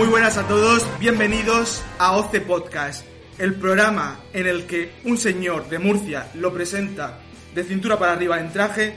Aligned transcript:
Muy 0.00 0.08
buenas 0.08 0.38
a 0.38 0.48
todos, 0.48 0.86
bienvenidos 0.98 1.82
a 1.98 2.16
OCE 2.16 2.40
Podcast, 2.40 3.04
el 3.36 3.52
programa 3.56 4.18
en 4.32 4.46
el 4.46 4.64
que 4.66 4.94
un 5.04 5.18
señor 5.18 5.68
de 5.68 5.78
Murcia 5.78 6.30
lo 6.34 6.54
presenta 6.54 7.18
de 7.54 7.64
cintura 7.64 7.98
para 7.98 8.12
arriba 8.12 8.40
en 8.40 8.50
traje 8.50 8.96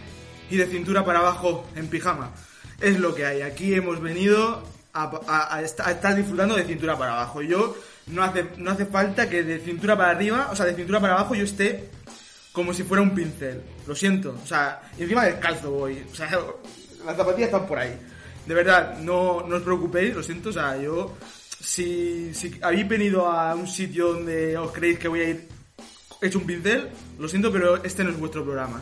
y 0.49 0.55
de 0.55 0.65
cintura 0.65 1.03
para 1.03 1.19
abajo 1.19 1.67
en 1.75 1.87
pijama. 1.89 2.31
Es 2.79 2.99
lo 3.01 3.13
que 3.13 3.25
hay, 3.25 3.41
aquí 3.41 3.73
hemos 3.73 3.99
venido 4.01 4.63
a, 4.93 5.11
a- 5.27 5.57
a 5.57 5.61
esta- 5.61 5.89
a 5.89 5.91
estar 5.91 6.15
disfrutando 6.15 6.55
de 6.55 6.63
cintura 6.63 6.97
para 6.97 7.11
abajo. 7.15 7.41
Yo 7.41 7.75
no 8.07 8.23
hace, 8.23 8.45
no 8.55 8.71
hace 8.71 8.85
falta 8.85 9.29
que 9.29 9.43
de 9.43 9.59
cintura 9.59 9.97
para 9.97 10.11
arriba, 10.11 10.47
o 10.53 10.55
sea, 10.55 10.65
de 10.65 10.73
cintura 10.73 11.01
para 11.01 11.15
abajo 11.15 11.35
yo 11.35 11.43
esté 11.43 11.89
como 12.53 12.73
si 12.73 12.83
fuera 12.83 13.03
un 13.03 13.13
pincel. 13.13 13.61
Lo 13.85 13.93
siento. 13.93 14.37
O 14.41 14.47
sea, 14.47 14.81
encima 14.97 15.25
descalzo 15.25 15.69
voy. 15.69 16.01
O 16.09 16.15
sea, 16.15 16.29
las 17.05 17.17
zapatillas 17.17 17.47
están 17.49 17.67
por 17.67 17.77
ahí. 17.79 17.93
De 18.45 18.53
verdad, 18.53 18.99
no, 18.99 19.45
no 19.47 19.55
os 19.55 19.63
preocupéis, 19.63 20.13
lo 20.13 20.23
siento. 20.23 20.49
O 20.49 20.53
sea, 20.53 20.77
yo, 20.81 21.17
si, 21.59 22.33
si 22.33 22.59
habéis 22.61 22.87
venido 22.87 23.27
a 23.29 23.55
un 23.55 23.67
sitio 23.67 24.13
donde 24.13 24.57
os 24.57 24.71
creéis 24.71 24.99
que 24.99 25.07
voy 25.07 25.19
a 25.21 25.29
ir 25.29 25.47
hecho 26.21 26.39
un 26.39 26.45
pincel, 26.45 26.89
lo 27.19 27.27
siento, 27.27 27.51
pero 27.51 27.83
este 27.83 28.03
no 28.03 28.11
es 28.11 28.19
vuestro 28.19 28.43
programa. 28.43 28.81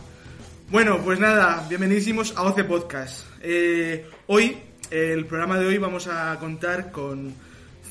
Bueno, 0.69 1.01
pues 1.03 1.19
nada, 1.19 1.65
bienvenidísimos 1.67 2.33
a 2.37 2.43
OCE 2.43 2.63
Podcast. 2.63 3.25
Eh, 3.41 4.05
hoy, 4.27 4.57
el 4.89 5.25
programa 5.25 5.59
de 5.59 5.65
hoy, 5.65 5.77
vamos 5.77 6.07
a 6.07 6.37
contar 6.39 6.91
con 6.91 7.33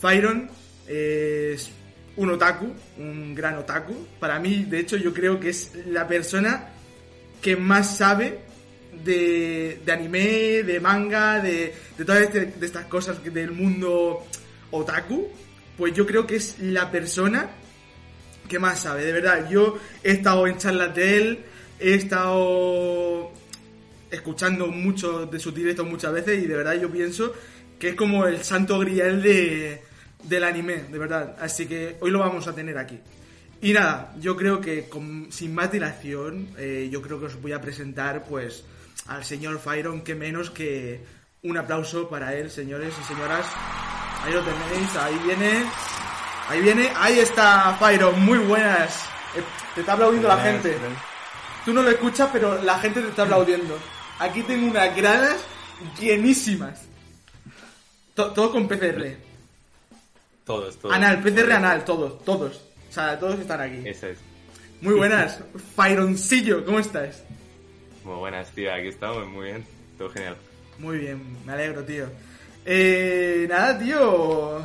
Fyron. 0.00 0.48
eh, 0.86 1.52
es 1.54 1.70
un 2.16 2.30
otaku, 2.30 2.72
un 2.98 3.34
gran 3.34 3.56
otaku. 3.58 4.06
Para 4.18 4.38
mí, 4.38 4.64
de 4.64 4.80
hecho, 4.80 4.96
yo 4.96 5.12
creo 5.12 5.38
que 5.38 5.50
es 5.50 5.72
la 5.86 6.06
persona 6.08 6.70
que 7.42 7.56
más 7.56 7.96
sabe 7.96 8.38
de, 9.04 9.80
anime, 9.92 10.62
de 10.62 10.80
manga, 10.80 11.40
de, 11.40 11.74
todas 12.04 12.22
este- 12.22 12.52
estas 12.60 12.86
cosas 12.86 13.22
del 13.24 13.52
mundo 13.52 14.24
otaku. 14.70 15.28
Pues 15.76 15.94
yo 15.94 16.06
creo 16.06 16.26
que 16.26 16.36
es 16.36 16.56
la 16.60 16.90
persona 16.90 17.50
que 18.48 18.58
más 18.58 18.80
sabe, 18.82 19.04
de 19.04 19.12
verdad. 19.12 19.48
Yo 19.48 19.78
he 20.02 20.12
estado 20.12 20.46
en 20.46 20.58
charlas 20.58 20.94
de 20.94 21.16
él, 21.16 21.38
he 21.78 21.94
estado 21.94 23.32
escuchando 24.10 24.66
muchos 24.66 25.30
de 25.30 25.38
sus 25.38 25.54
directos 25.54 25.86
muchas 25.86 26.12
veces 26.12 26.42
y 26.42 26.46
de 26.46 26.56
verdad 26.56 26.74
yo 26.74 26.90
pienso 26.90 27.32
que 27.78 27.90
es 27.90 27.94
como 27.94 28.26
el 28.26 28.42
santo 28.42 28.78
grial 28.80 29.22
de, 29.22 29.82
del 30.24 30.44
anime, 30.44 30.84
de 30.90 30.98
verdad. 30.98 31.36
Así 31.40 31.66
que 31.66 31.96
hoy 32.00 32.10
lo 32.10 32.18
vamos 32.18 32.46
a 32.46 32.54
tener 32.54 32.76
aquí. 32.76 32.98
Y 33.62 33.72
nada, 33.72 34.14
yo 34.20 34.36
creo 34.36 34.60
que 34.60 34.88
sin 35.30 35.54
más 35.54 35.70
dilación, 35.70 36.48
eh, 36.58 36.88
yo 36.90 37.02
creo 37.02 37.20
que 37.20 37.26
os 37.26 37.40
voy 37.40 37.52
a 37.52 37.60
presentar 37.60 38.24
pues 38.28 38.64
al 39.10 39.24
señor 39.24 39.58
Fyron, 39.58 40.02
que 40.02 40.14
menos 40.14 40.50
que 40.50 41.04
un 41.42 41.58
aplauso 41.58 42.08
para 42.08 42.34
él, 42.34 42.50
señores 42.50 42.94
y 43.00 43.04
señoras. 43.04 43.44
Ahí 44.22 44.32
lo 44.32 44.42
tenéis, 44.42 44.96
ahí 44.96 45.18
viene, 45.24 45.64
ahí 46.48 46.60
viene, 46.60 46.92
ahí 46.96 47.18
está 47.18 47.76
Fyron, 47.78 48.20
muy 48.24 48.38
buenas. 48.38 49.04
Eh, 49.36 49.42
te 49.74 49.80
está 49.80 49.94
aplaudiendo 49.94 50.28
la 50.28 50.38
gente. 50.38 50.76
Tú 51.64 51.72
no 51.72 51.82
lo 51.82 51.90
escuchas, 51.90 52.28
pero 52.32 52.62
la 52.62 52.78
gente 52.78 53.00
te 53.02 53.08
está 53.08 53.22
aplaudiendo. 53.24 53.76
Aquí 54.20 54.42
tengo 54.44 54.70
unas 54.70 54.94
gradas 54.96 55.36
llenísimas. 55.98 56.82
To- 58.14 58.30
todo 58.32 58.52
con 58.52 58.68
PCR. 58.68 59.16
Todos, 60.44 60.78
todos. 60.78 60.94
Anal, 60.94 61.20
PCR 61.20 61.52
anal, 61.52 61.84
todos, 61.84 62.24
todos. 62.24 62.60
O 62.88 62.92
sea, 62.92 63.18
todos 63.18 63.38
están 63.40 63.60
aquí. 63.60 63.82
Eso 63.88 64.06
es. 64.08 64.18
Muy 64.80 64.94
buenas. 64.94 65.40
Fyroncillo, 65.76 66.64
¿cómo 66.64 66.78
estás? 66.78 67.22
Muy 68.04 68.16
buenas, 68.16 68.50
tío. 68.52 68.72
Aquí 68.72 68.88
estamos, 68.88 69.26
muy 69.28 69.46
bien. 69.46 69.64
Todo 69.98 70.10
genial. 70.10 70.36
Muy 70.78 70.98
bien, 70.98 71.20
me 71.44 71.52
alegro, 71.52 71.84
tío. 71.84 72.06
Eh, 72.64 73.46
nada, 73.48 73.78
tío. 73.78 74.64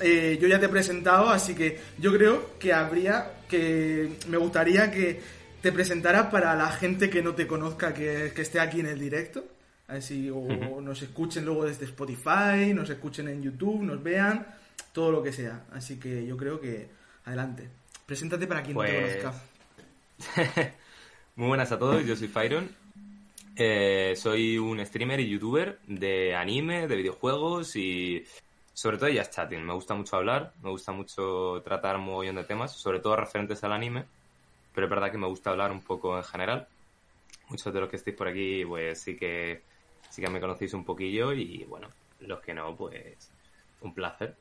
Eh, 0.00 0.38
yo 0.40 0.48
ya 0.48 0.58
te 0.58 0.66
he 0.66 0.68
presentado, 0.70 1.28
así 1.28 1.54
que 1.54 1.78
yo 1.98 2.12
creo 2.12 2.58
que 2.58 2.72
habría 2.72 3.32
que. 3.48 4.16
Me 4.28 4.36
gustaría 4.38 4.90
que 4.90 5.20
te 5.60 5.70
presentaras 5.72 6.26
para 6.26 6.54
la 6.54 6.70
gente 6.70 7.08
que 7.10 7.22
no 7.22 7.34
te 7.34 7.46
conozca, 7.46 7.92
que, 7.94 8.32
que 8.34 8.42
esté 8.42 8.58
aquí 8.60 8.80
en 8.80 8.86
el 8.86 8.98
directo. 8.98 9.44
Así, 9.88 10.30
o 10.30 10.36
Ujú. 10.36 10.80
nos 10.80 11.02
escuchen 11.02 11.44
luego 11.44 11.66
desde 11.66 11.84
Spotify, 11.84 12.72
nos 12.74 12.88
escuchen 12.88 13.28
en 13.28 13.42
YouTube, 13.42 13.82
nos 13.82 14.02
vean, 14.02 14.46
todo 14.92 15.12
lo 15.12 15.22
que 15.22 15.32
sea. 15.32 15.64
Así 15.72 15.98
que 16.00 16.24
yo 16.26 16.36
creo 16.36 16.58
que. 16.60 16.88
Adelante. 17.26 17.68
Preséntate 18.06 18.46
para 18.46 18.62
quien 18.62 18.74
no 18.74 18.80
Pues- 18.82 18.90
te 19.18 19.22
conozca. 19.22 19.42
Muy 21.34 21.48
buenas 21.48 21.72
a 21.72 21.78
todos, 21.78 22.04
yo 22.04 22.14
soy 22.14 22.28
Fyron. 22.28 22.68
Eh, 23.56 24.12
soy 24.16 24.58
un 24.58 24.84
streamer 24.84 25.18
y 25.18 25.30
youtuber 25.30 25.78
de 25.86 26.34
anime, 26.34 26.86
de 26.86 26.94
videojuegos 26.94 27.74
y 27.74 28.22
sobre 28.74 28.98
todo 28.98 29.08
just 29.08 29.32
chatting. 29.32 29.64
Me 29.64 29.72
gusta 29.72 29.94
mucho 29.94 30.16
hablar, 30.16 30.52
me 30.62 30.68
gusta 30.68 30.92
mucho 30.92 31.62
tratar 31.64 31.96
un 31.96 32.04
mogollón 32.04 32.36
de 32.36 32.44
temas, 32.44 32.72
sobre 32.72 33.00
todo 33.00 33.16
referentes 33.16 33.64
al 33.64 33.72
anime, 33.72 34.04
pero 34.74 34.86
es 34.86 34.90
verdad 34.90 35.10
que 35.10 35.16
me 35.16 35.26
gusta 35.26 35.48
hablar 35.48 35.72
un 35.72 35.80
poco 35.80 36.14
en 36.18 36.22
general. 36.22 36.68
Muchos 37.48 37.72
de 37.72 37.80
los 37.80 37.88
que 37.88 37.96
estáis 37.96 38.14
por 38.14 38.28
aquí, 38.28 38.66
pues 38.66 39.00
sí 39.00 39.16
que 39.16 39.62
sí 40.10 40.20
que 40.20 40.28
me 40.28 40.38
conocéis 40.38 40.74
un 40.74 40.84
poquillo 40.84 41.32
y 41.32 41.64
bueno, 41.64 41.88
los 42.20 42.40
que 42.40 42.52
no, 42.52 42.76
pues 42.76 43.30
un 43.80 43.94
placer. 43.94 44.36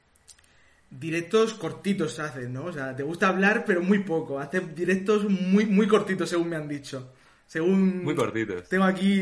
Directos 0.92 1.54
cortitos 1.54 2.20
hacen, 2.20 2.52
¿no? 2.54 2.66
O 2.66 2.74
sea, 2.74 2.94
te 2.96 3.02
gusta 3.02 3.30
hablar, 3.30 3.64
pero 3.66 3.82
muy 3.82 4.00
poco. 4.00 4.40
Haces 4.40 4.76
directos 4.76 5.24
muy, 5.28 5.66
muy 5.66 5.88
cortitos, 5.88 6.30
según 6.30 6.50
me 6.50 6.58
han 6.58 6.68
dicho. 6.68 7.14
Según... 7.52 8.04
Muy 8.04 8.16
cortitos. 8.16 8.70
Tengo 8.70 8.86
aquí 8.86 9.22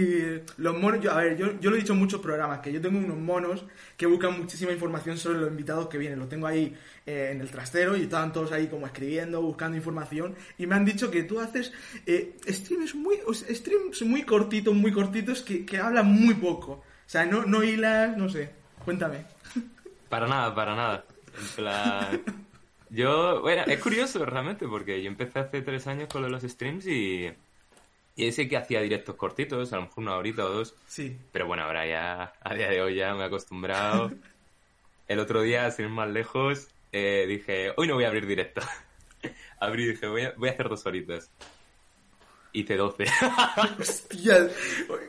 los 0.58 0.78
monos. 0.78 1.02
Yo, 1.02 1.12
a 1.12 1.18
ver, 1.18 1.36
yo, 1.36 1.60
yo 1.60 1.72
lo 1.72 1.76
he 1.76 1.80
dicho 1.80 1.94
en 1.94 2.00
muchos 2.00 2.22
programas, 2.22 2.60
que 2.60 2.72
yo 2.72 2.80
tengo 2.80 3.00
unos 3.00 3.18
monos 3.18 3.66
que 3.98 4.06
buscan 4.06 4.38
muchísima 4.38 4.72
información 4.72 5.18
sobre 5.18 5.40
los 5.40 5.50
invitados 5.50 5.88
que 5.88 5.98
vienen. 5.98 6.20
Los 6.20 6.30
tengo 6.30 6.46
ahí 6.46 6.76
eh, 7.08 7.30
en 7.32 7.42
el 7.42 7.50
trastero 7.50 7.98
y 7.98 8.04
estaban 8.04 8.32
todos 8.32 8.52
ahí 8.52 8.68
como 8.68 8.86
escribiendo, 8.86 9.42
buscando 9.42 9.78
información. 9.78 10.36
Y 10.60 10.68
me 10.68 10.76
han 10.76 10.86
dicho 10.86 11.10
que 11.10 11.24
tú 11.24 11.40
haces 11.40 11.72
eh, 12.06 12.36
streams, 12.48 12.94
muy, 12.94 13.18
streams 13.34 14.04
muy 14.04 14.22
cortitos, 14.22 14.76
muy 14.76 14.92
cortitos, 14.92 15.42
que, 15.42 15.66
que 15.66 15.78
hablan 15.78 16.06
muy 16.06 16.36
poco. 16.36 16.72
O 16.72 16.84
sea, 17.08 17.26
no, 17.26 17.46
no 17.46 17.64
hilas, 17.64 18.16
no 18.16 18.30
sé. 18.30 18.52
Cuéntame. 18.86 19.26
Para 20.08 20.28
nada, 20.28 20.54
para 20.54 20.76
nada. 20.76 21.06
En 21.40 21.48
plan. 21.56 22.24
Yo, 22.90 23.42
bueno, 23.42 23.64
es 23.68 23.80
curioso 23.80 24.26
realmente 24.26 24.68
porque 24.68 25.02
yo 25.02 25.10
empecé 25.10 25.40
hace 25.40 25.62
tres 25.62 25.88
años 25.88 26.10
con 26.10 26.30
los 26.30 26.44
streams 26.44 26.88
y. 26.88 27.32
Y 28.16 28.34
sí 28.34 28.50
que 28.50 28.58
hacía 28.58 28.82
directos 28.82 29.16
cortitos, 29.16 29.72
a 29.72 29.78
lo 29.78 29.84
mejor 29.84 30.04
una 30.04 30.18
horita 30.18 30.44
o 30.44 30.50
dos. 30.50 30.76
Sí. 30.88 31.16
Pero 31.32 31.48
bueno, 31.48 31.64
ahora 31.64 31.88
ya, 31.88 32.34
a 32.42 32.54
día 32.54 32.70
de 32.70 32.82
hoy 32.82 32.96
ya 32.96 33.14
me 33.14 33.22
he 33.22 33.26
acostumbrado. 33.26 34.12
El 35.08 35.20
otro 35.20 35.42
día, 35.42 35.72
sin 35.72 35.86
ir 35.86 35.92
más 35.92 36.10
lejos, 36.10 36.68
eh, 36.92 37.26
dije, 37.30 37.72
hoy 37.78 37.88
no 37.88 37.94
voy 37.94 38.04
a 38.04 38.08
abrir 38.08 38.28
directo. 38.28 38.62
Abrí 39.60 39.84
y 39.84 39.88
dije, 39.92 40.08
voy 40.08 40.24
a, 40.24 40.34
voy 40.36 40.50
a 40.50 40.52
hacer 40.52 40.68
dos 40.68 40.86
horitas. 40.86 41.32
Hice 42.52 42.76
12. 42.76 43.06
Hostia, 43.80 44.50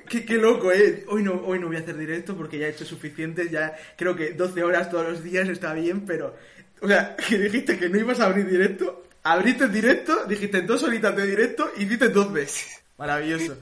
qué, 0.08 0.24
qué 0.24 0.34
loco, 0.34 0.70
eh. 0.72 1.04
Hoy 1.08 1.22
no, 1.22 1.34
hoy 1.44 1.58
no 1.58 1.68
voy 1.68 1.76
a 1.76 1.80
hacer 1.80 1.96
directo 1.96 2.36
porque 2.36 2.58
ya 2.58 2.66
he 2.66 2.70
hecho 2.70 2.84
suficientes, 2.84 3.50
ya 3.50 3.76
creo 3.96 4.14
que 4.14 4.32
12 4.32 4.62
horas 4.62 4.90
todos 4.90 5.08
los 5.08 5.22
días 5.22 5.48
está 5.48 5.72
bien, 5.74 6.04
pero... 6.04 6.36
O 6.82 6.88
sea, 6.88 7.16
que 7.28 7.38
dijiste 7.38 7.78
que 7.78 7.88
no 7.88 7.98
ibas 7.98 8.20
a 8.20 8.26
abrir 8.26 8.46
directo, 8.46 9.04
abriste 9.22 9.68
directo, 9.68 10.24
dijiste 10.26 10.62
dos 10.62 10.82
horitas 10.82 11.16
de 11.16 11.26
directo 11.26 11.70
y 11.76 11.84
hiciste 11.84 12.08
12. 12.08 12.80
Maravilloso. 12.98 13.56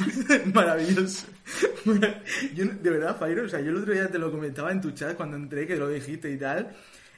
Maravilloso. 0.54 1.26
Yo, 2.54 2.64
de 2.64 2.90
verdad, 2.90 3.18
Fairo, 3.18 3.44
o 3.44 3.48
sea, 3.48 3.60
yo 3.60 3.70
el 3.70 3.76
otro 3.76 3.92
día 3.92 4.08
te 4.08 4.18
lo 4.18 4.30
comentaba 4.30 4.72
en 4.72 4.80
tu 4.80 4.92
chat 4.92 5.14
cuando 5.14 5.36
entré, 5.36 5.66
que 5.66 5.76
lo 5.76 5.90
dijiste 5.90 6.30
y 6.30 6.38
tal. 6.38 6.74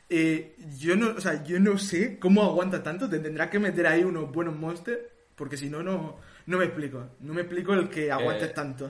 Eh, 0.09 0.57
yo 0.77 0.97
no, 0.97 1.11
o 1.11 1.21
sea, 1.21 1.45
yo 1.45 1.61
no 1.61 1.79
sé 1.79 2.19
cómo 2.19 2.43
aguanta 2.43 2.83
tanto. 2.83 3.09
Te 3.09 3.21
tendrás 3.21 3.51
que 3.51 3.61
meter 3.61 3.87
ahí 3.87 4.03
unos 4.03 4.33
buenos 4.33 4.57
monsters, 4.57 4.99
porque 5.41 5.57
si 5.63 5.69
no, 5.75 5.83
no, 5.83 5.97
no 6.51 6.59
me 6.59 6.67
explico. 6.67 6.99
No 7.21 7.33
me 7.35 7.43
explico 7.43 7.73
el 7.75 7.89
que 7.95 8.13
aguantes 8.13 8.53
Eh, 8.53 8.55
tanto. 8.55 8.85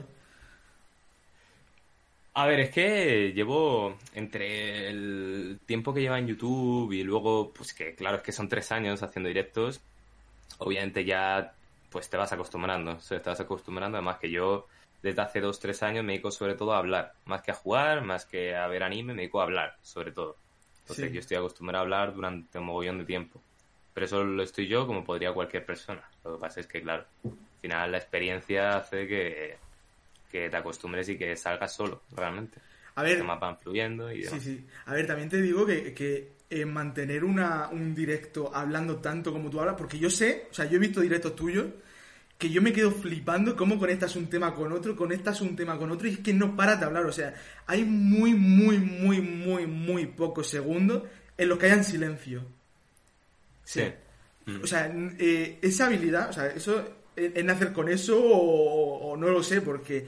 A 2.33 2.45
ver, 2.47 2.61
es 2.61 2.71
que 2.71 3.33
llevo 3.33 3.97
entre 4.13 4.87
el 4.89 5.59
tiempo 5.65 5.93
que 5.93 5.99
lleva 6.01 6.17
en 6.17 6.27
YouTube 6.27 6.91
y 6.93 7.03
luego, 7.03 7.51
pues 7.53 7.73
que 7.73 7.93
claro, 7.93 8.17
es 8.17 8.23
que 8.23 8.31
son 8.31 8.47
tres 8.47 8.71
años 8.71 9.03
haciendo 9.03 9.27
directos, 9.27 9.81
obviamente 10.59 11.05
ya 11.05 11.57
pues 11.89 12.09
te 12.09 12.17
vas 12.17 12.33
acostumbrando, 12.33 12.93
o 12.93 13.01
sea, 13.01 13.21
te 13.21 13.29
vas 13.29 13.39
acostumbrando, 13.41 13.97
además 13.97 14.19
que 14.19 14.31
yo 14.31 14.67
desde 15.01 15.21
hace 15.21 15.41
dos, 15.41 15.59
tres 15.59 15.83
años 15.83 16.05
me 16.05 16.13
dedico 16.13 16.31
sobre 16.31 16.55
todo 16.55 16.73
a 16.73 16.79
hablar, 16.79 17.15
más 17.25 17.41
que 17.43 17.51
a 17.51 17.55
jugar, 17.55 18.03
más 18.03 18.25
que 18.25 18.55
a 18.55 18.67
ver 18.67 18.83
anime, 18.83 19.13
me 19.13 19.21
dedico 19.23 19.41
a 19.41 19.45
hablar, 19.45 19.77
sobre 19.81 20.11
todo. 20.13 20.37
Entonces 20.81 21.11
Sí. 21.11 21.13
yo 21.13 21.19
estoy 21.21 21.37
acostumbrado 21.37 21.81
a 21.81 21.83
hablar 21.85 22.13
durante 22.15 22.59
un 22.59 22.65
mogollón 22.65 22.99
de 22.99 23.05
tiempo. 23.05 23.43
Pero 23.93 24.05
eso 24.05 24.23
lo 24.23 24.43
estoy 24.43 24.67
yo 24.67 24.87
como 24.87 25.03
podría 25.03 25.33
cualquier 25.33 25.65
persona. 25.65 26.01
Lo 26.23 26.35
que 26.35 26.41
pasa 26.41 26.59
es 26.59 26.67
que, 26.67 26.81
claro, 26.81 27.05
al 27.23 27.31
final 27.61 27.91
la 27.91 27.97
experiencia 27.97 28.77
hace 28.77 29.07
que, 29.07 29.57
que 30.31 30.49
te 30.49 30.57
acostumbres 30.57 31.09
y 31.09 31.17
que 31.17 31.35
salgas 31.35 31.75
solo, 31.75 32.03
realmente. 32.15 32.59
A 32.95 33.03
Los 33.03 33.11
ver, 33.11 33.19
temas 33.19 33.39
van 33.39 33.57
fluyendo 33.57 34.11
y 34.11 34.23
sí, 34.23 34.39
sí. 34.39 34.65
A 34.85 34.93
ver, 34.93 35.07
también 35.07 35.29
te 35.29 35.41
digo 35.41 35.65
que, 35.65 35.93
que 35.93 36.33
eh, 36.49 36.65
mantener 36.65 37.23
una, 37.23 37.69
un 37.69 37.95
directo 37.95 38.51
hablando 38.53 38.97
tanto 38.97 39.31
como 39.31 39.49
tú 39.49 39.59
hablas, 39.59 39.75
porque 39.77 39.99
yo 39.99 40.09
sé, 40.09 40.47
o 40.51 40.53
sea, 40.53 40.65
yo 40.65 40.77
he 40.77 40.79
visto 40.79 41.01
directos 41.01 41.35
tuyos 41.35 41.67
que 42.41 42.49
yo 42.49 42.61
me 42.61 42.73
quedo 42.73 42.89
flipando 42.91 43.55
cómo 43.55 43.77
conectas 43.77 44.15
un 44.15 44.27
tema 44.27 44.55
con 44.55 44.71
otro, 44.71 44.95
conectas 44.95 45.41
un 45.41 45.55
tema 45.55 45.77
con 45.77 45.91
otro 45.91 46.07
y 46.07 46.13
es 46.13 46.19
que 46.19 46.33
no 46.33 46.55
paras 46.55 46.79
de 46.79 46.87
hablar. 46.87 47.05
O 47.05 47.11
sea, 47.11 47.35
hay 47.67 47.85
muy, 47.85 48.33
muy, 48.33 48.79
muy, 48.79 49.21
muy, 49.21 49.67
muy 49.67 50.07
pocos 50.07 50.47
segundos 50.47 51.03
en 51.37 51.49
los 51.49 51.59
que 51.59 51.67
hayan 51.67 51.83
silencio. 51.83 52.43
Sí. 53.63 53.83
O 54.61 54.67
sea, 54.67 54.91
eh, 55.19 55.59
esa 55.61 55.85
habilidad, 55.85 56.29
o 56.29 56.33
sea, 56.33 56.47
eso, 56.47 56.83
es 57.15 57.45
nacer 57.45 57.71
con 57.71 57.89
eso 57.89 58.19
o, 58.21 59.11
o 59.11 59.17
no 59.17 59.27
lo 59.29 59.43
sé, 59.43 59.61
porque 59.61 60.07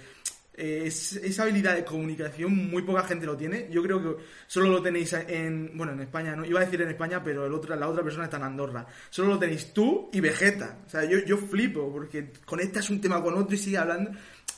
eh, 0.56 0.84
es, 0.86 1.14
esa 1.14 1.44
habilidad 1.44 1.76
de 1.76 1.84
comunicación 1.84 2.70
muy 2.70 2.84
poca 2.84 3.04
gente 3.04 3.26
lo 3.26 3.36
tiene. 3.36 3.68
Yo 3.72 3.82
creo 3.82 4.02
que 4.02 4.24
solo 4.48 4.70
lo 4.70 4.82
tenéis 4.82 5.14
en, 5.14 5.72
bueno, 5.76 5.94
en 5.94 6.02
España, 6.02 6.36
no 6.36 6.46
iba 6.46 6.60
a 6.60 6.66
decir 6.66 6.82
en 6.82 6.90
España, 6.90 7.24
pero 7.24 7.46
el 7.46 7.54
otro, 7.54 7.76
la 7.76 7.88
otra 7.88 8.04
persona 8.04 8.26
está 8.26 8.38
en 8.38 8.44
Andorra. 8.44 8.86
Solo 9.10 9.30
lo 9.30 9.40
tenéis 9.40 9.74
tú 9.74 10.10
y 10.14 10.20
Vegeta. 10.20 10.78
O 10.86 10.90
sea, 10.90 11.06
yo, 11.06 11.20
yo 11.20 11.38
flipo 11.38 11.92
porque 11.92 12.32
conectas 12.46 12.90
un 12.90 13.02
tema 13.02 13.22
con 13.22 13.36
otro 13.36 13.56
y 13.56 13.58
sigue 13.58 13.78
hablando. 13.78 14.12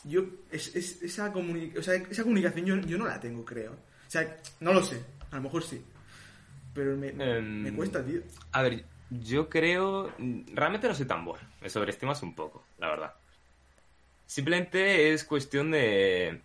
Yo, 0.04 0.24
es, 0.52 0.76
esa, 0.76 1.34
o 1.34 1.82
sea, 1.82 1.96
esa 1.96 2.24
comunicación 2.24 2.66
yo, 2.66 2.76
yo 2.82 2.98
no 2.98 3.08
la 3.08 3.20
tengo, 3.20 3.46
creo. 3.46 3.72
O 3.72 4.10
sea, 4.10 4.42
no 4.60 4.74
lo 4.74 4.84
sé. 4.84 5.02
A 5.32 5.38
lo 5.38 5.44
mejor 5.44 5.64
sí. 5.64 5.82
Pero 6.76 6.96
me, 6.96 7.12
me 7.14 7.38
em, 7.38 7.76
cuesta, 7.76 8.06
tío. 8.06 8.22
A 8.52 8.62
ver, 8.62 8.86
yo 9.10 9.50
creo. 9.50 10.12
Realmente 10.54 10.88
no 10.88 10.94
soy 10.94 11.08
tan 11.08 11.26
bueno. 11.26 11.48
Me 11.62 11.70
sobreestimas 11.70 12.22
un 12.22 12.36
poco, 12.36 12.64
la 12.78 12.90
verdad. 12.90 13.14
Simplemente 14.26 15.14
es 15.14 15.24
cuestión 15.24 15.72
de... 15.72 16.42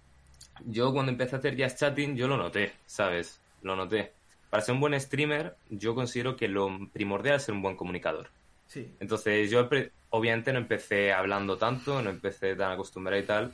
Yo 0.67 0.93
cuando 0.93 1.11
empecé 1.11 1.37
a 1.37 1.39
hacer 1.39 1.57
jazz 1.57 1.77
chatting, 1.77 2.15
yo 2.15 2.29
lo 2.29 2.37
noté, 2.37 2.73
¿sabes? 2.87 3.41
Lo 3.63 3.75
noté. 3.75 4.13
Para 4.51 4.63
ser 4.63 4.75
un 4.75 4.81
buen 4.81 4.99
streamer, 5.01 5.57
yo 5.71 5.95
considero 5.95 6.37
que 6.37 6.49
lo 6.49 6.89
primordial 6.93 7.37
es 7.37 7.45
ser 7.45 7.55
un 7.55 7.63
buen 7.63 7.77
comunicador. 7.77 8.29
Sí. 8.67 8.95
Entonces, 9.01 9.51
yo 9.51 9.69
obviamente 10.11 10.53
no 10.53 10.59
empecé 10.59 11.13
hablando 11.13 11.57
tanto, 11.57 12.03
no 12.03 12.11
empecé 12.11 12.55
tan 12.55 12.73
acostumbrado 12.73 13.21
y 13.21 13.25
tal, 13.25 13.53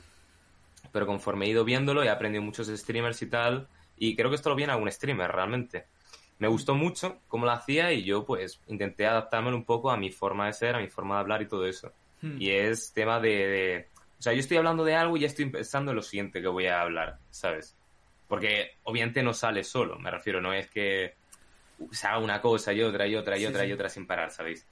pero 0.91 1.05
conforme 1.05 1.45
he 1.45 1.49
ido 1.49 1.63
viéndolo, 1.63 2.03
he 2.03 2.09
aprendido 2.09 2.43
muchos 2.43 2.67
streamers 2.67 3.21
y 3.21 3.27
tal, 3.27 3.67
y 3.97 4.15
creo 4.15 4.29
que 4.29 4.35
esto 4.35 4.49
lo 4.49 4.55
viene 4.55 4.73
a 4.73 4.77
un 4.77 4.91
streamer 4.91 5.31
realmente. 5.31 5.85
Me 6.39 6.47
gustó 6.47 6.75
mucho 6.75 7.19
cómo 7.27 7.45
lo 7.45 7.51
hacía 7.51 7.91
y 7.93 8.03
yo 8.03 8.25
pues 8.25 8.61
intenté 8.67 9.07
adaptármelo 9.07 9.57
un 9.57 9.65
poco 9.65 9.89
a 9.89 9.97
mi 9.97 10.11
forma 10.11 10.45
de 10.47 10.53
ser, 10.53 10.75
a 10.75 10.79
mi 10.79 10.87
forma 10.87 11.15
de 11.15 11.21
hablar 11.21 11.41
y 11.41 11.47
todo 11.47 11.65
eso. 11.65 11.91
Hmm. 12.21 12.39
Y 12.39 12.51
es 12.51 12.93
tema 12.93 13.19
de, 13.19 13.87
o 14.19 14.21
sea, 14.21 14.33
yo 14.33 14.39
estoy 14.39 14.57
hablando 14.57 14.83
de 14.83 14.95
algo 14.95 15.17
y 15.17 15.21
ya 15.21 15.27
estoy 15.27 15.45
pensando 15.49 15.91
en 15.91 15.95
lo 15.95 16.01
siguiente 16.01 16.41
que 16.41 16.47
voy 16.47 16.67
a 16.67 16.81
hablar, 16.81 17.19
¿sabes? 17.29 17.75
Porque 18.27 18.71
obviamente 18.83 19.21
no 19.21 19.33
sale 19.33 19.63
solo, 19.63 19.97
me 19.99 20.11
refiero, 20.11 20.41
no 20.41 20.53
es 20.53 20.69
que 20.69 21.15
se 21.91 22.07
haga 22.07 22.17
una 22.17 22.41
cosa 22.41 22.73
y 22.73 22.81
otra 22.81 23.07
y 23.07 23.15
otra 23.15 23.37
y 23.37 23.45
otra 23.45 23.65
y 23.65 23.71
otra 23.71 23.89
sin 23.89 24.07
parar, 24.07 24.31
¿sabéis? 24.31 24.65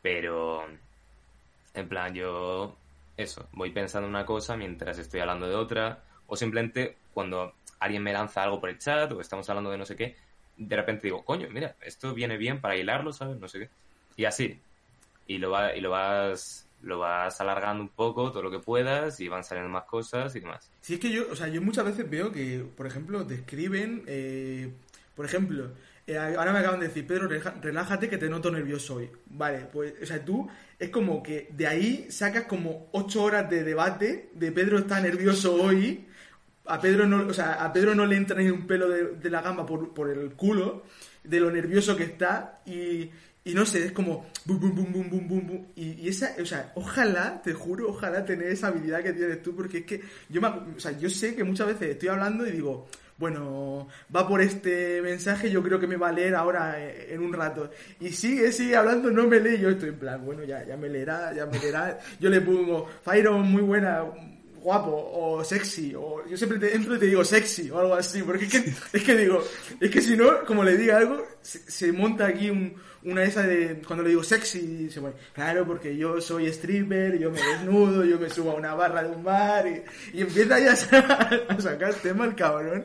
Pero, 0.00 0.64
en 1.74 1.88
plan, 1.88 2.14
yo, 2.14 2.76
eso, 3.16 3.48
voy 3.52 3.70
pensando 3.70 4.06
en 4.06 4.14
una 4.14 4.24
cosa 4.24 4.56
mientras 4.56 4.98
estoy 4.98 5.20
hablando 5.20 5.48
de 5.48 5.56
otra, 5.56 6.02
o 6.26 6.36
simplemente 6.36 6.96
cuando 7.12 7.54
alguien 7.80 8.02
me 8.02 8.12
lanza 8.12 8.42
algo 8.44 8.60
por 8.60 8.70
el 8.70 8.78
chat 8.78 9.10
o 9.12 9.20
estamos 9.20 9.48
hablando 9.50 9.70
de 9.70 9.78
no 9.78 9.84
sé 9.84 9.96
qué, 9.96 10.16
de 10.68 10.76
repente 10.76 11.08
digo, 11.08 11.24
coño, 11.24 11.48
mira, 11.50 11.76
esto 11.82 12.14
viene 12.14 12.36
bien 12.36 12.60
para 12.60 12.76
hilarlo, 12.76 13.12
¿sabes? 13.12 13.38
No 13.38 13.48
sé 13.48 13.60
qué. 13.60 13.68
Y 14.16 14.24
así. 14.24 14.58
Y 15.26 15.38
lo, 15.38 15.50
va, 15.50 15.74
y 15.74 15.80
lo 15.80 15.90
vas 15.90 16.66
lo 16.82 16.98
vas 16.98 17.40
alargando 17.40 17.82
un 17.82 17.88
poco 17.88 18.30
todo 18.32 18.42
lo 18.42 18.50
que 18.50 18.58
puedas 18.58 19.20
y 19.20 19.28
van 19.28 19.44
saliendo 19.44 19.70
más 19.70 19.84
cosas 19.84 20.34
y 20.34 20.40
demás. 20.40 20.68
Sí, 20.80 20.94
es 20.94 21.00
que 21.00 21.10
yo, 21.10 21.26
o 21.30 21.36
sea, 21.36 21.48
yo 21.48 21.62
muchas 21.62 21.84
veces 21.84 22.08
veo 22.10 22.32
que, 22.32 22.64
por 22.76 22.86
ejemplo, 22.86 23.24
te 23.26 23.34
escriben, 23.34 24.02
eh, 24.06 24.70
por 25.14 25.24
ejemplo, 25.24 25.70
eh, 26.06 26.18
ahora 26.18 26.52
me 26.52 26.58
acaban 26.58 26.80
de 26.80 26.88
decir, 26.88 27.06
Pedro, 27.06 27.28
relájate 27.60 28.08
que 28.08 28.18
te 28.18 28.28
noto 28.28 28.50
nervioso 28.50 28.96
hoy. 28.96 29.10
Vale, 29.26 29.66
pues, 29.72 29.94
o 30.02 30.06
sea, 30.06 30.24
tú 30.24 30.48
es 30.78 30.90
como 30.90 31.22
que 31.22 31.48
de 31.52 31.66
ahí 31.66 32.06
sacas 32.10 32.44
como 32.44 32.88
ocho 32.92 33.22
horas 33.22 33.48
de 33.48 33.62
debate 33.62 34.30
de 34.34 34.50
Pedro 34.50 34.78
está 34.78 35.00
nervioso 35.00 35.54
hoy. 35.54 36.06
A 36.66 36.80
Pedro 36.80 37.06
no, 37.06 37.26
o 37.26 37.34
sea, 37.34 37.54
a 37.64 37.72
Pedro 37.72 37.94
no 37.94 38.06
le 38.06 38.16
entra 38.16 38.38
ni 38.40 38.48
un 38.48 38.66
pelo 38.66 38.88
de, 38.88 39.16
de 39.16 39.30
la 39.30 39.42
gamba 39.42 39.66
por, 39.66 39.92
por 39.92 40.10
el 40.10 40.32
culo 40.32 40.84
de 41.24 41.40
lo 41.40 41.50
nervioso 41.50 41.96
que 41.96 42.04
está 42.04 42.62
y, 42.66 43.10
y 43.44 43.54
no 43.54 43.66
sé, 43.66 43.86
es 43.86 43.92
como 43.92 44.26
bum, 44.44 44.60
bum, 44.60 44.74
bum, 44.74 44.92
bum, 44.92 45.10
bum, 45.10 45.28
bum, 45.28 45.46
bum. 45.46 45.66
Y, 45.74 46.08
esa, 46.08 46.34
o 46.40 46.46
sea, 46.46 46.72
ojalá, 46.76 47.42
te 47.42 47.52
juro, 47.52 47.88
ojalá 47.88 48.24
tener 48.24 48.48
esa 48.48 48.68
habilidad 48.68 49.02
que 49.02 49.12
tienes 49.12 49.42
tú, 49.42 49.54
porque 49.54 49.78
es 49.78 49.84
que 49.84 50.00
yo, 50.28 50.40
o 50.40 50.80
sea, 50.80 50.92
yo 50.92 51.10
sé 51.10 51.34
que 51.34 51.44
muchas 51.44 51.66
veces 51.66 51.90
estoy 51.90 52.08
hablando 52.08 52.46
y 52.46 52.52
digo, 52.52 52.86
bueno, 53.18 53.88
va 54.14 54.28
por 54.28 54.40
este 54.40 55.02
mensaje, 55.02 55.50
yo 55.50 55.62
creo 55.62 55.80
que 55.80 55.86
me 55.88 55.96
va 55.96 56.08
a 56.08 56.12
leer 56.12 56.34
ahora 56.36 56.80
eh, 56.80 57.14
en 57.14 57.20
un 57.20 57.32
rato. 57.32 57.70
Y 58.00 58.10
sigue, 58.10 58.52
sigue 58.52 58.76
hablando, 58.76 59.10
no 59.10 59.26
me 59.26 59.40
lee, 59.40 59.58
yo 59.58 59.70
estoy 59.70 59.88
en 59.90 59.98
plan, 59.98 60.24
bueno, 60.24 60.44
ya, 60.44 60.64
ya 60.64 60.76
me 60.76 60.88
leerá, 60.88 61.32
ya 61.32 61.46
me 61.46 61.58
leerá. 61.58 61.98
Yo 62.20 62.30
le 62.30 62.40
pongo, 62.40 62.88
Fyron, 63.04 63.42
muy 63.50 63.62
buena, 63.62 64.04
guapo 64.62 65.10
o 65.14 65.44
sexy 65.44 65.94
o 65.94 66.26
yo 66.28 66.36
siempre 66.36 66.58
te, 66.58 66.78
te 66.78 67.06
digo 67.06 67.24
sexy 67.24 67.70
o 67.70 67.78
algo 67.78 67.94
así 67.94 68.22
porque 68.22 68.44
es 68.44 68.50
que, 68.52 68.74
es 68.92 69.02
que 69.02 69.16
digo 69.16 69.42
es 69.80 69.90
que 69.90 70.00
si 70.00 70.16
no 70.16 70.44
como 70.44 70.62
le 70.62 70.76
diga 70.76 70.98
algo 70.98 71.26
se 71.42 71.92
monta 71.92 72.26
aquí 72.26 72.50
un, 72.50 72.74
una 73.04 73.24
esa 73.24 73.42
de 73.42 73.82
cuando 73.86 74.02
le 74.02 74.10
digo 74.10 74.22
sexy, 74.22 74.90
se 74.90 75.00
pone, 75.00 75.14
claro, 75.32 75.66
porque 75.66 75.96
yo 75.96 76.20
soy 76.20 76.46
stripper, 76.46 77.18
yo 77.18 77.30
me 77.30 77.40
desnudo, 77.40 78.04
yo 78.04 78.18
me 78.18 78.30
subo 78.30 78.52
a 78.52 78.54
una 78.54 78.74
barra 78.74 79.02
de 79.02 79.10
un 79.10 79.24
bar 79.24 79.66
y, 79.66 80.20
empieza 80.20 80.58
ya 80.58 80.72
a, 80.72 81.60
sacar 81.60 81.94
tema 81.94 82.24
el 82.24 82.34
cabrón. 82.34 82.84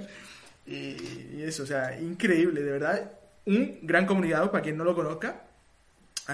Y, 0.65 1.41
eso, 1.41 1.63
o 1.63 1.65
sea, 1.65 1.99
increíble, 1.99 2.61
de 2.61 2.71
verdad. 2.71 3.11
Un 3.45 3.79
gran 3.83 4.05
comunicador, 4.05 4.51
para 4.51 4.63
quien 4.63 4.77
no 4.77 4.83
lo 4.83 4.95
conozca. 4.95 5.43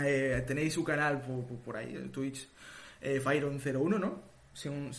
Eh, 0.03 0.43
tenéis 0.47 0.73
su 0.73 0.83
canal 0.83 1.21
por, 1.63 1.77
ahí, 1.77 1.95
en 1.95 2.11
Twitch, 2.11 2.49
eh, 3.01 3.21
Fyron01, 3.23 3.99
¿no? 3.99 4.32
Sí, 4.53 4.69
un, 4.69 4.91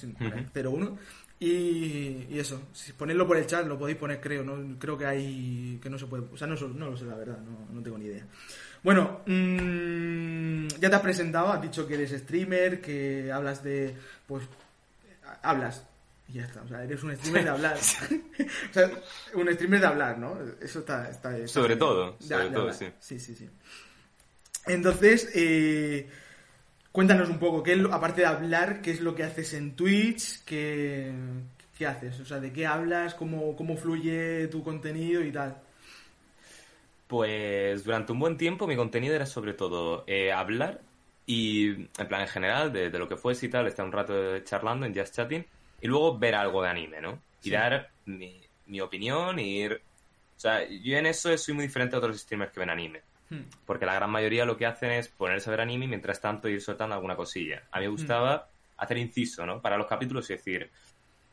01. 0.54 0.98
Y, 1.40 2.26
y, 2.30 2.38
eso, 2.38 2.62
si 2.72 2.92
ponerlo 2.92 3.26
por 3.26 3.36
el 3.36 3.46
chat 3.46 3.66
lo 3.66 3.78
podéis 3.78 3.98
poner, 3.98 4.20
creo, 4.20 4.44
no 4.44 4.78
creo 4.78 4.96
que 4.96 5.06
hay 5.06 5.78
que 5.82 5.90
no 5.90 5.98
se 5.98 6.06
puede, 6.06 6.24
o 6.32 6.36
sea, 6.36 6.46
no, 6.46 6.54
no 6.54 6.90
lo 6.90 6.96
sé 6.96 7.04
la 7.04 7.16
verdad, 7.16 7.38
no, 7.38 7.74
no 7.74 7.82
tengo 7.82 7.98
ni 7.98 8.06
idea. 8.06 8.24
Bueno, 8.84 9.22
mmm, 9.24 10.68
ya 10.78 10.90
te 10.90 10.96
has 10.96 11.00
presentado, 11.00 11.50
has 11.50 11.62
dicho 11.62 11.86
que 11.86 11.94
eres 11.94 12.10
streamer, 12.10 12.82
que 12.82 13.32
hablas 13.32 13.64
de. 13.64 13.96
Pues. 14.26 14.44
Hablas. 15.42 15.84
Y 16.28 16.34
ya 16.34 16.44
está. 16.44 16.60
O 16.62 16.68
sea, 16.68 16.84
eres 16.84 17.02
un 17.02 17.16
streamer 17.16 17.44
de 17.44 17.50
hablar. 17.50 17.76
o 18.70 18.72
sea, 18.74 18.90
un 19.34 19.52
streamer 19.54 19.80
de 19.80 19.86
hablar, 19.86 20.18
¿no? 20.18 20.36
Eso 20.60 20.80
está. 20.80 21.08
está, 21.08 21.48
sobre 21.48 21.76
todo, 21.76 22.16
sobre 22.20 22.50
todo, 22.50 22.72
sí. 22.74 22.86
Sí, 23.00 23.18
sí, 23.18 23.34
sí. 23.34 23.48
Entonces, 24.66 25.30
eh, 25.34 26.06
cuéntanos 26.94 27.28
un 27.28 27.40
poco, 27.40 27.60
¿qué 27.60 27.84
aparte 27.90 28.20
de 28.20 28.28
hablar, 28.28 28.80
qué 28.80 28.92
es 28.92 29.00
lo 29.00 29.16
que 29.16 29.24
haces 29.24 29.52
en 29.54 29.74
Twitch? 29.74 30.44
¿Qué, 30.44 31.10
qué 31.76 31.88
haces? 31.88 32.20
O 32.20 32.24
sea, 32.24 32.38
¿de 32.38 32.52
qué 32.52 32.68
hablas? 32.68 33.14
¿Cómo, 33.14 33.56
¿Cómo 33.56 33.76
fluye 33.76 34.46
tu 34.46 34.62
contenido 34.62 35.20
y 35.24 35.32
tal? 35.32 35.60
Pues 37.08 37.82
durante 37.82 38.12
un 38.12 38.20
buen 38.20 38.36
tiempo 38.36 38.68
mi 38.68 38.76
contenido 38.76 39.12
era 39.12 39.26
sobre 39.26 39.54
todo 39.54 40.04
eh, 40.06 40.30
hablar 40.32 40.82
y, 41.26 41.70
en 41.70 42.08
plan 42.08 42.20
en 42.20 42.28
general, 42.28 42.72
de, 42.72 42.90
lo 42.90 43.08
que 43.08 43.16
fuese 43.16 43.46
y 43.46 43.48
tal, 43.48 43.66
estar 43.66 43.84
un 43.84 43.90
rato 43.90 44.38
charlando 44.44 44.86
en 44.86 44.94
Just 44.94 45.16
Chatting 45.16 45.44
y 45.80 45.88
luego 45.88 46.16
ver 46.16 46.36
algo 46.36 46.62
de 46.62 46.68
anime, 46.68 47.00
¿no? 47.00 47.18
Y 47.42 47.50
dar 47.50 47.90
mi, 48.06 48.80
opinión 48.80 49.40
y 49.40 49.62
ir... 49.62 49.82
O 50.36 50.40
sea, 50.40 50.64
yo 50.68 50.96
en 50.96 51.06
eso 51.06 51.36
soy 51.36 51.54
muy 51.54 51.66
diferente 51.66 51.96
a 51.96 51.98
otros 51.98 52.20
streamers 52.20 52.52
que 52.52 52.60
ven 52.60 52.70
anime. 52.70 53.02
Hmm. 53.34 53.44
Porque 53.66 53.86
la 53.86 53.94
gran 53.94 54.10
mayoría 54.10 54.44
lo 54.44 54.56
que 54.56 54.66
hacen 54.66 54.90
es 54.92 55.08
ponerse 55.08 55.48
a 55.48 55.52
ver 55.52 55.60
anime 55.60 55.86
y 55.86 55.88
mientras 55.88 56.20
tanto 56.20 56.48
ir 56.48 56.60
soltando 56.60 56.94
alguna 56.94 57.16
cosilla. 57.16 57.64
A 57.70 57.78
mí 57.78 57.86
me 57.86 57.90
hmm. 57.90 57.96
gustaba 57.96 58.48
hacer 58.76 58.98
inciso, 58.98 59.46
¿no? 59.46 59.60
Para 59.60 59.76
los 59.76 59.86
capítulos 59.86 60.28
y 60.30 60.34
decir, 60.34 60.70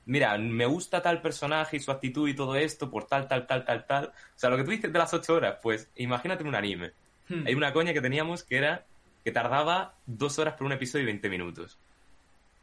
mira, 0.06 0.38
me 0.38 0.66
gusta 0.66 1.02
tal 1.02 1.22
personaje 1.22 1.78
y 1.78 1.80
su 1.80 1.92
actitud 1.92 2.28
y 2.28 2.36
todo 2.36 2.56
esto 2.56 2.90
por 2.90 3.06
tal, 3.06 3.28
tal, 3.28 3.46
tal, 3.48 3.66
tal, 3.66 3.86
tal. 3.86 4.06
O 4.08 4.40
sea, 4.40 4.50
lo 4.50 4.58
que 4.58 4.64
tú 4.64 4.72
dices 4.72 4.92
de 4.92 5.00
las 5.00 5.14
ocho 5.14 5.36
horas, 5.36 5.58
pues 5.62 5.90
imagínate 5.96 6.44
un 6.44 6.56
anime. 6.56 6.92
Hmm. 7.30 7.46
Hay 7.46 7.54
una 7.54 7.74
coña 7.74 7.94
que 7.94 8.02
teníamos 8.02 8.44
que 8.44 8.58
era 8.58 8.86
que 9.24 9.32
tardaba 9.32 9.96
dos 10.06 10.40
horas 10.40 10.56
por 10.56 10.66
un 10.66 10.74
episodio 10.74 11.04
y 11.04 11.08
20 11.08 11.30
minutos. 11.30 11.78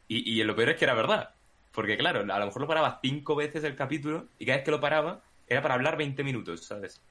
Y, 0.07 0.39
y 0.39 0.43
lo 0.43 0.55
peor 0.55 0.69
es 0.69 0.77
que 0.77 0.85
era 0.85 0.93
verdad. 0.93 1.33
Porque 1.71 1.97
claro, 1.97 2.21
a 2.21 2.39
lo 2.39 2.45
mejor 2.45 2.61
lo 2.61 2.67
paraba 2.67 2.99
cinco 3.01 3.35
veces 3.35 3.63
el 3.63 3.75
capítulo 3.75 4.27
y 4.37 4.45
cada 4.45 4.57
vez 4.57 4.65
que 4.65 4.71
lo 4.71 4.79
paraba 4.79 5.21
era 5.47 5.61
para 5.61 5.75
hablar 5.75 5.97
20 5.97 6.23
minutos, 6.23 6.65
¿sabes? 6.65 7.01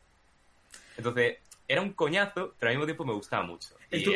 Entonces, 0.97 1.39
era 1.69 1.83
un 1.83 1.93
coñazo, 1.93 2.55
pero 2.59 2.71
al 2.71 2.77
mismo 2.77 2.87
tiempo 2.87 3.05
me 3.05 3.13
gustaba 3.13 3.45
mucho. 3.45 3.77
Y 3.91 4.15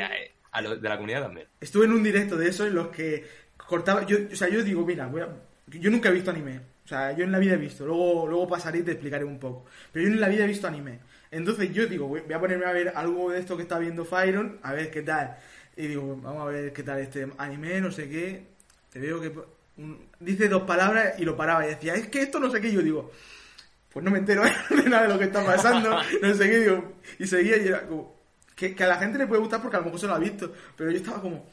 a, 0.51 0.61
lo, 0.63 0.77
de 0.77 0.89
la 0.89 0.97
comunidad 0.97 1.23
también. 1.23 1.47
Estuve 1.61 1.85
en 1.85 1.93
un 1.93 2.03
directo 2.03 2.37
de 2.37 2.49
eso 2.49 2.67
en 2.67 2.75
los 2.75 2.89
que 2.89 3.27
cortaba... 3.57 4.05
Yo, 4.07 4.17
o 4.33 4.37
sea, 4.37 4.49
yo 4.49 4.65
digo, 4.65 4.85
mira, 4.85 5.07
voy 5.07 5.21
a 5.21 5.29
yo 5.67 5.91
nunca 5.91 6.09
he 6.09 6.13
visto 6.13 6.31
anime. 6.31 6.61
O 6.85 6.89
sea, 6.89 7.13
yo 7.13 7.25
en 7.25 7.33
la 7.33 7.39
vida 7.39 7.55
he 7.55 7.59
visto. 7.59 7.87
Luego, 7.87 8.27
luego 8.27 8.49
pasaré 8.49 8.81
y 8.81 8.83
te 8.83 8.93
explicaré 8.93 9.25
un 9.25 9.39
poco. 9.39 9.67
Pero 9.93 10.07
yo 10.07 10.13
en 10.13 10.21
la 10.21 10.29
vida 10.29 10.45
he 10.45 10.49
visto 10.49 10.67
anime. 10.67 10.99
Entonces 11.31 11.73
yo 11.73 11.87
digo, 11.87 12.09
voy 12.09 12.21
a 12.21 12.41
ponerme 12.41 12.67
a 12.67 12.73
ver 12.73 12.93
algo 12.95 13.31
de 13.31 13.41
esto 13.41 13.57
que 13.57 13.63
está 13.63 13.79
viendo 13.79 14.05
Fyron, 14.05 14.59
a 14.63 14.73
ver 14.73 14.91
qué 14.91 15.03
tal. 15.03 15.37
Y 15.77 15.87
digo, 15.87 16.19
vamos 16.21 16.43
a 16.43 16.45
ver 16.47 16.73
qué 16.73 16.83
tal 16.83 16.99
este 16.99 17.29
anime, 17.39 17.81
no 17.81 17.91
sé 17.91 18.09
qué. 18.09 18.47
Te 18.91 18.99
veo 18.99 19.21
que 19.21 19.33
dice 20.21 20.49
dos 20.49 20.65
palabras 20.65 21.15
y 21.19 21.25
lo 21.25 21.37
paraba 21.37 21.65
y 21.65 21.71
decía, 21.71 21.95
es 21.95 22.09
que 22.09 22.21
esto 22.21 22.39
no 22.39 22.51
sé 22.51 22.61
qué. 22.61 22.69
Y 22.69 22.73
yo 22.73 22.83
digo, 22.83 23.11
pues 23.93 24.05
no 24.05 24.11
me 24.11 24.19
entero 24.19 24.43
de 24.71 24.89
nada 24.89 25.03
de 25.03 25.09
lo 25.09 25.19
que 25.19 25.27
está 25.27 25.45
pasando, 25.45 25.91
no 26.23 26.35
sé 26.35 26.51
qué. 26.51 26.61
Digo, 26.61 26.93
y 27.19 27.27
seguía 27.27 27.57
y 27.59 27.69
era 27.69 27.87
como, 27.87 28.17
que, 28.55 28.75
que 28.75 28.85
a 28.85 28.89
la 28.89 28.97
gente 28.97 29.19
le 29.19 29.27
puede 29.27 29.41
gustar 29.41 29.61
porque 29.61 29.77
a 29.77 29.81
lo 29.81 29.87
mejor 29.87 30.01
se 30.01 30.07
lo 30.07 30.15
ha 30.15 30.19
visto. 30.19 30.53
Pero 30.77 30.91
yo 30.91 30.97
estaba 30.99 31.21
como, 31.21 31.49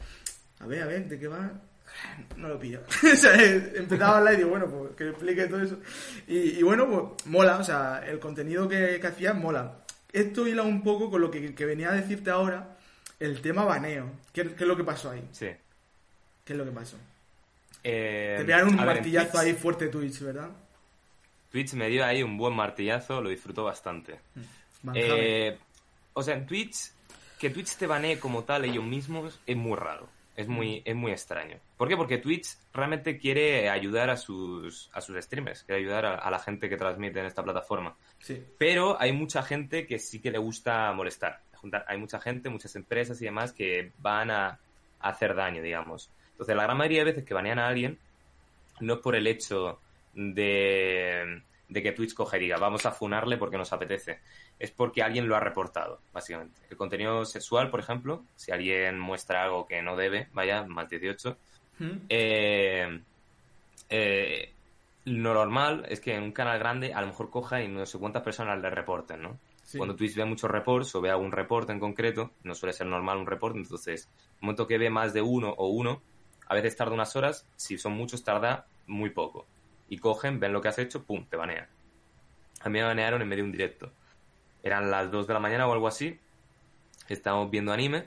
A 0.59 0.67
ver, 0.67 0.83
a 0.83 0.87
ver, 0.87 1.07
¿de 1.07 1.19
qué 1.19 1.27
va? 1.27 1.51
No 2.37 2.47
lo 2.47 2.59
pillo. 2.59 2.81
o 3.13 3.15
sea, 3.15 3.33
empezaba 3.43 4.15
a 4.15 4.17
hablar 4.19 4.33
y 4.35 4.37
digo, 4.37 4.49
bueno, 4.49 4.67
pues 4.67 4.95
que 4.95 5.09
explique 5.09 5.47
todo 5.47 5.61
eso. 5.61 5.79
Y, 6.27 6.59
y 6.59 6.63
bueno, 6.63 6.87
pues 6.87 7.25
mola, 7.27 7.57
o 7.57 7.63
sea, 7.63 8.03
el 8.05 8.19
contenido 8.19 8.67
que, 8.67 8.99
que 8.99 9.07
hacías 9.07 9.35
mola. 9.35 9.79
Esto 10.11 10.47
hila 10.47 10.63
un 10.63 10.83
poco 10.83 11.09
con 11.09 11.21
lo 11.21 11.29
que, 11.29 11.53
que 11.53 11.65
venía 11.65 11.89
a 11.91 11.95
decirte 11.95 12.29
ahora, 12.29 12.77
el 13.19 13.41
tema 13.41 13.63
baneo. 13.65 14.11
¿Qué, 14.31 14.43
qué 14.55 14.63
es 14.63 14.67
lo 14.67 14.77
que 14.77 14.83
pasó 14.83 15.11
ahí? 15.11 15.27
Sí. 15.31 15.49
¿Qué 16.45 16.53
es 16.53 16.57
lo 16.57 16.65
que 16.65 16.71
pasó? 16.71 16.97
Eh, 17.83 18.35
Te 18.39 18.45
pegaron 18.45 18.69
un 18.69 18.75
martillazo 18.75 19.39
ahí 19.39 19.53
fuerte 19.53 19.87
Twitch, 19.87 20.19
¿verdad? 20.21 20.49
Twitch 21.51 21.73
me 21.73 21.89
dio 21.89 22.05
ahí 22.05 22.23
un 22.23 22.37
buen 22.37 22.55
martillazo, 22.55 23.21
lo 23.21 23.29
disfrutó 23.29 23.63
bastante. 23.63 24.19
Manjame. 24.83 25.47
Eh, 25.47 25.57
o 26.13 26.23
sea, 26.23 26.35
en 26.35 26.45
Twitch, 26.45 26.91
que 27.39 27.49
Twitch 27.49 27.75
te 27.75 27.87
banee 27.87 28.19
como 28.19 28.43
tal 28.43 28.65
ellos 28.65 28.83
mismos 28.83 29.39
es 29.45 29.57
muy 29.57 29.77
raro. 29.77 30.07
Es 30.35 30.47
muy, 30.47 30.81
es 30.85 30.95
muy 30.95 31.11
extraño. 31.11 31.57
¿Por 31.75 31.89
qué? 31.89 31.97
Porque 31.97 32.17
Twitch 32.17 32.55
realmente 32.73 33.17
quiere 33.17 33.69
ayudar 33.69 34.09
a 34.09 34.15
sus, 34.15 34.89
a 34.93 35.01
sus 35.01 35.21
streamers, 35.21 35.63
quiere 35.63 35.81
ayudar 35.81 36.05
a, 36.05 36.15
a 36.15 36.31
la 36.31 36.39
gente 36.39 36.69
que 36.69 36.77
transmite 36.77 37.19
en 37.19 37.25
esta 37.25 37.43
plataforma. 37.43 37.93
Sí. 38.19 38.41
Pero 38.57 38.95
hay 39.01 39.11
mucha 39.11 39.43
gente 39.43 39.85
que 39.85 39.99
sí 39.99 40.21
que 40.21 40.31
le 40.31 40.37
gusta 40.37 40.93
molestar. 40.93 41.41
Hay 41.87 41.97
mucha 41.97 42.21
gente, 42.21 42.47
muchas 42.47 42.73
empresas 42.77 43.21
y 43.21 43.25
demás 43.25 43.51
que 43.51 43.91
van 43.97 44.31
a, 44.31 44.47
a 45.01 45.09
hacer 45.09 45.35
daño, 45.35 45.61
digamos. 45.61 46.09
Entonces, 46.31 46.55
la 46.55 46.63
gran 46.63 46.77
mayoría 46.77 46.99
de 46.99 47.11
veces 47.11 47.25
que 47.25 47.33
banean 47.33 47.59
a 47.59 47.67
alguien 47.67 47.99
no 48.79 48.93
es 48.93 48.99
por 49.01 49.17
el 49.17 49.27
hecho 49.27 49.81
de, 50.19 51.41
de 51.69 51.83
que 51.83 51.91
Twitch 51.93 52.13
coge 52.13 52.37
y 52.37 52.41
diga, 52.41 52.57
vamos 52.57 52.85
a 52.85 52.91
funarle 52.91 53.37
porque 53.37 53.57
nos 53.57 53.71
apetece. 53.71 54.19
Es 54.57 54.71
porque 54.71 55.01
alguien 55.01 55.27
lo 55.27 55.35
ha 55.35 55.39
reportado, 55.39 56.01
básicamente. 56.11 56.61
El 56.69 56.77
contenido 56.77 57.23
sexual, 57.25 57.69
por 57.69 57.79
ejemplo, 57.79 58.25
si 58.35 58.51
alguien 58.51 58.99
muestra 58.99 59.43
algo 59.43 59.65
que 59.65 59.81
no 59.81 59.95
debe, 59.95 60.27
vaya, 60.33 60.63
más 60.63 60.89
18, 60.89 61.37
¿Mm? 61.79 61.85
eh, 62.09 63.01
eh, 63.89 64.53
lo 65.05 65.33
normal 65.33 65.85
es 65.87 66.01
que 66.01 66.15
en 66.15 66.23
un 66.23 66.31
canal 66.33 66.59
grande 66.59 66.93
a 66.93 67.01
lo 67.01 67.07
mejor 67.07 67.29
coja 67.29 67.63
y 67.63 67.69
no 67.69 67.85
sé 67.85 67.97
cuántas 67.97 68.23
personas 68.23 68.59
le 68.59 68.69
reporten, 68.69 69.21
¿no? 69.21 69.39
Sí. 69.63 69.77
Cuando 69.77 69.95
Twitch 69.95 70.15
ve 70.15 70.25
muchos 70.25 70.49
reports 70.51 70.93
o 70.95 71.01
ve 71.01 71.11
algún 71.11 71.31
reporte 71.31 71.71
en 71.71 71.79
concreto, 71.79 72.31
no 72.43 72.55
suele 72.55 72.73
ser 72.73 72.87
normal 72.87 73.19
un 73.19 73.27
report, 73.27 73.55
entonces, 73.55 74.09
el 74.17 74.41
momento 74.41 74.67
que 74.67 74.79
ve 74.79 74.89
más 74.89 75.13
de 75.13 75.21
uno 75.21 75.53
o 75.57 75.67
uno, 75.67 76.01
a 76.47 76.55
veces 76.55 76.75
tarda 76.75 76.93
unas 76.93 77.15
horas, 77.15 77.47
si 77.55 77.77
son 77.77 77.93
muchos 77.93 78.23
tarda 78.23 78.65
muy 78.87 79.11
poco. 79.11 79.45
Y 79.89 79.97
cogen, 79.97 80.39
ven 80.39 80.53
lo 80.53 80.61
que 80.61 80.67
has 80.67 80.79
hecho, 80.79 81.03
pum, 81.03 81.25
te 81.25 81.35
banean. 81.35 81.67
A 82.61 82.69
mí 82.69 82.79
me 82.79 82.83
banearon 82.85 83.21
en 83.21 83.27
medio 83.27 83.43
de 83.43 83.49
un 83.49 83.51
directo. 83.51 83.91
Eran 84.63 84.91
las 84.91 85.09
2 85.11 85.27
de 85.27 85.33
la 85.33 85.39
mañana 85.39 85.67
o 85.67 85.73
algo 85.73 85.87
así. 85.87 86.19
Estábamos 87.07 87.49
viendo 87.49 87.71
anime. 87.71 88.05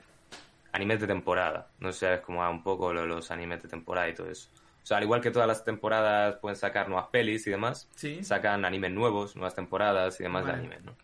Animes 0.71 0.99
de 1.01 1.07
temporada. 1.07 1.69
No 1.79 1.91
sé 1.91 1.99
sabes 2.05 2.21
cómo 2.21 2.39
va 2.39 2.49
un 2.49 2.63
poco 2.63 2.93
lo 2.93 3.05
los 3.05 3.29
animes 3.31 3.61
de 3.61 3.69
temporada 3.69 4.07
y 4.09 4.13
todo 4.15 4.29
eso. 4.29 4.49
O 4.81 4.85
sea, 4.85 4.97
al 4.97 5.03
igual 5.03 5.21
que 5.21 5.31
todas 5.31 5.47
las 5.47 5.63
temporadas 5.63 6.35
pueden 6.37 6.55
sacar 6.55 6.89
nuevas 6.89 7.07
pelis 7.07 7.45
y 7.47 7.51
demás, 7.51 7.89
Sí. 7.95 8.23
sacan 8.23 8.65
animes 8.65 8.91
nuevos, 8.91 9.35
nuevas 9.35 9.55
temporadas 9.55 10.19
y 10.19 10.23
demás 10.23 10.43
Vale. 10.43 10.53
de 10.57 10.59
animes, 10.59 10.83
¿no? 10.83 10.95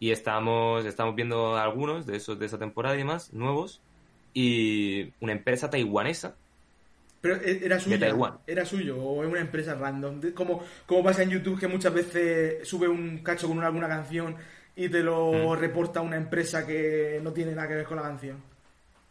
Y 0.00 0.10
estamos, 0.10 0.84
estamos 0.84 1.14
viendo 1.14 1.56
algunos 1.56 2.06
de 2.06 2.16
esos 2.16 2.38
de 2.38 2.46
esa 2.46 2.58
temporada 2.58 2.94
y 2.94 2.98
demás, 2.98 3.32
nuevos. 3.32 3.80
Y 4.34 5.12
una 5.20 5.32
empresa 5.32 5.70
taiwanesa 5.70 6.36
Pero 7.20 7.36
e- 7.36 7.64
era 7.64 7.80
suyo. 7.80 7.98
Taiwán. 7.98 8.38
Era 8.46 8.64
suyo 8.64 8.96
o 8.96 9.24
es 9.24 9.30
una 9.30 9.40
empresa 9.40 9.74
random. 9.74 10.20
De- 10.20 10.34
Como, 10.34 10.62
como 10.86 11.02
pasa 11.02 11.22
en 11.22 11.30
YouTube 11.30 11.58
que 11.58 11.66
muchas 11.68 11.92
veces 11.92 12.66
sube 12.68 12.86
un 12.88 13.18
cacho 13.24 13.48
con 13.48 13.58
una- 13.58 13.66
alguna 13.66 13.88
canción 13.88 14.36
y 14.76 14.88
te 14.88 15.02
lo 15.02 15.32
Mm. 15.32 15.58
reporta 15.58 16.00
una 16.00 16.16
empresa 16.16 16.64
que 16.66 17.20
no 17.22 17.32
tiene 17.32 17.52
nada 17.54 17.66
que 17.68 17.74
ver 17.74 17.84
con 17.86 17.96
la 17.96 18.02
canción. 18.04 18.40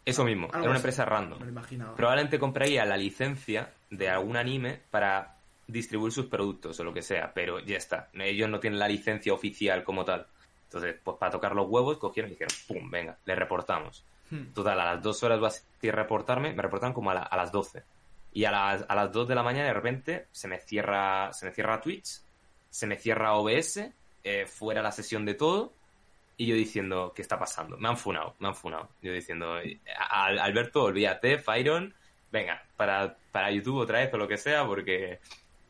Eso 0.05 0.23
mismo, 0.23 0.47
era 0.47 0.59
una 0.59 0.69
así. 0.71 0.77
empresa 0.77 1.03
random. 1.03 1.39
Me 1.39 1.45
lo 1.45 1.51
imaginaba. 1.51 1.95
Probablemente 1.95 2.39
compraría 2.39 2.85
la 2.85 2.95
licencia 2.95 3.71
de 3.89 4.07
algún 4.09 4.37
anime 4.37 4.79
para 4.89 5.35
distribuir 5.67 6.13
sus 6.13 6.27
productos 6.27 6.79
o 6.79 6.83
lo 6.85 6.93
que 6.93 7.01
sea, 7.01 7.33
pero 7.33 7.59
ya 7.59 7.75
está. 7.75 8.09
Ellos 8.13 8.49
no 8.49 8.61
tienen 8.61 8.79
la 8.79 8.87
licencia 8.87 9.33
oficial 9.33 9.83
como 9.83 10.05
tal. 10.05 10.25
Entonces, 10.63 10.95
pues 11.03 11.17
para 11.17 11.31
tocar 11.33 11.53
los 11.55 11.67
huevos, 11.69 11.97
cogieron 11.97 12.31
y 12.31 12.35
dijeron, 12.35 12.53
¡pum! 12.69 12.89
Venga, 12.89 13.17
le 13.25 13.35
reportamos. 13.35 14.05
Hmm. 14.29 14.53
Total, 14.53 14.79
a 14.79 14.93
las 14.93 15.03
dos 15.03 15.21
horas 15.23 15.39
vas 15.41 15.65
a 15.85 15.91
reportarme, 15.91 16.53
me 16.53 16.61
reportan 16.61 16.93
como 16.93 17.11
a, 17.11 17.13
la- 17.13 17.23
a 17.23 17.35
las 17.35 17.51
12. 17.51 17.83
Y 18.37 18.45
a 18.45 18.51
las, 18.51 18.85
a 18.87 18.93
las 18.93 19.11
2 19.11 19.27
de 19.27 19.33
la 19.33 19.41
mañana 19.41 19.65
de 19.69 19.73
repente 19.73 20.27
se 20.31 20.47
me 20.47 20.59
cierra, 20.59 21.33
se 21.33 21.47
me 21.47 21.51
cierra 21.51 21.81
Twitch, 21.81 22.21
se 22.69 22.85
me 22.85 22.95
cierra 22.95 23.33
OBS, 23.33 23.91
eh, 24.23 24.45
fuera 24.45 24.83
la 24.83 24.91
sesión 24.91 25.25
de 25.25 25.33
todo, 25.33 25.73
y 26.37 26.45
yo 26.45 26.53
diciendo, 26.53 27.13
¿qué 27.15 27.23
está 27.23 27.39
pasando? 27.39 27.77
Me 27.77 27.87
han 27.89 27.97
funado, 27.97 28.35
me 28.37 28.47
han 28.49 28.53
funado. 28.53 28.89
Yo 29.01 29.11
diciendo, 29.11 29.55
"A- 29.55 30.25
Al- 30.25 30.37
Alberto, 30.37 30.83
olvídate, 30.83 31.39
Fyron, 31.39 31.91
venga, 32.31 32.61
para, 32.75 33.17
para 33.31 33.49
YouTube 33.49 33.77
otra 33.79 34.01
vez 34.01 34.13
o 34.13 34.17
lo 34.17 34.27
que 34.27 34.37
sea, 34.37 34.67
porque, 34.67 35.19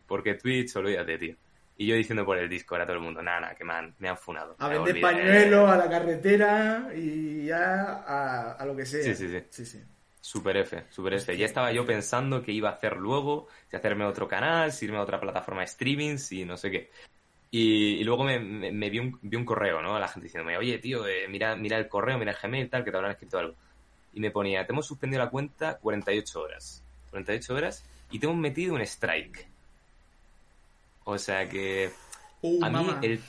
porque 0.05 0.33
Twitch, 0.33 0.75
olvídate, 0.75 1.17
tío. 1.17 1.35
Y 1.77 1.87
yo 1.87 1.95
diciendo 1.95 2.25
por 2.25 2.37
el 2.37 2.49
Discord 2.49 2.81
a 2.81 2.85
todo 2.85 2.97
el 2.97 3.01
mundo, 3.01 3.21
nada, 3.21 3.55
que 3.55 3.63
me 3.63 3.75
han, 3.75 3.95
me 3.99 4.09
han 4.09 4.17
funado. 4.17 4.57
A 4.59 4.67
vender 4.67 4.89
olvidé". 4.91 4.99
pañuelos, 5.01 5.69
a 5.69 5.77
la 5.77 5.89
carretera 5.89 6.89
y 6.93 7.45
ya 7.45 8.03
a, 8.05 8.51
a 8.59 8.65
lo 8.65 8.75
que 8.75 8.85
sea. 8.85 9.03
Sí, 9.03 9.15
sí, 9.15 9.29
sí. 9.29 9.45
sí, 9.51 9.65
sí. 9.65 9.83
Super 10.31 10.57
F, 10.57 10.83
Super 10.89 11.13
F. 11.13 11.37
Ya 11.37 11.45
estaba 11.45 11.71
yo 11.71 11.85
pensando 11.85 12.41
qué 12.43 12.51
iba 12.51 12.69
a 12.69 12.73
hacer 12.73 12.97
luego, 12.97 13.47
si 13.69 13.75
hacerme 13.77 14.05
otro 14.05 14.27
canal, 14.27 14.71
si 14.73 14.85
irme 14.85 14.97
a 14.97 15.01
otra 15.01 15.19
plataforma 15.21 15.61
de 15.61 15.65
streaming, 15.67 16.17
si 16.17 16.43
no 16.45 16.57
sé 16.57 16.69
qué. 16.71 16.91
Y, 17.51 17.95
y 18.01 18.03
luego 18.03 18.23
me, 18.25 18.39
me- 18.39 18.71
me 18.71 18.89
vi, 18.89 18.99
un, 18.99 19.19
vi 19.21 19.37
un 19.37 19.45
correo, 19.45 19.81
¿no? 19.81 19.95
A 19.95 19.99
la 19.99 20.07
gente 20.09 20.25
diciéndome, 20.25 20.57
oye, 20.57 20.79
tío, 20.79 21.07
eh, 21.07 21.27
mira, 21.29 21.55
mira 21.55 21.77
el 21.77 21.87
correo, 21.89 22.17
mira 22.17 22.31
el 22.33 22.37
Gmail, 22.41 22.69
tal, 22.69 22.83
que 22.83 22.91
te 22.91 22.97
habrán 22.97 23.11
escrito 23.13 23.39
algo. 23.39 23.55
Y 24.13 24.19
me 24.21 24.31
ponía, 24.31 24.65
te 24.65 24.73
hemos 24.73 24.87
suspendido 24.87 25.23
la 25.23 25.29
cuenta 25.31 25.77
48 25.79 26.41
horas. 26.41 26.83
48 27.11 27.55
horas 27.55 27.85
y 28.11 28.19
te 28.19 28.25
hemos 28.27 28.37
metido 28.37 28.75
un 28.75 28.81
strike. 28.81 29.47
O 31.03 31.17
sea 31.17 31.47
que 31.49 31.91
Uh, 32.41 32.63
a 32.63 32.69
mí 32.69 32.87
el... 33.01 33.19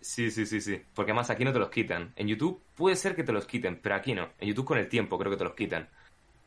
Sí, 0.00 0.30
sí, 0.30 0.46
sí, 0.46 0.60
sí. 0.60 0.80
Porque 0.94 1.10
además 1.12 1.30
aquí 1.30 1.44
no 1.44 1.52
te 1.52 1.58
los 1.58 1.70
quitan. 1.70 2.12
En 2.16 2.28
YouTube 2.28 2.62
puede 2.76 2.94
ser 2.96 3.16
que 3.16 3.24
te 3.24 3.32
los 3.32 3.46
quiten, 3.46 3.80
pero 3.82 3.96
aquí 3.96 4.14
no. 4.14 4.30
En 4.38 4.48
YouTube 4.48 4.66
con 4.66 4.78
el 4.78 4.88
tiempo 4.88 5.18
creo 5.18 5.32
que 5.32 5.38
te 5.38 5.44
los 5.44 5.54
quitan. 5.54 5.88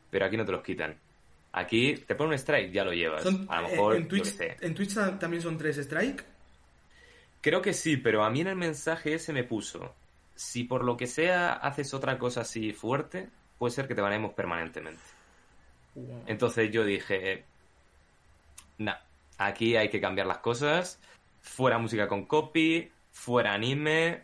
Pero 0.10 0.26
aquí 0.26 0.38
no 0.38 0.46
te 0.46 0.52
los 0.52 0.64
quitan. 0.64 0.98
Aquí 1.52 1.96
te 2.08 2.16
ponen 2.16 2.34
un 2.34 2.36
strike, 2.40 2.72
ya 2.72 2.84
lo 2.84 2.94
llevas. 2.94 3.24
Son- 3.24 3.48
a 3.50 3.62
lo 3.62 3.68
eh, 3.68 3.72
mejor, 3.72 3.96
en, 3.96 4.08
Twitch, 4.08 4.24
qué 4.24 4.30
sé. 4.30 4.58
en 4.62 4.76
Twitch 4.76 4.94
ta- 4.94 5.18
también 5.18 5.42
son 5.42 5.58
tres 5.58 5.78
strike. 5.78 6.24
Creo 7.42 7.62
que 7.62 7.74
sí, 7.74 7.98
pero 7.98 8.24
a 8.24 8.30
mí 8.30 8.42
en 8.42 8.48
el 8.48 8.56
mensaje 8.56 9.14
ese 9.14 9.34
me 9.34 9.44
puso, 9.44 9.96
si 10.36 10.64
por 10.66 10.84
lo 10.84 10.98
que 10.98 11.08
sea 11.08 11.54
haces 11.54 11.94
otra 11.94 12.18
cosa 12.20 12.42
así 12.42 12.74
fuerte, 12.74 13.30
puede 13.58 13.74
ser 13.74 13.88
que 13.88 13.96
te 13.96 14.02
banemos 14.02 14.34
permanentemente. 14.34 15.02
Entonces 16.28 16.72
yo 16.72 16.84
dije, 16.84 17.46
nah, 18.78 18.96
aquí 19.38 19.76
hay 19.76 19.90
que 19.90 20.00
cambiar 20.02 20.28
las 20.28 20.38
cosas, 20.40 21.00
fuera 21.42 21.78
música 21.78 22.08
con 22.08 22.26
copy, 22.26 22.92
fuera 23.12 23.54
anime. 23.54 24.24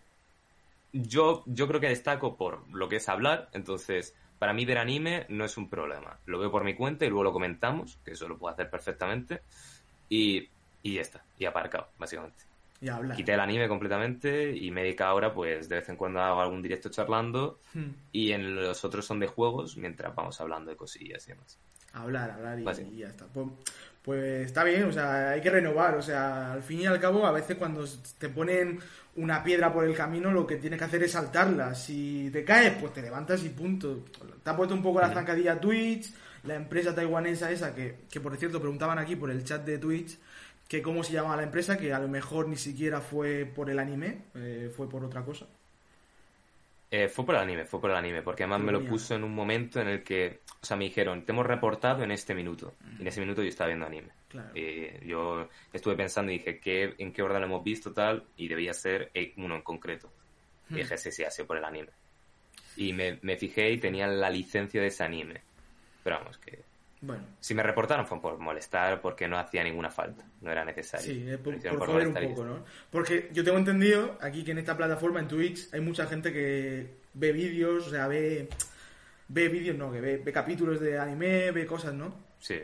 Yo, 0.93 1.43
yo 1.47 1.67
creo 1.67 1.81
que 1.81 1.89
destaco 1.89 2.37
por 2.37 2.67
lo 2.73 2.87
que 2.87 2.97
es 2.97 3.09
hablar, 3.09 3.49
entonces 3.51 4.13
para 4.45 4.53
mí 4.53 4.63
ver 4.63 4.77
anime 4.77 5.25
no 5.29 5.43
es 5.43 5.57
un 5.57 5.67
problema. 5.67 6.19
Lo 6.27 6.37
veo 6.37 6.51
por 6.51 6.63
mi 6.63 6.75
cuenta 6.75 7.03
y 7.03 7.09
luego 7.09 7.23
lo 7.23 7.33
comentamos, 7.33 7.97
que 8.05 8.11
eso 8.11 8.27
lo 8.27 8.37
puedo 8.37 8.53
hacer 8.53 8.69
perfectamente, 8.69 9.41
y, 10.07 10.47
y 10.83 10.93
ya 10.93 11.01
está, 11.01 11.23
y 11.39 11.45
aparcado, 11.45 11.87
básicamente. 11.97 12.43
y 12.79 12.87
habla. 12.89 13.15
Quité 13.15 13.33
el 13.33 13.39
anime 13.39 13.67
completamente 13.67 14.55
y 14.55 14.69
me 14.69 14.83
dedico 14.83 15.03
ahora, 15.03 15.33
pues 15.33 15.67
de 15.67 15.77
vez 15.77 15.89
en 15.89 15.95
cuando 15.95 16.21
hago 16.21 16.41
algún 16.41 16.61
directo 16.61 16.89
charlando, 16.89 17.59
Hmm. 17.73 17.89
y 18.11 18.33
en 18.33 18.55
los 18.55 18.85
otros 18.85 19.03
son 19.03 19.19
de 19.19 19.25
juegos, 19.25 19.77
mientras 19.77 20.13
vamos 20.13 20.39
hablando 20.39 20.69
de 20.69 20.77
cosillas 20.77 21.25
y 21.27 21.31
demás. 21.31 21.57
hablar, 21.93 22.29
hablar 22.29 22.59
y, 22.59 22.93
y 22.93 22.97
ya 22.97 23.07
está. 23.07 23.25
Pues, 23.25 23.47
pues 24.05 24.45
está 24.45 24.63
bien, 24.63 24.83
o 24.83 24.91
sea, 24.93 25.31
hay 25.31 25.41
que 25.41 25.49
renovar, 25.49 25.95
o 25.95 26.01
sea, 26.01 26.53
al 26.53 26.61
fin 26.61 26.81
y 26.81 26.85
al 26.85 26.99
cabo, 26.99 27.25
a 27.25 27.31
veces 27.31 27.57
cuando 27.57 27.83
te 28.19 28.29
ponen 28.29 28.79
una 29.15 29.43
piedra 29.43 29.73
por 29.73 29.83
el 29.83 29.95
camino, 29.95 30.31
lo 30.31 30.45
que 30.45 30.57
tienes 30.57 30.77
que 30.77 30.85
hacer 30.85 31.01
es 31.01 31.13
saltarla. 31.13 31.73
Si 31.73 32.29
te 32.31 32.45
caes, 32.45 32.75
pues 32.79 32.93
te 32.93 33.01
levantas 33.01 33.43
y 33.43 33.49
punto. 33.49 34.05
Te 34.43 34.49
ha 34.51 34.55
puesto 34.55 34.75
un 34.75 34.83
poco 34.83 35.01
la 35.01 35.11
zancadilla 35.11 35.59
Twitch, 35.59 36.13
la 36.43 36.53
empresa 36.53 36.93
taiwanesa 36.93 37.49
esa, 37.49 37.73
que, 37.73 38.01
que 38.07 38.19
por 38.19 38.37
cierto 38.37 38.59
preguntaban 38.61 38.99
aquí 38.99 39.15
por 39.15 39.31
el 39.31 39.43
chat 39.43 39.65
de 39.65 39.79
Twitch, 39.79 40.19
que 40.67 40.83
cómo 40.83 41.03
se 41.03 41.13
llama 41.13 41.35
la 41.35 41.41
empresa, 41.43 41.75
que 41.75 41.91
a 41.91 41.97
lo 41.97 42.07
mejor 42.07 42.47
ni 42.47 42.57
siquiera 42.57 43.01
fue 43.01 43.45
por 43.45 43.71
el 43.71 43.79
anime, 43.79 44.25
eh, 44.35 44.71
fue 44.75 44.87
por 44.87 45.03
otra 45.03 45.23
cosa. 45.23 45.47
Eh, 46.91 47.07
fue 47.09 47.25
por 47.25 47.35
el 47.35 47.41
anime, 47.41 47.65
fue 47.65 47.81
por 47.81 47.89
el 47.89 47.95
anime, 47.97 48.21
porque 48.21 48.43
además 48.43 48.61
me 48.61 48.71
lo 48.71 48.79
Mía. 48.79 48.89
puso 48.89 49.15
en 49.15 49.23
un 49.23 49.33
momento 49.33 49.81
en 49.81 49.87
el 49.87 50.03
que, 50.03 50.41
o 50.61 50.65
sea, 50.65 50.77
me 50.77 50.85
dijeron, 50.85 51.25
te 51.25 51.31
hemos 51.31 51.45
reportado 51.45 52.03
en 52.03 52.11
este 52.11 52.33
minuto. 52.35 52.75
Y 52.97 53.01
en 53.01 53.07
ese 53.07 53.19
minuto 53.21 53.41
yo 53.41 53.49
estaba 53.49 53.67
viendo 53.69 53.85
anime. 53.87 54.09
Claro. 54.29 54.51
Yo 55.03 55.49
estuve 55.73 55.95
pensando 55.95 56.31
y 56.31 56.37
dije, 56.37 56.59
¿qué, 56.59 56.93
¿en 56.97 57.11
qué 57.11 57.21
orden 57.21 57.41
lo 57.41 57.47
hemos 57.47 57.63
visto 57.63 57.91
tal? 57.91 58.23
Y 58.37 58.47
debía 58.47 58.73
ser 58.73 59.09
eh, 59.13 59.33
uno 59.37 59.55
en 59.55 59.61
concreto. 59.61 60.11
Y 60.69 60.73
Hmm. 60.73 60.77
dije, 60.77 60.97
sí, 60.97 61.11
sí, 61.11 61.23
ha 61.23 61.31
sido 61.31 61.47
por 61.47 61.57
el 61.57 61.65
anime. 61.65 61.89
Y 62.77 62.93
me, 62.93 63.19
me 63.21 63.35
fijé 63.37 63.71
y 63.71 63.77
tenían 63.77 64.19
la 64.19 64.29
licencia 64.29 64.79
de 64.81 64.87
ese 64.87 65.03
anime. 65.03 65.41
Pero 66.03 66.17
vamos, 66.19 66.37
que 66.37 66.59
Bueno, 67.01 67.23
si 67.39 67.53
me 67.53 67.61
reportaron 67.61 68.07
fue 68.07 68.21
por 68.21 68.37
molestar, 68.39 69.01
porque 69.01 69.27
no 69.27 69.37
hacía 69.37 69.63
ninguna 69.63 69.89
falta. 69.89 70.25
No 70.41 70.51
era 70.51 70.65
necesario. 70.65 71.05
Sí, 71.05 71.25
eh, 71.27 71.37
por, 71.37 71.55
hicieron 71.55 71.77
por 71.77 71.89
joder 71.89 72.07
un 72.07 72.13
poco, 72.13 72.45
¿no? 72.45 72.65
Porque 72.89 73.29
yo 73.33 73.43
tengo 73.43 73.57
entendido 73.57 74.17
aquí 74.21 74.43
que 74.43 74.51
en 74.51 74.57
esta 74.57 74.75
plataforma, 74.75 75.19
en 75.19 75.27
Twitch, 75.27 75.73
hay 75.73 75.81
mucha 75.81 76.07
gente 76.07 76.33
que 76.33 76.95
ve 77.13 77.31
vídeos, 77.31 77.87
o 77.87 77.89
sea, 77.89 78.07
ve 78.07 78.49
ve 79.27 79.49
vídeos, 79.49 79.77
no, 79.77 79.91
que 79.91 80.01
ve, 80.01 80.17
ve 80.17 80.31
capítulos 80.31 80.79
de 80.79 80.99
anime, 80.99 81.51
ve 81.51 81.65
cosas, 81.65 81.93
¿no? 81.93 82.15
Sí. 82.39 82.59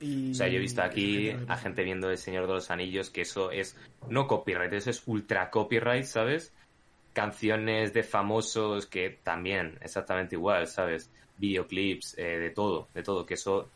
Y... 0.00 0.32
O 0.32 0.34
sea, 0.34 0.48
yo 0.48 0.56
he 0.56 0.60
visto 0.60 0.82
aquí 0.82 1.30
a 1.48 1.56
gente 1.56 1.82
viendo 1.82 2.10
El 2.10 2.18
Señor 2.18 2.46
de 2.46 2.54
los 2.54 2.70
Anillos 2.70 3.10
que 3.10 3.22
eso 3.22 3.50
es 3.50 3.76
no 4.08 4.26
copyright, 4.26 4.72
eso 4.72 4.90
es 4.90 5.02
ultra 5.06 5.50
copyright, 5.50 6.04
¿sabes? 6.04 6.52
Canciones 7.12 7.92
de 7.94 8.02
famosos 8.02 8.86
que 8.86 9.18
también, 9.22 9.78
exactamente 9.80 10.36
igual, 10.36 10.66
¿sabes? 10.66 11.10
Videoclips, 11.38 12.16
eh, 12.18 12.38
de 12.38 12.50
todo, 12.50 12.88
de 12.94 13.02
todo, 13.02 13.26
que 13.26 13.34
eso, 13.34 13.70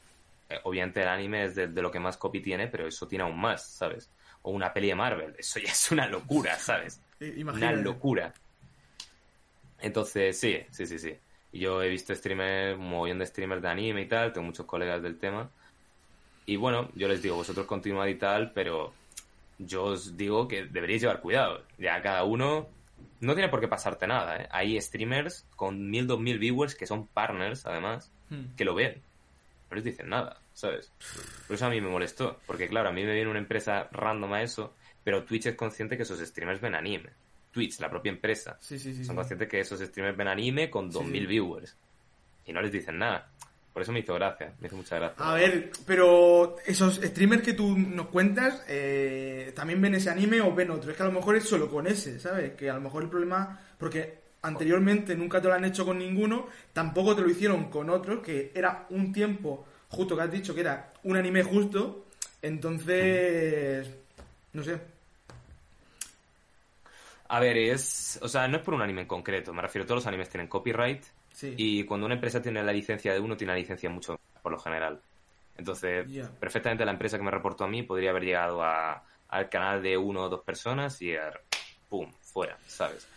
eh, 0.48 0.58
obviamente 0.64 1.02
el 1.02 1.08
anime 1.08 1.44
es 1.44 1.54
de, 1.54 1.68
de 1.68 1.82
lo 1.82 1.90
que 1.90 2.00
más 2.00 2.16
copy 2.16 2.40
tiene, 2.40 2.68
pero 2.68 2.86
eso 2.86 3.06
tiene 3.06 3.24
aún 3.24 3.38
más, 3.38 3.66
¿sabes? 3.66 4.10
O 4.42 4.50
una 4.50 4.72
peli 4.72 4.88
de 4.88 4.94
Marvel, 4.94 5.34
eso 5.38 5.60
ya 5.60 5.70
es 5.70 5.90
una 5.90 6.06
locura, 6.06 6.58
¿sabes? 6.58 7.00
Una 7.20 7.72
locura. 7.72 8.32
Entonces, 9.80 10.38
sí, 10.38 10.58
sí, 10.70 10.86
sí, 10.86 10.98
sí. 10.98 11.16
Yo 11.52 11.82
he 11.82 11.88
visto 11.88 12.14
streamers, 12.14 12.78
un 12.78 12.90
montón 12.90 13.18
de 13.18 13.26
streamers 13.26 13.62
de 13.62 13.68
anime 13.68 14.02
y 14.02 14.06
tal, 14.06 14.32
tengo 14.32 14.46
muchos 14.46 14.66
colegas 14.66 15.02
del 15.02 15.18
tema. 15.18 15.50
Y 16.46 16.56
bueno, 16.56 16.90
yo 16.94 17.08
les 17.08 17.22
digo, 17.22 17.36
vosotros 17.36 17.66
continuad 17.66 18.06
y 18.06 18.14
tal, 18.14 18.52
pero 18.52 18.92
yo 19.58 19.84
os 19.84 20.16
digo 20.16 20.48
que 20.48 20.64
deberíais 20.64 21.02
llevar 21.02 21.20
cuidado. 21.20 21.62
Ya 21.78 22.00
cada 22.02 22.24
uno 22.24 22.68
no 23.20 23.34
tiene 23.34 23.48
por 23.48 23.60
qué 23.60 23.68
pasarte 23.68 24.06
nada, 24.06 24.36
¿eh? 24.36 24.48
Hay 24.50 24.80
streamers 24.80 25.46
con 25.56 25.90
mil, 25.90 26.06
dos 26.06 26.20
mil 26.20 26.38
viewers 26.38 26.74
que 26.74 26.86
son 26.86 27.06
partners, 27.06 27.66
además, 27.66 28.10
Hmm. 28.30 28.54
que 28.56 28.64
lo 28.64 28.74
ven. 28.74 29.02
No 29.70 29.74
les 29.76 29.84
dicen 29.84 30.08
nada, 30.08 30.40
¿sabes? 30.52 30.92
Por 31.46 31.54
eso 31.56 31.66
a 31.66 31.70
mí 31.70 31.80
me 31.80 31.88
molestó. 31.88 32.40
Porque 32.46 32.68
claro, 32.68 32.88
a 32.88 32.92
mí 32.92 33.04
me 33.04 33.14
viene 33.14 33.30
una 33.30 33.38
empresa 33.38 33.88
random 33.92 34.32
a 34.32 34.42
eso, 34.42 34.74
pero 35.04 35.24
Twitch 35.24 35.46
es 35.46 35.54
consciente 35.56 35.96
que 35.96 36.02
esos 36.04 36.18
streamers 36.20 36.60
ven 36.60 36.74
anime. 36.74 37.10
Twitch, 37.52 37.80
la 37.80 37.90
propia 37.90 38.10
empresa. 38.10 38.56
Sí, 38.60 38.78
sí, 38.78 38.94
sí. 38.94 39.04
Son 39.04 39.16
conscientes 39.16 39.48
que 39.48 39.60
esos 39.60 39.80
streamers 39.80 40.16
ven 40.16 40.28
anime 40.28 40.70
con 40.70 40.92
Sí, 40.92 40.98
2.000 40.98 41.20
sí. 41.22 41.26
viewers. 41.26 41.76
Y 42.46 42.52
no 42.52 42.60
les 42.62 42.72
dicen 42.72 42.98
nada. 42.98 43.28
Por 43.72 43.82
eso 43.82 43.92
me 43.92 44.00
hizo 44.00 44.14
gracia, 44.14 44.52
me 44.60 44.66
hizo 44.66 44.76
mucha 44.76 44.96
gracia. 44.96 45.24
A 45.24 45.34
ver, 45.34 45.70
pero 45.86 46.56
esos 46.66 46.96
streamers 46.96 47.42
que 47.42 47.52
tú 47.52 47.78
nos 47.78 48.08
cuentas, 48.08 48.64
eh, 48.68 49.52
¿también 49.54 49.80
ven 49.80 49.94
ese 49.94 50.10
anime 50.10 50.40
o 50.40 50.52
ven 50.52 50.70
otro? 50.70 50.90
Es 50.90 50.96
que 50.96 51.02
a 51.04 51.06
lo 51.06 51.12
mejor 51.12 51.36
es 51.36 51.44
solo 51.44 51.70
con 51.70 51.86
ese, 51.86 52.18
¿sabes? 52.18 52.54
Que 52.54 52.68
a 52.68 52.74
lo 52.74 52.80
mejor 52.80 53.04
el 53.04 53.08
problema, 53.08 53.60
porque 53.78 54.18
anteriormente 54.42 55.14
nunca 55.14 55.40
te 55.40 55.48
lo 55.48 55.54
han 55.54 55.64
hecho 55.64 55.84
con 55.86 55.98
ninguno, 55.98 56.48
tampoco 56.72 57.14
te 57.14 57.22
lo 57.22 57.30
hicieron 57.30 57.70
con 57.70 57.90
otros, 57.90 58.20
que 58.24 58.50
era 58.54 58.86
un 58.90 59.12
tiempo, 59.12 59.64
justo 59.88 60.16
que 60.16 60.22
has 60.22 60.32
dicho, 60.32 60.54
que 60.54 60.62
era 60.62 60.92
un 61.04 61.16
anime 61.16 61.44
justo, 61.44 62.06
entonces, 62.42 63.88
no 64.52 64.64
sé. 64.64 64.80
A 67.28 67.38
ver, 67.38 67.56
es... 67.56 68.18
O 68.22 68.28
sea, 68.28 68.48
no 68.48 68.56
es 68.56 68.62
por 68.64 68.74
un 68.74 68.82
anime 68.82 69.02
en 69.02 69.06
concreto. 69.06 69.54
Me 69.54 69.62
refiero, 69.62 69.86
todos 69.86 69.98
los 69.98 70.06
animes 70.08 70.28
tienen 70.28 70.48
copyright. 70.48 71.04
Sí. 71.40 71.54
Y 71.56 71.84
cuando 71.84 72.04
una 72.04 72.16
empresa 72.16 72.42
tiene 72.42 72.62
la 72.62 72.70
licencia 72.72 73.14
de 73.14 73.20
uno, 73.20 73.34
tiene 73.34 73.54
la 73.54 73.58
licencia 73.58 73.88
mucho, 73.88 74.20
por 74.42 74.52
lo 74.52 74.58
general. 74.58 75.00
Entonces, 75.56 76.06
perfectamente 76.38 76.84
la 76.84 76.92
empresa 76.92 77.16
que 77.16 77.24
me 77.24 77.30
reportó 77.30 77.64
a 77.64 77.68
mí 77.68 77.82
podría 77.82 78.10
haber 78.10 78.24
llegado 78.24 78.62
a, 78.62 79.02
al 79.28 79.48
canal 79.48 79.82
de 79.82 79.96
uno 79.96 80.24
o 80.24 80.28
dos 80.28 80.42
personas 80.42 81.00
y 81.00 81.12
er, 81.12 81.40
¡pum! 81.88 82.12
fuera, 82.20 82.58
¿sabes? 82.66 83.08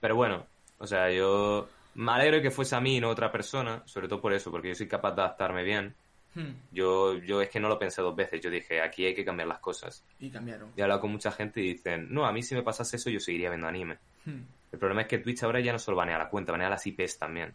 Pero 0.00 0.16
bueno, 0.16 0.46
o 0.78 0.86
sea, 0.86 1.10
yo 1.10 1.68
me 1.96 2.12
alegro 2.12 2.40
que 2.40 2.50
fuese 2.50 2.76
a 2.76 2.80
mí 2.80 2.96
y 2.96 3.00
no 3.00 3.08
a 3.08 3.12
otra 3.12 3.30
persona, 3.30 3.82
sobre 3.84 4.08
todo 4.08 4.20
por 4.22 4.32
eso, 4.32 4.50
porque 4.50 4.68
yo 4.68 4.74
soy 4.74 4.88
capaz 4.88 5.12
de 5.14 5.20
adaptarme 5.22 5.62
bien. 5.62 5.94
Hmm, 6.34 6.50
Yo, 6.72 7.14
yo 7.18 7.40
es 7.42 7.48
que 7.48 7.60
no 7.60 7.68
lo 7.68 7.78
pensé 7.78 8.02
dos 8.02 8.16
veces, 8.16 8.40
yo 8.40 8.50
dije, 8.50 8.80
aquí 8.80 9.04
hay 9.06 9.14
que 9.14 9.24
cambiar 9.24 9.48
las 9.48 9.60
cosas. 9.60 10.02
Y 10.18 10.30
cambiaron. 10.30 10.72
Y 10.76 10.80
he 10.80 10.82
hablado 10.82 11.02
con 11.02 11.12
mucha 11.12 11.30
gente 11.30 11.60
y 11.60 11.74
dicen, 11.74 12.08
no, 12.10 12.26
a 12.26 12.32
mí 12.32 12.42
si 12.42 12.54
me 12.54 12.62
pasase 12.62 12.96
eso 12.96 13.08
yo 13.10 13.20
seguiría 13.20 13.50
viendo 13.50 13.68
anime. 13.68 13.98
Hmm, 14.24 14.40
El 14.74 14.78
problema 14.80 15.02
es 15.02 15.06
que 15.06 15.18
Twitch 15.18 15.40
ahora 15.44 15.60
ya 15.60 15.70
no 15.72 15.78
solo 15.78 15.96
banea 15.96 16.18
la 16.18 16.28
cuenta, 16.28 16.50
banea 16.50 16.68
las 16.68 16.84
IPs 16.84 17.16
también. 17.16 17.54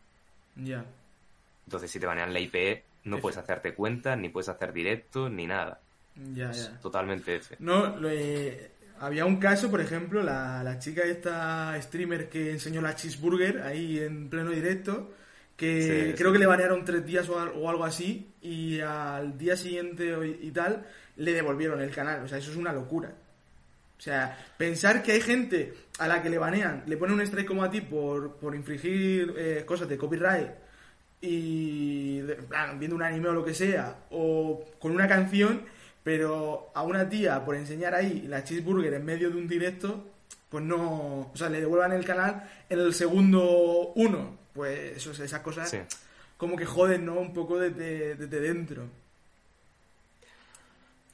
Ya. 0.55 0.85
Entonces 1.65 1.91
si 1.91 1.99
te 1.99 2.05
banean 2.05 2.31
la 2.31 2.39
IP, 2.39 2.55
no 3.03 3.17
F. 3.17 3.21
puedes 3.21 3.37
hacerte 3.37 3.73
cuenta, 3.73 4.15
ni 4.15 4.29
puedes 4.29 4.47
hacer 4.47 4.71
directo, 4.71 5.29
ni 5.29 5.45
nada. 5.45 5.81
Ya, 6.33 6.49
Es 6.51 6.71
ya. 6.71 6.79
totalmente 6.79 7.35
F. 7.35 7.57
No, 7.59 7.97
lo, 7.97 8.09
eh, 8.09 8.71
había 9.01 9.25
un 9.25 9.35
caso, 9.37 9.69
por 9.69 9.81
ejemplo, 9.81 10.23
la, 10.23 10.63
la 10.63 10.79
chica 10.79 11.03
esta 11.03 11.77
streamer 11.81 12.29
que 12.29 12.51
enseñó 12.51 12.81
la 12.81 12.95
cheeseburger 12.95 13.63
ahí 13.63 13.99
en 13.99 14.29
pleno 14.29 14.51
directo, 14.51 15.13
que 15.57 15.81
Sí, 16.11 16.13
creo 16.17 16.29
sí. 16.29 16.33
que 16.33 16.39
le 16.39 16.45
banearon 16.45 16.85
tres 16.85 17.05
días 17.05 17.27
o, 17.27 17.37
al- 17.37 17.51
o 17.53 17.69
algo 17.69 17.83
así, 17.83 18.31
y 18.41 18.79
al 18.79 19.37
día 19.37 19.57
siguiente 19.57 20.05
y 20.41 20.51
tal, 20.51 20.87
le 21.17 21.33
devolvieron 21.33 21.81
el 21.81 21.91
canal. 21.91 22.23
O 22.23 22.29
sea, 22.29 22.37
eso 22.37 22.49
es 22.51 22.55
una 22.57 22.71
locura. 22.71 23.11
O 23.99 24.01
sea, 24.01 24.37
pensar 24.57 25.03
que 25.03 25.11
hay 25.11 25.19
gente 25.21 25.73
a 25.99 26.07
la 26.07 26.23
que 26.23 26.29
le 26.29 26.37
banean, 26.37 26.83
le 26.87 26.95
ponen 26.95 27.15
un 27.15 27.21
strike 27.21 27.45
como 27.45 27.63
a 27.63 27.69
ti 27.69 27.81
por, 27.81 28.37
por 28.37 28.55
infringir 28.55 29.33
eh, 29.37 29.63
cosas 29.65 29.89
de 29.89 29.97
copyright 29.97 30.47
y 31.21 32.19
de- 32.21 32.33
en 32.35 32.45
plan, 32.45 32.79
viendo 32.79 32.95
un 32.95 33.03
anime 33.03 33.27
o 33.29 33.33
lo 33.33 33.43
que 33.43 33.53
sea, 33.53 33.97
o 34.11 34.63
con 34.79 34.93
una 34.93 35.07
canción, 35.07 35.63
pero 36.03 36.71
a 36.73 36.83
una 36.83 37.09
tía 37.09 37.43
por 37.43 37.55
enseñar 37.55 37.93
ahí 37.93 38.25
la 38.27 38.43
cheeseburger 38.43 38.93
en 38.93 39.03
medio 39.03 39.29
de 39.29 39.35
un 39.37 39.47
directo, 39.47 40.07
pues 40.49 40.63
no, 40.63 41.29
o 41.33 41.35
sea, 41.35 41.49
le 41.49 41.59
devuelvan 41.59 41.91
el 41.91 42.05
canal 42.05 42.49
en 42.69 42.79
el 42.79 42.93
segundo 42.93 43.91
uno. 43.95 44.37
Pues 44.53 44.97
eso, 44.97 45.11
esas 45.11 45.41
cosas 45.41 45.69
Sí. 45.69 45.77
como 46.37 46.55
que 46.55 46.65
joden, 46.65 47.05
¿no? 47.05 47.19
Un 47.19 47.33
poco 47.33 47.59
desde, 47.59 48.15
desde 48.15 48.39
dentro. 48.39 48.83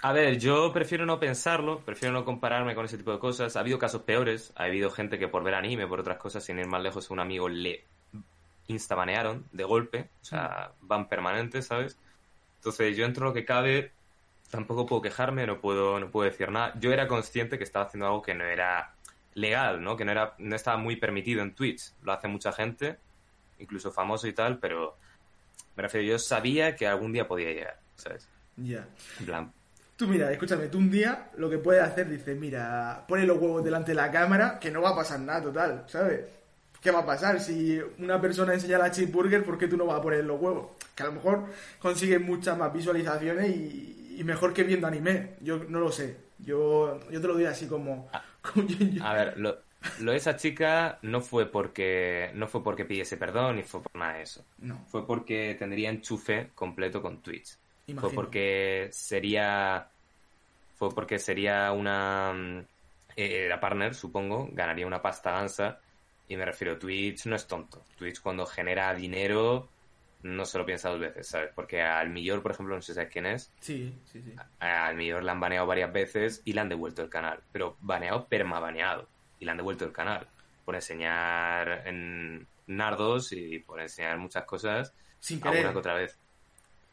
A 0.05 0.13
ver, 0.13 0.37
yo 0.37 0.71
prefiero 0.71 1.03
no 1.07 1.19
pensarlo, 1.19 1.79
prefiero 1.79 2.13
no 2.13 2.23
compararme 2.23 2.75
con 2.75 2.85
ese 2.85 2.95
tipo 2.95 3.11
de 3.11 3.17
cosas. 3.17 3.55
Ha 3.55 3.61
habido 3.61 3.79
casos 3.79 4.03
peores, 4.03 4.53
ha 4.55 4.65
habido 4.65 4.91
gente 4.91 5.17
que 5.17 5.27
por 5.27 5.43
ver 5.43 5.55
anime, 5.55 5.87
por 5.87 5.99
otras 5.99 6.19
cosas, 6.19 6.43
sin 6.43 6.59
ir 6.59 6.67
más 6.67 6.83
lejos, 6.83 7.09
a 7.09 7.13
un 7.15 7.21
amigo 7.21 7.49
le 7.49 7.83
instabanearon 8.67 9.47
de 9.51 9.63
golpe, 9.63 10.09
o 10.21 10.23
sea, 10.23 10.73
van 10.81 11.09
permanentes, 11.09 11.65
¿sabes? 11.65 11.97
Entonces 12.57 12.95
yo 12.95 13.03
entro 13.03 13.25
lo 13.25 13.33
que 13.33 13.45
cabe, 13.45 13.93
tampoco 14.51 14.85
puedo 14.85 15.01
quejarme, 15.01 15.47
no 15.47 15.59
puedo, 15.59 15.99
no 15.99 16.11
puedo 16.11 16.29
decir 16.29 16.51
nada. 16.51 16.75
Yo 16.79 16.93
era 16.93 17.07
consciente 17.07 17.57
que 17.57 17.63
estaba 17.63 17.85
haciendo 17.85 18.05
algo 18.05 18.21
que 18.21 18.35
no 18.35 18.43
era 18.45 18.93
legal, 19.33 19.83
¿no? 19.83 19.97
Que 19.97 20.05
no 20.05 20.11
era, 20.11 20.35
no 20.37 20.55
estaba 20.55 20.77
muy 20.77 20.97
permitido 20.97 21.41
en 21.41 21.55
Twitch. 21.55 21.93
Lo 22.03 22.11
hace 22.11 22.27
mucha 22.27 22.51
gente, 22.51 22.99
incluso 23.57 23.91
famoso 23.91 24.27
y 24.27 24.33
tal, 24.33 24.59
pero 24.59 24.97
me 25.75 25.81
refiero, 25.81 26.05
yo 26.05 26.19
sabía 26.19 26.75
que 26.75 26.85
algún 26.85 27.11
día 27.11 27.27
podía 27.27 27.51
llegar, 27.51 27.79
¿sabes? 27.95 28.29
Ya. 28.55 28.87
En 29.19 29.25
plan, 29.25 29.51
Tú 29.97 30.07
mira, 30.07 30.31
escúchame, 30.31 30.67
tú 30.67 30.77
un 30.77 30.91
día 30.91 31.29
lo 31.37 31.49
que 31.49 31.57
puedes 31.57 31.81
hacer, 31.81 32.09
dices, 32.09 32.37
mira, 32.37 33.05
pone 33.07 33.25
los 33.25 33.37
huevos 33.37 33.63
delante 33.63 33.91
de 33.91 33.95
la 33.95 34.11
cámara, 34.11 34.59
que 34.59 34.69
no 34.69 34.81
va 34.81 34.89
a 34.89 34.95
pasar 34.95 35.19
nada 35.21 35.41
total, 35.41 35.85
¿sabes? 35.87 36.21
¿Qué 36.81 36.91
va 36.91 36.99
a 36.99 37.05
pasar? 37.05 37.39
Si 37.39 37.79
una 37.99 38.19
persona 38.19 38.53
enseña 38.53 38.77
la 38.77 38.91
cheeseburger, 38.91 39.43
¿por 39.43 39.57
qué 39.57 39.67
tú 39.67 39.77
no 39.77 39.85
vas 39.85 39.99
a 39.99 40.01
poner 40.01 40.23
los 40.25 40.39
huevos? 40.39 40.71
Que 40.93 41.03
a 41.03 41.07
lo 41.07 41.13
mejor 41.13 41.45
consigues 41.79 42.21
muchas 42.21 42.57
más 42.57 42.73
visualizaciones 42.73 43.55
y, 43.55 44.17
y 44.19 44.23
mejor 44.23 44.53
que 44.53 44.63
viendo 44.63 44.85
anime. 44.85 45.31
Yo 45.41 45.63
no 45.69 45.79
lo 45.79 45.91
sé. 45.91 46.17
Yo, 46.39 46.99
yo 47.09 47.21
te 47.21 47.27
lo 47.27 47.35
digo 47.37 47.49
así 47.49 47.65
como... 47.67 48.09
como 48.41 48.67
yo- 48.67 48.77
yo- 48.85 49.03
A 49.03 49.13
ver, 49.13 49.37
lo, 49.39 49.57
lo 50.01 50.11
de 50.11 50.17
esa 50.17 50.35
chica 50.35 50.99
no 51.03 51.21
fue 51.21 51.45
porque 51.49 52.31
no 52.35 52.47
fue 52.47 52.63
porque 52.63 52.85
pidiese 52.85 53.17
perdón 53.17 53.55
ni 53.55 53.63
fue 53.63 53.81
por 53.81 53.95
nada 53.95 54.15
de 54.15 54.23
eso. 54.23 54.43
no, 54.59 54.85
Fue 54.89 55.07
porque 55.07 55.55
tendría 55.57 55.89
enchufe 55.89 56.49
completo 56.53 57.01
con 57.01 57.21
Twitch. 57.21 57.55
Imagino. 57.87 58.01
Fue 58.09 58.15
porque 58.15 58.89
sería 58.91 59.89
fue 60.75 60.89
porque 60.93 61.19
sería 61.19 61.71
una 61.71 62.33
mm, 62.33 62.59
eh, 63.15 63.45
era 63.45 63.59
partner, 63.59 63.95
supongo, 63.95 64.49
ganaría 64.51 64.85
una 64.87 65.01
pasta 65.01 65.31
gansa 65.31 65.79
y 66.27 66.35
me 66.35 66.45
refiero 66.45 66.77
Twitch 66.77 67.25
no 67.27 67.35
es 67.35 67.47
tonto. 67.47 67.83
Twitch 67.97 68.19
cuando 68.21 68.45
genera 68.45 68.93
dinero 68.93 69.69
no 70.23 70.43
se 70.45 70.57
lo 70.57 70.65
piensa 70.65 70.89
dos 70.89 70.99
veces, 70.99 71.27
¿sabes? 71.27 71.51
Porque 71.53 71.81
al 71.83 72.09
Millor, 72.09 72.41
por 72.41 72.51
ejemplo, 72.51 72.75
no 72.75 72.81
sé 72.81 72.93
si 72.93 72.95
sabes 72.95 73.11
quién 73.11 73.27
es, 73.27 73.53
Sí, 73.59 73.93
sí, 74.11 74.21
sí. 74.23 74.33
al 74.59 74.95
Millor 74.95 75.23
le 75.23 75.29
han 75.29 75.39
baneado 75.39 75.67
varias 75.67 75.93
veces 75.93 76.41
y 76.45 76.53
le 76.53 76.61
han 76.61 76.69
devuelto 76.69 77.03
el 77.03 77.09
canal. 77.09 77.41
Pero 77.51 77.77
baneado, 77.81 78.25
perma 78.25 78.59
baneado. 78.59 79.07
Y 79.39 79.45
le 79.45 79.51
han 79.51 79.57
devuelto 79.57 79.85
el 79.85 79.91
canal. 79.91 80.27
Por 80.65 80.73
enseñar 80.73 81.83
en 81.85 82.47
nardos 82.65 83.31
y 83.33 83.59
por 83.59 83.79
enseñar 83.79 84.17
muchas 84.17 84.45
cosas 84.45 84.93
Sin 85.19 85.37
alguna 85.37 85.59
querer. 85.59 85.71
que 85.73 85.77
otra 85.77 85.93
vez. 85.93 86.17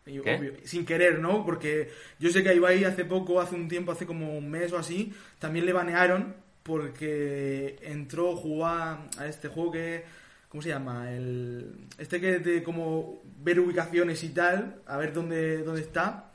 Y, 0.06 0.18
¿Qué? 0.20 0.34
obvio, 0.36 0.52
sin 0.64 0.84
querer, 0.84 1.18
¿no? 1.20 1.44
Porque 1.44 1.90
yo 2.18 2.30
sé 2.30 2.42
que 2.42 2.48
a 2.48 2.54
Ibai 2.54 2.84
hace 2.84 3.04
poco, 3.04 3.40
hace 3.40 3.54
un 3.54 3.68
tiempo, 3.68 3.92
hace 3.92 4.04
como 4.06 4.36
un 4.36 4.50
mes 4.50 4.72
o 4.72 4.78
así, 4.78 5.12
también 5.38 5.64
le 5.66 5.72
banearon 5.72 6.34
porque 6.62 7.76
entró, 7.82 8.36
jugó 8.36 8.66
a, 8.66 9.06
a 9.18 9.26
este 9.26 9.48
juego 9.48 9.72
que... 9.72 10.04
¿Cómo 10.48 10.60
se 10.60 10.68
llama? 10.68 11.10
El, 11.10 11.72
este 11.96 12.20
que 12.20 12.36
es 12.36 12.44
de 12.44 12.62
como 12.62 13.22
ver 13.42 13.58
ubicaciones 13.58 14.22
y 14.22 14.28
tal, 14.28 14.82
a 14.86 14.98
ver 14.98 15.14
dónde, 15.14 15.62
dónde 15.62 15.80
está. 15.80 16.30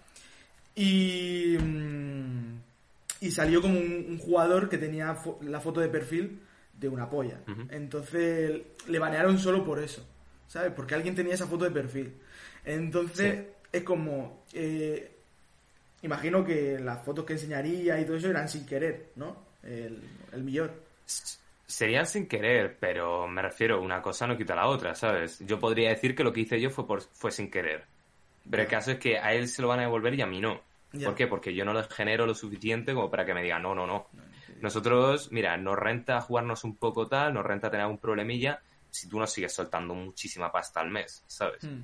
Y, 0.75 1.55
mm, 1.59 2.59
y 3.21 3.31
salió 3.31 3.61
como 3.61 3.77
un, 3.79 4.05
un 4.09 4.17
jugador 4.17 4.69
que 4.69 4.77
tenía 4.79 5.15
fo- 5.15 5.39
la 5.41 5.59
foto 5.59 5.81
de 5.81 5.89
perfil 5.89 6.39
de 6.73 6.87
una 6.89 7.09
polla. 7.09 7.41
Entonces 7.69 8.61
le 8.87 8.99
banearon 8.99 9.37
solo 9.39 9.63
por 9.63 9.77
eso, 9.79 10.03
¿sabes? 10.47 10.71
Porque 10.75 10.95
alguien 10.95 11.13
tenía 11.13 11.35
esa 11.35 11.45
foto 11.47 11.65
de 11.65 11.71
perfil. 11.71 12.13
Entonces 12.65 13.45
es 13.71 13.83
como... 13.83 14.43
eh, 14.53 15.11
imagino 16.01 16.43
que 16.45 16.79
las 16.79 17.03
fotos 17.03 17.25
que 17.25 17.33
enseñaría 17.33 17.99
y 17.99 18.05
todo 18.05 18.17
eso 18.17 18.29
eran 18.29 18.47
sin 18.47 18.65
querer, 18.65 19.09
¿no? 19.15 19.35
El, 19.63 20.01
el 20.31 20.43
millón. 20.43 20.71
Serían 21.65 22.05
sin 22.05 22.27
querer, 22.27 22.77
pero 22.79 23.27
me 23.27 23.41
refiero, 23.41 23.81
una 23.81 24.01
cosa 24.01 24.25
no 24.27 24.37
quita 24.37 24.55
la 24.55 24.67
otra, 24.67 24.95
¿sabes? 24.95 25.39
Yo 25.39 25.59
podría 25.59 25.89
decir 25.89 26.15
que 26.15 26.23
lo 26.23 26.31
que 26.31 26.41
hice 26.41 26.61
yo 26.61 26.69
fue, 26.69 26.87
por, 26.87 27.01
fue 27.01 27.31
sin 27.31 27.51
querer. 27.51 27.83
Pero 28.49 28.63
el 28.63 28.69
caso 28.69 28.91
es 28.91 28.99
que 28.99 29.17
a 29.17 29.33
él 29.33 29.49
se 29.49 29.61
lo 29.61 29.67
van 29.67 29.79
a 29.79 29.83
devolver 29.83 30.13
y 30.13 30.21
a 30.21 30.27
mí 30.27 30.39
no. 30.39 30.61
¿Por 31.03 31.15
qué? 31.15 31.27
Porque 31.27 31.53
yo 31.53 31.65
no 31.65 31.73
le 31.73 31.83
genero 31.83 32.25
lo 32.25 32.33
suficiente 32.33 32.93
como 32.93 33.11
para 33.11 33.25
que 33.25 33.33
me 33.33 33.43
diga, 33.43 33.59
no, 33.59 33.75
no, 33.75 33.85
no. 33.85 34.07
Nosotros, 34.61 35.31
mira, 35.31 35.57
nos 35.57 35.77
renta 35.77 36.21
jugarnos 36.21 36.63
un 36.63 36.77
poco 36.77 37.07
tal, 37.07 37.33
nos 37.33 37.45
renta 37.45 37.69
tener 37.69 37.85
un 37.85 37.97
problemilla 37.97 38.61
si 38.89 39.07
tú 39.07 39.19
nos 39.19 39.31
sigues 39.31 39.53
soltando 39.53 39.93
muchísima 39.93 40.51
pasta 40.51 40.79
al 40.79 40.89
mes, 40.89 41.23
¿sabes? 41.27 41.63
Hmm, 41.63 41.81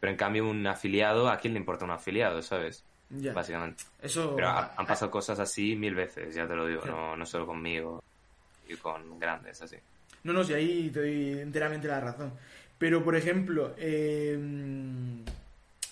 Pero 0.00 0.10
en 0.12 0.16
cambio 0.16 0.48
un 0.48 0.66
afiliado, 0.66 1.28
¿a 1.28 1.38
quién 1.38 1.54
le 1.54 1.60
importa 1.60 1.84
un 1.84 1.90
afiliado, 1.90 2.40
¿sabes? 2.42 2.84
Ya. 3.10 3.32
Básicamente. 3.32 3.82
Eso. 4.02 4.34
Pero 4.36 4.48
ha- 4.48 4.74
han 4.76 4.86
pasado 4.86 5.10
cosas 5.10 5.38
así 5.40 5.74
mil 5.76 5.94
veces, 5.94 6.34
ya 6.34 6.46
te 6.46 6.54
lo 6.54 6.66
digo, 6.66 6.82
no, 6.86 7.16
no 7.16 7.26
solo 7.26 7.46
conmigo 7.46 8.02
y 8.68 8.74
con 8.76 9.18
grandes, 9.18 9.60
así. 9.62 9.76
No, 10.24 10.32
no, 10.32 10.44
sí, 10.44 10.52
ahí 10.52 10.90
te 10.90 11.00
doy 11.00 11.38
enteramente 11.40 11.88
la 11.88 12.00
razón. 12.00 12.32
Pero, 12.78 13.02
por 13.02 13.16
ejemplo, 13.16 13.74
eh, 13.78 14.38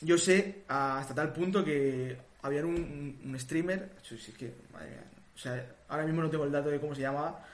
yo 0.03 0.19
sé 0.19 0.62
hasta 0.69 1.14
tal 1.14 1.33
punto 1.33 1.64
que 1.64 2.16
había 2.42 2.64
un, 2.64 3.19
un 3.25 3.38
streamer, 3.40 3.90
sí, 4.03 4.16
que, 4.38 4.53
madre 4.73 4.90
mía, 4.90 5.05
o 5.35 5.38
sea, 5.38 5.66
ahora 5.88 6.05
mismo 6.05 6.23
no 6.23 6.31
tengo 6.31 6.45
el 6.45 6.53
dato 6.53 6.69
de 6.69 6.79
cómo 6.79 6.95
se 6.95 7.01
llamaba, 7.03 7.45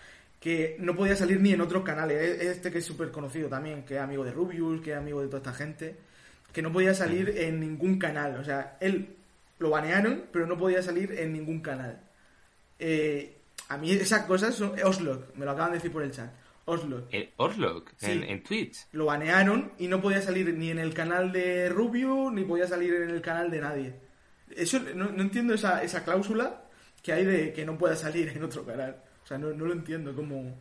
que 0.41 0.77
no 0.81 0.95
podía 0.95 1.15
salir 1.17 1.41
ni 1.41 1.53
en 1.53 1.61
otros 1.61 1.83
canales. 1.85 2.21
Es- 2.41 2.57
Este 2.57 2.71
que 2.71 2.79
es 2.79 2.85
súper 2.85 3.11
conocido 3.11 3.49
también, 3.49 3.85
que 3.85 3.95
es 3.95 4.01
amigo 4.01 4.25
de 4.25 4.33
Rubius, 4.33 4.81
que 4.83 4.91
es 4.93 4.97
amigo 4.99 5.21
de 5.23 5.29
toda 5.29 5.39
esta 5.39 5.53
gente, 5.55 5.97
que 6.53 6.63
no 6.63 6.73
podía 6.73 6.95
salir 6.95 7.35
en 7.37 7.61
ningún 7.61 7.99
canal. 7.99 8.37
O 8.37 8.45
sea, 8.45 8.77
él 8.81 9.17
lo 9.59 9.71
banearon, 9.71 10.25
pero 10.33 10.47
no 10.47 10.59
podía 10.59 10.83
salir 10.83 11.13
en 11.13 11.33
ningún 11.33 11.61
canal. 11.61 12.01
Eh, 12.79 13.37
a 13.69 13.77
mí 13.79 13.93
esas 13.93 14.27
cosas 14.27 14.55
son... 14.55 14.73
Oslo, 14.85 15.27
me 15.37 15.45
lo 15.45 15.53
acaban 15.53 15.71
de 15.73 15.79
decir 15.79 15.93
por 15.93 16.03
el 16.03 16.11
chat. 16.11 16.31
Oslo. 16.65 17.09
El 17.11 17.31
Sí. 17.97 18.23
en 18.27 18.43
Twitch. 18.43 18.87
Lo 18.93 19.07
banearon 19.07 19.73
y 19.79 19.89
no 19.89 20.01
podía 20.01 20.21
salir 20.21 20.53
ni 20.55 20.71
en 20.71 20.79
el 20.79 20.95
canal 20.95 21.33
de 21.33 21.69
Rubio, 21.69 22.31
ni 22.31 22.45
podía 22.45 22.67
salir 22.67 22.95
en 22.95 23.11
el 23.11 23.21
canal 23.21 23.51
de 23.51 23.61
nadie. 23.61 23.95
Eso 24.51 24.79
no, 24.95 25.11
no 25.11 25.23
entiendo 25.23 25.55
esa, 25.55 25.83
esa 25.83 26.05
cláusula 26.05 26.65
que 27.03 27.13
hay 27.13 27.25
de 27.25 27.53
que 27.53 27.65
no 27.65 27.79
pueda 27.79 27.97
salir 27.97 28.29
en 28.29 28.45
otro 28.45 28.65
canal. 28.65 28.97
O 29.25 29.27
sea, 29.27 29.39
no, 29.39 29.53
no 29.53 29.65
lo 29.65 29.73
entiendo 29.73 30.15
cómo... 30.15 30.57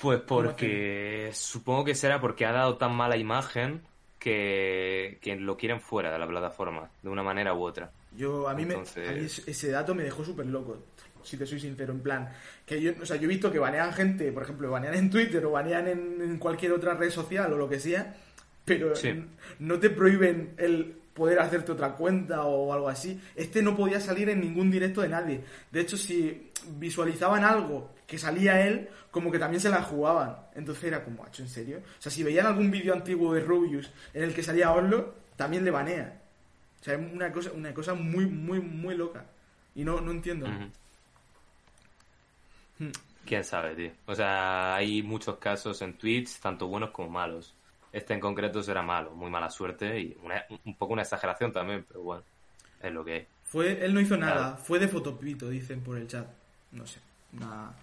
Pues 0.00 0.20
¿Cómo 0.20 0.42
porque 0.42 1.30
supongo 1.34 1.84
que 1.84 1.94
será 1.94 2.20
porque 2.20 2.46
ha 2.46 2.52
dado 2.52 2.76
tan 2.78 2.94
mala 2.94 3.16
imagen 3.16 3.82
que, 4.22 5.18
que 5.20 5.36
lo 5.36 5.56
quieren 5.56 5.80
fuera 5.80 6.12
de 6.12 6.18
la 6.18 6.26
plataforma, 6.28 6.88
de 7.02 7.08
una 7.08 7.22
manera 7.22 7.54
u 7.54 7.62
otra. 7.62 7.90
Yo, 8.16 8.48
a 8.48 8.54
mí, 8.54 8.62
Entonces- 8.62 9.04
me, 9.04 9.08
a 9.08 9.12
mí 9.20 9.24
ese- 9.26 9.70
dato 9.70 9.94
me 9.94 10.04
dejó 10.04 10.24
súper 10.24 10.46
loco, 10.46 10.78
si 11.24 11.36
te 11.36 11.46
soy 11.46 11.58
sincero, 11.60 11.92
en 11.92 12.00
plan, 12.00 12.28
que 12.66 12.80
yo, 12.80 12.92
o 13.00 13.06
sea, 13.06 13.16
yo 13.16 13.24
he 13.24 13.28
visto 13.28 13.50
que 13.50 13.58
banean 13.58 13.92
gente, 13.92 14.30
por 14.32 14.42
ejemplo, 14.44 14.70
banean 14.70 14.94
en 14.94 15.10
Twitter 15.10 15.44
o 15.44 15.50
banean 15.52 15.88
en, 15.88 16.18
en 16.22 16.38
cualquier 16.38 16.72
otra 16.72 16.94
red 16.94 17.10
social 17.10 17.52
o 17.52 17.56
lo 17.56 17.68
que 17.68 17.80
sea, 17.80 18.14
pero 18.64 18.94
Sí. 18.94 19.24
no 19.58 19.78
te 19.80 19.90
prohíben 19.90 20.54
el 20.56 20.94
poder 21.14 21.38
hacerte 21.38 21.72
otra 21.72 21.92
cuenta 21.92 22.44
o 22.44 22.72
algo 22.72 22.88
así. 22.88 23.20
Este 23.34 23.62
no 23.62 23.76
podía 23.76 24.00
salir 24.00 24.28
en 24.28 24.40
ningún 24.40 24.70
directo 24.70 25.02
de 25.02 25.08
nadie. 25.08 25.44
De 25.70 25.80
hecho, 25.80 25.96
si 25.96 26.50
visualizaban 26.78 27.44
algo 27.44 27.90
que 28.06 28.18
salía 28.18 28.66
él, 28.66 28.88
como 29.10 29.30
que 29.30 29.38
también 29.38 29.60
se 29.60 29.70
la 29.70 29.82
jugaban. 29.82 30.36
Entonces 30.54 30.84
era 30.84 31.04
como, 31.04 31.24
¿hacho 31.24 31.42
en 31.42 31.48
serio? 31.48 31.78
O 31.98 32.02
sea, 32.02 32.10
si 32.12 32.22
veían 32.22 32.46
algún 32.46 32.70
vídeo 32.70 32.94
antiguo 32.94 33.34
de 33.34 33.40
Rubius 33.40 33.90
en 34.14 34.22
el 34.22 34.34
que 34.34 34.42
salía 34.42 34.72
Orlo, 34.72 35.14
también 35.36 35.64
le 35.64 35.70
banean. 35.70 36.20
O 36.80 36.84
sea, 36.84 36.94
es 36.94 37.12
una 37.12 37.30
cosa, 37.30 37.52
una 37.52 37.72
cosa 37.72 37.94
muy, 37.94 38.26
muy, 38.26 38.60
muy 38.60 38.96
loca. 38.96 39.24
Y 39.74 39.84
no, 39.84 40.00
no 40.00 40.10
entiendo. 40.10 40.46
Hmm. 42.78 42.90
Quién 43.24 43.44
sabe, 43.44 43.74
tío. 43.74 43.92
O 44.06 44.14
sea, 44.14 44.74
hay 44.74 45.02
muchos 45.02 45.36
casos 45.36 45.80
en 45.82 45.96
Twitch, 45.96 46.40
tanto 46.40 46.66
buenos 46.66 46.90
como 46.90 47.08
malos. 47.08 47.54
Este 47.92 48.14
en 48.14 48.20
concreto 48.20 48.62
será 48.62 48.82
malo, 48.82 49.10
muy 49.14 49.30
mala 49.30 49.50
suerte 49.50 49.98
y 50.00 50.16
una- 50.22 50.44
un 50.64 50.76
poco 50.76 50.94
una 50.94 51.02
exageración 51.02 51.52
también, 51.52 51.84
pero 51.86 52.00
bueno, 52.02 52.22
es 52.82 52.92
lo 52.92 53.04
que 53.04 53.12
hay. 53.12 53.26
Fue, 53.44 53.84
él 53.84 53.92
no 53.92 54.00
hizo 54.00 54.16
nada, 54.16 54.34
Claro. 54.34 54.56
fue 54.56 54.78
de 54.78 54.88
fotopito, 54.88 55.48
dicen 55.50 55.80
por 55.82 55.98
el 55.98 56.06
chat. 56.06 56.26
No 56.72 56.86
sé. 56.86 57.00
Nada. 57.32 57.74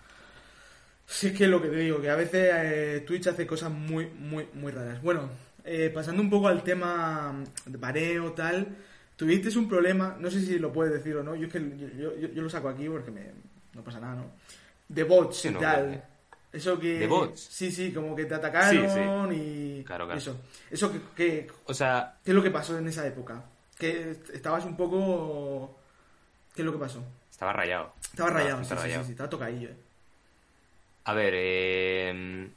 Sí, 1.05 1.27
es 1.27 1.37
que 1.37 1.43
es 1.45 1.49
lo 1.49 1.61
que 1.61 1.69
te 1.69 1.75
digo, 1.77 2.01
que 2.01 2.09
a 2.09 2.15
veces 2.15 2.49
eh, 2.53 3.03
Twitch 3.05 3.27
hace 3.27 3.45
cosas 3.47 3.71
muy, 3.71 4.07
muy, 4.07 4.47
muy 4.53 4.71
raras. 4.71 5.01
Bueno, 5.01 5.29
eh, 5.63 5.91
pasando 5.93 6.21
un 6.21 6.29
poco 6.29 6.47
al 6.47 6.63
tema 6.63 7.43
de 7.65 7.77
bareo, 7.77 8.31
tal. 8.33 8.67
Tuviste 9.15 9.55
un 9.59 9.67
problema, 9.67 10.15
no 10.19 10.31
sé 10.31 10.39
si 10.41 10.57
lo 10.59 10.71
puedes 10.71 10.93
decir 10.93 11.15
o 11.17 11.23
no, 11.23 11.35
yo 11.35 11.47
es 11.47 11.53
que 11.53 11.59
yo, 11.77 12.15
yo- 12.15 12.29
yo 12.33 12.41
lo 12.41 12.49
saco 12.49 12.69
aquí 12.69 12.87
porque 12.87 13.11
me, 13.11 13.25
no 13.73 13.83
pasa 13.83 13.99
nada, 13.99 14.15
¿no? 14.15 14.25
De 14.87 15.03
bots 15.03 15.37
Sí, 15.37 15.47
y 15.49 15.51
no, 15.51 15.59
tal. 15.59 15.83
hombre. 15.83 16.01
Eso 16.51 16.79
que... 16.79 16.99
¿De 16.99 17.07
bots? 17.07 17.39
Sí, 17.39 17.71
sí, 17.71 17.91
como 17.93 18.15
que 18.15 18.25
te 18.25 18.33
atacaron 18.35 19.31
y... 19.33 19.83
Claro, 19.83 20.05
claro. 20.05 20.17
Eso. 20.19 20.39
Eso 20.71 20.91
que, 20.91 20.99
que, 21.15 21.47
O 21.65 21.73
sea, 21.73 22.17
¿Qué 22.23 22.31
es 22.31 22.35
lo 22.35 22.41
que 22.41 22.49
pasó 22.51 22.77
en 22.77 22.87
esa 22.87 23.05
época? 23.05 23.43
Que 23.77 24.15
estabas 24.33 24.65
un 24.65 24.75
poco... 24.75 25.77
¿Qué 26.55 26.61
es 26.61 26.65
lo 26.65 26.71
que 26.73 26.79
pasó? 26.79 27.03
estaba 27.31 27.53
rayado. 27.53 27.93
Estaba 28.01 28.31
rayado, 28.31 28.57
sí, 28.57 28.69
bastante 28.69 28.83
sí, 28.93 28.99
sí, 28.99 29.05
sí, 29.05 29.11
estaba 29.11 29.29
tocadillo. 29.29 29.69
eh. 29.69 29.75
A 31.05 31.13
ver, 31.13 31.33
eh, 31.37 32.49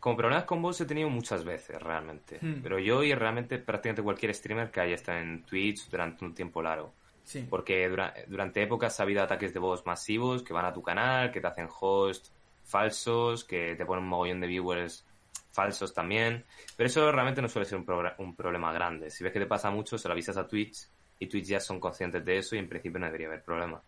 como 0.00 0.16
problemas 0.16 0.44
con 0.44 0.60
bots 0.62 0.80
he 0.80 0.84
tenido 0.86 1.08
muchas 1.08 1.44
veces, 1.44 1.80
realmente. 1.80 2.38
Hmm. 2.40 2.60
Pero 2.62 2.78
yo 2.78 3.02
y 3.04 3.14
realmente 3.14 3.58
prácticamente 3.58 4.02
cualquier 4.02 4.34
streamer 4.34 4.70
que 4.70 4.80
haya 4.80 4.94
estado 4.94 5.18
en 5.18 5.42
Twitch 5.44 5.88
durante 5.90 6.24
un 6.24 6.34
tiempo 6.34 6.60
largo. 6.62 6.92
Sí. 7.24 7.46
Porque 7.48 7.88
dura- 7.88 8.14
durante 8.26 8.62
épocas 8.62 8.98
ha 8.98 9.02
habido 9.04 9.22
ataques 9.22 9.52
de 9.52 9.58
bots 9.60 9.84
masivos 9.86 10.42
que 10.42 10.52
van 10.52 10.64
a 10.64 10.72
tu 10.72 10.82
canal, 10.82 11.30
que 11.30 11.40
te 11.40 11.46
hacen 11.46 11.68
host 11.80 12.28
falsos, 12.66 13.44
que 13.44 13.74
te 13.76 13.86
ponen 13.86 14.04
un 14.04 14.10
mogollón 14.10 14.40
de 14.40 14.46
viewers 14.48 15.04
falsos 15.52 15.94
también. 15.94 16.44
Pero 16.76 16.86
eso 16.88 17.10
realmente 17.12 17.42
no 17.42 17.48
suele 17.48 17.66
ser 17.66 17.78
un, 17.78 17.86
un 18.18 18.36
problema 18.36 18.72
grande. 18.72 19.10
Si 19.10 19.24
ves 19.24 19.32
que 19.32 19.40
te 19.40 19.46
pasa 19.46 19.70
mucho, 19.70 19.98
se 19.98 20.08
lo 20.08 20.12
avisas 20.12 20.36
a 20.36 20.46
Twitch 20.46 20.86
y 21.18 21.26
Twitch 21.28 21.46
ya 21.46 21.60
son 21.60 21.80
conscientes 21.80 22.24
de 22.24 22.38
eso 22.38 22.56
y 22.56 22.58
en 22.58 22.68
principio 22.68 22.98
no 22.98 23.06
debería 23.06 23.28
haber 23.28 23.42
problema. 23.42 23.80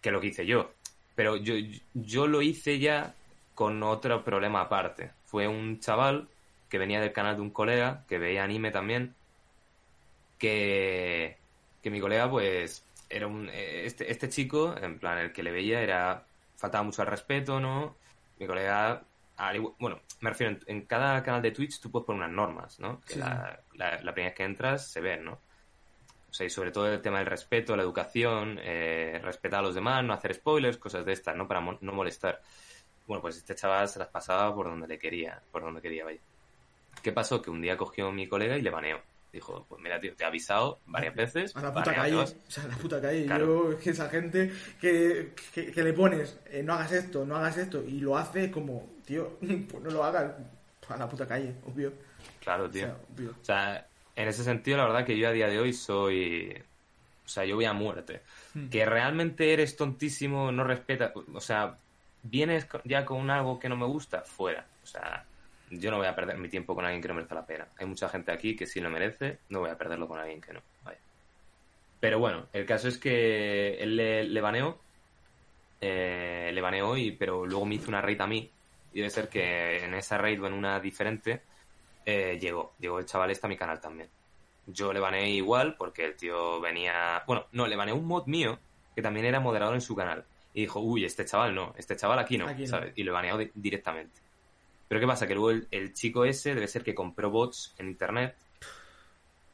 Que 0.00 0.10
lo 0.10 0.20
que 0.20 0.28
hice 0.28 0.46
yo. 0.46 0.70
Pero 1.14 1.36
yo, 1.36 1.54
yo 1.94 2.26
lo 2.26 2.42
hice 2.42 2.78
ya 2.78 3.14
con 3.54 3.82
otro 3.82 4.22
problema 4.24 4.60
aparte. 4.62 5.10
Fue 5.24 5.48
un 5.48 5.80
chaval 5.80 6.28
que 6.68 6.78
venía 6.78 7.00
del 7.00 7.12
canal 7.12 7.36
de 7.36 7.42
un 7.42 7.50
colega, 7.50 8.04
que 8.08 8.18
veía 8.18 8.44
anime 8.44 8.70
también, 8.70 9.14
que, 10.38 11.36
que 11.82 11.90
mi 11.90 12.00
colega, 12.00 12.30
pues, 12.30 12.84
era 13.08 13.26
un. 13.26 13.48
eh, 13.48 13.84
Este, 13.86 14.10
este 14.10 14.28
chico, 14.28 14.74
en 14.80 14.98
plan, 14.98 15.18
el 15.18 15.32
que 15.32 15.42
le 15.42 15.50
veía 15.52 15.80
era. 15.82 16.27
Faltaba 16.58 16.84
mucho 16.84 17.00
al 17.00 17.08
respeto, 17.08 17.58
¿no? 17.60 17.96
Mi 18.38 18.46
colega. 18.46 19.02
bueno, 19.78 20.00
me 20.20 20.30
refiero, 20.30 20.52
en, 20.52 20.60
en 20.66 20.86
cada 20.86 21.22
canal 21.22 21.40
de 21.40 21.52
Twitch 21.52 21.80
tú 21.80 21.90
puedes 21.90 22.04
poner 22.06 22.22
unas 22.24 22.32
normas, 22.34 22.78
¿no? 22.80 23.00
Que 23.00 23.14
Sí. 23.14 23.20
la, 23.20 23.60
la- 23.74 24.02
la 24.02 24.12
primera 24.12 24.30
vez 24.30 24.34
que 24.36 24.44
entras 24.44 24.86
se 24.90 25.00
ven, 25.00 25.24
¿no? 25.24 25.40
O 26.30 26.34
sea, 26.34 26.46
y 26.46 26.50
sobre 26.50 26.72
todo 26.72 26.92
el 26.92 27.00
tema 27.00 27.18
del 27.18 27.26
respeto, 27.26 27.74
la 27.74 27.82
educación, 27.84 28.58
eh, 28.62 29.18
respetar 29.22 29.60
a 29.60 29.62
los 29.62 29.74
demás, 29.74 30.04
no 30.04 30.12
hacer 30.12 30.34
spoilers, 30.34 30.76
cosas 30.76 31.06
de 31.06 31.12
estas, 31.12 31.34
¿no? 31.36 31.48
Para 31.48 31.60
mo- 31.60 31.78
no 31.80 31.92
molestar. 31.92 32.42
Bueno, 33.06 33.22
pues 33.22 33.36
este 33.38 33.54
chaval 33.54 33.88
se 33.88 33.98
las 33.98 34.08
pasaba 34.08 34.54
por 34.54 34.66
donde 34.66 34.86
le 34.86 34.98
quería, 34.98 35.40
por 35.50 35.62
donde 35.62 35.80
quería, 35.80 36.04
vaya. 36.04 36.20
¿Qué 37.02 37.12
pasó? 37.12 37.40
Que 37.40 37.48
un 37.50 37.62
día 37.62 37.76
cogió 37.78 38.08
a 38.08 38.12
mi 38.12 38.28
colega 38.28 38.58
y 38.58 38.62
le 38.62 38.70
baneó. 38.70 39.00
Dijo, 39.32 39.66
pues 39.68 39.80
mira, 39.82 40.00
tío, 40.00 40.14
te 40.16 40.24
he 40.24 40.26
avisado 40.26 40.80
varias 40.86 41.14
veces. 41.14 41.54
A 41.56 41.60
la 41.62 41.72
puta 41.72 41.94
calle. 41.94 42.16
vas". 42.16 42.34
O 42.46 42.50
sea, 42.50 42.64
a 42.64 42.68
la 42.68 42.76
puta 42.76 43.00
calle. 43.00 43.26
Claro. 43.26 43.46
Yo, 43.46 43.72
es 43.72 43.78
que 43.82 43.90
esa 43.90 44.08
gente 44.08 44.52
que, 44.80 45.32
que, 45.52 45.70
que 45.70 45.82
le 45.82 45.92
pones, 45.92 46.38
eh, 46.46 46.62
no 46.62 46.72
hagas 46.74 46.92
esto, 46.92 47.24
no 47.26 47.36
hagas 47.36 47.58
esto, 47.58 47.82
y 47.84 48.00
lo 48.00 48.16
hace 48.16 48.50
como, 48.50 48.88
tío, 49.04 49.36
pues 49.40 49.82
no 49.84 49.90
lo 49.90 50.04
hagas. 50.04 50.32
A 50.88 50.96
la 50.96 51.06
puta 51.06 51.26
calle, 51.28 51.54
obvio. 51.66 51.92
Claro, 52.40 52.64
O 52.64 52.70
tío. 52.70 52.86
sea, 52.86 52.96
obvio. 53.14 53.30
O 53.32 53.44
sea, 53.44 53.86
en 54.16 54.28
ese 54.28 54.42
sentido, 54.42 54.78
la 54.78 54.84
verdad 54.86 55.04
que 55.04 55.18
yo 55.18 55.28
a 55.28 55.32
día 55.32 55.46
de 55.48 55.58
hoy 55.58 55.74
soy. 55.74 56.62
O 57.26 57.28
sea, 57.28 57.44
yo 57.44 57.56
voy 57.56 57.66
a 57.66 57.74
muerte. 57.74 58.22
Hmm. 58.54 58.68
Que 58.70 58.86
realmente 58.86 59.52
eres 59.52 59.76
tontísimo, 59.76 60.50
no 60.50 60.64
respeta. 60.64 61.12
O 61.34 61.40
sea, 61.42 61.76
vienes 62.22 62.66
ya 62.84 63.04
con 63.04 63.28
algo 63.30 63.58
que 63.60 63.68
no 63.68 63.76
me 63.76 63.84
gusta, 63.84 64.22
fuera. 64.22 64.64
O 64.82 64.86
sea, 64.86 65.26
yo 65.70 65.90
no 65.90 65.98
voy 65.98 66.06
a 66.06 66.14
perder 66.14 66.38
mi 66.38 66.48
tiempo 66.48 66.74
con 66.74 66.84
alguien 66.84 67.00
que 67.02 67.08
no 67.08 67.14
merece 67.14 67.34
la 67.34 67.46
pena. 67.46 67.68
Hay 67.78 67.86
mucha 67.86 68.08
gente 68.08 68.32
aquí 68.32 68.54
que 68.56 68.66
sí 68.66 68.80
lo 68.80 68.90
merece, 68.90 69.38
no 69.48 69.60
voy 69.60 69.70
a 69.70 69.78
perderlo 69.78 70.06
con 70.08 70.18
alguien 70.18 70.40
que 70.40 70.52
no. 70.52 70.60
Vaya. 70.84 70.98
Pero 72.00 72.18
bueno, 72.18 72.46
el 72.52 72.64
caso 72.66 72.88
es 72.88 72.98
que 72.98 73.74
él 73.78 73.96
le, 73.96 74.24
le 74.24 74.40
baneó. 74.40 74.78
eh, 75.80 76.50
le 76.52 76.60
baneó, 76.60 76.96
y, 76.96 77.12
pero 77.12 77.46
luego 77.46 77.64
me 77.66 77.76
hizo 77.76 77.88
una 77.88 78.00
raid 78.00 78.20
a 78.20 78.26
mí. 78.26 78.50
Y 78.92 78.98
debe 78.98 79.10
ser 79.10 79.28
que 79.28 79.84
en 79.84 79.94
esa 79.94 80.18
raid 80.18 80.42
o 80.42 80.46
en 80.46 80.54
una 80.54 80.80
diferente 80.80 81.42
eh, 82.06 82.38
llegó. 82.40 82.74
Llegó 82.78 82.98
el 82.98 83.06
chaval 83.06 83.30
este 83.30 83.46
a 83.46 83.48
mi 83.50 83.56
canal 83.56 83.80
también. 83.80 84.08
Yo 84.66 84.92
le 84.92 85.00
baneé 85.00 85.30
igual 85.30 85.76
porque 85.76 86.04
el 86.04 86.16
tío 86.16 86.60
venía... 86.60 87.22
Bueno, 87.26 87.46
no, 87.52 87.66
le 87.66 87.76
baneé 87.76 87.94
un 87.94 88.06
mod 88.06 88.26
mío 88.26 88.58
que 88.94 89.02
también 89.02 89.26
era 89.26 89.40
moderador 89.40 89.74
en 89.74 89.80
su 89.80 89.94
canal. 89.94 90.24
Y 90.54 90.62
dijo, 90.62 90.80
uy, 90.80 91.04
este 91.04 91.24
chaval 91.24 91.54
no, 91.54 91.74
este 91.76 91.96
chaval 91.96 92.18
aquí 92.18 92.36
no, 92.38 92.48
Aquí 92.48 92.62
no. 92.62 92.68
¿sabes? 92.68 92.92
Y 92.96 93.04
lo 93.04 93.18
di- 93.38 93.50
directamente. 93.54 94.20
Pero 94.88 95.00
¿qué 95.00 95.06
pasa? 95.06 95.26
Que 95.26 95.34
luego 95.34 95.66
el, 95.70 95.92
chico 95.92 96.24
ese 96.24 96.54
debe 96.54 96.66
ser 96.66 96.82
que 96.82 96.94
compró 96.94 97.30
bots 97.30 97.74
en 97.78 97.88
internet 97.88 98.34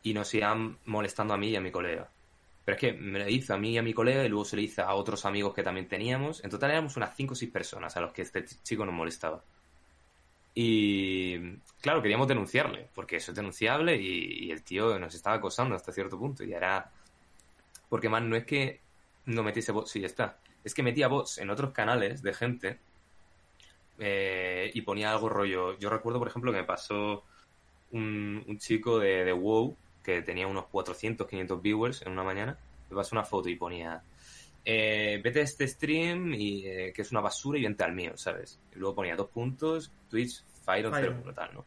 y 0.03 0.15
nos 0.15 0.33
iban 0.35 0.79
molestando 0.85 1.35
a 1.35 1.37
mí 1.37 1.49
y 1.49 1.57
a 1.57 1.61
mi 1.61 1.73
colega. 1.73 2.09
Pero 2.65 2.77
es 2.77 2.81
que 2.81 2.93
me 2.93 3.19
lo 3.19 3.29
hizo 3.29 3.53
a 3.53 3.59
mí 3.59 3.73
y 3.73 3.79
a 3.79 3.83
mi 3.83 3.93
colega 3.93 4.25
y 4.25 4.29
luego 4.29 4.45
se 4.45 4.57
lo 4.57 4.63
hizo 4.63 4.83
a 4.83 4.95
otros 4.95 5.27
amigos 5.27 5.53
que 5.53 5.63
también 5.63 5.89
teníamos. 5.89 6.43
En 6.45 6.51
total 6.51 6.71
éramos 6.71 6.97
unas 6.97 7.15
5 7.17 7.33
o 7.33 7.37
6 7.37 7.51
personas 7.51 7.97
a 7.97 8.01
los 8.01 8.13
que 8.13 8.23
este 8.23 8.45
chico 8.63 8.87
nos 8.87 8.95
molestaba. 8.95 9.43
Y 10.55 11.57
claro, 11.81 12.01
queríamos 12.01 12.29
denunciarle, 12.29 12.89
porque 12.95 13.17
eso 13.17 13.33
es 13.33 13.37
denunciable 13.37 13.97
y, 14.01 14.51
el 14.53 14.63
tío 14.63 14.99
nos 15.01 15.15
estaba 15.15 15.37
acosando 15.37 15.75
hasta 15.75 15.93
cierto 15.93 16.19
punto. 16.19 16.45
Y 16.45 16.53
era. 16.53 16.91
Porque 17.89 18.09
más 18.09 18.23
no 18.23 18.37
es 18.37 18.45
que 18.47 18.81
no 19.27 19.43
metiese 19.43 19.73
bots 19.73 19.97
y 19.97 20.01
ya 20.01 20.07
está. 20.07 20.39
Es 20.63 20.75
que 20.75 20.83
metía 20.83 21.09
bots 21.09 21.39
en 21.39 21.51
otros 21.51 21.73
canales 21.73 22.23
de 22.23 22.35
gente 22.35 22.79
eh, 23.99 24.71
y 24.75 24.81
ponía 24.83 25.11
algo 25.11 25.29
rollo. 25.29 25.79
Yo 25.79 25.91
recuerdo, 25.91 26.19
por 26.19 26.29
ejemplo, 26.29 26.53
que 26.53 26.59
me 26.59 26.65
pasó 26.65 27.25
un, 27.93 28.57
chico 28.59 28.99
de, 28.99 29.25
de, 29.25 29.33
WoW 29.33 29.77
que 30.03 30.23
tenía 30.23 30.47
unos 30.47 30.67
400, 30.67 31.27
500 31.27 31.63
viewers 31.63 32.03
en 32.03 32.13
una 32.13 32.25
mañana. 32.25 32.59
Me 32.91 32.97
pasó 32.97 33.15
una 33.15 33.25
foto 33.25 33.49
y 33.49 33.57
ponía. 33.57 34.03
Eh, 34.65 35.21
vete 35.23 35.41
a 35.41 35.43
este 35.43 35.69
stream 35.69 36.33
y 36.35 36.67
eh, 36.67 36.93
que 36.95 37.03
es 37.03 37.11
una 37.11 37.21
basura 37.21 37.59
y 37.59 37.63
vente 37.63 37.85
al 37.85 37.93
mío, 37.93 38.17
¿sabes? 38.17 38.61
Y 38.75 38.79
luego 38.79 38.95
ponía 38.95 39.15
dos 39.15 39.29
puntos, 39.29 39.93
Twitch, 40.09 40.43
Fire, 40.65 40.89
Fire. 40.91 41.15
cero 41.21 41.35
tal, 41.35 41.55
¿no? 41.55 41.67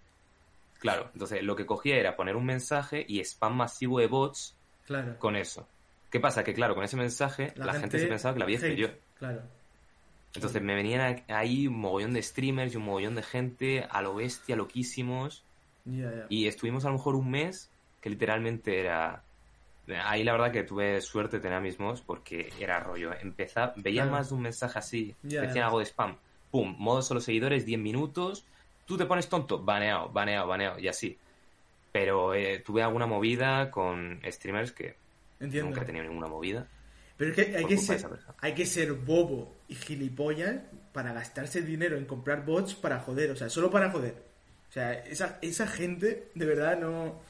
Claro, 0.80 1.10
entonces 1.14 1.44
lo 1.44 1.56
que 1.56 1.66
cogía 1.66 1.98
era 1.98 2.16
poner 2.16 2.36
un 2.36 2.46
mensaje 2.46 3.04
y 3.08 3.20
spam 3.20 3.56
masivo 3.56 4.00
de 4.00 4.08
bots 4.08 4.56
con 5.20 5.36
eso. 5.36 5.68
¿Qué 6.10 6.20
pasa? 6.20 6.44
Que 6.44 6.54
claro, 6.54 6.76
con 6.76 6.84
ese 6.84 6.96
mensaje 6.96 7.54
la, 7.56 7.74
gente, 7.74 8.00
se 8.00 8.08
pensaba 8.08 8.34
que 8.34 8.40
la 8.40 8.46
había 8.46 8.58
hecho 8.58 8.68
yo. 8.68 8.88
Claro. 9.16 9.42
Entonces 10.36 10.62
me 10.62 10.76
venían 10.76 11.24
ahí 11.30 11.68
un 11.68 11.80
mogollón 11.80 12.14
de 12.14 12.22
streamers 12.22 12.74
y 12.74 12.78
un 12.78 12.84
mogollón 12.84 13.16
de 13.16 13.24
gente 13.24 13.88
a 13.90 14.02
lo 14.02 14.16
bestia, 14.16 14.56
loquísimos. 14.56 15.44
Y 16.30 16.48
estuvimos 16.48 16.86
a 16.86 16.90
lo 16.90 16.96
mejor 16.96 17.16
un 17.16 17.32
mes 17.32 17.72
que 18.02 18.10
literalmente 18.10 18.80
era... 18.80 19.24
Ahí 20.04 20.26
la 20.26 20.34
verdad 20.34 20.52
que 20.52 20.64
tuve 20.64 21.00
suerte 21.00 21.38
de 21.38 21.44
tener 21.44 21.58
a 21.58 21.62
mis 21.62 21.80
mods 21.80 22.02
porque 22.02 22.52
era 22.60 22.80
rollo. 22.82 23.14
Empezaba, 23.14 23.74
veía 23.78 24.06
más 24.06 24.30
de 24.30 24.36
un 24.36 24.42
mensaje 24.42 24.78
así, 24.78 25.16
decían 25.24 25.66
algo 25.66 25.80
de 25.80 25.86
spam. 25.86 26.18
Pum, 26.52 26.76
modo 26.78 27.02
solo 27.02 27.22
seguidores, 27.22 27.66
10 27.66 27.80
minutos. 27.80 28.46
Tú 28.86 28.98
te 28.98 29.06
pones 29.06 29.30
tonto, 29.30 29.64
baneado, 29.64 30.10
baneado, 30.10 30.48
baneado, 30.48 30.80
y 30.80 30.90
así. 30.90 31.18
Pero 31.94 32.34
eh, 32.34 32.60
tuve 32.60 32.84
alguna 32.84 33.06
movida 33.06 33.72
con 33.72 34.20
streamers 34.26 34.74
que 34.74 34.98
nunca 35.40 35.82
he 35.82 35.86
tenido 35.86 36.04
ninguna 36.04 36.28
movida. 36.28 36.68
Pero 37.18 37.32
es 37.32 37.36
que 37.36 37.58
hay 37.58 37.66
que, 37.66 37.78
ser, 37.78 38.06
hay 38.40 38.54
que 38.54 38.66
ser 38.66 38.94
bobo 38.94 39.56
y 39.68 39.76
gilipollas 39.76 40.62
para 40.94 41.14
gastarse 41.14 41.62
dinero 41.62 41.98
en 41.98 42.06
comprar 42.06 42.46
bots 42.46 42.76
para 42.76 43.00
joder, 43.00 43.32
o 43.32 43.36
sea, 43.36 43.50
solo 43.50 43.72
para 43.72 43.90
joder. 43.90 44.16
O 44.70 44.72
sea, 44.72 44.94
esa, 44.94 45.40
esa 45.42 45.68
gente, 45.68 46.30
de 46.36 46.46
verdad, 46.46 46.80
no. 46.80 47.22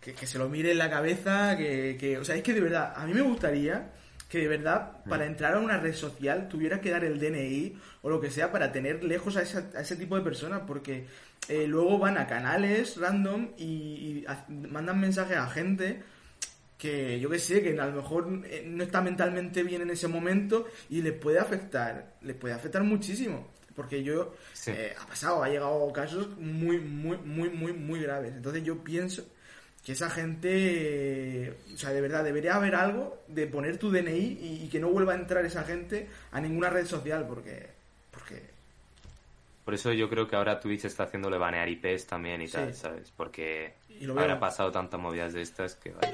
Que, 0.00 0.26
se 0.26 0.38
lo 0.38 0.50
mire 0.50 0.72
en 0.72 0.78
la 0.78 0.90
cabeza, 0.90 1.56
que, 1.56 1.96
que. 1.98 2.18
O 2.18 2.24
sea, 2.24 2.36
es 2.36 2.42
que 2.42 2.52
de 2.52 2.60
verdad, 2.60 2.92
a 2.96 3.06
mí 3.06 3.14
me 3.14 3.22
gustaría 3.22 3.90
que 4.28 4.40
de 4.40 4.48
verdad, 4.48 4.98
mm. 5.04 5.08
para 5.08 5.26
entrar 5.26 5.54
a 5.54 5.60
una 5.60 5.78
red 5.78 5.94
social, 5.94 6.48
tuviera 6.48 6.80
que 6.80 6.90
dar 6.90 7.04
el 7.04 7.20
DNI 7.20 7.78
o 8.02 8.10
lo 8.10 8.20
que 8.20 8.30
sea 8.30 8.50
para 8.50 8.72
tener 8.72 9.04
lejos 9.04 9.36
a, 9.36 9.40
a 9.40 9.80
ese 9.80 9.96
tipo 9.96 10.16
de 10.16 10.22
personas, 10.22 10.62
porque 10.66 11.06
eh, 11.48 11.66
luego 11.68 11.98
van 11.98 12.18
a 12.18 12.26
canales 12.26 12.96
random 12.96 13.50
y, 13.56 13.64
y 13.64 14.26
mandan 14.48 14.98
mensajes 15.00 15.36
a 15.36 15.48
gente 15.48 16.02
que 16.84 17.18
yo 17.18 17.30
que 17.30 17.38
sé, 17.38 17.62
que 17.62 17.80
a 17.80 17.86
lo 17.86 18.02
mejor 18.02 18.42
eh, 18.44 18.62
no 18.66 18.84
está 18.84 19.00
mentalmente 19.00 19.62
bien 19.62 19.80
en 19.80 19.88
ese 19.88 20.06
momento 20.06 20.68
y 20.90 21.00
le 21.00 21.12
puede 21.12 21.38
afectar, 21.38 22.16
le 22.20 22.34
puede 22.34 22.52
afectar 22.52 22.82
muchísimo. 22.82 23.48
Porque 23.74 24.02
yo, 24.02 24.34
eh, 24.66 24.94
ha 25.00 25.06
pasado, 25.06 25.42
ha 25.42 25.48
llegado 25.48 25.90
casos 25.94 26.36
muy, 26.38 26.78
muy, 26.78 27.16
muy, 27.16 27.48
muy, 27.48 27.72
muy 27.72 28.00
graves. 28.00 28.34
Entonces 28.34 28.62
yo 28.62 28.84
pienso 28.84 29.26
que 29.82 29.92
esa 29.92 30.10
gente, 30.10 31.54
o 31.72 31.78
sea, 31.78 31.90
de 31.90 32.02
verdad, 32.02 32.22
debería 32.22 32.56
haber 32.56 32.74
algo 32.74 33.24
de 33.28 33.46
poner 33.46 33.78
tu 33.78 33.90
DNI 33.90 34.38
y, 34.64 34.68
que 34.70 34.78
no 34.78 34.90
vuelva 34.90 35.14
a 35.14 35.16
entrar 35.16 35.42
esa 35.46 35.64
gente 35.64 36.08
a 36.32 36.40
ninguna 36.40 36.68
red 36.68 36.84
social, 36.84 37.26
porque, 37.26 37.66
porque 38.10 38.42
por 39.64 39.72
eso 39.72 39.90
yo 39.92 40.10
creo 40.10 40.28
que 40.28 40.36
ahora 40.36 40.60
Twitch 40.60 40.84
está 40.84 41.04
haciéndole 41.04 41.38
banear 41.38 41.66
IPs 41.66 42.06
también 42.06 42.42
y 42.42 42.48
tal, 42.48 42.74
¿sabes? 42.74 43.10
Porque 43.16 43.72
habrá 44.10 44.38
pasado 44.38 44.70
tantas 44.70 45.00
movidas 45.00 45.32
de 45.32 45.42
estas 45.42 45.74
que 45.76 45.92
vaya. 45.92 46.12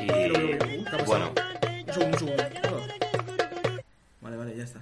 Y 0.00 1.04
bueno. 1.04 1.32
Un 1.86 1.92
segundo, 1.92 2.16
un 2.16 2.18
segundo. 2.18 2.86
Vale, 4.20 4.36
vale, 4.36 4.56
ya 4.56 4.64
está. 4.64 4.80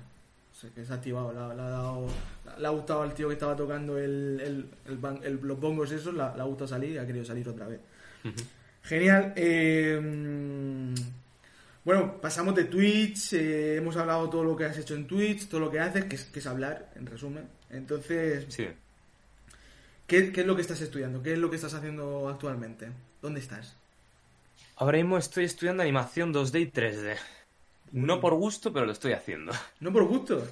Se, 0.52 0.70
que 0.70 0.84
se 0.84 0.92
ha 0.92 0.96
activado, 0.96 1.32
le 1.32 1.38
ha, 1.38 1.68
dado, 1.68 2.06
le 2.58 2.66
ha 2.66 2.70
gustado 2.70 3.02
al 3.02 3.12
tío 3.14 3.28
que 3.28 3.34
estaba 3.34 3.54
tocando 3.56 3.98
el, 3.98 4.40
el, 4.86 4.98
el, 5.22 5.40
los 5.42 5.60
bongos 5.60 5.90
esos, 5.92 6.14
le, 6.14 6.22
ha 6.22 6.44
gustado 6.44 6.68
salir 6.68 6.92
y 6.92 6.98
ha 6.98 7.06
querido 7.06 7.24
salir 7.24 7.48
otra 7.48 7.66
vez. 7.66 7.80
Genial. 8.82 9.32
Eh, 9.36 10.94
bueno, 11.84 12.18
pasamos 12.18 12.54
de 12.54 12.64
Twitch, 12.64 13.34
eh, 13.34 13.76
hemos 13.76 13.94
hablado 13.96 14.30
todo 14.30 14.42
lo 14.42 14.56
que 14.56 14.64
has 14.64 14.78
hecho 14.78 14.94
en 14.94 15.06
Twitch, 15.06 15.48
todo 15.48 15.60
lo 15.60 15.70
que 15.70 15.80
haces, 15.80 16.06
que 16.06 16.16
es, 16.16 16.24
que 16.24 16.38
es 16.38 16.46
hablar, 16.46 16.90
en 16.96 17.04
resumen. 17.04 17.46
Entonces, 17.68 18.46
sí. 18.48 18.66
¿Qué, 20.14 20.32
¿qué 20.32 20.40
es 20.42 20.46
lo 20.46 20.54
que 20.54 20.62
estás 20.62 20.80
estudiando? 20.80 21.22
¿Qué 21.22 21.32
es 21.32 21.38
lo 21.38 21.50
que 21.50 21.56
estás 21.56 21.74
haciendo 21.74 22.28
actualmente? 22.28 22.88
¿Dónde 23.20 23.40
estás? 23.40 23.76
Ahora 24.76 24.98
mismo 24.98 25.18
estoy 25.18 25.44
estudiando 25.44 25.82
animación 25.82 26.32
2D 26.32 26.60
y 26.60 26.70
3D. 26.70 27.16
No 27.92 28.20
por 28.20 28.34
gusto, 28.34 28.72
pero 28.72 28.86
lo 28.86 28.92
estoy 28.92 29.12
haciendo. 29.12 29.52
¿No 29.80 29.92
por 29.92 30.04
gusto? 30.04 30.46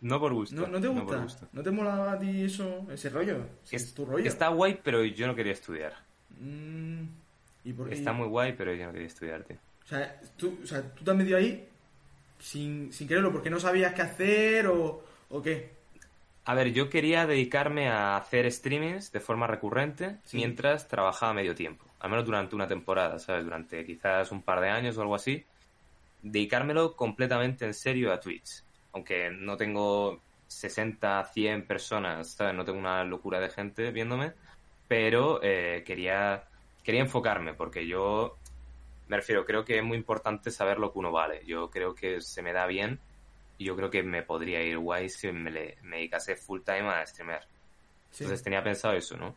No 0.00 0.20
por 0.20 0.32
gusto. 0.34 0.66
¿No, 0.66 0.80
te 0.80 0.88
gusta? 0.88 1.48
No, 1.52 1.62
te 1.62 1.70
mola 1.70 2.12
a 2.12 2.18
ti 2.18 2.42
eso, 2.42 2.86
ese 2.92 3.08
rollo? 3.08 3.38
Es, 3.70 3.94
tu 3.94 4.04
rollo. 4.04 4.26
Está 4.28 4.48
guay, 4.48 4.80
pero 4.82 5.04
yo 5.04 5.26
no 5.26 5.34
quería 5.34 5.52
estudiar. 5.52 5.94
Mm, 6.40 7.04
¿y 7.64 7.72
por 7.72 7.92
Está 7.92 8.12
muy 8.12 8.28
guay, 8.28 8.54
pero 8.56 8.74
yo 8.74 8.86
no 8.86 8.92
quería 8.92 9.06
estudiar, 9.06 9.44
tío. 9.44 9.56
O 9.84 9.88
sea, 9.88 10.20
tú, 10.36 10.58
o 10.62 10.66
sea, 10.66 10.82
tú 10.82 11.04
te 11.04 11.10
has 11.10 11.16
metido 11.16 11.38
ahí 11.38 11.68
sin, 12.38 12.92
sin 12.92 13.08
quererlo, 13.08 13.32
porque 13.32 13.50
no 13.50 13.58
sabías 13.58 13.94
qué 13.94 14.02
hacer 14.02 14.66
o, 14.66 15.02
o 15.30 15.42
qué. 15.42 15.70
A 16.44 16.54
ver, 16.54 16.72
yo 16.72 16.90
quería 16.90 17.26
dedicarme 17.26 17.88
a 17.88 18.16
hacer 18.16 18.50
streamings 18.52 19.12
de 19.12 19.20
forma 19.20 19.46
recurrente 19.46 20.18
mientras 20.32 20.88
trabajaba 20.88 21.32
medio 21.32 21.54
tiempo 21.54 21.84
al 22.04 22.10
menos 22.10 22.26
durante 22.26 22.54
una 22.54 22.68
temporada, 22.68 23.18
¿sabes? 23.18 23.44
Durante 23.44 23.82
quizás 23.82 24.30
un 24.30 24.42
par 24.42 24.60
de 24.60 24.68
años 24.68 24.98
o 24.98 25.00
algo 25.00 25.14
así, 25.14 25.42
dedicármelo 26.20 26.96
completamente 26.96 27.64
en 27.64 27.72
serio 27.72 28.12
a 28.12 28.20
Twitch. 28.20 28.62
Aunque 28.92 29.30
no 29.30 29.56
tengo 29.56 30.20
60, 30.46 31.24
100 31.24 31.66
personas, 31.66 32.32
¿sabes? 32.32 32.54
No 32.54 32.62
tengo 32.62 32.78
una 32.78 33.04
locura 33.04 33.40
de 33.40 33.48
gente 33.48 33.90
viéndome, 33.90 34.34
pero 34.86 35.40
eh, 35.42 35.82
quería, 35.86 36.44
quería 36.82 37.00
enfocarme 37.00 37.54
porque 37.54 37.86
yo, 37.86 38.36
me 39.08 39.16
refiero, 39.16 39.46
creo 39.46 39.64
que 39.64 39.78
es 39.78 39.82
muy 39.82 39.96
importante 39.96 40.50
saber 40.50 40.78
lo 40.78 40.92
que 40.92 40.98
uno 40.98 41.10
vale. 41.10 41.42
Yo 41.46 41.70
creo 41.70 41.94
que 41.94 42.20
se 42.20 42.42
me 42.42 42.52
da 42.52 42.66
bien 42.66 43.00
yo 43.58 43.76
creo 43.76 43.90
que 43.90 44.02
me 44.02 44.22
podría 44.22 44.62
ir 44.62 44.78
guay 44.78 45.08
si 45.08 45.30
me, 45.30 45.50
me 45.82 45.96
dedicase 45.96 46.36
full 46.36 46.60
time 46.62 46.88
a 46.88 47.06
streamer. 47.06 47.42
Entonces 48.12 48.42
tenía 48.42 48.62
pensado 48.62 48.94
eso, 48.94 49.16
¿no? 49.16 49.34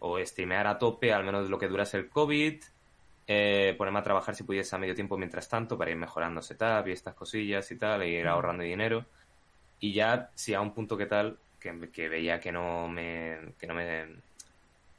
o 0.00 0.18
streamear 0.24 0.66
a 0.66 0.78
tope, 0.78 1.12
al 1.12 1.24
menos 1.24 1.48
lo 1.48 1.58
que 1.58 1.68
durase 1.68 1.96
el 1.96 2.08
COVID, 2.08 2.62
eh, 3.26 3.74
ponerme 3.76 3.98
a 3.98 4.02
trabajar 4.02 4.34
si 4.34 4.44
pudiese 4.44 4.76
a 4.76 4.78
medio 4.78 4.94
tiempo 4.94 5.16
mientras 5.16 5.48
tanto 5.48 5.76
para 5.76 5.90
ir 5.90 5.96
mejorando 5.96 6.42
setup 6.42 6.86
y 6.86 6.92
estas 6.92 7.14
cosillas 7.14 7.70
y 7.70 7.76
tal, 7.76 8.02
e 8.02 8.08
ir 8.10 8.26
ahorrando 8.26 8.62
dinero. 8.62 9.04
Y 9.80 9.92
ya, 9.92 10.30
si 10.34 10.54
a 10.54 10.60
un 10.60 10.72
punto 10.72 10.96
que 10.96 11.06
tal, 11.06 11.38
que, 11.58 12.08
veía 12.08 12.38
que 12.40 12.52
no 12.52 12.88
me, 12.88 13.38
que 13.58 13.66
no 13.66 13.74
me, 13.74 14.06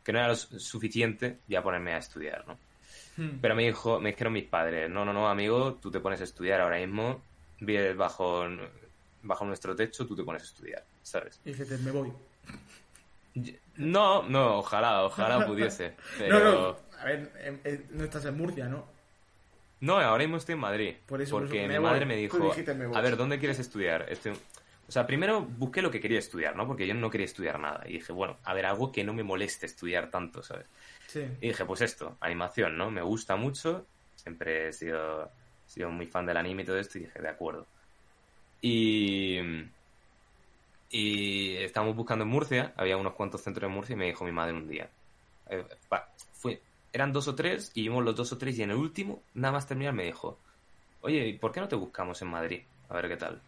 que 0.03 0.11
no 0.11 0.19
era 0.19 0.27
lo 0.27 0.35
suficiente, 0.35 1.39
ya 1.47 1.63
ponerme 1.63 1.93
a 1.93 1.97
estudiar, 1.97 2.45
¿no? 2.47 2.57
Hmm. 3.15 3.39
Pero 3.41 3.55
me 3.55 3.63
dijo, 3.63 3.99
me 3.99 4.11
dijeron 4.11 4.33
mis 4.33 4.45
padres, 4.45 4.89
no, 4.89 5.05
no, 5.05 5.13
no, 5.13 5.29
amigo, 5.29 5.75
tú 5.75 5.89
te 5.89 5.99
pones 5.99 6.21
a 6.21 6.25
estudiar 6.25 6.61
ahora 6.61 6.77
mismo, 6.77 7.21
bajo, 7.95 8.45
bajo 9.23 9.45
nuestro 9.45 9.75
techo, 9.75 10.05
tú 10.05 10.15
te 10.15 10.23
pones 10.23 10.43
a 10.43 10.45
estudiar, 10.45 10.83
¿sabes? 11.03 11.39
Y 11.45 11.49
dijiste, 11.49 11.77
me 11.79 11.91
voy. 11.91 12.11
No, 13.77 14.23
no, 14.23 14.59
ojalá, 14.59 15.03
ojalá 15.03 15.45
pudiese. 15.45 15.95
Pero... 16.17 16.39
No, 16.39 16.51
no, 16.51 16.77
a 16.99 17.05
ver, 17.05 17.31
em, 17.39 17.59
em, 17.63 17.83
no 17.91 18.03
estás 18.03 18.25
en 18.25 18.35
Murcia, 18.37 18.67
¿no? 18.67 18.85
No, 19.79 19.99
ahora 19.99 20.23
mismo 20.23 20.37
estoy 20.37 20.53
en 20.53 20.59
Madrid. 20.59 20.95
Por 21.05 21.21
eso, 21.21 21.37
porque 21.37 21.67
mi 21.67 21.79
madre 21.79 22.05
me 22.05 22.15
dijo, 22.15 22.51
a 22.93 23.01
ver, 23.01 23.15
¿dónde 23.15 23.39
quieres 23.39 23.59
estudiar? 23.59 24.07
Este... 24.09 24.31
O 24.31 24.91
sea, 24.91 25.05
primero 25.05 25.41
busqué 25.41 25.81
lo 25.81 25.91
que 25.91 25.99
quería 25.99 26.17
estudiar, 26.17 26.55
¿no? 26.55 26.65
Porque 26.65 26.87
yo 26.87 26.93
no 26.93 27.09
quería 27.09 27.25
estudiar 27.25 27.59
nada. 27.59 27.83
Y 27.85 27.93
dije, 27.93 28.13
bueno, 28.13 28.37
a 28.45 28.53
ver, 28.53 28.65
algo 28.65 28.91
que 28.91 29.03
no 29.03 29.13
me 29.13 29.21
moleste 29.21 29.65
estudiar 29.65 30.09
tanto, 30.09 30.41
¿sabes? 30.41 30.65
Sí. 31.07 31.27
Y 31.41 31.49
dije, 31.49 31.65
pues 31.65 31.81
esto, 31.81 32.17
animación, 32.21 32.77
¿no? 32.77 32.89
Me 32.89 33.01
gusta 33.01 33.35
mucho. 33.35 33.85
Siempre 34.15 34.69
he 34.69 34.73
sido, 34.73 35.29
sido 35.67 35.89
muy 35.91 36.07
fan 36.07 36.25
del 36.25 36.37
anime 36.37 36.63
y 36.63 36.65
todo 36.65 36.77
esto. 36.77 36.97
Y 36.97 37.01
dije, 37.01 37.21
de 37.21 37.29
acuerdo. 37.29 37.65
Y 38.61 39.39
y 40.89 41.57
estábamos 41.57 41.95
buscando 41.95 42.23
en 42.23 42.29
Murcia, 42.29 42.73
había 42.77 42.97
unos 42.97 43.13
cuantos 43.13 43.41
centros 43.41 43.67
en 43.67 43.75
Murcia 43.75 43.93
y 43.93 43.97
me 43.97 44.05
dijo 44.05 44.23
mi 44.23 44.31
madre 44.31 44.53
un 44.53 44.67
día. 44.67 44.89
Eh, 45.49 45.65
fue, 46.33 46.61
eran 46.93 47.11
dos 47.11 47.27
o 47.27 47.35
tres 47.35 47.71
y 47.73 47.83
vimos 47.83 48.03
los 48.03 48.15
dos 48.15 48.31
o 48.31 48.37
tres 48.37 48.57
y 48.57 48.63
en 48.63 48.71
el 48.71 48.77
último, 48.77 49.21
nada 49.33 49.53
más 49.53 49.67
terminar, 49.67 49.93
me 49.93 50.05
dijo, 50.05 50.39
oye, 51.01 51.37
¿por 51.39 51.51
qué 51.51 51.59
no 51.59 51.67
te 51.67 51.75
buscamos 51.75 52.21
en 52.21 52.29
Madrid? 52.29 52.61
A 52.89 52.95
ver 52.95 53.09
qué 53.09 53.17
tal. 53.17 53.41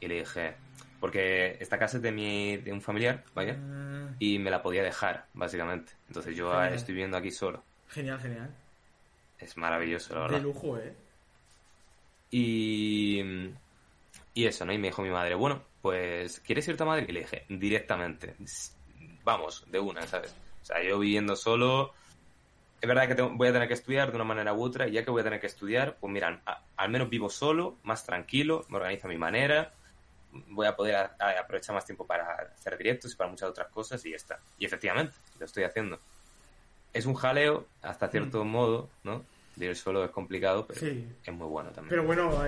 Y 0.00 0.08
le 0.08 0.16
dije, 0.16 0.54
porque 0.98 1.56
esta 1.60 1.78
casa 1.78 1.98
es 1.98 2.02
de, 2.02 2.10
mi, 2.10 2.56
de 2.56 2.72
un 2.72 2.80
familiar, 2.80 3.22
vaya, 3.34 3.56
ah. 3.60 4.10
y 4.18 4.38
me 4.40 4.50
la 4.50 4.60
podía 4.60 4.82
dejar, 4.82 5.26
básicamente. 5.32 5.92
Entonces 6.08 6.34
yo 6.34 6.60
estoy 6.64 6.94
viviendo 6.94 7.16
aquí 7.16 7.30
solo. 7.30 7.62
Genial, 7.88 8.18
genial. 8.18 8.52
Es 9.38 9.56
maravilloso, 9.56 10.14
la 10.14 10.20
verdad. 10.22 10.36
De 10.38 10.42
lujo, 10.42 10.76
¿eh? 10.78 10.92
Y, 12.30 13.20
y 14.34 14.46
eso, 14.46 14.64
¿no? 14.64 14.72
Y 14.72 14.78
me 14.78 14.88
dijo 14.88 15.02
mi 15.02 15.10
madre, 15.10 15.34
bueno, 15.34 15.62
pues, 15.82 16.40
¿quieres 16.40 16.66
irte 16.68 16.82
a 16.82 16.86
Madrid? 16.86 17.06
Y 17.08 17.12
le 17.12 17.20
dije, 17.20 17.44
directamente, 17.48 18.34
vamos, 19.22 19.64
de 19.70 19.78
una, 19.78 20.06
¿sabes? 20.06 20.34
O 20.62 20.64
sea, 20.64 20.82
yo 20.82 20.98
viviendo 20.98 21.36
solo, 21.36 21.92
es 22.80 22.88
verdad 22.88 23.08
que 23.08 23.22
voy 23.22 23.48
a 23.48 23.52
tener 23.52 23.68
que 23.68 23.74
estudiar 23.74 24.10
de 24.10 24.16
una 24.16 24.24
manera 24.24 24.54
u 24.54 24.62
otra, 24.62 24.88
y 24.88 24.92
ya 24.92 25.04
que 25.04 25.10
voy 25.10 25.20
a 25.20 25.24
tener 25.24 25.40
que 25.40 25.46
estudiar, 25.46 25.96
pues 26.00 26.12
mira, 26.12 26.42
al 26.76 26.90
menos 26.90 27.08
vivo 27.08 27.30
solo, 27.30 27.76
más 27.82 28.04
tranquilo, 28.04 28.64
me 28.68 28.78
organizo 28.78 29.06
a 29.06 29.10
mi 29.10 29.18
manera, 29.18 29.72
voy 30.48 30.66
a 30.66 30.74
poder 30.74 30.96
aprovechar 31.18 31.74
más 31.74 31.84
tiempo 31.84 32.06
para 32.06 32.34
hacer 32.54 32.76
directos 32.76 33.12
y 33.12 33.16
para 33.16 33.30
muchas 33.30 33.48
otras 33.48 33.68
cosas 33.68 34.04
y 34.04 34.10
ya 34.10 34.16
está. 34.16 34.38
Y 34.58 34.64
efectivamente, 34.66 35.14
lo 35.38 35.46
estoy 35.46 35.64
haciendo. 35.64 35.98
Es 36.92 37.06
un 37.06 37.14
jaleo, 37.14 37.66
hasta 37.82 38.08
cierto 38.08 38.44
mm. 38.44 38.48
modo, 38.48 38.88
¿no? 39.02 39.24
Vivir 39.56 39.76
solo 39.76 40.04
es 40.04 40.10
complicado, 40.10 40.66
pero 40.66 40.80
es 40.80 41.32
muy 41.32 41.46
bueno 41.46 41.70
también. 41.70 41.90
Pero 41.90 42.04
bueno, 42.04 42.42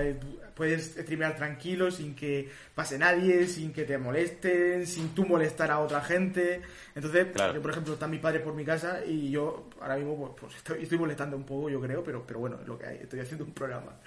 puedes 0.53 0.95
streamear 0.95 1.35
tranquilo, 1.35 1.89
sin 1.91 2.15
que 2.15 2.49
pase 2.73 2.97
nadie, 2.97 3.47
sin 3.47 3.71
que 3.71 3.83
te 3.83 3.97
molesten, 3.97 4.85
sin 4.85 5.09
tú 5.09 5.25
molestar 5.25 5.71
a 5.71 5.79
otra 5.79 6.01
gente. 6.01 6.61
Entonces, 6.95 7.27
yo 7.53 7.61
por 7.61 7.71
ejemplo, 7.71 7.93
está 7.93 8.07
mi 8.07 8.17
padre 8.17 8.39
por 8.39 8.53
mi 8.53 8.65
casa 8.65 9.05
y 9.05 9.29
yo 9.29 9.69
ahora 9.79 9.95
mismo 9.95 10.17
pues, 10.17 10.31
pues 10.39 10.55
estoy, 10.55 10.83
estoy, 10.83 10.97
molestando 10.97 11.37
un 11.37 11.45
poco, 11.45 11.69
yo 11.69 11.79
creo, 11.79 12.03
pero, 12.03 12.25
pero 12.25 12.39
bueno, 12.39 12.57
es 12.61 12.67
lo 12.67 12.77
que 12.77 12.87
hay, 12.87 12.97
estoy 12.97 13.19
haciendo 13.19 13.45
un 13.45 13.53
programa. 13.53 13.99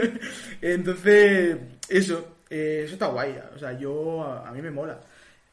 Entonces, 0.60 1.56
eso, 1.88 2.36
eh, 2.50 2.82
eso 2.84 2.94
está 2.94 3.06
guay, 3.06 3.38
o 3.54 3.58
sea, 3.58 3.78
yo, 3.78 4.24
a, 4.24 4.50
mí 4.52 4.60
me 4.60 4.70
mola. 4.70 5.00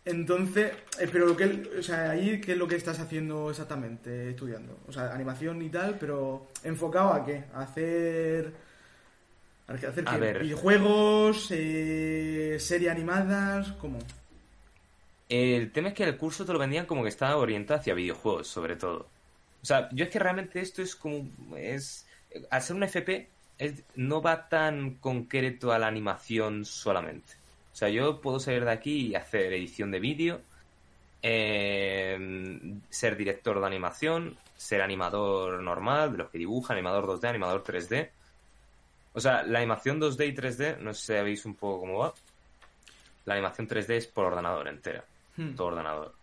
Entonces, 0.10 0.72
eh, 1.00 1.08
pero 1.12 1.28
lo 1.28 1.38
que, 1.38 1.69
o 1.78 1.84
sea, 1.84 2.10
ahí, 2.10 2.41
¿qué 2.41 2.54
es 2.54 2.58
lo 2.58 2.67
que 2.67 2.76
estás 2.76 3.00
haciendo 3.00 3.52
exactamente 3.52 4.32
estudiando? 4.32 4.80
O 4.88 4.91
sea, 4.91 5.13
animación 5.13 5.62
y 5.62 5.69
tal, 5.69 6.00
pero 6.00 6.48
enfocado 6.63 7.13
a 7.13 7.24
qué? 7.24 7.43
A 7.54 7.62
hacer... 7.62 8.52
¿A 9.67 9.74
hacer 9.74 10.04
qué? 10.04 10.17
Ver. 10.17 10.39
¿Videojuegos? 10.39 11.50
Eh, 11.52 12.58
¿Serie 12.60 12.89
animadas? 12.89 13.72
¿Cómo? 13.74 14.00
El 15.30 15.72
tema 15.72 15.89
es 15.89 15.93
que 15.93 16.06
el 16.06 16.17
curso 16.17 16.43
te 16.43 16.54
lo 16.54 16.60
vendían 16.60 16.88
como 16.88 17.04
que 17.04 17.10
estaba 17.10 17.38
orientado 17.38 17.80
hacia 17.80 17.93
videojuegos, 17.93 18.48
sobre 18.48 18.78
todo. 18.78 19.08
O 19.62 19.65
sea, 19.65 19.89
yo 19.91 20.06
es 20.06 20.10
que 20.10 20.17
realmente 20.17 20.60
esto 20.60 20.82
es 20.82 20.95
como... 20.95 21.30
es 21.56 22.08
Al 22.50 22.63
ser 22.63 22.76
un 22.76 22.82
FP, 22.82 23.30
no 23.93 24.24
va 24.24 24.50
tan 24.50 24.95
concreto 24.95 25.72
a 25.72 25.78
la 25.78 25.86
animación 25.86 26.65
solamente. 26.65 27.38
O 27.79 27.85
sea, 27.87 27.87
yo 27.87 28.19
puedo 28.19 28.41
salir 28.41 28.65
de 28.65 28.71
aquí 28.71 29.07
y 29.07 29.15
hacer 29.15 29.53
edición 29.53 29.89
de 29.89 30.01
vídeo, 30.01 30.41
em, 31.21 32.81
ser 32.89 33.15
director 33.15 33.57
de 33.57 33.65
animación, 33.65 34.37
ser 34.57 34.81
animador 34.81 35.63
normal, 35.63 36.11
de 36.11 36.17
los 36.17 36.29
que 36.29 36.39
dibuja, 36.39 36.73
animador 36.73 37.05
2D, 37.07 37.29
animador 37.29 37.63
3D. 37.63 38.11
O 39.13 39.21
sea, 39.21 39.43
la 39.43 39.59
animación 39.59 39.97
2D 39.97 40.27
y 40.27 40.33
3D, 40.33 40.75
no 40.81 40.93
sé 40.93 40.99
si 40.99 41.13
sabéis 41.19 41.45
un 41.45 41.55
poco 41.55 41.79
cómo 41.79 41.99
va. 41.99 42.13
La 43.23 43.35
animación 43.35 43.65
3D 43.65 43.95
es 43.95 44.07
por 44.07 44.25
ordenador 44.25 44.67
entera. 44.67 45.05
Hmm. 45.37 45.55
Todo 45.55 45.67
ordenador. 45.67 46.13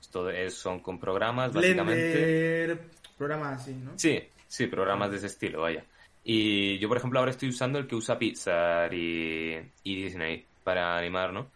Esto 0.00 0.30
es, 0.30 0.54
son 0.54 0.80
con 0.80 0.98
programas, 0.98 1.52
básicamente. 1.52 2.78
Programas 3.18 3.60
así, 3.60 3.74
¿no? 3.74 3.98
Sí, 3.98 4.18
sí, 4.48 4.66
programas 4.66 5.10
de 5.10 5.18
ese 5.18 5.26
estilo, 5.26 5.60
vaya. 5.60 5.84
Y 6.24 6.78
yo, 6.78 6.88
por 6.88 6.96
ejemplo, 6.96 7.18
ahora 7.18 7.32
estoy 7.32 7.50
usando 7.50 7.78
el 7.78 7.86
que 7.86 7.96
usa 7.96 8.18
Pixar 8.18 8.94
y, 8.94 9.60
Disney 9.84 10.46
para 10.64 10.96
animar, 10.96 11.32
¿no? 11.32 11.50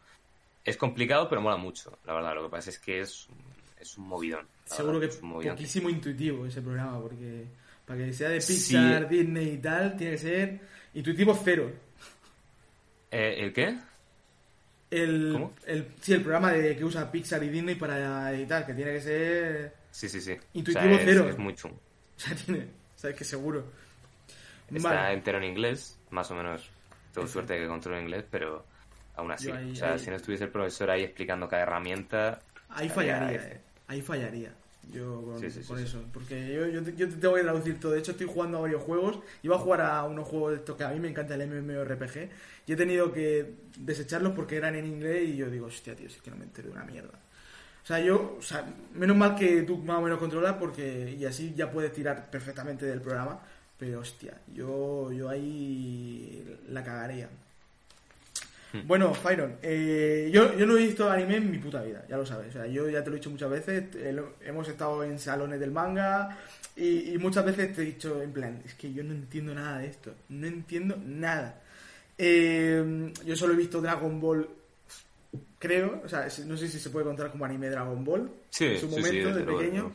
Es 0.65 0.77
complicado, 0.77 1.29
pero 1.29 1.41
mola 1.41 1.57
mucho, 1.57 1.99
la 2.05 2.15
verdad. 2.15 2.35
Lo 2.35 2.45
que 2.45 2.51
pasa 2.51 2.71
es 2.71 2.79
que 2.79 3.01
es, 3.01 3.29
es 3.81 3.99
un 3.99 4.09
movidón. 4.09 4.47
Seguro 4.65 4.99
que 4.99 5.07
es 5.07 5.17
poquísimo 5.17 5.89
intuitivo 5.89 6.47
ese 6.47 6.61
programa, 6.61 7.01
porque 7.01 7.47
para 7.87 8.05
que 8.05 8.13
sea 8.13 8.31
de 8.31 8.41
Pixar, 8.41 9.09
Disney 9.09 9.53
y 9.53 9.59
tal, 9.59 9.97
tiene 9.97 10.13
que 10.13 10.19
ser 10.19 10.61
intuitivo 10.95 11.39
cero. 11.43 11.71
Eh, 13.11 13.37
¿El 13.39 13.53
qué? 13.53 13.79
El, 14.91 15.31
¿Cómo? 15.33 15.55
El, 15.67 15.89
sí, 16.01 16.15
el 16.15 16.23
programa 16.23 16.53
de 16.53 16.77
que 16.77 16.85
usa 16.85 17.11
Pixar 17.11 17.43
y 17.45 17.49
Disney 17.49 17.77
para 17.77 18.33
editar, 18.33 18.67
que 18.67 18.75
tiene 18.75 18.93
que 18.95 19.01
ser... 19.01 19.75
Sí, 19.93 20.09
sí, 20.09 20.21
sí. 20.21 20.37
Intuitivo 20.55 20.97
cero. 21.05 21.29
Es 21.29 21.39
muy 21.39 21.55
chungo. 21.55 21.79
O 22.17 22.19
sea, 22.19 22.35
tiene... 22.35 22.67
¿Sabes 22.97 23.15
que 23.15 23.25
seguro? 23.25 23.63
Está 24.75 25.13
entero 25.13 25.37
en 25.37 25.45
inglés, 25.45 25.99
más 26.11 26.31
o 26.31 26.35
menos. 26.35 26.71
Tengo 27.13 27.29
suerte 27.29 27.53
de 27.53 27.61
que 27.61 27.67
controlo 27.67 28.01
inglés, 28.01 28.25
pero 28.31 28.65
aún 29.17 29.33
así. 29.33 29.51
o 29.51 29.75
sea, 29.75 29.99
si 29.99 30.11
no 30.11 30.17
estuviese 30.17 30.45
el 30.45 30.51
profesor 30.51 30.91
ahí 30.91 31.03
explicando 31.03 31.49
cada 31.49 31.63
herramienta. 31.63 32.39
Ahí 32.69 32.89
fallaría, 32.89 33.43
eh. 33.43 33.61
Ahí 33.89 34.03
fallaría. 34.03 34.53
Yo 34.93 35.23
con, 35.23 35.45
eso. 35.45 36.05
Porque 36.13 36.55
yo, 36.55 36.69
yo, 36.69 36.83
te, 36.83 36.95
yo, 36.95 37.09
te 37.09 37.17
tengo 37.17 37.35
que 37.35 37.43
traducir 37.43 37.81
todo. 37.81 37.93
De 37.93 37.99
hecho, 37.99 38.13
estoy 38.13 38.27
jugando 38.27 38.59
a 38.59 38.61
varios 38.63 38.83
juegos. 38.83 39.19
Iba 39.43 39.57
a 39.57 39.59
jugar 39.59 39.81
a 39.81 40.05
unos 40.05 40.29
juegos 40.29 40.53
de 40.53 40.57
estos 40.59 40.77
que 40.77 40.85
a 40.85 40.91
mí 40.91 41.01
me 41.01 41.09
encanta 41.09 41.35
el 41.35 41.49
MMORPG. 41.49 42.29
Y 42.67 42.73
he 42.73 42.77
tenido 42.77 43.13
que 43.13 43.55
desecharlos 43.79 44.33
porque 44.33 44.57
eran 44.57 44.77
en 44.77 44.87
inglés. 44.87 45.29
Y 45.29 45.37
yo 45.37 45.51
digo, 45.51 45.67
hostia, 45.67 45.97
tío, 45.97 46.09
si 46.09 46.17
es 46.17 46.23
que 46.23 46.31
no 46.31 46.37
me 46.37 46.45
entero 46.45 46.69
de 46.69 46.75
una 46.75 46.85
mierda. 46.85 47.19
O 47.83 47.87
sea, 47.87 48.01
yo, 48.01 48.37
o 48.39 48.43
sea, 48.43 48.65
menos 48.95 49.17
mal 49.17 49.35
que 49.35 49.63
tú 49.63 49.79
más 49.79 49.99
o 49.99 50.03
menos 50.03 50.19
controlas 50.19 50.55
porque 50.55 51.17
y 51.19 51.25
así 51.25 51.55
ya 51.55 51.71
puedes 51.71 51.93
tirar 51.93 52.31
perfectamente 52.31 52.87
del 52.87 53.01
programa. 53.01 53.41
Pero 53.79 54.01
hostia, 54.01 54.41
yo, 54.55 55.13
yo 55.13 55.29
ahí 55.29 56.59
la 56.69 56.83
cagaría. 56.83 57.29
Hmm. 58.73 58.87
Bueno, 58.87 59.15
Fyron, 59.15 59.57
eh, 59.63 60.31
yo, 60.33 60.57
yo 60.57 60.67
no 60.67 60.77
he 60.77 60.87
visto 60.87 61.11
anime 61.11 61.37
en 61.37 61.51
mi 61.51 61.59
puta 61.59 61.83
vida, 61.83 62.05
ya 62.09 62.17
lo 62.17 62.27
sabes. 62.27 62.49
O 62.49 62.53
sea, 62.59 62.67
yo 62.67 62.89
ya 62.89 63.03
te 63.03 63.11
lo 63.11 63.17
he 63.17 63.19
dicho 63.19 63.31
muchas 63.31 63.51
veces, 63.51 63.85
eh, 63.95 64.17
hemos 64.45 64.69
estado 64.69 65.05
en 65.05 65.19
salones 65.19 65.61
del 65.61 65.71
manga 65.71 66.37
y, 66.77 67.17
muchas 67.19 67.45
veces 67.45 67.75
te 67.75 67.83
he 67.83 67.87
dicho 67.87 68.21
en 68.23 68.33
plan, 68.33 68.63
es 68.65 68.75
que 68.75 68.93
yo 68.93 69.03
no 69.03 69.13
entiendo 69.13 69.55
nada 69.55 69.79
de 69.79 69.87
esto, 69.87 70.15
no 70.29 70.47
entiendo 70.47 70.97
nada. 71.05 71.63
Eh, 72.19 73.13
yo 73.25 73.37
solo 73.37 73.53
he 73.53 73.57
visto 73.57 73.81
Dragon 73.81 74.21
Ball, 74.21 74.49
creo, 75.59 76.03
o 76.05 76.09
sea, 76.09 76.29
no 76.47 76.57
sé 76.57 76.69
si 76.69 76.79
se 76.79 76.91
puede 76.91 77.07
contar 77.07 77.31
como 77.31 77.45
anime 77.45 77.71
Dragon 77.71 78.05
Ball, 78.05 78.31
sí, 78.51 78.67
en 78.67 78.81
su 78.81 78.89
momento 78.89 79.35
de 79.35 79.45
pequeño. 79.45 79.93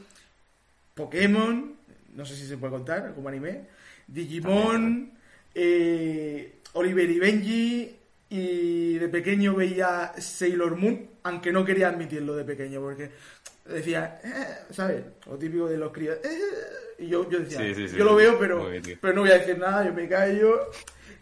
Pokémon, 0.95 1.75
no 2.15 2.25
sé 2.25 2.35
si 2.35 2.45
se 2.47 2.57
puede 2.57 2.73
contar 2.73 3.13
como 3.13 3.29
anime, 3.29 3.61
Digimon, 4.07 5.11
eh, 5.55 6.55
Oliver 6.73 7.09
y 7.09 7.19
Benji, 7.19 7.95
y 8.31 8.97
de 8.97 9.09
pequeño 9.09 9.53
veía 9.53 10.13
Sailor 10.17 10.75
Moon, 10.77 11.09
aunque 11.23 11.51
no 11.51 11.63
quería 11.63 11.89
admitirlo 11.89 12.35
de 12.35 12.43
pequeño, 12.43 12.81
porque 12.81 13.11
decía, 13.65 14.19
eh", 14.23 14.73
¿sabes? 14.73 15.03
Lo 15.27 15.37
típico 15.37 15.67
de 15.67 15.77
los 15.77 15.91
críos, 15.91 16.17
eh", 16.23 16.39
y 16.99 17.09
yo, 17.09 17.29
yo 17.29 17.39
decía, 17.39 17.61
yo 17.87 18.03
lo 18.03 18.15
veo, 18.15 18.39
pero, 18.39 18.71
pero 18.99 19.13
no 19.13 19.21
voy 19.21 19.31
a 19.31 19.37
decir 19.37 19.57
nada, 19.57 19.85
yo 19.85 19.93
me 19.93 20.07
callo. 20.07 20.71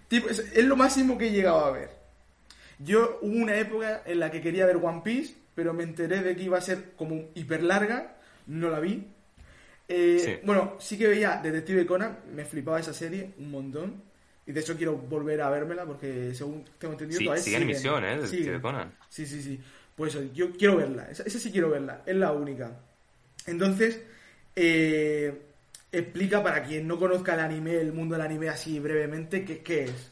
Tipo, 0.07 0.29
es, 0.29 0.39
es, 0.39 0.65
lo 0.65 0.75
máximo 0.75 1.17
que 1.17 1.27
he 1.27 1.31
llegado 1.31 1.65
a 1.65 1.71
ver. 1.71 1.89
Yo 2.77 3.19
hubo 3.21 3.35
una 3.35 3.55
época 3.55 4.03
en 4.05 4.19
la 4.19 4.29
que 4.31 4.41
quería 4.41 4.65
ver 4.65 4.77
One 4.77 5.01
Piece, 5.03 5.33
pero 5.55 5.73
me 5.73 5.83
enteré 5.83 6.21
de 6.21 6.35
que 6.35 6.43
iba 6.43 6.57
a 6.57 6.61
ser 6.61 6.91
como 6.95 7.29
hiper 7.33 7.63
larga, 7.63 8.17
no 8.45 8.69
la 8.69 8.79
vi, 8.79 9.05
eh, 9.91 10.41
bueno, 10.43 10.75
sí 10.79 10.95
que 10.95 11.07
veía 11.07 11.39
Detective 11.41 11.87
Conan, 11.87 12.19
me 12.35 12.45
flipaba 12.45 12.79
esa 12.79 12.93
serie 12.93 13.31
un 13.39 13.49
montón. 13.49 14.08
Y 14.49 14.51
de 14.51 14.61
hecho 14.61 14.75
quiero 14.75 14.97
volver 14.97 15.43
a 15.43 15.49
vérmela 15.51 15.85
porque 15.85 16.33
según 16.33 16.65
tengo 16.79 16.93
entendido 16.93 17.21
todavía 17.21 17.43
sigue 17.43 17.57
en 17.57 17.63
emisión, 17.63 18.03
¿eh? 18.03 18.59
Conan. 18.59 18.91
Sí, 19.07 19.27
sí, 19.27 19.43
sí. 19.43 19.59
Pues 19.95 20.17
yo 20.33 20.49
quiero 20.53 20.77
verla. 20.77 21.07
Esa, 21.11 21.29
sí 21.29 21.51
quiero 21.51 21.69
verla. 21.69 22.01
Es 22.03 22.15
la 22.15 22.31
única. 22.31 22.71
Entonces, 23.45 24.01
eh, 24.55 25.39
explica 25.91 26.41
para 26.41 26.63
quien 26.63 26.87
no 26.87 26.97
conozca 26.97 27.35
el 27.35 27.41
anime, 27.41 27.75
el 27.75 27.93
mundo 27.93 28.15
del 28.15 28.25
anime 28.25 28.49
así 28.49 28.79
brevemente, 28.79 29.45
¿qué, 29.45 29.59
qué 29.59 29.83
es? 29.83 30.11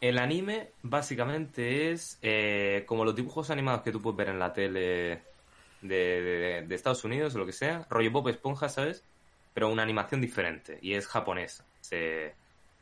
El 0.00 0.18
anime 0.18 0.70
básicamente 0.82 1.92
es 1.92 2.18
eh, 2.22 2.82
como 2.86 3.04
los 3.04 3.14
dibujos 3.14 3.50
animados 3.50 3.82
que 3.82 3.92
tú 3.92 4.02
puedes 4.02 4.16
ver 4.16 4.30
en 4.30 4.40
la 4.40 4.52
tele 4.52 5.22
de, 5.80 6.66
Estados 6.70 7.04
Unidos 7.04 7.36
o 7.36 7.38
lo 7.38 7.46
que 7.46 7.52
sea, 7.52 7.86
rollo 7.88 8.10
Bob 8.10 8.30
Esponja, 8.30 8.68
¿sabes? 8.68 9.04
Pero 9.54 9.68
una 9.68 9.84
animación 9.84 10.20
diferente 10.20 10.80
y 10.82 10.94
es 10.94 11.06
japonesa. 11.06 11.64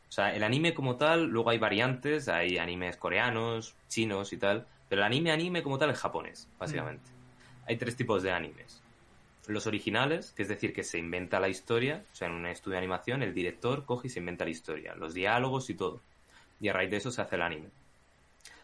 O 0.08 0.12
sea, 0.12 0.34
el 0.34 0.44
anime 0.44 0.74
como 0.74 0.96
tal, 0.96 1.26
luego 1.26 1.50
hay 1.50 1.58
variantes, 1.58 2.28
hay 2.28 2.58
animes 2.58 2.96
coreanos, 2.96 3.74
chinos 3.88 4.32
y 4.32 4.36
tal, 4.36 4.66
pero 4.88 5.02
el 5.02 5.06
anime 5.06 5.32
anime 5.32 5.62
como 5.62 5.78
tal 5.78 5.90
es 5.90 5.98
japonés, 5.98 6.48
básicamente. 6.58 7.10
Mm. 7.10 7.68
Hay 7.68 7.76
tres 7.76 7.96
tipos 7.96 8.22
de 8.22 8.30
animes. 8.30 8.82
Los 9.48 9.66
originales, 9.66 10.32
que 10.32 10.42
es 10.42 10.48
decir, 10.48 10.72
que 10.72 10.84
se 10.84 10.98
inventa 10.98 11.40
la 11.40 11.48
historia, 11.48 12.04
o 12.12 12.16
sea, 12.16 12.28
en 12.28 12.34
un 12.34 12.46
estudio 12.46 12.72
de 12.72 12.78
animación 12.78 13.22
el 13.22 13.34
director 13.34 13.84
coge 13.84 14.08
y 14.08 14.10
se 14.10 14.20
inventa 14.20 14.44
la 14.44 14.50
historia, 14.50 14.94
los 14.94 15.14
diálogos 15.14 15.70
y 15.70 15.74
todo. 15.74 16.00
Y 16.60 16.68
a 16.68 16.72
raíz 16.72 16.90
de 16.90 16.96
eso 16.96 17.10
se 17.10 17.22
hace 17.22 17.36
el 17.36 17.42
anime. 17.42 17.68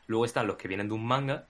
Luego 0.06 0.24
están 0.24 0.46
los 0.46 0.56
que 0.56 0.68
vienen 0.68 0.88
de 0.88 0.94
un 0.94 1.04
manga, 1.04 1.46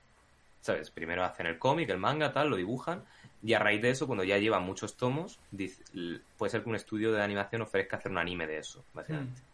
¿sabes? 0.61 0.91
Primero 0.91 1.25
hacen 1.25 1.47
el 1.47 1.59
cómic, 1.59 1.89
el 1.91 1.99
manga, 1.99 2.33
tal, 2.33 2.51
lo 2.51 2.57
dibujan, 2.57 3.05
y 3.43 3.55
a 3.55 3.59
raíz 3.59 3.83
de 3.83 3.91
eso, 3.91 4.07
cuando 4.07 4.25
ya 4.25 4.39
llevan 4.39 4.63
muchos 4.63 4.97
tomos, 4.97 5.41
puede 6.37 6.51
ser 6.51 6.63
que 6.63 6.69
un 6.69 6.77
estudio 6.77 7.13
de 7.13 7.23
animación 7.23 7.63
ofrezca 7.63 7.97
hacer 7.97 8.13
un 8.13 8.19
anime 8.19 8.47
de 8.47 8.59
eso, 8.59 8.85
básicamente. 8.95 9.41
Mm. 9.41 9.52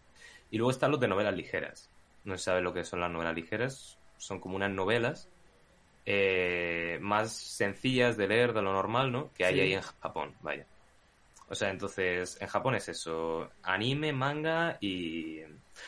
Y 0.51 0.59
luego 0.59 0.71
están 0.71 0.91
los 0.91 1.01
de 1.01 1.09
novelas 1.09 1.35
ligeras. 1.37 1.91
No 2.25 2.37
se 2.37 2.45
sabe 2.45 2.61
lo 2.63 2.73
que 2.75 2.85
son 2.85 3.01
las 3.01 3.11
novelas 3.11 3.35
ligeras, 3.35 3.99
son 4.17 4.41
como 4.41 4.57
unas 4.57 4.71
novelas 4.71 5.29
eh, 6.07 6.99
más 7.01 7.33
sencillas 7.33 8.17
de 8.17 8.29
leer 8.29 8.53
de 8.53 8.63
lo 8.63 8.73
normal, 8.73 9.13
¿no? 9.13 9.31
Que 9.35 9.45
hay 9.45 9.61
ahí 9.61 9.73
en 9.75 9.83
Japón, 9.83 10.35
vaya. 10.41 10.67
O 11.51 11.55
sea, 11.55 11.71
entonces, 11.71 12.37
en 12.41 12.49
Japón 12.49 12.75
es 12.75 12.89
eso, 12.89 13.51
anime, 13.63 14.13
manga 14.13 14.77
y... 14.81 15.41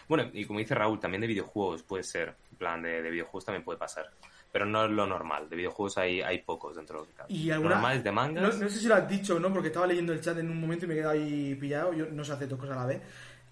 Bueno, 0.08 0.30
y 0.32 0.44
como 0.44 0.58
dice 0.58 0.74
Raúl, 0.74 1.00
también 1.00 1.20
de 1.20 1.26
videojuegos 1.26 1.82
puede 1.82 2.02
ser, 2.02 2.34
en 2.52 2.56
plan, 2.56 2.82
de, 2.82 3.02
de 3.02 3.11
videojuegos 3.11 3.44
también 3.44 3.64
puede 3.64 3.78
pasar. 3.78 4.11
Pero 4.52 4.64
no 4.66 4.84
es 4.84 4.90
lo 4.90 5.06
normal, 5.06 5.48
de 5.48 5.56
videojuegos 5.56 5.98
hay, 5.98 6.22
hay 6.22 6.38
pocos 6.38 6.76
dentro 6.76 6.96
de 6.98 7.02
lo 7.04 7.08
que 7.11 7.14
cabe. 7.14 7.32
Y 7.32 7.44
Lo 7.46 7.54
alguna- 7.54 7.74
normal 7.76 7.96
es 7.98 8.04
de 8.04 8.11
No, 8.11 8.14
mangas. 8.16 8.58
no 8.58 8.68
sé 8.68 8.78
si 8.78 8.88
lo 8.88 8.94
has 8.94 9.08
dicho 9.08 9.36
o 9.36 9.40
no, 9.40 9.52
porque 9.52 9.68
estaba 9.68 9.86
leyendo 9.86 10.12
el 10.12 10.20
chat 10.20 10.36
en 10.38 10.50
un 10.50 10.61
momento 10.61 10.84
y 10.86 10.88
me 10.88 10.94
he 10.94 10.96
quedado 10.98 11.12
ahí 11.12 11.54
pillado. 11.54 11.92
Yo 11.92 12.06
no 12.06 12.24
sé 12.24 12.32
hacer 12.32 12.48
dos 12.48 12.58
cosas 12.58 12.76
a 12.76 12.80
la 12.80 12.86
vez. 12.86 13.00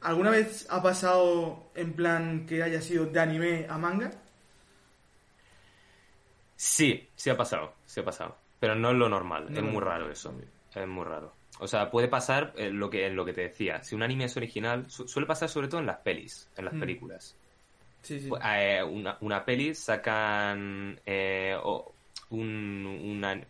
¿Alguna 0.01 0.31
vez 0.31 0.67
ha 0.71 0.83
pasado 0.83 1.71
en 1.75 1.93
plan 1.95 2.47
que 2.47 2.63
haya 2.63 2.81
sido 2.81 3.07
de 3.07 3.21
anime 3.21 3.67
a 3.69 3.79
manga? 3.79 4.11
Sí, 6.57 7.09
sí 7.15 7.31
ha 7.31 7.37
pasado, 7.37 7.75
sí 7.85 8.01
ha 8.01 8.05
pasado. 8.05 8.37
Pero 8.59 8.75
no 8.75 8.91
es 8.91 8.97
lo 8.97 9.09
normal, 9.09 9.47
No 9.51 9.57
es 9.57 9.63
muy 9.63 9.75
normal. 9.75 10.01
raro 10.01 10.11
eso. 10.11 10.35
Es 10.75 10.87
muy 10.89 11.05
raro. 11.05 11.33
O 11.61 11.67
sea, 11.67 11.91
puede 11.91 12.09
pasar 12.09 12.53
eh, 12.57 12.71
lo 12.71 12.91
que, 12.91 13.07
en 13.07 13.17
lo 13.17 13.25
que 13.25 13.33
te 13.33 13.43
decía. 13.43 13.83
Si 13.83 13.95
un 13.95 14.03
anime 14.03 14.25
es 14.25 14.37
original, 14.37 14.89
su- 14.91 15.09
suele 15.09 15.27
pasar 15.27 15.49
sobre 15.49 15.69
todo 15.69 15.81
en 15.81 15.87
las 15.87 15.99
pelis, 15.99 16.49
en 16.57 16.65
las 16.65 16.75
Mm. 16.75 16.81
películas. 16.81 17.37
Sí, 18.03 18.21
sí. 18.21 18.29
Pues, 18.29 18.43
eh, 18.45 18.83
una, 18.83 19.17
una 19.21 19.45
peli 19.45 19.75
sacan 19.75 21.01
eh, 21.05 21.57
o 21.63 21.95
un- 22.31 22.87
una, 22.87 23.41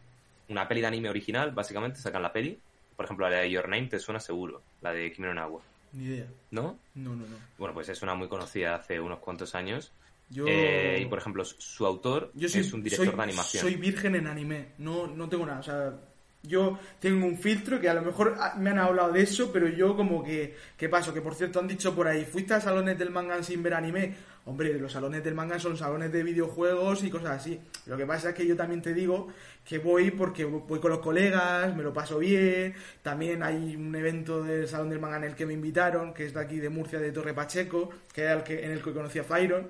una 0.48 0.68
peli 0.68 0.80
de 0.80 0.86
anime 0.86 1.10
original, 1.10 1.52
básicamente 1.52 1.98
sacan 2.00 2.22
la 2.22 2.32
peli. 2.32 2.58
Por 2.96 3.04
ejemplo, 3.04 3.28
la 3.28 3.36
de 3.38 3.50
Your 3.50 3.68
Name 3.68 3.88
te 3.88 3.98
suena 3.98 4.20
seguro, 4.20 4.62
la 4.80 4.92
de 4.92 5.12
Kimi 5.12 5.28
no 5.28 5.34
Na 5.34 5.46
wa, 5.46 5.62
Ni 5.92 6.04
idea. 6.04 6.26
¿no? 6.50 6.78
No, 6.94 7.10
no, 7.10 7.26
no. 7.26 7.36
Bueno, 7.58 7.74
pues 7.74 7.88
es 7.88 8.02
una 8.02 8.14
muy 8.14 8.28
conocida 8.28 8.74
hace 8.76 9.00
unos 9.00 9.18
cuantos 9.20 9.54
años. 9.54 9.92
Yo, 10.30 10.44
Eh, 10.46 11.00
y 11.02 11.06
por 11.06 11.18
ejemplo, 11.18 11.44
su- 11.44 11.86
autor 11.86 12.30
yo 12.34 12.48
soy, 12.48 12.60
es 12.60 12.72
un 12.72 12.82
director 12.82 13.06
soy- 13.06 13.16
de 13.16 13.22
animación. 13.22 13.62
Soy 13.62 13.76
virgen 13.76 14.14
en 14.14 14.26
anime. 14.26 14.68
No, 14.78 15.06
no 15.06 15.28
tengo 15.28 15.46
nada. 15.46 15.60
O 15.60 15.62
sea, 15.62 15.94
yo 16.42 16.78
tengo 17.00 17.26
un 17.26 17.38
filtro 17.38 17.80
que 17.80 17.88
a 17.88 17.94
lo 17.94 18.02
mejor 18.02 18.36
ah, 18.38 18.54
me 18.58 18.70
han 18.70 18.78
hablado 18.78 19.10
de 19.12 19.22
eso, 19.22 19.50
pero 19.52 19.68
yo 19.68 19.96
como 19.96 20.22
que... 20.22 20.54
¿Qué 20.76 20.88
paso? 20.90 21.14
Que 21.14 21.22
por 21.22 21.34
cierto 21.34 21.60
han 21.60 21.66
dicho 21.68 21.94
por 21.94 22.06
ahí, 22.06 22.24
¿fuiste 22.26 22.52
a 22.54 22.60
salones 22.60 22.98
del 22.98 23.10
manga 23.10 23.42
sin 23.42 23.62
ver 23.62 23.72
anime? 23.74 24.14
Hombre, 24.48 24.72
los 24.78 24.90
salones 24.90 25.22
del 25.22 25.34
manga 25.34 25.58
son 25.58 25.76
salones 25.76 26.10
de 26.10 26.22
videojuegos 26.22 27.04
y 27.04 27.10
cosas 27.10 27.38
así. 27.40 27.60
Lo 27.84 27.98
que 27.98 28.06
pasa 28.06 28.30
es 28.30 28.34
que 28.34 28.46
yo 28.46 28.56
también 28.56 28.80
te 28.80 28.94
digo 28.94 29.28
que 29.62 29.78
voy 29.78 30.10
porque 30.10 30.46
voy 30.46 30.80
con 30.80 30.90
los 30.90 31.00
colegas, 31.00 31.76
me 31.76 31.82
lo 31.82 31.92
paso 31.92 32.18
bien. 32.18 32.74
También 33.02 33.42
hay 33.42 33.76
un 33.76 33.94
evento 33.94 34.42
del 34.42 34.66
salón 34.66 34.88
del 34.88 35.00
manga 35.00 35.18
en 35.18 35.24
el 35.24 35.34
que 35.34 35.44
me 35.44 35.52
invitaron, 35.52 36.14
que 36.14 36.24
es 36.24 36.32
de 36.32 36.40
aquí 36.40 36.60
de 36.60 36.70
Murcia, 36.70 36.98
de 36.98 37.12
Torre 37.12 37.34
Pacheco, 37.34 37.90
que 38.10 38.22
era 38.22 38.32
el 38.32 38.42
que, 38.42 38.64
en 38.64 38.70
el 38.70 38.82
que 38.82 38.94
conocí 38.94 39.18
a 39.18 39.24
Fyron 39.24 39.68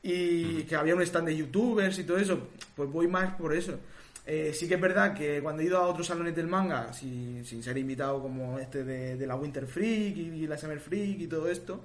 y 0.00 0.62
que 0.62 0.76
había 0.76 0.94
un 0.94 1.02
stand 1.02 1.26
de 1.26 1.36
youtubers 1.36 1.98
y 1.98 2.04
todo 2.04 2.18
eso, 2.18 2.48
pues 2.76 2.88
voy 2.88 3.08
más 3.08 3.34
por 3.34 3.52
eso. 3.52 3.80
Eh, 4.24 4.52
sí 4.54 4.68
que 4.68 4.74
es 4.74 4.80
verdad 4.80 5.12
que 5.12 5.40
cuando 5.42 5.62
he 5.62 5.64
ido 5.64 5.78
a 5.78 5.88
otros 5.88 6.06
salones 6.06 6.36
del 6.36 6.46
manga, 6.46 6.92
sin, 6.92 7.44
sin 7.44 7.64
ser 7.64 7.76
invitado 7.76 8.22
como 8.22 8.60
este 8.60 8.84
de, 8.84 9.16
de 9.16 9.26
la 9.26 9.34
Winter 9.34 9.66
Freak 9.66 10.16
y, 10.16 10.46
la 10.46 10.56
Summer 10.56 10.78
Freak 10.78 11.20
y 11.20 11.26
todo 11.26 11.50
esto, 11.50 11.82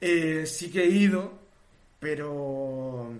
eh, 0.00 0.44
sí 0.46 0.70
que 0.70 0.84
he 0.84 0.88
ido, 0.88 1.41
pero 2.02 3.12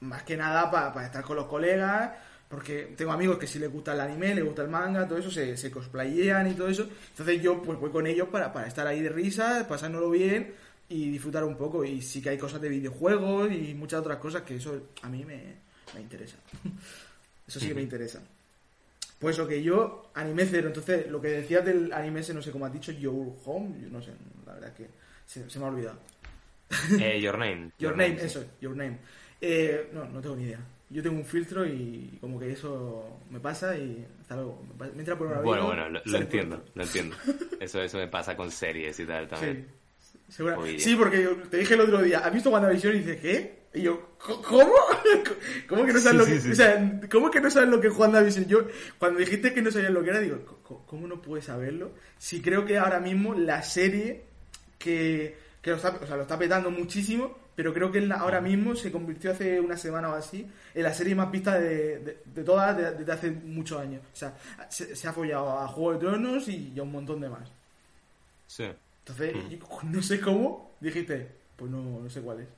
más 0.00 0.22
que 0.22 0.38
nada 0.38 0.70
para 0.70 1.04
estar 1.04 1.22
con 1.22 1.36
los 1.36 1.44
colegas, 1.44 2.12
porque 2.48 2.94
tengo 2.96 3.12
amigos 3.12 3.36
que 3.36 3.46
sí 3.46 3.58
les 3.58 3.70
gusta 3.70 3.92
el 3.92 4.00
anime, 4.00 4.34
les 4.34 4.42
gusta 4.42 4.62
el 4.62 4.68
manga, 4.68 5.06
todo 5.06 5.18
eso, 5.18 5.30
se, 5.30 5.54
se 5.54 5.70
cosplayean 5.70 6.50
y 6.50 6.54
todo 6.54 6.68
eso. 6.68 6.88
Entonces 7.10 7.42
yo 7.42 7.60
pues 7.62 7.78
voy 7.78 7.90
con 7.90 8.06
ellos 8.06 8.28
para, 8.28 8.50
para 8.54 8.66
estar 8.66 8.86
ahí 8.86 9.02
de 9.02 9.10
risa, 9.10 9.66
pasárnoslo 9.68 10.08
bien 10.08 10.54
y 10.88 11.10
disfrutar 11.10 11.44
un 11.44 11.58
poco. 11.58 11.84
Y 11.84 12.00
sí 12.00 12.22
que 12.22 12.30
hay 12.30 12.38
cosas 12.38 12.62
de 12.62 12.70
videojuegos 12.70 13.52
y 13.52 13.74
muchas 13.74 14.00
otras 14.00 14.16
cosas 14.16 14.40
que 14.40 14.56
eso 14.56 14.88
a 15.02 15.10
mí 15.10 15.22
me, 15.26 15.56
me 15.94 16.00
interesa. 16.00 16.36
Eso 17.46 17.58
sí 17.58 17.66
que 17.66 17.74
me 17.74 17.82
interesa. 17.82 18.20
Pues 19.18 19.36
lo 19.36 19.48
que 19.48 19.60
yo, 19.60 20.12
anime 20.14 20.46
cero. 20.46 20.68
Entonces, 20.68 21.10
lo 21.10 21.20
que 21.20 21.28
decías 21.28 21.64
del 21.64 21.92
anime 21.92 22.20
ese, 22.20 22.32
no 22.32 22.40
sé 22.40 22.52
cómo 22.52 22.64
has 22.64 22.72
dicho, 22.72 22.92
Your 22.92 23.34
Home, 23.44 23.74
yo 23.82 23.88
no 23.88 24.00
sé, 24.00 24.12
la 24.46 24.52
verdad 24.52 24.70
es 24.70 24.76
que 24.76 24.86
se, 25.26 25.50
se 25.50 25.58
me 25.58 25.64
ha 25.64 25.68
olvidado. 25.68 25.98
Eh, 27.00 27.20
Your 27.20 27.36
Name. 27.38 27.70
Your 27.78 27.96
Name, 27.96 28.16
eso, 28.22 28.44
Your 28.60 28.76
Name. 28.76 28.98
Eh, 29.40 29.90
no, 29.92 30.04
no 30.06 30.20
tengo 30.20 30.36
ni 30.36 30.44
idea. 30.44 30.60
Yo 30.88 31.02
tengo 31.02 31.16
un 31.18 31.24
filtro 31.24 31.64
y 31.66 32.18
como 32.20 32.38
que 32.38 32.50
eso 32.50 33.20
me 33.30 33.38
pasa 33.40 33.76
y 33.76 34.04
hasta 34.20 34.34
luego. 34.36 34.62
Me, 34.78 34.86
entra 35.00 35.16
por 35.16 35.28
un 35.28 35.42
Bueno, 35.44 35.66
bueno, 35.66 35.88
lo, 35.88 36.18
entiendo, 36.18 36.64
lo 36.74 36.82
entiendo. 36.82 37.16
Eso, 37.60 37.80
eso 37.82 37.98
me 37.98 38.08
pasa 38.08 38.34
con 38.36 38.50
series 38.50 38.98
y 38.98 39.04
tal 39.04 39.28
también. 39.28 39.68
Sí, 40.00 40.18
segura- 40.30 40.56
sí, 40.78 40.96
porque 40.96 41.22
yo 41.22 41.36
te 41.36 41.58
dije 41.58 41.74
el 41.74 41.80
otro 41.82 42.02
día, 42.02 42.20
¿has 42.20 42.32
visto 42.32 42.50
WandaVision? 42.50 42.96
Y 42.96 42.98
dices, 43.00 43.20
¿qué? 43.20 43.60
Y 43.74 43.82
yo, 43.82 44.16
"¿Co- 44.18 44.40
¿cómo? 44.42 44.72
¿Cómo 45.68 45.84
que 45.86 45.92
no 45.92 46.00
sabes 46.00 46.24
Sí, 46.24 46.30
lo 46.30 46.34
que 46.36 46.40
sí. 46.40 46.50
O 46.50 46.54
sea, 46.56 47.00
¿cómo 47.10 47.30
que 47.30 47.40
no 47.40 47.50
sabes 47.50 47.68
lo 47.68 47.80
que 47.80 47.88
es 47.88 47.96
WandaVision? 47.96 48.46
Yo, 48.46 48.66
cuando 48.98 49.20
dijiste 49.20 49.52
que 49.54 49.62
no 49.62 49.70
sabías 49.70 49.92
lo 49.92 50.02
que 50.02 50.10
era, 50.10 50.18
digo, 50.20 50.60
"¿Cómo- 50.64 50.86
¿cómo 50.86 51.06
no 51.06 51.20
puedes 51.22 51.44
saberlo? 51.44 51.92
Si 52.18 52.40
creo 52.42 52.64
que 52.64 52.78
ahora 52.78 52.98
mismo 52.98 53.34
la 53.34 53.62
serie 53.62 54.22
que, 54.78 55.36
que 55.62 55.70
lo, 55.70 55.76
está, 55.76 55.90
o 55.90 56.06
sea, 56.06 56.16
lo 56.16 56.22
está 56.22 56.38
petando 56.38 56.70
muchísimo, 56.70 57.36
pero 57.54 57.74
creo 57.74 57.92
que 57.92 58.00
la- 58.00 58.16
ahora 58.16 58.40
mismo 58.40 58.74
se 58.74 58.90
convirtió 58.90 59.32
hace 59.32 59.60
una 59.60 59.76
semana 59.76 60.08
o 60.08 60.14
así 60.14 60.46
en 60.74 60.82
la 60.82 60.94
serie 60.94 61.14
más 61.14 61.30
vista 61.30 61.58
de, 61.58 61.98
de, 61.98 62.22
de 62.24 62.44
todas 62.44 62.76
de- 62.76 62.92
desde 62.92 63.12
hace 63.12 63.30
muchos 63.30 63.78
años. 63.80 64.02
O 64.12 64.16
sea, 64.16 64.34
se, 64.70 64.96
se 64.96 65.08
ha 65.08 65.12
follado 65.12 65.58
a 65.58 65.68
Juego 65.68 65.92
de 65.92 65.98
Tronos 65.98 66.48
y 66.48 66.72
a 66.78 66.82
un 66.82 66.92
montón 66.92 67.20
de 67.20 67.28
más. 67.28 67.48
Sí. 68.46 68.64
Entonces, 69.06 69.34
Mm. 69.34 69.92
no 69.92 70.02
sé 70.02 70.20
cómo, 70.20 70.70
dijiste, 70.80 71.28
pues 71.56 71.70
no, 71.70 72.00
no 72.00 72.08
sé 72.10 72.20
cuál 72.22 72.40
es. 72.40 72.48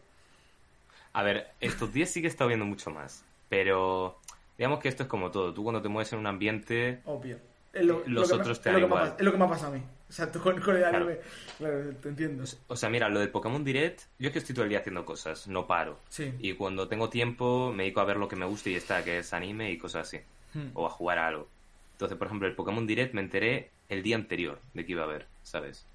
A 1.14 1.22
ver, 1.22 1.48
estos 1.60 1.92
días 1.92 2.08
sí 2.08 2.20
que 2.20 2.26
he 2.28 2.30
estado 2.30 2.48
viendo 2.48 2.64
mucho 2.64 2.90
más, 2.90 3.24
pero 3.48 4.18
digamos 4.56 4.78
que 4.78 4.88
esto 4.88 5.02
es 5.02 5.08
como 5.08 5.30
todo. 5.30 5.52
Tú 5.52 5.62
cuando 5.62 5.82
te 5.82 5.88
mueves 5.88 6.12
en 6.12 6.20
un 6.20 6.26
ambiente, 6.26 7.00
Obvio. 7.04 7.38
Es 7.72 7.84
lo, 7.84 8.00
Eh, 8.00 8.02
Los 8.06 8.28
lo 8.30 8.36
otros 8.36 8.60
te 8.60 8.68
es 8.70 8.74
dan 8.74 8.82
ha 8.82 8.86
igual. 8.86 9.14
es 9.18 9.24
lo 9.24 9.32
que 9.32 9.38
me 9.38 9.44
ha 9.44 9.48
pasado 9.48 9.72
a 9.72 9.76
mí. 9.76 9.82
Exacto, 10.08 10.40
con, 10.42 10.60
con 10.60 10.74
el 10.76 10.82
Claro. 10.82 10.96
anime. 10.98 11.18
Claro, 11.58 11.90
te 12.02 12.08
entiendo. 12.10 12.44
o 12.66 12.76
sea, 12.76 12.88
mira, 12.90 13.08
lo 13.08 13.20
del 13.20 13.30
Pokémon 13.30 13.64
Direct, 13.64 14.02
yo 14.18 14.26
es 14.28 14.32
que 14.32 14.38
estoy 14.40 14.54
todo 14.54 14.64
el 14.64 14.68
día 14.68 14.80
haciendo 14.80 15.04
cosas, 15.04 15.48
no 15.48 15.66
paro. 15.66 15.98
Sí. 16.08 16.32
Y 16.40 16.52
cuando 16.54 16.86
tengo 16.88 17.08
tiempo 17.08 17.72
me 17.72 17.84
dedico 17.84 18.00
a 18.00 18.04
ver 18.04 18.16
lo 18.18 18.28
que 18.28 18.36
me 18.36 18.44
gusta 18.46 18.68
y 18.70 18.74
está, 18.74 19.02
que 19.02 19.18
es 19.18 19.32
anime 19.32 19.70
y 19.70 19.78
cosas 19.78 20.06
así. 20.08 20.18
Hmm. 20.54 20.68
O 20.74 20.86
a 20.86 20.90
jugar 20.90 21.18
a 21.18 21.28
algo. 21.28 21.48
Entonces, 21.92 22.18
por 22.18 22.26
ejemplo, 22.26 22.46
el 22.48 22.54
Pokémon 22.54 22.86
Direct 22.86 23.14
me 23.14 23.20
enteré 23.22 23.70
el 23.88 24.02
día 24.02 24.16
anterior 24.16 24.58
de 24.74 24.84
que 24.84 24.92
iba 24.92 25.02
a 25.02 25.06
haber, 25.06 25.26
¿sabes? 25.42 25.86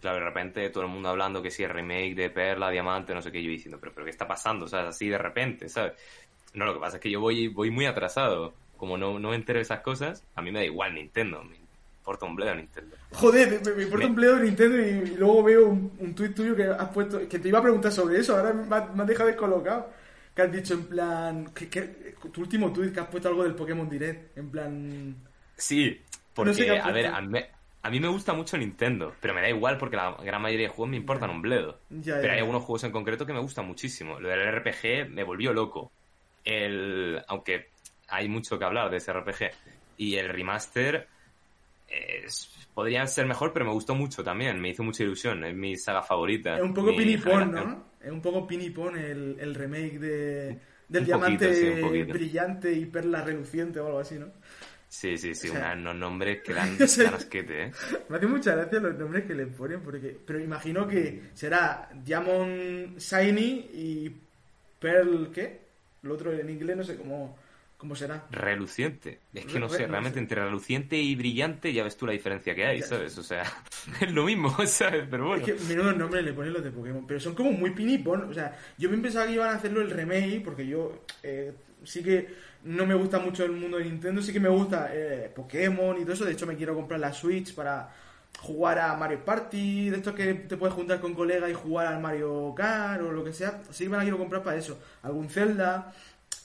Claro, 0.00 0.16
de 0.18 0.24
repente 0.24 0.68
todo 0.70 0.82
el 0.82 0.90
mundo 0.90 1.08
hablando 1.10 1.40
que 1.40 1.50
si 1.52 1.62
el 1.62 1.70
remake 1.70 2.14
de 2.16 2.28
Perla, 2.28 2.70
Diamante, 2.70 3.14
no 3.14 3.22
sé 3.22 3.30
qué, 3.30 3.40
yo 3.42 3.48
diciendo, 3.50 3.78
pero, 3.80 3.92
pero 3.94 4.04
¿qué 4.04 4.10
está 4.10 4.26
pasando? 4.26 4.66
¿Sabes? 4.66 4.88
Así 4.88 5.08
de 5.08 5.16
repente, 5.18 5.68
¿sabes? 5.68 5.92
No, 6.54 6.66
lo 6.66 6.74
que 6.74 6.80
pasa 6.80 6.96
es 6.96 7.02
que 7.02 7.10
yo 7.10 7.20
voy, 7.20 7.46
voy 7.48 7.70
muy 7.70 7.86
atrasado. 7.86 8.52
Como 8.82 8.98
no, 8.98 9.20
no 9.20 9.30
me 9.30 9.36
entero 9.36 9.58
de 9.60 9.62
esas 9.62 9.78
cosas, 9.78 10.26
a 10.34 10.42
mí 10.42 10.50
me 10.50 10.58
da 10.58 10.64
igual 10.64 10.92
Nintendo. 10.92 11.44
Me 11.44 11.54
importa 11.54 12.26
un 12.26 12.34
bledo 12.34 12.52
Nintendo. 12.56 12.96
Joder, 13.12 13.62
me, 13.64 13.74
me 13.76 13.82
importa 13.84 14.06
Me- 14.06 14.06
un 14.08 14.16
pledo 14.16 14.36
de 14.38 14.42
Nintendo 14.42 14.76
y, 14.80 15.12
y 15.12 15.16
luego 15.16 15.44
veo 15.44 15.68
un, 15.68 15.92
un 16.00 16.14
tuit 16.16 16.34
tuyo 16.34 16.56
que 16.56 16.64
has 16.64 16.88
puesto, 16.88 17.28
que 17.28 17.38
te 17.38 17.46
iba 17.46 17.60
a 17.60 17.62
preguntar 17.62 17.92
sobre 17.92 18.18
eso, 18.18 18.36
ahora 18.36 18.52
me, 18.52 18.64
me 18.64 19.02
has 19.02 19.06
dejado 19.06 19.28
descolocado. 19.28 19.88
Que 20.34 20.42
has 20.42 20.50
dicho 20.50 20.74
en 20.74 20.86
plan, 20.86 21.52
que, 21.54 21.68
que- 21.68 22.16
tu 22.32 22.40
último 22.40 22.72
tuit 22.72 22.92
que 22.92 22.98
has 22.98 23.06
puesto 23.06 23.28
algo 23.28 23.44
del 23.44 23.54
Pokémon 23.54 23.88
Direct, 23.88 24.36
en 24.36 24.50
plan... 24.50 25.16
Sí, 25.56 26.00
porque, 26.34 26.50
No 26.50 26.54
sé 26.56 26.78
a 26.80 26.90
ver, 26.90 27.06
a 27.06 27.20
mí, 27.20 27.38
a 27.82 27.90
mí 27.90 28.00
me 28.00 28.08
gusta 28.08 28.32
mucho 28.32 28.56
Nintendo, 28.58 29.14
pero 29.20 29.34
me 29.34 29.42
da 29.42 29.48
igual 29.48 29.78
porque 29.78 29.96
la 29.96 30.16
gran 30.22 30.42
mayoría 30.42 30.66
de 30.68 30.72
juegos 30.74 30.90
me 30.90 30.96
importan 30.96 31.30
un 31.30 31.42
bledo. 31.42 31.78
Ya, 31.90 32.20
Pero 32.20 32.32
hay 32.32 32.38
algunos 32.40 32.62
juegos 32.64 32.84
en 32.84 32.92
concreto 32.92 33.26
que 33.26 33.32
me 33.32 33.40
gustan 33.40 33.66
muchísimo. 33.66 34.18
Lo 34.18 34.28
del 34.28 34.40
RPG 34.40 35.10
me 35.10 35.22
volvió 35.24 35.52
loco. 35.52 35.92
El, 36.44 37.22
aunque 37.28 37.71
hay 38.12 38.28
mucho 38.28 38.58
que 38.58 38.64
hablar 38.64 38.90
de 38.90 38.98
ese 38.98 39.12
RPG. 39.12 39.50
Y 39.98 40.16
el 40.16 40.28
remaster 40.28 41.06
es- 41.88 42.48
podría 42.74 43.06
ser 43.06 43.26
mejor, 43.26 43.52
pero 43.52 43.64
me 43.66 43.72
gustó 43.72 43.94
mucho 43.94 44.22
también. 44.24 44.60
Me 44.60 44.70
hizo 44.70 44.82
mucha 44.82 45.02
ilusión. 45.02 45.44
Es 45.44 45.54
mi 45.54 45.76
saga 45.76 46.02
favorita. 46.02 46.56
Es 46.56 46.62
un 46.62 46.74
poco 46.74 46.94
pinipón. 46.96 47.52
¿no? 47.52 47.84
Es 48.00 48.10
un 48.10 48.22
poco 48.22 48.46
pinipón 48.46 48.96
el, 48.96 49.36
el 49.40 49.54
remake 49.54 49.98
de, 49.98 50.58
del 50.88 51.02
Un 51.04 51.20
poquito, 51.20 51.44
diamante 51.48 51.54
sí, 51.54 52.02
brillante 52.12 52.72
y 52.72 52.86
perla 52.86 53.22
reluciente 53.22 53.80
o 53.80 53.86
algo 53.86 53.98
así, 54.00 54.18
¿no? 54.18 54.26
Sí, 54.88 55.16
sí, 55.16 55.34
sí. 55.34 55.48
O 55.48 55.52
sea- 55.52 55.72
unos 55.72 55.96
nombres 55.96 56.42
que 56.42 56.52
dan, 56.52 56.76
¿eh? 57.32 57.72
Me 58.08 58.16
hace 58.16 58.26
mucha 58.26 58.54
gracia 58.54 58.78
los 58.80 58.98
nombres 58.98 59.24
que 59.24 59.34
le 59.34 59.46
ponen, 59.46 59.80
porque 59.80 60.16
pero 60.26 60.38
imagino 60.38 60.86
que 60.86 61.30
será 61.34 61.88
Diamond 61.94 62.98
Shiny 62.98 63.70
y 63.72 64.16
Pearl, 64.78 65.30
¿qué? 65.32 65.60
Lo 66.02 66.14
otro 66.14 66.32
en 66.32 66.50
inglés 66.50 66.76
no 66.76 66.84
sé 66.84 66.96
cómo, 66.96 67.38
cómo 67.82 67.96
será. 67.96 68.26
Reluciente. 68.30 69.18
Es 69.34 69.44
que 69.44 69.58
no 69.58 69.68
sé, 69.68 69.88
realmente 69.88 70.20
entre 70.20 70.40
reluciente 70.40 70.96
y 70.96 71.16
brillante 71.16 71.72
ya 71.72 71.82
ves 71.82 71.96
tú 71.96 72.06
la 72.06 72.12
diferencia 72.12 72.54
que 72.54 72.64
hay, 72.64 72.78
Ya. 72.78 72.86
¿sabes? 72.86 73.18
O 73.18 73.24
sea, 73.24 73.42
es 74.00 74.12
lo 74.12 74.24
mismo, 74.24 74.54
¿sabes? 74.66 75.04
Pero 75.10 75.26
bueno. 75.26 75.44
Es 75.44 75.52
que 75.52 75.64
menudo 75.68 75.92
nombre 75.92 76.22
le 76.22 76.32
ponen 76.32 76.52
los 76.52 76.62
de 76.62 76.70
Pokémon, 76.70 77.04
pero 77.08 77.18
son 77.18 77.34
como 77.34 77.50
muy 77.50 77.70
pinipón. 77.70 78.22
O 78.30 78.32
sea, 78.32 78.56
yo 78.78 78.88
me 78.88 78.98
pensaba 78.98 79.26
que 79.26 79.32
iban 79.32 79.48
a 79.48 79.54
hacerlo 79.54 79.80
el 79.80 79.90
remake, 79.90 80.42
porque 80.44 80.64
yo 80.64 81.02
eh, 81.24 81.52
sí 81.82 82.04
que 82.04 82.28
no 82.62 82.86
me 82.86 82.94
gusta 82.94 83.18
mucho 83.18 83.44
el 83.44 83.50
mundo 83.50 83.78
de 83.78 83.84
Nintendo, 83.86 84.22
sí 84.22 84.32
que 84.32 84.38
me 84.38 84.48
gusta 84.48 84.90
eh, 84.92 85.28
Pokémon 85.34 85.96
y 86.00 86.02
todo 86.02 86.12
eso. 86.12 86.24
De 86.24 86.32
hecho, 86.32 86.46
me 86.46 86.54
quiero 86.54 86.76
comprar 86.76 87.00
la 87.00 87.12
Switch 87.12 87.52
para 87.52 87.92
jugar 88.38 88.78
a 88.78 88.94
Mario 88.96 89.24
Party, 89.24 89.90
de 89.90 89.96
estos 89.96 90.14
que 90.14 90.34
te 90.34 90.56
puedes 90.56 90.74
juntar 90.74 91.00
con 91.00 91.14
colegas 91.14 91.50
y 91.50 91.54
jugar 91.54 91.88
al 91.88 92.00
Mario 92.00 92.54
Kart 92.56 93.02
o 93.02 93.10
lo 93.10 93.24
que 93.24 93.32
sea. 93.32 93.60
Sí 93.70 93.84
que 93.84 93.90
me 93.90 93.96
la 93.96 94.02
quiero 94.04 94.18
comprar 94.18 94.44
para 94.44 94.56
eso. 94.56 94.78
Algún 95.02 95.28
Zelda 95.28 95.92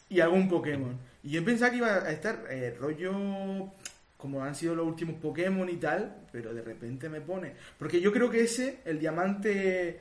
y 0.09 0.19
algún 0.19 0.47
Pokémon. 0.49 0.97
Y 1.27 1.31
yo 1.31 1.43
pensaba 1.43 1.71
que 1.71 1.77
iba 1.77 1.93
a 1.93 2.09
estar 2.09 2.45
eh, 2.49 2.73
rollo 2.79 3.69
como 4.15 4.41
han 4.45 4.55
sido 4.55 4.75
los 4.75 4.87
últimos 4.87 5.15
Pokémon 5.15 5.67
y 5.67 5.75
tal, 5.75 6.21
pero 6.31 6.53
de 6.53 6.61
repente 6.61 7.09
me 7.09 7.19
pone. 7.19 7.51
Porque 7.77 7.99
yo 7.99 8.13
creo 8.13 8.29
que 8.29 8.43
ese, 8.43 8.79
el 8.85 8.97
diamante, 8.97 9.99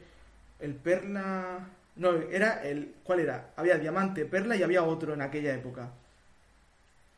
el 0.60 0.74
perla. 0.74 1.68
No, 1.96 2.12
era 2.12 2.62
el. 2.62 2.94
¿Cuál 3.02 3.18
era? 3.18 3.50
Había 3.56 3.76
diamante, 3.76 4.24
perla 4.24 4.54
y 4.54 4.62
había 4.62 4.84
otro 4.84 5.14
en 5.14 5.22
aquella 5.22 5.52
época. 5.52 5.90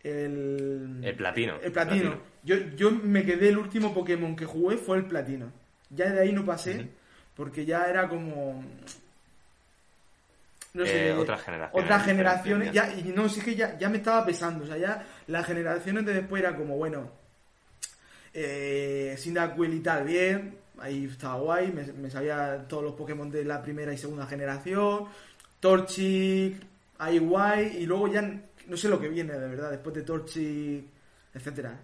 El. 0.03 1.01
El 1.03 1.15
platino. 1.15 1.59
El 1.63 1.73
platino. 1.73 2.19
Yo, 2.45 2.57
yo 2.77 2.91
me 2.91 3.27
quedé, 3.27 3.51
el 3.51 3.59
último 3.59 3.93
Pokémon 3.93 4.35
que 4.35 4.47
jugué 4.47 4.79
fue 4.79 4.97
el 4.97 5.05
platino. 5.05 5.53
Ya 5.91 6.11
de 6.11 6.21
ahí 6.21 6.33
no 6.33 6.47
pasé, 6.47 6.89
porque 7.37 7.67
ya 7.67 7.85
era 7.85 8.09
como. 8.09 8.65
No 10.75 10.85
sé, 10.85 11.09
Eh, 11.09 11.13
otras 11.15 11.43
generaciones 11.43 11.85
Otras 11.85 12.05
generaciones, 12.05 12.73
ya. 12.73 12.93
y 12.95 13.13
no, 13.15 13.29
sí 13.29 13.41
que 13.41 13.55
ya, 13.55 13.79
ya 13.79 13.89
me 13.89 13.99
estaba 13.99 14.25
pesando. 14.25 14.65
O 14.65 14.67
sea, 14.67 14.77
ya 14.77 15.07
las 15.27 15.47
generaciones 15.47 16.05
de 16.05 16.15
después 16.15 16.43
era 16.43 16.55
como, 16.57 16.77
bueno, 16.77 17.11
eh, 18.35 19.17
Cyndaquil 19.19 19.75
y 19.75 19.81
tal, 19.81 20.05
bien, 20.05 20.57
ahí 20.79 21.07
estaba 21.07 21.37
guay, 21.41 21.73
me, 21.73 21.85
me 21.95 22.11
sabía 22.11 22.65
todos 22.69 22.85
los 22.85 22.95
Pokémon 22.95 23.31
de 23.31 23.45
la 23.45 23.63
primera 23.63 23.93
y 23.93 23.99
segunda 23.99 24.27
generación, 24.27 25.07
Torchic, 25.61 26.57
ahí 26.99 27.19
guay, 27.19 27.79
y 27.79 27.87
luego 27.87 28.09
ya 28.09 28.23
no 28.67 28.77
sé 28.77 28.89
lo 28.89 29.01
que 29.01 29.09
viene 29.09 29.33
de 29.33 29.49
verdad, 29.49 29.71
después 29.71 29.95
de 29.95 30.03
Torchic, 30.03 30.85
etcétera. 31.35 31.79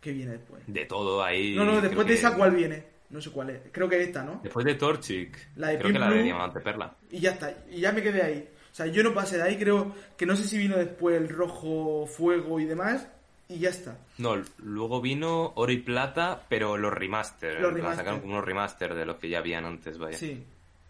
¿Qué 0.00 0.12
viene 0.12 0.32
después? 0.32 0.62
De 0.66 0.84
todo 0.84 1.24
ahí. 1.24 1.54
No, 1.56 1.64
no, 1.64 1.80
después 1.80 2.06
de 2.06 2.14
esa, 2.14 2.34
¿cuál 2.36 2.50
viene? 2.50 2.84
No 3.14 3.20
sé 3.20 3.30
cuál 3.30 3.50
es. 3.50 3.60
Creo 3.70 3.88
que 3.88 4.02
esta, 4.02 4.24
¿no? 4.24 4.40
Después 4.42 4.66
de 4.66 4.74
Torchic. 4.74 5.50
La 5.56 5.68
de 5.68 5.78
creo 5.78 5.92
que 5.92 5.98
la 6.00 6.10
de. 6.10 6.22
Diamante 6.24 6.60
Perla. 6.60 6.94
Y 7.10 7.20
ya 7.20 7.30
está, 7.30 7.54
y 7.70 7.80
ya 7.80 7.92
me 7.92 8.02
quedé 8.02 8.22
ahí. 8.22 8.48
O 8.72 8.74
sea, 8.74 8.86
yo 8.86 9.04
no 9.04 9.14
pasé 9.14 9.36
de 9.36 9.44
ahí, 9.44 9.56
creo 9.56 9.94
que 10.16 10.26
no 10.26 10.34
sé 10.34 10.42
si 10.44 10.58
vino 10.58 10.76
después 10.76 11.16
el 11.16 11.28
rojo, 11.28 12.06
fuego 12.08 12.58
y 12.58 12.64
demás, 12.64 13.06
y 13.48 13.60
ya 13.60 13.70
está. 13.70 13.98
No, 14.18 14.42
luego 14.58 15.00
vino 15.00 15.52
Oro 15.54 15.70
y 15.70 15.76
Plata, 15.78 16.42
pero 16.48 16.76
los 16.76 16.92
remaster. 16.92 17.60
Los 17.60 17.72
remaster. 17.72 17.98
Sacaron 17.98 18.20
como 18.20 18.32
unos 18.32 18.44
remaster 18.44 18.94
de 18.94 19.06
los 19.06 19.16
que 19.16 19.28
ya 19.28 19.38
habían 19.38 19.64
antes, 19.64 19.96
vaya. 19.96 20.18
Sí, 20.18 20.44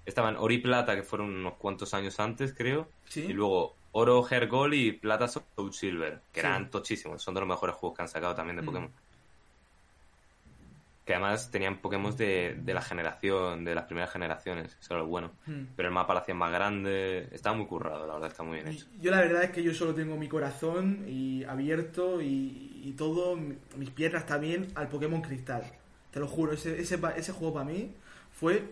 Estaban 0.06 0.36
Oro 0.36 0.52
y 0.54 0.58
Plata, 0.58 0.96
que 0.96 1.02
fueron 1.02 1.28
unos 1.30 1.54
cuantos 1.54 1.92
años 1.92 2.18
antes, 2.20 2.54
creo. 2.56 2.88
sí. 3.04 3.20
Y 3.28 3.32
luego 3.34 3.74
Oro 3.92 4.26
Hair 4.28 4.48
Gold 4.48 4.72
y 4.74 4.92
Plata 4.92 5.28
Soul 5.28 5.72
Silver, 5.74 6.20
que 6.32 6.40
Sí. 6.40 6.46
eran 6.46 6.70
tochísimos. 6.70 7.22
Son 7.22 7.34
de 7.34 7.40
los 7.40 7.48
mejores 7.48 7.76
juegos 7.76 7.96
que 7.96 8.02
han 8.02 8.08
sacado 8.08 8.34
también 8.34 8.56
de 8.56 8.62
Mm. 8.62 8.66
Que 11.04 11.12
además 11.14 11.50
tenían 11.50 11.78
Pokémon 11.82 12.16
de, 12.16 12.56
de 12.62 12.72
la 12.74 12.80
generación, 12.80 13.64
de 13.64 13.74
las 13.74 13.84
primeras 13.84 14.10
generaciones. 14.10 14.76
Eso 14.80 14.94
era 14.94 15.02
lo 15.02 15.06
bueno. 15.08 15.32
Mm. 15.46 15.64
Pero 15.76 15.88
el 15.88 15.94
mapa 15.94 16.14
lo 16.14 16.20
hacían 16.20 16.38
más 16.38 16.50
grande. 16.50 17.28
Estaba 17.30 17.54
muy 17.56 17.66
currado, 17.66 18.06
la 18.06 18.14
verdad, 18.14 18.30
está 18.30 18.42
muy 18.42 18.54
bien 18.56 18.68
hecho. 18.68 18.86
Yo 19.00 19.10
la 19.10 19.20
verdad 19.20 19.44
es 19.44 19.50
que 19.50 19.62
yo 19.62 19.74
solo 19.74 19.94
tengo 19.94 20.16
mi 20.16 20.28
corazón 20.28 21.04
y 21.06 21.44
abierto 21.44 22.22
y, 22.22 22.80
y 22.84 22.92
todo, 22.96 23.36
mi- 23.36 23.56
mis 23.76 23.90
piernas 23.90 24.24
también 24.26 24.68
al 24.76 24.88
Pokémon 24.88 25.20
Cristal. 25.20 25.64
Te 26.10 26.20
lo 26.20 26.26
juro, 26.26 26.52
ese, 26.52 26.80
ese, 26.80 26.98
ese 27.16 27.32
juego 27.32 27.54
para 27.54 27.66
mí 27.66 27.90
fue... 28.32 28.62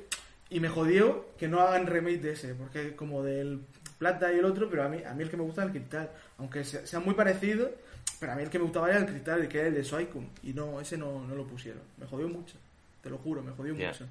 Y 0.48 0.60
me 0.60 0.68
jodió 0.68 1.26
que 1.38 1.48
no 1.48 1.60
hagan 1.60 1.86
remake 1.86 2.20
de 2.20 2.32
ese, 2.32 2.54
porque 2.54 2.88
es 2.88 2.92
como 2.92 3.22
del 3.22 3.60
plata 4.02 4.32
y 4.32 4.38
el 4.38 4.44
otro, 4.44 4.68
pero 4.68 4.82
a 4.82 4.88
mí, 4.88 4.98
a 5.06 5.14
mí 5.14 5.22
el 5.22 5.30
que 5.30 5.36
me 5.36 5.44
gusta 5.44 5.62
es 5.62 5.66
el 5.68 5.72
Cristal. 5.74 6.10
Aunque 6.38 6.64
sea, 6.64 6.84
sea 6.86 6.98
muy 7.00 7.14
parecido, 7.14 7.70
pero 8.18 8.32
a 8.32 8.34
mí 8.34 8.42
el 8.42 8.50
que 8.50 8.58
me 8.58 8.64
gustaba 8.64 8.88
era 8.90 8.98
el 8.98 9.06
Cristal, 9.06 9.42
el 9.42 9.48
que 9.48 9.58
era 9.60 9.68
el 9.68 9.74
de 9.74 9.84
Suicune. 9.84 10.28
Y 10.42 10.52
no, 10.52 10.80
ese 10.80 10.96
no, 10.98 11.24
no 11.26 11.34
lo 11.36 11.46
pusieron. 11.46 11.82
Me 11.98 12.06
jodió 12.06 12.28
mucho, 12.28 12.56
te 13.02 13.08
lo 13.10 13.18
juro, 13.18 13.42
me 13.42 13.52
jodió 13.52 13.74
mucho. 13.74 14.06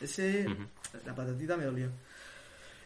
Ese, 0.00 0.46
la 1.04 1.14
patatita 1.14 1.56
me 1.56 1.64
dolió. 1.64 1.88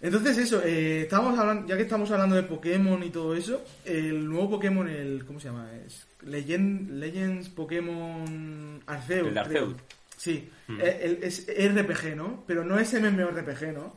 Entonces 0.00 0.36
eso, 0.38 0.60
eh, 0.64 1.02
estábamos 1.02 1.38
hablando, 1.38 1.68
ya 1.68 1.76
que 1.76 1.82
estamos 1.82 2.10
hablando 2.10 2.34
de 2.34 2.42
Pokémon 2.42 3.00
y 3.04 3.10
todo 3.10 3.36
eso, 3.36 3.62
el 3.84 4.26
nuevo 4.28 4.50
Pokémon, 4.52 4.88
el 4.88 5.24
¿cómo 5.26 5.38
se 5.38 5.48
llama? 5.48 5.68
Es 5.86 6.06
Legend, 6.22 6.90
Legends 6.92 7.48
Pokémon 7.50 8.82
Arceus. 8.86 9.28
El. 9.28 9.38
Arceus. 9.38 9.74
Sí, 10.16 10.50
Mm. 10.68 10.80
eh, 10.80 11.00
el- 11.02 11.18
es 11.22 11.46
RPG, 11.48 12.16
¿no? 12.16 12.44
Pero 12.46 12.64
no 12.64 12.78
es 12.78 12.92
MMORPG, 12.94 13.72
¿no? 13.74 13.94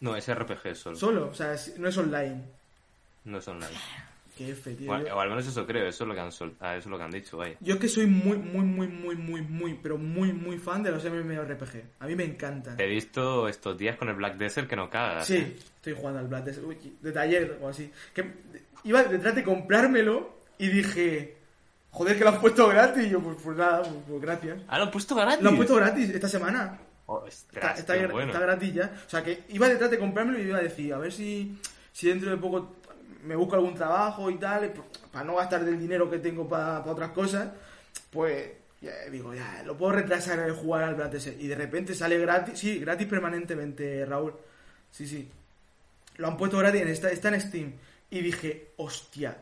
No, 0.00 0.16
es 0.16 0.32
RPG 0.32 0.74
solo. 0.76 0.96
Solo, 0.96 1.28
o 1.28 1.34
sea, 1.34 1.54
no 1.78 1.88
es 1.88 1.96
online. 1.98 2.42
No 3.24 3.38
es 3.38 3.48
online. 3.48 3.72
Qué 4.36 4.50
F, 4.50 4.74
tío. 4.74 4.90
O, 4.90 4.94
al- 4.94 5.06
Yo- 5.06 5.16
o 5.16 5.20
al 5.20 5.28
menos 5.28 5.46
eso 5.46 5.64
creo, 5.64 5.86
eso 5.86 6.02
es 6.04 6.08
lo 6.08 6.14
que 6.14 6.20
han, 6.20 6.32
sol- 6.32 6.56
ah, 6.60 6.74
eso 6.76 6.88
es 6.88 6.90
lo 6.90 6.98
que 6.98 7.04
han 7.04 7.10
dicho, 7.12 7.36
vaya. 7.36 7.54
Yo 7.60 7.74
es 7.74 7.80
que 7.80 7.88
soy 7.88 8.06
muy, 8.06 8.36
muy, 8.36 8.64
muy, 8.64 8.88
muy, 8.88 9.14
muy, 9.14 9.42
muy, 9.42 9.74
pero 9.80 9.96
muy, 9.96 10.32
muy 10.32 10.58
fan 10.58 10.82
de 10.82 10.90
los 10.90 11.04
MMORPG. 11.04 11.82
A 12.00 12.06
mí 12.06 12.16
me 12.16 12.24
encantan. 12.24 12.76
Te 12.76 12.84
he 12.84 12.88
visto 12.88 13.46
estos 13.48 13.78
días 13.78 13.96
con 13.96 14.08
el 14.08 14.16
Black 14.16 14.36
Desert 14.36 14.68
que 14.68 14.74
no 14.76 14.90
cagas. 14.90 15.30
¿eh? 15.30 15.54
Sí, 15.56 15.64
estoy 15.76 15.92
jugando 15.94 16.18
al 16.18 16.26
Black 16.26 16.44
Desert, 16.44 16.66
uy, 16.66 16.76
de 17.00 17.12
taller 17.12 17.58
o 17.62 17.68
así. 17.68 17.90
Que 18.12 18.28
iba 18.82 19.04
detrás 19.04 19.36
de 19.36 19.44
comprármelo 19.44 20.36
y 20.58 20.66
dije, 20.66 21.36
joder, 21.92 22.18
que 22.18 22.24
lo 22.24 22.30
han 22.30 22.40
puesto 22.40 22.66
gratis. 22.66 23.06
Y 23.06 23.10
yo, 23.10 23.20
pues, 23.20 23.36
pues 23.42 23.56
nada, 23.56 23.82
pues, 23.82 23.94
pues 24.08 24.20
gracias. 24.20 24.58
Ah, 24.66 24.78
lo 24.78 24.84
han 24.84 24.90
puesto 24.90 25.14
gratis. 25.14 25.42
Lo 25.44 25.50
han 25.50 25.56
puesto 25.56 25.76
gratis 25.76 26.10
esta 26.10 26.28
semana. 26.28 26.76
Oh, 27.06 27.26
Está, 27.26 27.74
bueno. 28.10 28.32
está 28.32 28.40
gratis 28.40 28.74
ya. 28.74 28.92
O 29.06 29.10
sea, 29.10 29.22
que 29.22 29.44
iba 29.50 29.68
detrás 29.68 29.90
de 29.90 29.98
comprármelo 29.98 30.38
y 30.38 30.42
iba 30.42 30.58
a 30.58 30.62
decir, 30.62 30.92
a 30.94 30.98
ver 30.98 31.12
si, 31.12 31.58
si 31.92 32.08
dentro 32.08 32.30
de 32.30 32.36
poco 32.38 32.76
me 33.24 33.36
busco 33.36 33.54
algún 33.56 33.74
trabajo 33.74 34.30
y 34.30 34.36
tal, 34.36 34.72
para 35.12 35.24
no 35.24 35.36
gastar 35.36 35.64
del 35.64 35.78
dinero 35.78 36.10
que 36.10 36.18
tengo 36.18 36.48
para 36.48 36.80
otras 36.80 37.10
cosas, 37.10 37.50
pues 38.10 38.48
ya, 38.80 38.92
digo, 39.10 39.34
ya, 39.34 39.62
lo 39.64 39.76
puedo 39.76 39.92
retrasar 39.92 40.38
el 40.40 40.52
jugar 40.52 40.84
al 40.84 40.94
Black. 40.94 41.14
Y 41.38 41.46
de 41.46 41.54
repente 41.54 41.94
sale 41.94 42.18
gratis, 42.18 42.58
sí, 42.58 42.78
gratis 42.78 43.06
permanentemente, 43.06 44.04
Raúl. 44.04 44.34
Sí, 44.90 45.06
sí. 45.06 45.28
Lo 46.16 46.28
han 46.28 46.36
puesto 46.36 46.58
gratis, 46.58 46.82
está, 46.82 47.10
está 47.10 47.28
en 47.28 47.40
Steam. 47.40 47.72
Y 48.10 48.20
dije, 48.20 48.72
hostia, 48.76 49.38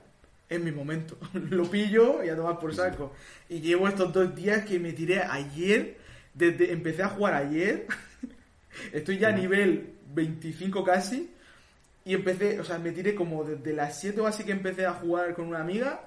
es 0.49 0.61
mi 0.61 0.71
momento. 0.71 1.19
lo 1.51 1.69
pillo 1.71 2.23
y 2.23 2.29
a 2.29 2.37
tomar 2.37 2.59
por 2.59 2.75
saco. 2.75 3.13
Y 3.49 3.61
llevo 3.61 3.89
estos 3.89 4.13
dos 4.13 4.35
días 4.35 4.65
que 4.65 4.79
me 4.79 4.93
tiré 4.93 5.23
ayer, 5.23 5.99
desde 6.35 6.73
empecé 6.73 7.03
a 7.03 7.09
jugar 7.09 7.35
ayer. 7.35 7.87
Estoy 8.93 9.19
ya 9.19 9.29
a 9.29 9.33
nivel 9.33 9.95
25 10.15 10.85
casi. 10.85 11.33
Y 12.05 12.15
empecé, 12.15 12.59
o 12.59 12.65
sea, 12.65 12.79
me 12.79 12.93
tiré 12.93 13.15
como 13.15 13.45
desde 13.45 13.73
las 13.73 14.01
7 14.01 14.21
o 14.21 14.27
así 14.27 14.45
que 14.45 14.53
empecé 14.53 14.87
a 14.87 14.93
jugar 14.93 15.35
con 15.35 15.47
una 15.47 15.61
amiga 15.61 16.01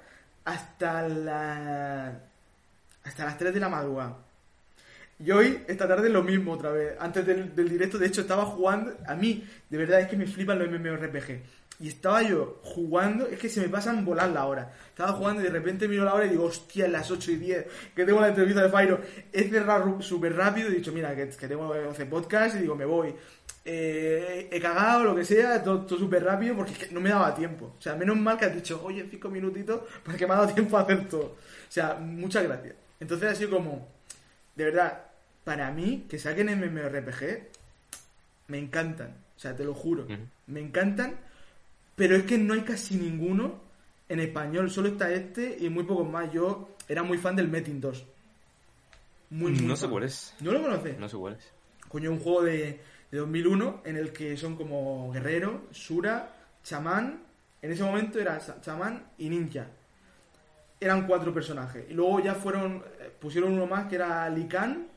hasta 0.43 1.07
la 1.07 2.19
hasta 3.03 3.25
las 3.25 3.37
3 3.37 3.53
de 3.53 3.59
la 3.59 3.69
madrugada. 3.69 4.17
Y 5.17 5.31
hoy, 5.31 5.63
esta 5.67 5.87
tarde, 5.87 6.09
lo 6.09 6.23
mismo 6.23 6.51
otra 6.51 6.71
vez. 6.71 6.95
Antes 6.99 7.25
del, 7.25 7.55
del 7.55 7.69
directo, 7.69 7.97
de 7.97 8.07
hecho, 8.07 8.21
estaba 8.21 8.45
jugando. 8.45 8.97
A 9.07 9.15
mí, 9.15 9.47
de 9.69 9.77
verdad, 9.77 10.01
es 10.01 10.09
que 10.09 10.17
me 10.17 10.27
flipan 10.27 10.59
los 10.59 10.69
MMORPG. 10.69 11.41
Y 11.79 11.89
estaba 11.89 12.21
yo 12.21 12.59
jugando, 12.63 13.27
es 13.27 13.37
que 13.37 13.49
se 13.49 13.59
me 13.59 13.67
pasan 13.67 14.05
volar 14.05 14.29
la 14.29 14.45
hora. 14.45 14.71
Estaba 14.89 15.11
jugando 15.11 15.41
y 15.41 15.43
de 15.43 15.49
repente 15.49 15.87
miro 15.87 16.05
la 16.05 16.13
hora 16.13 16.25
y 16.25 16.29
digo, 16.29 16.45
hostia, 16.45 16.87
las 16.87 17.11
8 17.11 17.31
y 17.31 17.35
10, 17.35 17.65
que 17.93 18.05
tengo 18.05 18.21
la 18.21 18.29
entrevista 18.29 18.63
de 18.63 18.69
Fairo. 18.69 19.01
He 19.33 19.49
cerrado 19.49 20.01
súper 20.01 20.35
rápido 20.35 20.69
y 20.69 20.73
he 20.73 20.77
dicho, 20.77 20.93
mira, 20.93 21.13
que, 21.15 21.27
que 21.27 21.47
tengo 21.47 21.67
11 21.67 22.05
podcast 22.05 22.55
y 22.55 22.59
digo, 22.59 22.75
me 22.75 22.85
voy. 22.85 23.13
Eh, 23.67 24.47
he 24.51 24.59
cagado, 24.61 25.03
lo 25.03 25.15
que 25.15 25.25
sea, 25.25 25.61
todo, 25.61 25.85
todo 25.85 25.99
súper 25.99 26.23
rápido 26.23 26.55
porque 26.55 26.71
es 26.73 26.77
que 26.77 26.93
no 26.93 27.01
me 27.01 27.09
daba 27.09 27.35
tiempo. 27.35 27.75
O 27.77 27.81
sea, 27.81 27.95
menos 27.95 28.15
mal 28.15 28.37
que 28.37 28.45
has 28.45 28.55
dicho, 28.55 28.81
oye, 28.83 29.05
5 29.09 29.29
minutitos, 29.29 29.81
porque 30.03 30.25
me 30.25 30.33
ha 30.33 30.37
dado 30.37 30.53
tiempo 30.53 30.77
a 30.77 30.81
hacer 30.81 31.09
todo. 31.09 31.35
O 31.67 31.71
sea, 31.71 31.95
muchas 31.95 32.43
gracias. 32.43 32.75
Entonces 32.99 33.31
ha 33.31 33.35
sido 33.35 33.49
como, 33.49 33.87
de 34.55 34.63
verdad, 34.63 35.01
para 35.43 35.71
mí, 35.71 36.05
que 36.09 36.19
saquen 36.19 36.47
MMORPG, 36.57 37.49
me 38.47 38.59
encantan. 38.59 39.15
O 39.35 39.39
sea, 39.39 39.55
te 39.55 39.63
lo 39.63 39.73
juro. 39.73 40.07
Me 40.47 40.61
encantan, 40.61 41.15
pero 41.95 42.15
es 42.15 42.23
que 42.23 42.37
no 42.37 42.53
hay 42.53 42.61
casi 42.61 42.95
ninguno 42.95 43.59
en 44.09 44.19
español. 44.19 44.69
Solo 44.69 44.89
está 44.89 45.11
este 45.11 45.57
y 45.59 45.69
muy 45.69 45.83
pocos 45.83 46.09
más. 46.09 46.31
Yo 46.31 46.75
era 46.87 47.03
muy 47.03 47.17
fan 47.17 47.35
del 47.35 47.47
Metin 47.47 47.79
2. 47.79 48.05
Muy, 49.31 49.51
muy 49.51 49.61
no 49.61 49.75
sé 49.75 49.83
fan. 49.83 49.91
cuál 49.91 50.03
es. 50.03 50.33
¿No 50.41 50.51
lo 50.51 50.61
conoces? 50.61 50.99
No 50.99 51.09
sé 51.09 51.17
cuál 51.17 51.33
es. 51.33 51.51
Coño, 51.89 52.11
un 52.11 52.19
juego 52.19 52.43
de, 52.43 52.79
de 53.11 53.17
2001 53.17 53.81
en 53.85 53.97
el 53.97 54.11
que 54.11 54.35
son 54.37 54.55
como 54.55 55.11
guerrero, 55.11 55.63
sura, 55.71 56.33
chamán. 56.63 57.21
En 57.61 57.71
ese 57.71 57.83
momento 57.83 58.19
era 58.19 58.39
chamán 58.61 59.07
y 59.17 59.29
ninja. 59.29 59.67
Eran 60.79 61.07
cuatro 61.07 61.33
personajes. 61.33 61.85
Y 61.89 61.93
luego 61.93 62.19
ya 62.19 62.35
fueron, 62.35 62.83
eh, 62.99 63.09
pusieron 63.19 63.53
uno 63.53 63.65
más 63.65 63.87
que 63.87 63.95
era 63.95 64.29
Lican 64.29 64.87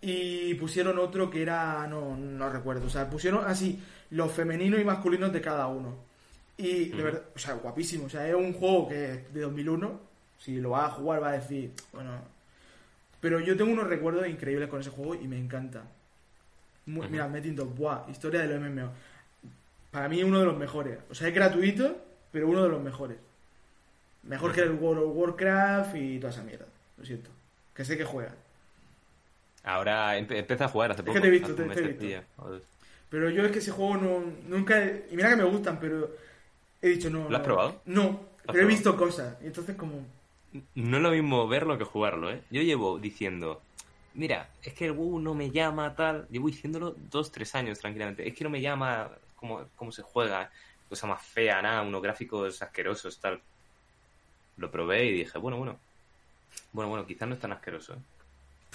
y 0.00 0.54
pusieron 0.54 0.98
otro 0.98 1.30
que 1.30 1.42
era, 1.42 1.86
no, 1.88 2.16
no 2.16 2.50
recuerdo. 2.50 2.86
O 2.86 2.90
sea, 2.90 3.08
pusieron 3.08 3.44
así 3.46 3.82
los 4.10 4.30
femeninos 4.30 4.78
y 4.80 4.84
masculinos 4.84 5.32
de 5.32 5.40
cada 5.40 5.66
uno. 5.66 5.96
Y 6.56 6.90
de 6.90 7.02
verdad, 7.02 7.22
o 7.34 7.38
sea, 7.38 7.54
guapísimo. 7.54 8.06
O 8.06 8.08
sea, 8.08 8.28
es 8.28 8.34
un 8.34 8.52
juego 8.52 8.88
que 8.88 9.12
es 9.12 9.34
de 9.34 9.40
2001. 9.40 10.00
Si 10.38 10.56
lo 10.60 10.70
vas 10.70 10.90
a 10.90 10.94
jugar 10.94 11.22
va 11.22 11.30
a 11.30 11.32
decir, 11.32 11.72
bueno... 11.92 12.12
Pero 13.20 13.40
yo 13.40 13.56
tengo 13.56 13.72
unos 13.72 13.86
recuerdos 13.88 14.28
increíbles 14.28 14.68
con 14.68 14.80
ese 14.80 14.90
juego 14.90 15.14
y 15.14 15.26
me 15.26 15.38
encanta. 15.38 15.82
Mira, 16.86 17.26
Metin 17.26 17.56
2, 17.56 17.74
buah, 17.74 18.04
historia 18.10 18.42
de 18.42 18.48
los 18.58 18.60
MMO. 18.70 18.90
Para 19.90 20.08
mí 20.10 20.22
uno 20.22 20.40
de 20.40 20.44
los 20.44 20.56
mejores. 20.58 20.98
O 21.10 21.14
sea, 21.14 21.28
es 21.28 21.34
gratuito, 21.34 21.96
pero 22.30 22.46
uno 22.48 22.62
de 22.62 22.68
los 22.68 22.82
mejores. 22.82 23.16
Mejor 24.24 24.52
que 24.52 24.60
el 24.60 24.72
World 24.72 25.02
of 25.04 25.16
Warcraft 25.16 25.96
y 25.96 26.18
toda 26.18 26.32
esa 26.34 26.42
mierda. 26.42 26.66
Lo 26.98 27.04
siento. 27.06 27.30
Que 27.74 27.84
sé 27.86 27.96
que 27.96 28.04
juega. 28.04 28.34
Ahora 29.62 30.18
empe- 30.18 30.36
empecé 30.36 30.64
a 30.64 30.68
jugar 30.68 30.90
hace 30.90 31.00
Es 31.00 31.06
poco. 31.06 31.14
que 31.14 31.20
te 31.22 31.26
he 31.28 31.30
visto, 31.30 31.46
hace 31.48 31.56
te- 31.56 31.62
un 31.62 31.68
te 31.74 31.80
he 31.80 31.82
mes 31.82 31.98
visto. 31.98 32.04
ya, 32.06 32.24
o 32.36 32.48
dos. 32.50 32.62
Pero 33.08 33.30
yo 33.30 33.44
es 33.46 33.52
que 33.52 33.58
ese 33.60 33.70
juego 33.70 33.96
no, 33.96 34.22
nunca... 34.48 34.84
y 34.84 35.16
mira 35.16 35.30
que 35.30 35.36
me 35.36 35.44
gustan, 35.44 35.78
pero 35.80 36.10
he 36.86 36.90
dicho 36.90 37.10
no. 37.10 37.28
¿Lo 37.28 37.36
has 37.36 37.42
no. 37.42 37.44
probado? 37.44 37.80
No, 37.86 38.20
pero 38.46 38.60
he 38.62 38.66
visto 38.66 38.96
cosas. 38.96 39.36
Y 39.42 39.46
entonces 39.46 39.76
como... 39.76 40.04
no 40.74 40.96
es 40.96 41.02
lo 41.02 41.10
mismo 41.10 41.46
verlo 41.48 41.78
que 41.78 41.84
jugarlo, 41.84 42.30
¿eh? 42.30 42.42
Yo 42.50 42.62
llevo 42.62 42.98
diciendo, 42.98 43.62
mira, 44.14 44.48
es 44.62 44.74
que 44.74 44.86
el 44.86 44.92
WoW 44.92 45.18
no 45.18 45.34
me 45.34 45.50
llama 45.50 45.94
tal, 45.94 46.26
llevo 46.30 46.48
diciéndolo 46.48 46.94
dos, 47.10 47.32
tres 47.32 47.54
años 47.54 47.78
tranquilamente, 47.78 48.26
es 48.26 48.34
que 48.34 48.44
no 48.44 48.50
me 48.50 48.60
llama 48.60 49.10
cómo, 49.36 49.64
cómo 49.76 49.92
se 49.92 50.02
juega, 50.02 50.50
cosa 50.88 51.06
más 51.06 51.22
fea, 51.22 51.60
nada, 51.62 51.82
unos 51.82 52.02
gráficos 52.02 52.60
asquerosos, 52.62 53.18
tal. 53.18 53.40
Lo 54.56 54.70
probé 54.70 55.06
y 55.06 55.12
dije, 55.12 55.38
bueno, 55.38 55.56
bueno, 55.58 55.78
bueno, 56.72 56.88
bueno, 56.90 57.06
quizás 57.06 57.26
no 57.28 57.34
es 57.34 57.40
tan 57.40 57.52
asqueroso. 57.52 57.94
¿eh? 57.94 57.98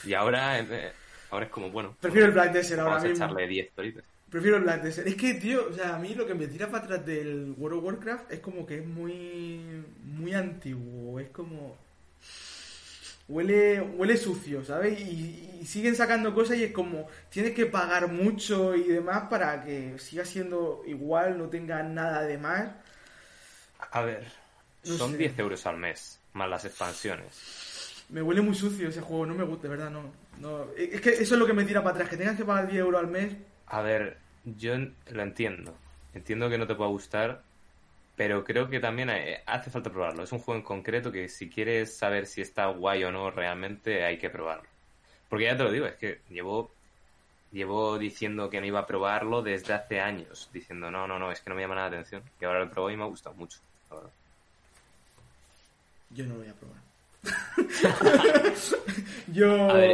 Y 0.06 0.14
ahora, 0.14 0.60
eh, 0.60 0.92
ahora 1.32 1.46
es 1.46 1.52
como, 1.52 1.70
bueno. 1.70 1.96
Prefiero 2.02 2.28
el 2.28 2.34
Black 2.34 2.52
Desert 2.52 2.80
ahora 2.82 2.96
Vamos 2.96 3.06
a 3.06 3.10
mismo. 3.10 3.26
echarle 3.26 3.48
10 3.48 3.72
toritos. 3.72 4.04
Prefiero 4.30 4.62
Black 4.62 4.84
Desert. 4.84 5.08
Es 5.08 5.16
que, 5.16 5.34
tío, 5.36 5.68
o 5.70 5.74
sea, 5.74 5.96
a 5.96 6.00
mí 6.00 6.14
lo 6.14 6.26
que 6.28 6.36
me 6.36 6.48
tira 6.48 6.70
para 6.70 6.84
atrás 6.86 7.06
del 7.06 7.54
World 7.58 7.80
of 7.80 7.84
Warcraft 7.86 8.32
es 8.32 8.40
como 8.40 8.66
que 8.66 8.80
es 8.80 8.86
muy. 8.86 9.84
muy 10.04 10.34
antiguo. 10.34 11.20
Es 11.20 11.30
como. 11.30 11.78
Huele, 13.28 13.80
huele 13.82 14.18
sucio, 14.18 14.66
¿sabes? 14.66 15.00
Y, 15.00 15.60
y 15.62 15.66
siguen 15.66 15.96
sacando 15.96 16.34
cosas 16.34 16.58
y 16.58 16.64
es 16.66 16.72
como. 16.72 17.08
Tienes 17.30 17.54
que 17.54 17.66
pagar 17.68 18.08
mucho 18.12 18.76
y 18.76 18.84
demás 18.84 19.30
para 19.30 19.64
que 19.64 19.98
siga 20.00 20.26
siendo 20.26 20.84
igual, 20.88 21.38
no 21.38 21.48
tenga 21.50 21.84
nada 21.84 22.24
de 22.24 22.38
más. 22.38 22.70
A 23.92 24.02
ver, 24.02 24.28
No 24.84 24.98
son 24.98 25.12
sé. 25.12 25.18
10 25.18 25.40
euros 25.40 25.66
al 25.66 25.78
mes, 25.78 26.20
más 26.34 26.50
las 26.50 26.66
expansiones. 26.66 27.44
Me 28.10 28.22
huele 28.22 28.42
muy 28.42 28.56
sucio 28.56 28.90
ese 28.90 29.02
juego, 29.02 29.26
no 29.26 29.36
me 29.36 29.44
gusta, 29.44 29.64
de 29.64 29.70
verdad, 29.70 29.90
no. 29.92 30.12
no. 30.38 30.72
Es 30.76 31.02
que 31.02 31.12
eso 31.12 31.36
es 31.36 31.40
lo 31.40 31.46
que 31.46 31.54
me 31.54 31.66
tira 31.66 31.84
para 31.84 31.96
atrás, 31.96 32.10
que 32.10 32.18
tengas 32.18 32.38
que 32.38 32.46
pagar 32.46 32.68
10 32.68 32.80
euros 32.82 33.02
al 33.02 33.08
mes. 33.10 33.34
A 33.70 33.82
ver, 33.82 34.18
yo 34.46 34.76
lo 35.12 35.22
entiendo. 35.24 35.74
Entiendo 36.14 36.50
que 36.50 36.58
no 36.58 36.68
te 36.68 36.76
pueda 36.76 36.90
gustar, 36.90 37.42
pero 38.16 38.44
creo 38.44 38.70
que 38.70 38.80
también 38.80 39.10
eh, 39.10 39.42
hace 39.46 39.70
falta 39.70 39.90
probarlo. 39.92 40.24
Es 40.24 40.32
un 40.32 40.40
juego 40.40 40.60
en 40.60 40.66
concreto 40.66 41.12
que 41.12 41.30
si 41.30 41.50
quieres 41.50 41.96
saber 41.96 42.26
si 42.26 42.42
está 42.42 42.66
guay 42.68 43.04
o 43.04 43.12
no 43.12 43.30
realmente 43.32 44.04
hay 44.04 44.18
que 44.18 44.30
probarlo. 44.30 44.68
Porque 45.30 45.46
ya 45.46 45.56
te 45.58 45.64
lo 45.64 45.72
digo, 45.72 45.86
es 45.86 45.96
que 45.96 46.20
llevo 46.30 46.72
llevo 47.52 47.98
diciendo 47.98 48.48
que 48.50 48.60
no 48.60 48.68
iba 48.68 48.80
a 48.80 48.86
probarlo 48.86 49.42
desde 49.42 49.74
hace 49.74 50.00
años, 50.00 50.50
diciendo 50.54 50.92
no, 50.92 51.08
no, 51.08 51.18
no, 51.18 51.32
es 51.32 51.42
que 51.42 51.50
no 51.50 51.56
me 51.56 51.64
llama 51.64 51.76
nada 51.76 51.90
la 51.90 51.96
atención. 51.98 52.24
Y 52.42 52.46
ahora 52.46 52.60
lo 52.62 52.70
probé 52.72 52.94
y 52.94 52.98
me 52.98 53.04
ha 53.04 53.08
gustado 53.08 53.36
mucho. 53.36 53.60
la 53.90 53.96
verdad. 53.98 54.12
Yo 56.12 56.26
no 56.26 56.34
lo 56.36 56.40
voy 56.42 56.50
a 56.50 56.54
probar. 56.54 56.80
yo. 59.34 59.70
A 59.70 59.74
ver, 59.74 59.92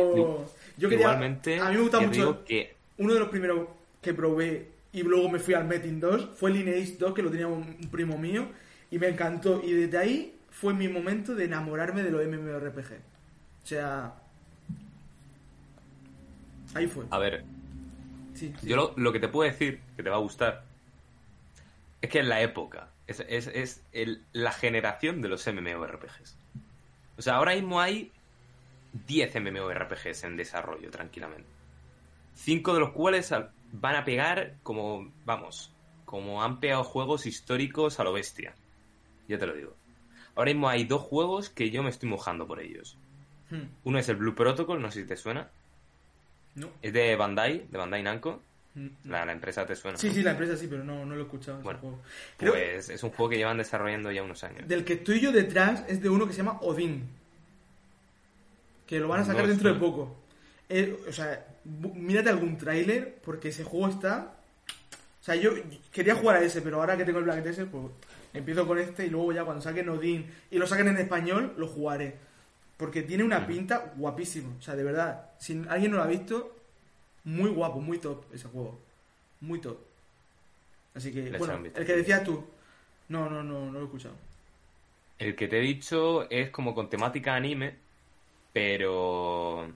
yo 0.78 0.90
quería- 0.90 1.06
Igualmente, 1.06 1.60
A 1.60 1.70
mí 1.70 1.76
me 1.76 1.82
gusta 1.82 2.00
mucho. 2.02 2.46
que 2.46 2.75
Uno 2.98 3.14
de 3.14 3.20
los 3.20 3.30
primeros 3.30 3.68
que 4.02 4.14
probé 4.14 4.70
y 4.94 5.04
luego 5.04 5.30
me 5.30 5.40
fui 5.40 5.54
al 5.54 5.66
Metin 5.66 6.00
2 6.00 6.30
fue 6.38 6.52
Lineage 6.52 6.96
2, 6.98 7.14
que 7.14 7.22
lo 7.22 7.30
tenía 7.30 7.48
un, 7.48 7.64
un 7.82 7.90
primo 7.92 8.18
mío. 8.18 8.48
Y 8.92 9.00
me 9.00 9.08
encantó. 9.10 9.62
Y 9.64 9.74
desde 9.74 9.98
ahí 9.98 10.38
fue 10.50 10.74
mi 10.74 10.88
momento 10.88 11.36
de 11.36 11.46
enamorarme 11.46 12.04
de 12.04 12.12
los 12.12 12.26
MMORPG. 12.26 12.94
O 13.64 13.68
sea. 13.68 14.14
Ahí 16.74 16.88
fue. 16.88 17.06
a 17.10 17.18
ver, 17.20 17.44
Sí, 18.34 18.54
sí. 18.60 18.68
Yo 18.68 18.76
lo, 18.76 18.94
lo 18.98 19.14
que 19.14 19.20
te 19.22 19.30
puedo 19.30 19.50
decir, 19.50 19.80
que 19.96 20.04
te 20.04 20.10
va 20.10 20.18
a 20.18 20.20
gustar, 20.20 20.66
es 22.02 22.10
que 22.10 22.20
es 22.20 22.26
la 22.26 22.42
época, 22.42 22.90
es, 23.08 23.24
es, 23.30 23.48
es 23.48 23.82
el- 23.94 24.24
la 24.34 24.52
generación 24.52 25.22
de 25.22 25.30
los 25.30 25.48
MMORPGs. 25.48 26.36
O 27.18 27.22
sea, 27.22 27.36
ahora 27.36 27.56
mismo 27.56 27.80
hay 27.80 28.12
10 29.08 29.36
MMORPGs 29.40 30.26
en 30.26 30.36
desarrollo, 30.36 30.92
tranquilamente. 30.92 31.48
Cinco 32.46 32.74
de 32.76 32.80
los 32.80 32.92
cuales 32.92 33.32
al- 33.32 33.50
van 33.72 33.96
a 33.96 34.06
pegar 34.06 34.54
como, 34.62 35.12
vamos, 35.26 35.74
como 36.06 36.44
han 36.44 36.60
pegado 36.60 36.84
juegos 36.84 37.26
históricos 37.26 38.00
a 38.00 38.04
lo 38.04 38.14
bestia. 38.14 38.54
Yo 39.28 39.40
te 39.40 39.48
lo 39.48 39.54
digo. 39.56 39.74
Ahora 40.36 40.52
mismo 40.52 40.70
hay 40.70 40.84
dos 40.84 41.02
juegos 41.02 41.50
que 41.50 41.72
yo 41.72 41.82
me 41.82 41.90
estoy 41.90 42.08
mojando 42.08 42.46
por 42.46 42.60
ellos. 42.60 42.98
Hmm. 43.50 43.64
Uno 43.84 43.98
es 43.98 44.08
el 44.10 44.18
Blue 44.18 44.36
Protocol, 44.36 44.80
no 44.80 44.92
sé 44.92 45.02
si 45.02 45.08
te 45.08 45.18
suena. 45.18 45.50
No. 46.54 46.70
Es 46.84 46.94
de 46.94 47.16
Bandai, 47.16 47.66
de 47.68 47.78
Bandai 47.80 48.04
Namco. 48.04 48.44
Hmm. 48.76 48.90
La, 49.06 49.26
la 49.26 49.32
empresa 49.32 49.66
te 49.66 49.76
suena. 49.76 49.98
Sí, 49.98 50.12
sí, 50.12 50.22
la 50.22 50.32
empresa 50.32 50.56
sí, 50.56 50.68
pero 50.68 50.84
no, 50.84 51.04
no 51.04 51.16
lo 51.16 51.22
he 51.22 51.24
escuchado. 51.24 51.62
Bueno, 51.64 51.80
juego. 51.80 52.00
Creo- 52.38 52.54
Pues 52.54 52.90
es 52.90 53.02
un 53.02 53.10
juego 53.10 53.30
que 53.32 53.38
llevan 53.38 53.58
desarrollando 53.58 54.12
ya 54.12 54.22
unos 54.22 54.44
años. 54.44 54.68
Del 54.68 54.86
que 54.86 54.94
estoy 54.94 55.20
yo 55.20 55.32
detrás 55.32 55.84
es 55.88 56.00
de 56.02 56.10
uno 56.10 56.28
que 56.28 56.34
se 56.34 56.38
llama 56.44 56.60
Odin. 56.62 57.10
Que 58.86 59.00
lo 59.00 59.08
van 59.08 59.22
a 59.22 59.26
sacar 59.26 59.44
No 59.44 59.48
dentro 59.48 59.74
de 59.74 59.80
poco. 59.80 60.16
Eh, 60.70 61.00
o 61.08 61.12
sea, 61.12 61.46
mírate 61.66 62.30
algún 62.30 62.58
tráiler 62.58 63.20
porque 63.24 63.50
ese 63.50 63.64
juego 63.64 63.90
está... 63.90 64.34
O 65.22 65.24
sea, 65.26 65.36
yo 65.36 65.52
quería 65.92 66.16
jugar 66.16 66.38
a 66.38 66.44
ese, 66.44 66.62
pero 66.62 66.80
ahora 66.80 66.96
que 66.96 67.04
tengo 67.04 67.18
el 67.20 67.26
Black 67.26 67.44
Desert, 67.44 67.72
pues 67.72 67.86
empiezo 68.34 68.68
con 68.68 68.78
este 68.78 69.08
y 69.08 69.10
luego 69.10 69.32
ya 69.34 69.44
cuando 69.44 69.62
saquen 69.62 69.90
Odin 69.90 70.30
y 70.52 70.58
lo 70.60 70.68
saquen 70.68 70.88
en 70.88 70.98
español, 70.98 71.54
lo 71.58 71.68
jugaré. 71.68 72.16
Porque 72.78 73.02
tiene 73.02 73.24
una 73.24 73.48
pinta 73.48 73.94
guapísima. 73.96 74.54
O 74.60 74.62
sea, 74.62 74.76
de 74.76 74.84
verdad, 74.84 75.32
si 75.40 75.64
alguien 75.68 75.92
no 75.92 75.98
lo 75.98 76.04
ha 76.04 76.08
visto, 76.08 76.56
muy 77.24 77.50
guapo, 77.50 77.80
muy 77.80 77.98
top 77.98 78.26
ese 78.34 78.48
juego. 78.48 78.80
Muy 79.42 79.60
top. 79.60 79.78
Así 80.94 81.12
que, 81.12 81.32
bueno, 81.38 81.60
el 81.74 81.86
que 81.86 81.96
decías 81.96 82.24
tú. 82.24 82.46
No, 83.10 83.30
no, 83.30 83.44
no, 83.44 83.66
no 83.66 83.72
lo 83.72 83.82
he 83.82 83.86
escuchado. 83.86 84.16
El 85.18 85.36
que 85.36 85.48
te 85.48 85.58
he 85.58 85.62
dicho 85.62 86.30
es 86.30 86.50
como 86.50 86.76
con 86.76 86.90
temática 86.90 87.36
anime, 87.36 87.76
pero 88.54 89.68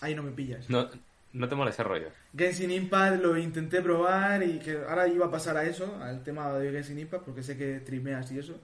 Ahí 0.00 0.14
no 0.14 0.22
me 0.22 0.30
pillas. 0.32 0.68
no, 0.68 0.88
no 1.34 1.48
te 1.48 1.54
molesta 1.54 1.82
el 1.82 1.88
rollo. 1.88 2.08
Genshin 2.36 2.70
Impact 2.70 3.22
lo 3.22 3.36
intenté 3.36 3.82
probar 3.82 4.42
y 4.42 4.58
que 4.58 4.78
ahora 4.88 5.06
iba 5.06 5.26
a 5.26 5.30
pasar 5.30 5.56
a 5.56 5.64
eso, 5.64 5.98
al 6.00 6.22
tema 6.22 6.52
de 6.54 6.70
Genshin 6.72 6.98
Impact, 7.00 7.24
porque 7.24 7.42
sé 7.42 7.56
que 7.56 7.80
streameas 7.80 8.32
y 8.32 8.38
eso. 8.38 8.58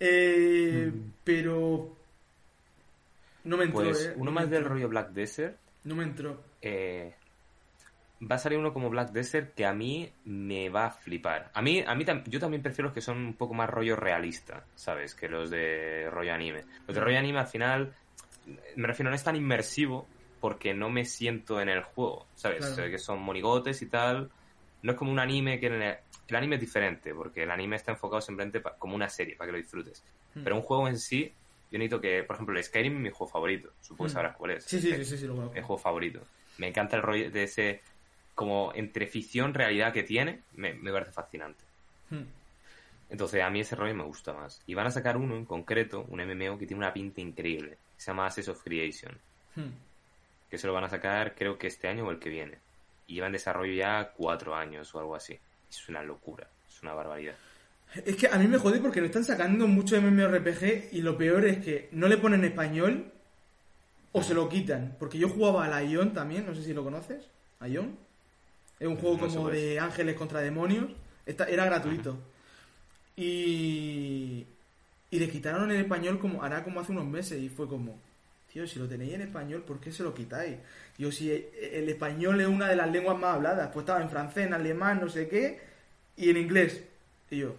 Eh, 0.00 0.92
Pero 1.24 1.96
no 3.44 3.56
me 3.56 3.64
entró, 3.64 3.82
Pues 3.84 4.06
eh. 4.06 4.12
uno 4.16 4.26
No 4.26 4.32
más 4.32 4.50
del 4.50 4.64
rollo 4.64 4.88
Black 4.88 5.10
Desert. 5.10 5.56
No 5.84 5.94
me 5.94 6.04
entró. 6.04 6.42
eh, 6.62 7.14
va 8.20 8.34
a 8.34 8.38
salir 8.38 8.58
uno 8.58 8.72
como 8.72 8.90
Black 8.90 9.10
Desert 9.12 9.54
que 9.54 9.64
a 9.64 9.72
mí 9.72 10.10
me 10.24 10.68
va 10.70 10.86
a 10.86 10.90
flipar. 10.90 11.50
A 11.54 11.62
mí, 11.62 11.84
a 11.86 11.94
mí 11.94 12.04
yo 12.26 12.40
también 12.40 12.62
prefiero 12.62 12.88
los 12.88 12.94
que 12.94 13.00
son 13.00 13.18
un 13.18 13.34
poco 13.34 13.54
más 13.54 13.70
rollo 13.70 13.94
realista, 13.96 14.64
¿sabes? 14.74 15.14
Que 15.14 15.28
los 15.28 15.50
de 15.50 16.08
rollo 16.10 16.34
anime. 16.34 16.64
Los 16.86 16.96
de 16.96 17.00
rollo 17.00 17.18
anime 17.18 17.38
al 17.38 17.46
final, 17.46 17.92
me 18.76 18.86
refiero, 18.88 19.10
no 19.10 19.14
es 19.16 19.22
tan 19.22 19.36
inmersivo 19.36 20.08
porque 20.40 20.74
no 20.74 20.90
me 20.90 21.04
siento 21.04 21.60
en 21.60 21.68
el 21.68 21.82
juego, 21.82 22.26
¿sabes? 22.34 22.64
Claro. 22.66 22.90
Que 22.90 22.98
son 22.98 23.20
monigotes 23.20 23.82
y 23.82 23.86
tal. 23.86 24.30
No 24.82 24.92
es 24.92 24.98
como 24.98 25.10
un 25.12 25.18
anime 25.18 25.58
que... 25.60 25.66
en 25.66 25.82
el, 25.82 25.96
el 26.28 26.36
anime 26.36 26.56
es 26.56 26.60
diferente 26.60 27.14
porque 27.14 27.42
el 27.44 27.50
anime 27.50 27.76
está 27.76 27.92
enfocado 27.92 28.20
simplemente 28.20 28.60
pa- 28.60 28.76
como 28.76 28.94
una 28.94 29.08
serie, 29.08 29.34
para 29.36 29.48
que 29.48 29.52
lo 29.52 29.58
disfrutes. 29.58 30.04
Hmm. 30.34 30.44
Pero 30.44 30.56
un 30.56 30.62
juego 30.62 30.86
en 30.88 30.98
sí, 30.98 31.32
yo 31.70 31.78
necesito 31.78 32.00
que, 32.00 32.22
por 32.22 32.34
ejemplo, 32.36 32.56
el 32.56 32.62
Skyrim 32.64 32.96
es 32.96 33.00
mi 33.02 33.10
juego 33.10 33.30
favorito. 33.32 33.72
Supongo 33.80 34.04
que 34.06 34.12
Hmm. 34.12 34.14
sabrás 34.14 34.36
cuál 34.36 34.50
es. 34.52 34.64
Sí, 34.64 34.80
sí, 34.80 34.92
sí, 34.94 35.04
sí, 35.04 35.18
sí, 35.18 35.26
lo 35.26 35.34
conozco. 35.34 35.54
Mi 35.54 35.60
juego 35.62 35.78
favorito. 35.78 36.20
Me 36.58 36.68
encanta 36.68 36.96
el 36.96 37.02
rollo 37.02 37.30
de 37.30 37.42
ese, 37.44 37.80
como 38.34 38.72
entre 38.74 39.06
ficción, 39.06 39.54
realidad 39.54 39.92
que 39.92 40.02
tiene, 40.02 40.42
me, 40.54 40.74
me 40.74 40.92
parece 40.92 41.12
fascinante. 41.12 41.64
Hmm. 42.10 42.24
Entonces 43.10 43.42
a 43.42 43.48
mí 43.48 43.60
ese 43.60 43.74
rollo 43.74 43.94
me 43.94 44.04
gusta 44.04 44.34
más. 44.34 44.60
Y 44.66 44.74
van 44.74 44.86
a 44.86 44.90
sacar 44.90 45.16
uno 45.16 45.34
en 45.34 45.46
concreto, 45.46 46.04
un 46.08 46.20
MMO 46.20 46.58
que 46.58 46.66
tiene 46.66 46.78
una 46.78 46.92
pinta 46.92 47.20
increíble. 47.22 47.70
que 47.96 48.02
Se 48.02 48.10
llama 48.10 48.26
Access 48.26 48.48
of 48.48 48.62
Creation. 48.62 49.16
Que 50.50 50.58
se 50.58 50.66
lo 50.66 50.72
van 50.72 50.84
a 50.84 50.88
sacar 50.90 51.34
creo 51.34 51.58
que 51.58 51.66
este 51.66 51.88
año 51.88 52.06
o 52.06 52.10
el 52.10 52.18
que 52.18 52.30
viene. 52.30 52.58
Y 53.06 53.14
lleva 53.14 53.26
en 53.26 53.32
desarrollo 53.34 53.72
ya 53.72 54.12
cuatro 54.16 54.54
años 54.54 54.94
o 54.94 54.98
algo 55.00 55.14
así. 55.14 55.38
Es 55.70 55.88
una 55.88 56.02
locura, 56.02 56.48
es 56.68 56.82
una 56.82 56.94
barbaridad. 56.94 57.34
Es 58.04 58.16
que 58.16 58.28
a 58.28 58.36
mí 58.36 58.46
me 58.46 58.58
jode 58.58 58.80
porque 58.80 59.00
no 59.00 59.06
están 59.06 59.24
sacando 59.24 59.66
mucho 59.66 60.00
MMORPG 60.00 60.92
y 60.92 61.00
lo 61.00 61.16
peor 61.16 61.46
es 61.46 61.58
que 61.64 61.88
no 61.92 62.06
le 62.08 62.18
ponen 62.18 62.44
español 62.44 63.10
o 64.12 64.22
se 64.22 64.34
lo 64.34 64.48
quitan. 64.48 64.96
Porque 64.98 65.18
yo 65.18 65.28
jugaba 65.28 65.64
a 65.64 65.68
la 65.68 65.82
Ion 65.82 66.12
también, 66.12 66.44
no 66.46 66.54
sé 66.54 66.62
si 66.62 66.74
lo 66.74 66.84
conoces. 66.84 67.24
Ion. 67.66 67.96
Es 68.78 68.86
un 68.86 68.96
juego 68.96 69.16
No 69.16 69.26
como 69.34 69.50
de 69.50 69.78
ángeles 69.80 70.16
contra 70.16 70.40
demonios. 70.40 70.90
Esta- 71.26 71.46
era 71.48 71.64
gratuito. 71.64 72.18
Y. 73.16 74.46
Y 75.10 75.18
le 75.18 75.28
quitaron 75.30 75.70
el 75.70 75.80
español 75.80 76.18
como 76.18 76.42
hará 76.42 76.62
como 76.62 76.80
hace 76.80 76.92
unos 76.92 77.06
meses 77.06 77.40
y 77.40 77.48
fue 77.48 77.66
como, 77.66 77.98
tío, 78.58 78.66
si 78.66 78.80
lo 78.80 78.88
tenéis 78.88 79.14
en 79.14 79.20
español, 79.20 79.62
¿por 79.62 79.78
qué 79.78 79.92
se 79.92 80.02
lo 80.02 80.12
quitáis? 80.12 80.56
Tío, 80.96 81.12
si 81.12 81.30
el 81.30 81.88
español 81.88 82.40
es 82.40 82.48
una 82.48 82.66
de 82.66 82.74
las 82.74 82.90
lenguas 82.90 83.16
más 83.16 83.36
habladas, 83.36 83.70
pues 83.72 83.84
estaba 83.84 84.02
en 84.02 84.10
francés, 84.10 84.46
en 84.46 84.54
alemán, 84.54 84.98
no 85.00 85.08
sé 85.08 85.28
qué, 85.28 85.60
y 86.16 86.30
en 86.30 86.38
inglés. 86.38 86.82
Y 87.30 87.38
yo, 87.38 87.54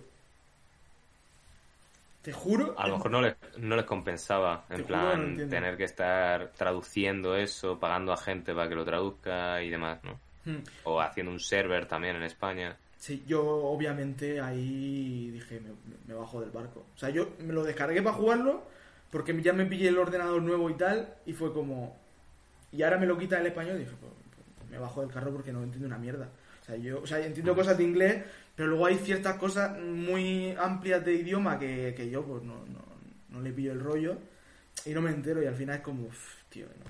te 2.21 2.33
juro, 2.33 2.75
A 2.77 2.87
lo 2.87 2.97
mejor 2.97 3.11
no 3.11 3.21
les, 3.21 3.35
no 3.59 3.77
les 3.77 3.85
compensaba, 3.85 4.65
en 4.69 4.81
no 4.81 4.87
plan, 4.87 5.49
tener 5.49 5.77
que 5.77 5.85
estar 5.85 6.51
traduciendo 6.51 7.33
eso, 7.37 7.79
pagando 7.79 8.11
a 8.11 8.17
gente 8.17 8.53
para 8.53 8.67
que 8.67 8.75
lo 8.75 8.83
traduzca 8.83 9.63
y 9.63 9.69
demás, 9.69 9.99
¿no? 10.03 10.19
Hmm. 10.43 10.63
O 10.83 10.99
haciendo 10.99 11.31
un 11.31 11.39
server 11.39 11.85
también 11.85 12.17
en 12.17 12.23
España. 12.23 12.75
Sí, 12.97 13.23
yo 13.25 13.41
obviamente 13.45 14.41
ahí 14.41 15.29
dije, 15.31 15.61
me, 15.61 15.69
me 16.07 16.13
bajo 16.13 16.41
del 16.41 16.49
barco. 16.49 16.87
O 16.93 16.97
sea, 16.97 17.09
yo 17.09 17.29
me 17.39 17.53
lo 17.53 17.63
descargué 17.63 18.01
para 18.01 18.17
jugarlo 18.17 18.67
porque 19.11 19.39
ya 19.41 19.53
me 19.53 19.65
pillé 19.65 19.89
el 19.89 19.97
ordenador 19.97 20.41
nuevo 20.41 20.69
y 20.69 20.75
tal 20.75 21.13
y 21.25 21.33
fue 21.33 21.53
como... 21.53 21.97
Y 22.71 22.83
ahora 22.83 22.97
me 22.97 23.07
lo 23.07 23.17
quita 23.17 23.39
el 23.39 23.47
español 23.47 23.77
y 23.77 23.79
dije, 23.79 23.95
pues, 23.99 24.11
pues, 24.57 24.69
me 24.69 24.77
bajo 24.77 25.01
del 25.01 25.11
carro 25.11 25.31
porque 25.31 25.51
no 25.51 25.63
entiendo 25.63 25.87
una 25.87 25.97
mierda. 25.97 26.29
O 26.61 26.65
sea, 26.65 26.75
yo 26.75 27.01
o 27.01 27.07
sea, 27.07 27.19
entiendo 27.25 27.55
cosas 27.55 27.77
de 27.77 27.83
inglés, 27.83 28.23
pero 28.55 28.69
luego 28.69 28.85
hay 28.85 28.97
ciertas 28.97 29.37
cosas 29.37 29.77
muy 29.79 30.55
amplias 30.59 31.03
de 31.03 31.15
idioma 31.15 31.57
que, 31.57 31.93
que 31.97 32.09
yo 32.09 32.23
pues 32.23 32.43
no, 32.43 32.53
no, 32.67 32.79
no 33.29 33.41
le 33.41 33.51
pillo 33.51 33.71
el 33.71 33.79
rollo. 33.79 34.17
y 34.85 34.91
no 34.91 35.01
me 35.01 35.09
entero 35.11 35.41
y 35.41 35.47
al 35.47 35.55
final 35.55 35.77
es 35.77 35.81
como, 35.81 36.05
"Uf, 36.07 36.43
tío, 36.49 36.65
no, 36.65 36.85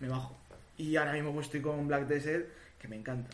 me 0.00 0.08
bajo. 0.08 0.36
Y 0.76 0.96
ahora 0.96 1.12
mismo 1.14 1.32
pues 1.32 1.46
estoy 1.46 1.60
con 1.62 1.86
Black 1.88 2.06
Desert, 2.06 2.46
que 2.78 2.88
me 2.88 2.96
encanta. 2.96 3.30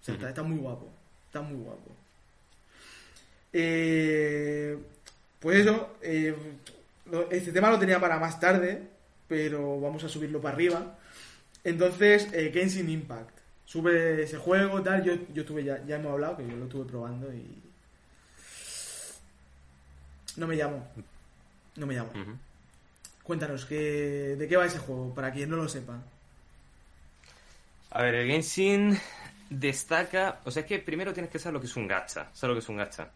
O 0.00 0.04
sea, 0.04 0.14
está, 0.14 0.28
está 0.30 0.42
muy 0.42 0.56
guapo, 0.58 0.88
está 1.26 1.42
muy 1.42 1.62
guapo. 1.62 1.90
Eh, 3.52 4.78
pues 5.40 5.60
eso, 5.60 5.96
eh, 6.02 6.34
este 7.30 7.52
tema 7.52 7.70
lo 7.70 7.78
tenía 7.78 7.98
para 7.98 8.18
más 8.18 8.38
tarde, 8.38 8.82
pero 9.26 9.80
vamos 9.80 10.04
a 10.04 10.08
subirlo 10.08 10.40
para 10.40 10.54
arriba. 10.54 10.98
Entonces, 11.64 12.28
eh, 12.32 12.50
Genshin 12.52 12.88
Impact. 12.88 13.38
Sube 13.64 14.22
ese 14.22 14.36
juego, 14.36 14.82
tal. 14.82 15.04
Yo, 15.04 15.14
yo 15.32 15.42
estuve 15.42 15.64
ya, 15.64 15.84
ya 15.86 15.96
hemos 15.96 16.12
hablado, 16.12 16.36
que 16.36 16.46
yo 16.46 16.56
lo 16.56 16.64
estuve 16.64 16.84
probando 16.84 17.32
y. 17.32 17.62
No 20.36 20.46
me 20.46 20.56
llamo. 20.56 20.86
No 21.76 21.86
me 21.86 21.94
llamo. 21.94 22.10
Cuéntanos, 23.22 23.64
¿qué, 23.64 24.36
¿de 24.36 24.48
qué 24.48 24.56
va 24.56 24.66
ese 24.66 24.78
juego? 24.78 25.14
Para 25.14 25.32
quien 25.32 25.50
no 25.50 25.56
lo 25.56 25.68
sepa. 25.68 25.98
A 27.90 28.02
ver, 28.02 28.14
el 28.14 28.28
Genshin 28.28 28.98
destaca... 29.48 30.40
O 30.44 30.50
sea, 30.50 30.62
es 30.62 30.68
que 30.68 30.78
primero 30.78 31.12
tienes 31.12 31.30
que 31.30 31.38
saber 31.38 31.54
lo 31.54 31.60
que 31.60 31.66
es 31.66 31.76
un 31.76 31.86
gacha. 31.86 32.28
¿Sabes 32.32 32.48
lo 32.48 32.54
que 32.54 32.60
es 32.60 32.68
un 32.68 32.76
gacha? 32.76 33.10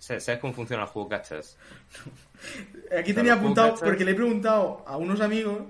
¿Sabes 0.00 0.38
cómo 0.40 0.52
funcionan 0.52 0.84
los 0.86 0.90
juegos 0.92 1.10
gachas? 1.10 1.56
Aquí 2.98 3.12
tenía 3.14 3.34
juego 3.34 3.48
apuntado, 3.52 3.68
porque 3.84 4.04
le 4.04 4.10
he 4.12 4.14
preguntado 4.14 4.82
a 4.86 4.96
unos 4.96 5.20
amigos 5.20 5.62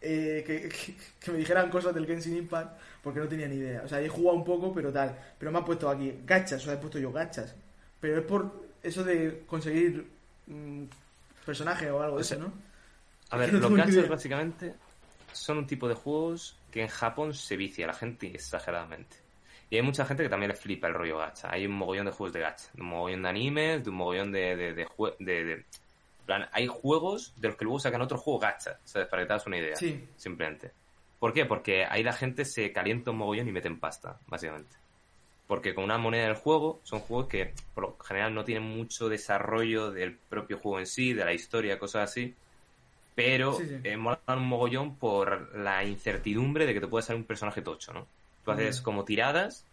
eh, 0.00 0.42
que, 0.46 0.68
que- 0.68 0.94
que 1.20 1.30
me 1.32 1.38
dijeran 1.38 1.68
cosas 1.68 1.94
del 1.94 2.06
Genshin 2.06 2.36
Impact, 2.36 2.78
porque 3.02 3.20
no 3.20 3.28
tenía 3.28 3.48
ni 3.48 3.56
idea. 3.56 3.82
O 3.84 3.88
sea, 3.88 4.00
he 4.00 4.08
jugado 4.08 4.36
un 4.38 4.44
poco, 4.44 4.72
pero 4.72 4.92
tal. 4.92 5.16
Pero 5.38 5.50
me 5.52 5.58
ha 5.58 5.64
puesto 5.64 5.90
aquí 5.90 6.14
gachas, 6.24 6.62
o 6.62 6.64
sea, 6.66 6.74
he 6.74 6.78
puesto 6.78 6.98
yo 6.98 7.12
gachas. 7.12 7.54
Pero 8.00 8.18
es 8.18 8.24
por 8.24 8.52
eso 8.82 9.04
de 9.04 9.42
conseguir 9.46 10.06
mm, 10.46 10.84
personaje 11.44 11.90
o 11.90 12.00
algo 12.02 12.16
de 12.16 12.22
O 12.22 12.24
sea, 12.24 12.36
eso, 12.38 12.46
¿no? 12.46 12.52
A 13.30 13.36
ver, 13.36 13.52
no 13.52 13.60
los 13.60 13.74
gachas 13.74 13.94
idea. 13.94 14.08
básicamente 14.08 14.74
son 15.32 15.58
un 15.58 15.66
tipo 15.66 15.88
de 15.88 15.94
juegos 15.94 16.56
que 16.70 16.82
en 16.82 16.88
Japón 16.88 17.34
se 17.34 17.56
vicia 17.56 17.86
la 17.86 17.94
gente 17.94 18.26
exageradamente. 18.28 19.16
Y 19.72 19.76
hay 19.76 19.82
mucha 19.82 20.04
gente 20.04 20.22
que 20.22 20.28
también 20.28 20.50
le 20.50 20.54
flipa 20.54 20.86
el 20.86 20.92
rollo 20.92 21.16
gacha. 21.16 21.50
Hay 21.50 21.64
un 21.64 21.72
mogollón 21.72 22.04
de 22.04 22.12
juegos 22.12 22.34
de 22.34 22.40
gacha, 22.40 22.68
de 22.74 22.82
un 22.82 22.88
mogollón 22.88 23.22
de 23.22 23.28
animes, 23.30 23.82
de 23.82 23.88
un 23.88 23.96
mogollón 23.96 24.30
de... 24.30 24.54
de, 24.54 24.74
de, 24.74 24.86
de- 25.18 25.44
de- 25.44 25.52
en 25.54 26.26
plan, 26.26 26.46
hay 26.52 26.66
juegos 26.66 27.32
de 27.38 27.48
los 27.48 27.56
que 27.56 27.64
luego 27.64 27.80
sacan 27.80 28.02
otro 28.02 28.18
juego 28.18 28.38
gacha, 28.38 28.78
¿sabes? 28.84 29.08
Para 29.08 29.22
que 29.22 29.26
te 29.28 29.32
hagas 29.32 29.46
una 29.46 29.56
idea. 29.56 29.74
Sí. 29.76 30.06
Simplemente. 30.16 30.72
¿Por 31.18 31.32
qué? 31.32 31.46
Porque 31.46 31.86
ahí 31.86 32.02
la 32.02 32.12
gente 32.12 32.44
se 32.44 32.70
calienta 32.70 33.12
un 33.12 33.16
mogollón 33.16 33.48
y 33.48 33.52
meten 33.52 33.80
pasta, 33.80 34.18
básicamente. 34.26 34.76
Porque 35.46 35.74
con 35.74 35.84
una 35.84 35.96
moneda 35.96 36.24
del 36.26 36.34
juego 36.36 36.80
son 36.84 37.00
juegos 37.00 37.28
que 37.28 37.54
por 37.74 37.82
lo 37.84 37.96
general 38.04 38.34
no 38.34 38.44
tienen 38.44 38.64
mucho 38.64 39.08
desarrollo 39.08 39.90
del 39.90 40.14
propio 40.16 40.58
juego 40.58 40.80
en 40.80 40.86
sí, 40.86 41.14
de 41.14 41.24
la 41.24 41.32
historia, 41.32 41.78
cosas 41.78 42.10
así. 42.10 42.34
Pero 43.14 43.54
Sí, 43.54 43.66
sí. 43.66 43.76
eh, 43.84 43.96
molan 43.96 44.20
un 44.28 44.46
mogollón 44.48 44.96
por 44.96 45.56
la 45.56 45.82
incertidumbre 45.82 46.66
de 46.66 46.74
que 46.74 46.80
te 46.80 46.88
puede 46.88 47.02
salir 47.04 47.20
un 47.22 47.26
personaje 47.26 47.62
tocho, 47.62 47.92
¿no? 47.94 48.06
Tú 48.44 48.50
haces 48.50 48.80
como 48.80 49.04
tiradas 49.04 49.64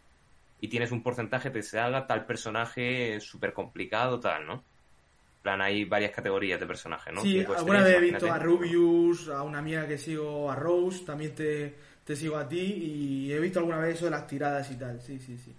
y 0.62 0.68
tienes 0.68 0.92
un 0.92 1.02
porcentaje 1.02 1.50
que 1.50 1.60
te 1.60 1.64
salga 1.64 2.06
tal 2.06 2.26
personaje 2.26 3.20
súper 3.20 3.54
complicado, 3.54 4.20
tal, 4.20 4.46
¿no? 4.46 4.54
En 4.54 5.44
plan, 5.44 5.62
hay 5.62 5.86
varias 5.86 6.12
categorías 6.12 6.60
de 6.60 6.66
personajes, 6.66 7.14
¿no? 7.14 7.22
Sí, 7.22 7.40
alguna 7.40 7.82
vez 7.82 7.96
he 7.96 8.00
visto 8.02 8.32
a. 8.32 8.38
Rubius, 8.38 9.30
a 9.30 9.44
una 9.44 9.60
amiga 9.60 9.88
que 9.88 9.98
sigo, 9.98 10.52
a 10.52 10.56
Rose, 10.56 11.06
también 11.06 11.34
te, 11.34 11.76
te 12.04 12.16
sigo 12.16 12.38
a 12.38 12.48
ti 12.48 12.60
y 12.60 13.32
he 13.32 13.40
visto 13.40 13.60
alguna 13.60 13.78
vez 13.78 13.96
eso 13.96 14.06
de 14.06 14.12
las 14.12 14.28
tiradas 14.28 14.70
y 14.70 14.76
tal. 14.76 15.02
Sí, 15.02 15.18
sí, 15.20 15.38
sí. 15.38 15.56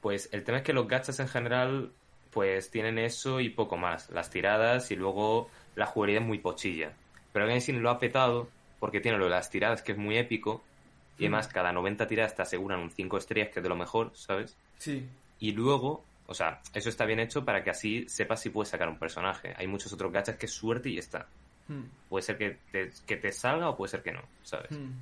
Pues 0.00 0.28
el 0.32 0.44
tema 0.44 0.58
es 0.58 0.64
que 0.64 0.72
los 0.72 0.88
gachas 0.88 1.20
en 1.20 1.28
general 1.28 1.92
pues 2.30 2.70
tienen 2.70 2.98
eso 2.98 3.38
y 3.40 3.48
poco 3.50 3.76
más, 3.76 4.10
las 4.10 4.28
tiradas 4.28 4.90
y 4.90 4.96
luego 4.96 5.48
la 5.76 5.86
jugabilidad 5.86 6.22
es 6.22 6.28
muy 6.28 6.38
pochilla. 6.38 6.92
Pero 7.32 7.46
Genshin 7.46 7.82
lo 7.82 7.90
ha 7.90 7.98
petado 7.98 8.48
porque 8.80 9.00
tiene 9.00 9.18
lo 9.18 9.24
de 9.24 9.30
las 9.30 9.50
tiradas 9.50 9.82
que 9.82 9.92
es 9.92 9.98
muy 9.98 10.18
épico 10.18 10.62
y 11.18 11.24
además 11.24 11.48
cada 11.48 11.72
90 11.72 12.06
tiradas 12.06 12.34
te 12.34 12.42
aseguran 12.42 12.80
un 12.80 12.90
5 12.90 13.18
estrellas 13.18 13.50
que 13.52 13.60
es 13.60 13.62
de 13.62 13.68
lo 13.68 13.76
mejor, 13.76 14.10
¿sabes? 14.14 14.56
Sí. 14.78 15.06
Y 15.40 15.52
luego, 15.52 16.04
o 16.26 16.34
sea, 16.34 16.60
eso 16.72 16.88
está 16.88 17.04
bien 17.04 17.20
hecho 17.20 17.44
para 17.44 17.62
que 17.62 17.70
así 17.70 18.08
sepas 18.08 18.40
si 18.40 18.50
puedes 18.50 18.68
sacar 18.70 18.88
un 18.88 18.98
personaje. 18.98 19.54
Hay 19.56 19.66
muchos 19.66 19.92
otros 19.92 20.12
gachas 20.12 20.36
que 20.36 20.46
es 20.46 20.52
suerte 20.52 20.88
y 20.88 20.94
ya 20.94 21.00
está. 21.00 21.26
Hmm, 21.68 21.82
Puede 22.08 22.22
ser 22.22 22.36
que 22.38 22.58
te, 22.70 22.90
que 23.06 23.16
te 23.16 23.32
salga 23.32 23.68
o 23.70 23.76
puede 23.76 23.90
ser 23.90 24.02
que 24.02 24.12
no, 24.12 24.22
¿sabes? 24.42 24.70
hmm. 24.70 24.92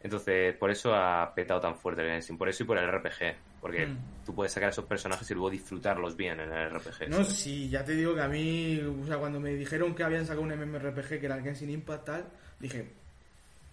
Entonces, 0.00 0.54
por 0.56 0.70
eso 0.70 0.94
ha 0.94 1.34
petado 1.34 1.60
tan 1.60 1.74
fuerte 1.76 2.02
el 2.02 2.08
Genshin. 2.12 2.38
Por 2.38 2.48
eso 2.48 2.62
y 2.62 2.66
por 2.66 2.78
el 2.78 2.88
RPG. 2.88 3.34
Porque 3.60 3.86
Mm. 3.86 3.98
tú 4.24 4.32
puedes 4.32 4.52
sacar 4.52 4.68
esos 4.68 4.84
personajes 4.84 5.28
y 5.28 5.34
luego 5.34 5.50
disfrutarlos 5.50 6.16
bien 6.16 6.38
en 6.38 6.52
el 6.52 6.70
RPG. 6.70 7.08
No, 7.08 7.16
¿sabes? 7.24 7.32
sí, 7.32 7.68
ya 7.68 7.84
te 7.84 7.96
digo 7.96 8.14
que 8.14 8.20
a 8.20 8.28
mí, 8.28 8.80
o 8.80 9.04
sea, 9.06 9.18
cuando 9.18 9.40
me 9.40 9.50
dijeron 9.54 9.96
que 9.96 10.04
habían 10.04 10.24
sacado 10.24 10.42
un 10.42 10.50
MMORPG 10.54 11.18
que 11.18 11.26
era 11.26 11.34
el 11.34 11.42
Genshin 11.42 11.70
Impact 11.70 12.04
tal, 12.06 12.24
dije, 12.60 12.92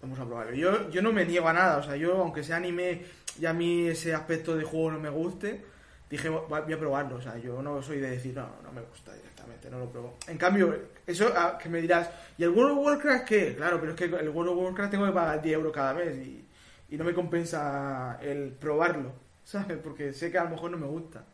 vamos 0.06 0.20
a 0.20 0.24
probarlo. 0.24 0.54
Yo, 0.54 0.88
yo 0.90 1.02
no 1.02 1.12
me 1.12 1.24
niego 1.24 1.48
a 1.48 1.52
nada, 1.52 1.78
o 1.78 1.82
sea, 1.82 1.96
yo 1.96 2.16
aunque 2.22 2.42
sea 2.44 2.56
anime 2.56 3.02
y 3.40 3.46
a 3.46 3.52
mí 3.52 3.88
ese 3.88 4.14
aspecto 4.14 4.56
de 4.56 4.64
juego 4.64 4.92
no 4.92 5.00
me 5.00 5.10
guste, 5.10 5.62
dije, 6.08 6.28
"Va- 6.28 6.60
voy 6.60 6.72
a 6.72 6.78
probarlo, 6.78 7.16
o 7.16 7.20
sea, 7.20 7.36
yo 7.38 7.60
no 7.62 7.82
soy 7.82 7.98
de 7.98 8.10
decir, 8.10 8.34
no, 8.34 8.48
no 8.62 8.72
me 8.72 8.80
gusta 8.82 9.12
directamente, 9.12 9.68
no 9.68 9.78
lo 9.80 9.90
pruebo. 9.90 10.16
En 10.28 10.38
cambio, 10.38 10.74
eso 11.06 11.32
ah, 11.36 11.58
que 11.60 11.68
me 11.68 11.80
dirás, 11.80 12.08
¿y 12.38 12.44
el 12.44 12.50
World 12.50 12.78
of 12.78 12.84
Warcraft 12.86 13.24
qué? 13.26 13.54
Claro, 13.56 13.80
pero 13.80 13.92
es 13.92 13.98
que 13.98 14.04
el 14.04 14.28
World 14.28 14.52
of 14.52 14.58
Warcraft 14.58 14.90
tengo 14.92 15.06
que 15.06 15.12
pagar 15.12 15.42
10 15.42 15.54
euros 15.54 15.72
cada 15.72 15.92
mes 15.94 16.16
y, 16.18 16.46
y 16.90 16.96
no 16.96 17.04
me 17.04 17.12
compensa 17.12 18.18
el 18.22 18.52
probarlo, 18.52 19.12
¿sabes? 19.44 19.78
Porque 19.82 20.12
sé 20.12 20.30
que 20.30 20.38
a 20.38 20.44
lo 20.44 20.50
mejor 20.50 20.70
no 20.70 20.78
me 20.78 20.86
gusta. 20.86 21.24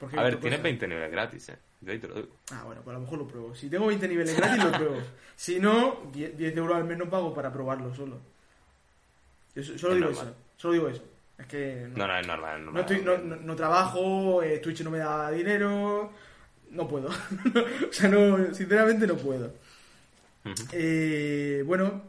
Porque 0.00 0.18
A 0.18 0.22
ver, 0.22 0.32
tienes 0.36 0.58
cosas. 0.58 0.64
20 0.64 0.88
niveles 0.88 1.12
gratis, 1.12 1.48
¿eh? 1.50 1.56
Yo 1.82 1.92
ahí 1.92 1.98
te 1.98 2.08
lo 2.08 2.14
digo. 2.14 2.28
Ah, 2.52 2.62
bueno, 2.64 2.80
pues 2.82 2.94
a 2.94 2.98
lo 2.98 3.04
mejor 3.04 3.18
lo 3.18 3.26
pruebo. 3.28 3.54
Si 3.54 3.68
tengo 3.68 3.86
20 3.86 4.06
niveles 4.08 4.36
gratis, 4.36 4.64
lo 4.64 4.72
pruebo. 4.72 4.96
Si 5.36 5.58
no, 5.58 6.00
10, 6.12 6.36
10 6.36 6.56
euros 6.56 6.76
al 6.76 6.84
mes 6.84 6.96
no 6.98 7.10
pago 7.10 7.34
para 7.34 7.52
probarlo 7.52 7.92
solo. 7.94 8.20
Yo 9.54 9.62
so- 9.64 9.76
solo 9.78 9.94
Es 9.94 9.98
digo 9.98 10.10
normal. 10.10 10.26
eso. 10.28 10.36
Solo 10.56 10.74
digo 10.74 10.88
eso. 10.88 11.02
Es 11.38 11.46
que 11.46 11.88
no, 11.90 11.98
No, 11.98 12.06
no, 12.06 12.18
es 12.20 12.26
normal. 12.26 12.52
es 12.54 12.58
no 12.60 12.64
normal. 12.72 12.82
estoy- 12.82 13.02
no- 13.04 13.18
no- 13.18 13.36
no 13.42 13.56
trabajo, 13.56 14.42
eh, 14.42 14.58
Twitch 14.58 14.82
no 14.82 14.90
me 14.90 14.98
da 14.98 15.30
dinero. 15.32 16.12
No 16.70 16.86
puedo. 16.88 17.08
o 17.90 17.92
sea, 17.92 18.08
no, 18.08 18.54
sinceramente 18.54 19.06
no 19.06 19.16
puedo. 19.16 19.52
Eh, 20.72 21.62
bueno, 21.66 22.02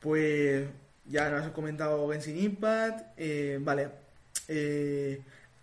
pues 0.00 0.68
ya 1.06 1.28
nos 1.30 1.42
has 1.44 1.50
comentado 1.52 2.08
Genshin 2.10 2.38
Impact. 2.38 3.14
eh, 3.16 3.58
vale. 3.60 3.90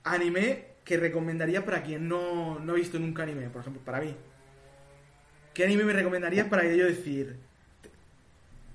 Anime 0.03 0.66
que 0.87 0.95
recomendaría 0.95 1.65
para 1.65 1.83
quien 1.83 2.07
no, 2.07 2.59
no 2.59 2.71
ha 2.71 2.75
visto 2.77 2.97
nunca 2.97 3.23
anime, 3.23 3.49
por 3.49 3.59
ejemplo, 3.59 3.81
para 3.83 3.99
mí. 3.99 4.15
¿Qué 5.53 5.65
anime 5.65 5.83
me 5.83 5.91
recomendarías 5.91 6.47
para 6.47 6.63
yo 6.63 6.85
decir, 6.85 7.35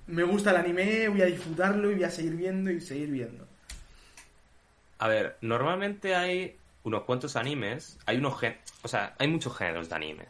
me 0.05 0.21
gusta 0.21 0.51
el 0.51 0.57
anime, 0.57 1.07
voy 1.07 1.23
a 1.23 1.25
disfrutarlo 1.25 1.89
y 1.89 1.95
voy 1.95 2.03
a 2.03 2.11
seguir 2.11 2.35
viendo 2.35 2.69
y 2.69 2.79
seguir 2.81 3.09
viendo? 3.09 3.47
A 4.99 5.07
ver, 5.07 5.37
normalmente 5.41 6.13
hay 6.13 6.55
unos 6.83 7.03
cuantos 7.03 7.35
animes. 7.35 7.97
Hay 8.05 8.17
unos 8.17 8.39
gen... 8.39 8.57
O 8.83 8.87
sea, 8.87 9.15
hay 9.17 9.27
muchos 9.27 9.57
géneros 9.57 9.89
de 9.89 9.95
anime. 9.95 10.25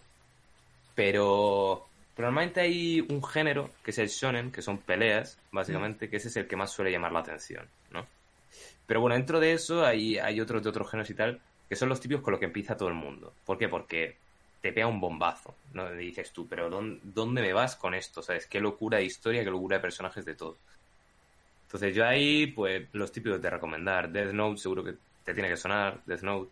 Pero... 0.96 1.86
pero 2.16 2.30
normalmente 2.30 2.62
hay 2.62 3.02
un 3.02 3.22
género 3.22 3.72
que 3.84 3.92
es 3.92 3.98
el 3.98 4.08
shonen, 4.08 4.54
que 4.54 4.62
son 4.62 4.78
peleas, 4.78 5.38
básicamente, 5.52 6.10
que 6.10 6.16
ese 6.16 6.30
es 6.30 6.38
el 6.38 6.48
que 6.48 6.56
más 6.56 6.72
suele 6.72 6.92
llamar 6.92 7.12
la 7.12 7.20
atención, 7.20 7.68
¿no? 7.92 8.08
Pero 8.88 9.02
bueno, 9.02 9.16
dentro 9.16 9.42
de 9.42 9.52
eso 9.52 9.86
hay, 9.86 10.18
hay 10.18 10.40
otros 10.40 10.64
de 10.64 10.70
otros 10.70 10.90
géneros 10.90 11.10
y 11.10 11.14
tal, 11.16 11.42
que 11.74 11.80
son 11.80 11.90
los 11.90 12.00
típicos 12.00 12.24
con 12.24 12.32
los 12.34 12.40
que 12.40 12.46
empieza 12.46 12.78
todo 12.78 12.88
el 12.90 12.94
mundo. 12.94 13.34
¿Por 13.46 13.58
qué? 13.58 13.68
Porque 13.68 14.16
te 14.62 14.72
pega 14.72 14.86
un 14.86 15.00
bombazo, 15.02 15.56
¿no? 15.74 15.92
Y 15.96 16.06
dices 16.06 16.32
tú, 16.32 16.48
pero 16.48 16.70
¿dónde, 16.70 17.00
¿dónde 17.04 17.42
me 17.42 17.52
vas 17.52 17.76
con 17.76 17.96
esto? 17.96 18.22
¿Sabes? 18.22 18.46
Qué 18.46 18.60
locura 18.60 19.00
de 19.00 19.06
historia, 19.06 19.44
qué 19.44 19.50
locura 19.50 19.78
de 19.78 19.82
personajes, 19.82 20.24
de 20.24 20.36
todo. 20.36 20.56
Entonces 21.66 21.96
yo 21.96 22.06
ahí, 22.06 22.46
pues, 22.48 22.84
los 22.94 23.12
típicos 23.12 23.42
de 23.42 23.50
recomendar. 23.50 24.12
Death 24.12 24.34
Note 24.34 24.60
seguro 24.62 24.84
que 24.84 24.94
te 25.26 25.34
tiene 25.34 25.50
que 25.50 25.58
sonar, 25.58 26.00
Death 26.06 26.22
Note. 26.22 26.52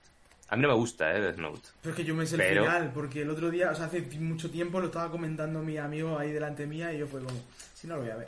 A 0.50 0.56
mí 0.56 0.64
no 0.64 0.70
me 0.70 0.74
gusta, 0.74 1.16
¿eh? 1.16 1.22
Death 1.22 1.38
Note. 1.38 1.70
Pero 1.84 1.92
es 1.94 1.98
que 1.98 2.04
yo 2.04 2.16
me 2.16 2.26
sé 2.26 2.36
Pero- 2.38 2.64
el 2.64 2.68
final, 2.68 2.92
porque 2.94 3.22
el 3.22 3.30
otro 3.30 3.52
día, 3.52 3.70
o 3.70 3.76
sea, 3.76 3.86
hace 3.86 4.02
mucho 4.20 4.50
tiempo 4.50 4.80
lo 4.80 4.88
estaba 4.88 5.12
comentando 5.12 5.62
mi 5.62 5.78
amigo 5.78 6.18
ahí 6.18 6.32
delante 6.32 6.66
mía 6.66 6.92
y 6.92 6.98
yo 6.98 7.06
fue 7.08 7.22
como, 7.22 7.40
si 7.76 7.86
no 7.86 7.96
lo 7.98 8.02
voy 8.02 8.10
a 8.10 8.16
ver. 8.18 8.28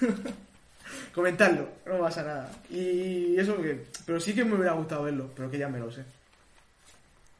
Comentarlo, 1.14 1.68
no 1.86 1.98
pasa 1.98 2.22
nada. 2.22 2.50
Y 2.70 3.36
eso 3.38 3.56
que, 3.60 3.84
pero 4.04 4.18
sí 4.20 4.34
que 4.34 4.44
me 4.44 4.54
hubiera 4.56 4.72
gustado 4.72 5.04
verlo, 5.04 5.30
pero 5.36 5.50
que 5.50 5.58
ya 5.58 5.68
me 5.68 5.78
lo 5.78 5.90
sé. 5.90 6.04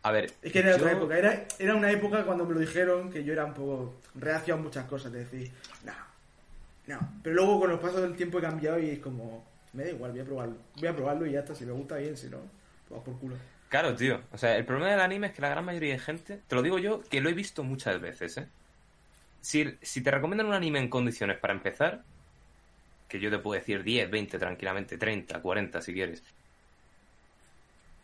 A 0.05 0.13
ver, 0.13 0.31
Es 0.43 0.53
que 0.53 0.59
era 0.59 0.71
yo- 0.71 0.77
otra 0.77 0.93
época, 0.93 1.19
era, 1.19 1.45
era 1.59 1.75
una 1.75 1.91
época 1.91 2.25
cuando 2.25 2.45
me 2.45 2.55
lo 2.55 2.61
dijeron 2.61 3.11
que 3.11 3.25
yo 3.25 3.33
era 3.33 3.45
un 3.47 3.55
poco 3.55 3.95
reacio 4.15 4.55
a 4.55 4.57
muchas 4.59 4.85
cosas, 4.87 5.11
de 5.13 5.21
decir, 5.21 5.51
no, 5.85 5.95
no. 6.87 7.01
Pero 7.23 7.37
luego 7.37 7.61
con 7.61 7.71
los 7.71 7.81
pasos 7.81 8.03
del 8.03 8.15
tiempo 8.15 8.39
he 8.39 8.43
cambiado 8.43 8.79
y 8.79 8.91
es 8.91 8.99
como, 8.99 9.45
me 9.73 9.85
da 9.85 9.91
igual, 9.91 10.13
voy 10.13 10.21
a 10.21 10.25
probarlo. 10.25 10.57
Voy 10.77 10.89
a 10.89 10.95
probarlo 10.95 11.27
y 11.27 11.33
ya 11.33 11.41
está, 11.41 11.55
si 11.55 11.65
me 11.65 11.73
gusta 11.73 11.97
bien, 11.97 12.17
si 12.19 12.29
no, 12.29 12.39
pues 12.89 13.01
por 13.03 13.19
culo. 13.19 13.37
Claro, 13.71 13.95
tío. 13.95 14.21
O 14.31 14.37
sea, 14.39 14.57
el 14.57 14.67
problema 14.67 14.91
del 14.91 15.01
anime 15.01 15.29
es 15.29 15.33
que 15.33 15.41
la 15.43 15.49
gran 15.49 15.65
mayoría 15.65 15.95
de 15.95 15.99
gente, 15.99 16.39
te 16.47 16.55
lo 16.55 16.63
digo 16.63 16.79
yo, 16.79 17.01
que 17.09 17.21
lo 17.23 17.31
he 17.31 17.35
visto 17.35 17.65
muchas 17.65 17.99
veces, 18.01 18.37
¿eh? 18.37 18.47
Si, 19.41 19.75
si 19.83 20.03
te 20.03 20.11
recomiendan 20.11 20.47
un 20.47 20.53
anime 20.55 20.79
en 20.81 20.89
condiciones 20.89 21.39
para 21.39 21.55
empezar, 21.55 22.03
que 23.09 23.19
yo 23.21 23.31
te 23.31 23.39
puedo 23.39 23.59
decir 23.59 23.83
10, 23.83 24.11
20 24.11 24.39
tranquilamente, 24.39 24.97
30, 24.99 25.41
40 25.41 25.81
si 25.81 25.93
quieres, 25.95 26.23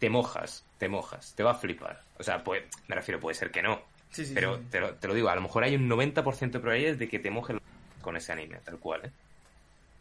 te 0.01 0.11
mojas, 0.11 0.67
te 0.79 0.89
mojas, 0.89 1.35
te 1.37 1.45
va 1.45 1.53
a 1.53 1.55
flipar. 1.55 2.03
O 2.19 2.25
sea, 2.25 2.43
pues, 2.43 2.65
me 2.89 2.97
refiero, 2.97 3.21
puede 3.21 3.37
ser 3.37 3.53
que 3.53 3.63
no, 3.63 3.81
Sí, 4.11 4.27
sí, 4.27 4.35
Pero 4.35 4.57
sí. 4.57 4.65
Te, 4.71 4.81
lo, 4.81 4.95
te 4.95 5.07
lo 5.09 5.15
digo, 5.15 5.29
a 5.29 5.35
lo 5.35 5.41
mejor 5.41 5.63
hay 5.63 5.77
un 5.77 5.89
90% 5.89 6.51
de 6.51 6.61
probabilidades 6.61 6.99
de 6.99 7.09
que 7.09 7.19
te 7.19 7.31
mojes 7.31 7.57
con 8.03 8.17
ese 8.17 8.33
anime, 8.33 8.59
tal 8.65 8.79
cual, 8.79 9.07
¿eh? 9.07 9.13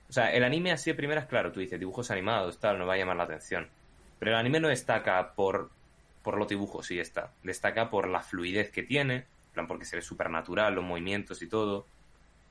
O 0.10 0.14
sea, 0.14 0.34
el 0.34 0.44
anime 0.44 0.72
así 0.72 0.90
de 0.90 0.96
primeras, 0.96 1.28
claro, 1.28 1.52
tú 1.52 1.60
dices 1.60 1.80
dibujos 1.80 2.10
animados, 2.10 2.60
tal, 2.60 2.80
no 2.80 2.88
va 2.88 2.96
a 2.96 2.98
llamar 2.98 3.18
la 3.18 3.24
atención. 3.24 3.68
Pero 4.18 4.32
el 4.32 4.38
anime 4.38 4.60
no 4.60 4.68
destaca 4.68 5.34
por, 5.34 5.70
por 6.24 6.38
los 6.38 6.48
dibujos, 6.48 6.88
sí 6.88 7.00
está. 7.00 7.32
Destaca 7.44 7.92
por 7.92 8.08
la 8.08 8.22
fluidez 8.22 8.72
que 8.72 8.82
tiene, 8.82 9.16
en 9.18 9.54
plan 9.54 9.68
porque 9.68 9.86
se 9.86 9.98
ve 9.98 10.02
súper 10.02 10.32
natural, 10.32 10.74
los 10.74 10.84
movimientos 10.84 11.44
y 11.44 11.48
todo. 11.48 11.86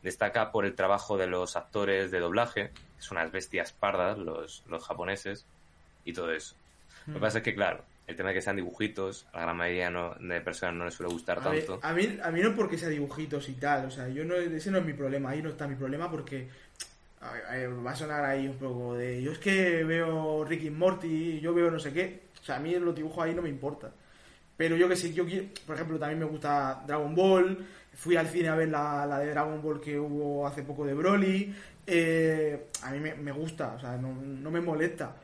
Destaca 0.05 0.53
por 0.53 0.67
el 0.67 0.77
trabajo 0.77 1.17
de 1.17 1.27
los 1.27 1.57
actores 1.57 2.13
de 2.13 2.21
doblaje, 2.21 2.71
que 2.71 3.03
son 3.03 3.19
unas 3.19 3.33
bestias 3.33 3.73
pardas, 3.73 4.19
los, 4.19 4.63
los 4.69 4.87
japoneses, 4.87 5.45
y 6.05 6.13
todo 6.13 6.31
eso. 6.33 6.55
Lo 7.07 7.15
que 7.15 7.21
pasa 7.21 7.39
es 7.39 7.45
que, 7.45 7.55
claro, 7.55 7.85
el 8.07 8.17
tema 8.17 8.31
de 8.31 8.37
que 8.37 8.43
sean 8.43 8.57
dibujitos, 8.57 9.27
a 9.33 9.37
la 9.39 9.43
gran 9.43 9.57
mayoría 9.57 9.91
no- 9.91 10.15
de 10.15 10.41
personas 10.41 10.75
no 10.75 10.85
les 10.85 10.95
suele 10.95 11.13
gustar 11.13 11.39
A, 11.43 11.49
ver, 11.51 11.65
tanto. 11.67 11.81
a 11.87 11.93
mí, 11.93 12.19
a 12.23 12.31
mí 12.31 12.41
no 12.41 12.55
porque 12.55 12.79
sea 12.79 12.89
dibujitos 12.89 13.49
y 13.49 13.55
tal, 13.55 13.87
o 13.87 13.91
sea, 13.91 14.09
yo 14.09 14.25
no, 14.25 14.35
ese 14.35 14.71
no 14.71 14.79
es 14.79 14.85
mi 14.85 14.93
problema, 14.95 15.31
ahí 15.31 15.43
no 15.43 15.51
está 15.51 15.67
mi 15.67 15.75
problema 15.75 16.11
porque 16.11 16.49
a 17.21 17.33
ver, 17.33 17.45
a 17.47 17.53
ver, 17.53 17.87
va 17.87 17.91
a 17.91 17.97
sonar 17.97 18.25
ahí 18.25 18.47
un 18.47 18.57
poco 18.57 18.95
de 18.95 19.21
yo 19.23 19.33
es 19.33 19.39
que 19.39 19.83
veo 19.85 20.45
Ricky 20.45 20.71
Morty, 20.71 21.41
yo 21.41 21.53
veo 21.53 21.71
no 21.71 21.79
sé 21.79 21.93
qué, 21.93 22.23
o 22.41 22.45
sea, 22.45 22.57
a 22.57 22.61
mí 22.61 22.75
los 22.77 22.95
dibujos 22.95 23.25
ahí 23.25 23.35
no 23.35 23.43
me 23.43 23.49
importa. 23.49 23.91
Pero 24.57 24.77
yo 24.77 24.89
que 24.89 24.97
sé, 24.97 25.13
yo 25.13 25.25
quiero, 25.25 25.47
por 25.67 25.77
ejemplo, 25.77 25.99
también 25.99 26.19
me 26.19 26.25
gusta 26.25 26.83
Dragon 26.87 27.15
Ball, 27.15 27.65
fui 27.95 28.17
al 28.17 28.27
cine 28.29 28.49
a 28.49 28.55
ver 28.57 28.69
la, 28.69 29.07
la 29.07 29.19
de 29.21 29.31
Dragon 29.31 29.61
Ball 29.63 29.81
que 29.81 29.99
hubo 29.99 30.47
hace 30.47 30.63
poco 30.63 30.85
de 30.85 30.95
Broly, 30.95 31.55
eh, 31.87 32.67
a 32.83 32.91
mí 32.91 32.99
me, 33.01 33.15
me 33.15 33.33
gusta, 33.33 33.75
o 33.75 33.81
sea, 33.81 33.97
no, 33.97 34.13
no 34.15 34.51
me 34.51 34.61
molesta, 34.61 35.15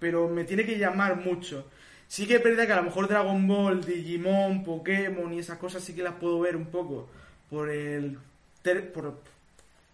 pero 0.00 0.28
me 0.28 0.44
tiene 0.44 0.64
que 0.66 0.78
llamar 0.78 1.16
mucho. 1.16 1.66
Sí 2.08 2.26
que 2.26 2.36
es 2.36 2.44
verdad 2.44 2.66
que 2.66 2.72
a 2.72 2.76
lo 2.76 2.84
mejor 2.84 3.08
Dragon 3.08 3.46
Ball, 3.48 3.84
Digimon, 3.84 4.62
Pokémon 4.64 5.32
y 5.32 5.38
esas 5.40 5.58
cosas 5.58 5.82
sí 5.82 5.94
que 5.94 6.02
las 6.02 6.14
puedo 6.14 6.40
ver 6.40 6.56
un 6.56 6.66
poco 6.66 7.08
por 7.50 7.70
el 7.70 8.18
ter- 8.62 8.92
por, 8.92 9.20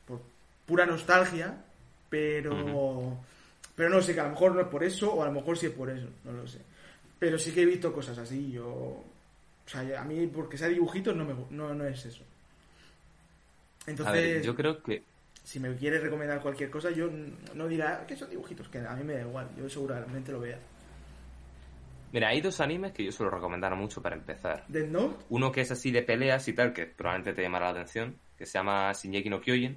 por 0.06 0.20
pura 0.66 0.86
nostalgia, 0.86 1.56
pero 2.10 3.18
pero 3.76 3.90
no 3.90 4.02
sé, 4.02 4.14
que 4.14 4.20
a 4.20 4.24
lo 4.24 4.30
mejor 4.30 4.54
no 4.54 4.60
es 4.62 4.68
por 4.68 4.84
eso 4.84 5.12
o 5.14 5.22
a 5.22 5.26
lo 5.26 5.32
mejor 5.32 5.56
sí 5.58 5.66
es 5.66 5.72
por 5.72 5.90
eso, 5.90 6.08
no 6.24 6.32
lo 6.32 6.46
sé. 6.46 6.58
Pero 7.18 7.38
sí 7.38 7.52
que 7.52 7.62
he 7.62 7.66
visto 7.66 7.92
cosas 7.92 8.18
así, 8.18 8.52
yo 8.52 8.66
o 8.66 9.04
sea, 9.70 10.00
a 10.00 10.04
mí 10.04 10.26
porque 10.28 10.58
sea 10.58 10.68
dibujitos 10.68 11.14
no 11.16 11.24
me 11.24 11.34
no, 11.50 11.74
no 11.74 11.86
es 11.86 12.04
eso. 12.06 12.24
Entonces, 13.86 14.08
A 14.08 14.12
ver, 14.12 14.42
yo 14.42 14.54
creo 14.54 14.82
que 14.82 15.02
si 15.50 15.58
me 15.58 15.74
quieres 15.74 16.00
recomendar 16.00 16.40
cualquier 16.40 16.70
cosa, 16.70 16.90
yo 16.92 17.10
no 17.56 17.66
dirá 17.66 18.06
que 18.06 18.14
son 18.16 18.30
dibujitos, 18.30 18.68
que 18.68 18.78
a 18.78 18.94
mí 18.94 19.02
me 19.02 19.14
da 19.14 19.22
igual, 19.22 19.48
yo 19.58 19.68
seguramente 19.68 20.30
lo 20.30 20.38
vea. 20.38 20.60
Mira, 22.12 22.28
hay 22.28 22.40
dos 22.40 22.60
animes 22.60 22.92
que 22.92 23.04
yo 23.04 23.10
suelo 23.10 23.32
recomendar 23.32 23.74
mucho 23.74 24.00
para 24.00 24.14
empezar. 24.14 24.64
Death 24.68 24.86
Note, 24.86 25.16
Uno 25.28 25.50
que 25.50 25.62
es 25.62 25.70
así 25.72 25.90
de 25.90 26.02
peleas 26.02 26.46
y 26.46 26.52
tal, 26.52 26.72
que 26.72 26.86
probablemente 26.86 27.32
te 27.32 27.42
llamará 27.42 27.64
la 27.66 27.72
atención, 27.72 28.14
que 28.38 28.46
se 28.46 28.58
llama 28.58 28.92
Shinjeki 28.92 29.28
no 29.28 29.40
Kyojin, 29.40 29.76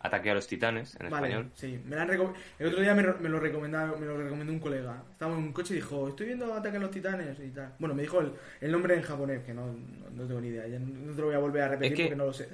Ataque 0.00 0.32
a 0.32 0.34
los 0.34 0.48
Titanes, 0.48 0.96
en 0.96 1.08
Vale, 1.08 1.28
español. 1.28 1.50
sí. 1.54 1.80
Me 1.84 1.94
la 1.94 2.02
el 2.02 2.66
otro 2.66 2.80
día 2.80 2.92
me, 2.96 3.04
lo 3.04 3.38
recomendaba, 3.38 3.96
me 3.96 4.06
lo 4.06 4.16
recomendó 4.18 4.52
un 4.52 4.58
colega. 4.58 5.00
Estábamos 5.12 5.38
en 5.38 5.46
un 5.46 5.52
coche 5.52 5.74
y 5.74 5.76
dijo, 5.76 6.08
estoy 6.08 6.26
viendo 6.26 6.52
Ataque 6.52 6.76
a 6.76 6.80
los 6.80 6.90
Titanes 6.90 7.38
y 7.38 7.50
tal. 7.50 7.72
Bueno, 7.78 7.94
me 7.94 8.02
dijo 8.02 8.20
el, 8.20 8.32
el 8.60 8.72
nombre 8.72 8.96
en 8.96 9.02
japonés, 9.02 9.44
que 9.44 9.54
no, 9.54 9.66
no, 9.66 10.10
no 10.12 10.26
tengo 10.26 10.40
ni 10.40 10.48
idea. 10.48 10.66
Ya 10.66 10.80
no 10.80 11.14
te 11.14 11.20
lo 11.20 11.26
voy 11.28 11.36
a 11.36 11.38
volver 11.38 11.62
a 11.62 11.68
repetir 11.68 11.92
Es 11.92 11.96
que- 11.96 12.02
porque 12.04 12.16
no 12.16 12.26
lo 12.26 12.32
sé. 12.32 12.48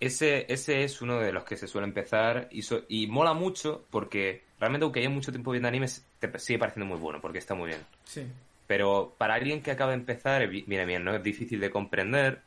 Ese, 0.00 0.50
ese 0.52 0.82
es 0.82 1.02
uno 1.02 1.18
de 1.20 1.30
los 1.30 1.44
que 1.44 1.56
se 1.56 1.68
suele 1.68 1.86
empezar 1.86 2.48
y, 2.50 2.62
so- 2.62 2.84
y 2.88 3.06
mola 3.06 3.34
mucho 3.34 3.84
porque 3.90 4.42
realmente 4.58 4.84
aunque 4.84 5.00
haya 5.00 5.10
mucho 5.10 5.30
tiempo 5.30 5.50
viendo 5.50 5.68
animes, 5.68 6.04
te 6.18 6.38
sigue 6.38 6.58
pareciendo 6.58 6.86
muy 6.86 6.98
bueno 6.98 7.20
porque 7.20 7.38
está 7.38 7.54
muy 7.54 7.68
bien. 7.68 7.80
Sí. 8.04 8.26
Pero 8.66 9.14
para 9.18 9.34
alguien 9.34 9.62
que 9.62 9.70
acaba 9.72 9.90
de 9.92 9.98
empezar, 9.98 10.48
viene 10.48 10.86
bien, 10.86 11.04
¿no? 11.04 11.14
Es 11.14 11.22
difícil 11.22 11.60
de 11.60 11.70
comprender 11.70 12.40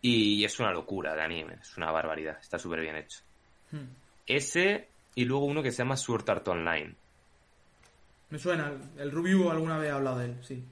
y 0.00 0.44
es 0.44 0.60
una 0.60 0.70
locura 0.70 1.14
de 1.16 1.22
anime, 1.22 1.54
es 1.60 1.76
una 1.76 1.90
barbaridad, 1.90 2.38
está 2.40 2.58
súper 2.58 2.80
bien 2.80 2.94
hecho. 2.96 3.20
Hmm. 3.72 3.86
Ese 4.26 4.86
y 5.16 5.24
luego 5.24 5.46
uno 5.46 5.62
que 5.62 5.72
se 5.72 5.78
llama 5.78 5.96
Sword 5.96 6.28
Art 6.30 6.46
Online. 6.46 6.94
Me 8.30 8.38
suena, 8.38 8.72
el 8.98 9.10
Rubio 9.10 9.50
alguna 9.50 9.78
vez 9.78 9.90
ha 9.90 9.96
hablado 9.96 10.18
de 10.18 10.26
él, 10.26 10.36
sí. 10.42 10.62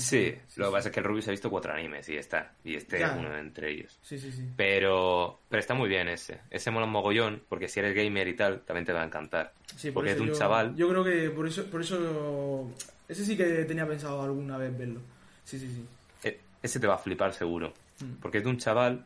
Sí, 0.00 0.34
suena, 0.48 0.66
lo 0.66 0.72
que 0.72 0.76
pasa 0.78 0.88
es 0.88 0.94
que 0.94 1.00
el 1.00 1.06
Rubius 1.06 1.28
ha 1.28 1.30
visto 1.30 1.50
cuatro 1.50 1.72
animes 1.72 2.08
y 2.08 2.16
está, 2.16 2.52
y 2.64 2.74
este 2.74 2.98
Ya. 2.98 3.12
es 3.12 3.18
uno 3.18 3.36
entre 3.36 3.70
ellos. 3.70 3.98
Sí, 4.02 4.18
sí, 4.18 4.32
sí. 4.32 4.48
Pero, 4.56 5.40
pero 5.48 5.60
está 5.60 5.74
muy 5.74 5.88
bien 5.88 6.08
ese. 6.08 6.40
Ese 6.50 6.70
mola 6.70 6.86
un 6.86 6.92
mogollón, 6.92 7.42
porque 7.48 7.68
si 7.68 7.80
eres 7.80 7.94
gamer 7.94 8.26
y 8.28 8.34
tal, 8.36 8.60
también 8.62 8.84
te 8.84 8.92
va 8.92 9.02
a 9.02 9.06
encantar. 9.06 9.52
Sí, 9.76 9.88
por 9.88 9.94
porque 10.02 10.10
es 10.10 10.16
de 10.16 10.22
un 10.22 10.28
yo, 10.28 10.34
chaval. 10.34 10.74
Yo 10.76 10.88
creo 10.88 11.04
que 11.04 11.30
por 11.30 11.46
eso, 11.46 11.64
por 11.66 11.80
eso, 11.82 12.70
ese 13.08 13.24
sí 13.24 13.36
que 13.36 13.64
tenía 13.64 13.86
pensado 13.86 14.22
alguna 14.22 14.56
vez 14.58 14.76
verlo. 14.76 15.00
Sí, 15.44 15.58
sí, 15.58 15.68
sí. 15.68 15.84
E- 16.28 16.40
Ese 16.62 16.80
te 16.80 16.86
va 16.86 16.94
a 16.94 16.98
flipar 16.98 17.32
seguro. 17.32 17.72
Mm. 18.00 18.14
Porque 18.20 18.38
es 18.38 18.44
de 18.44 18.50
un 18.50 18.58
chaval 18.58 19.04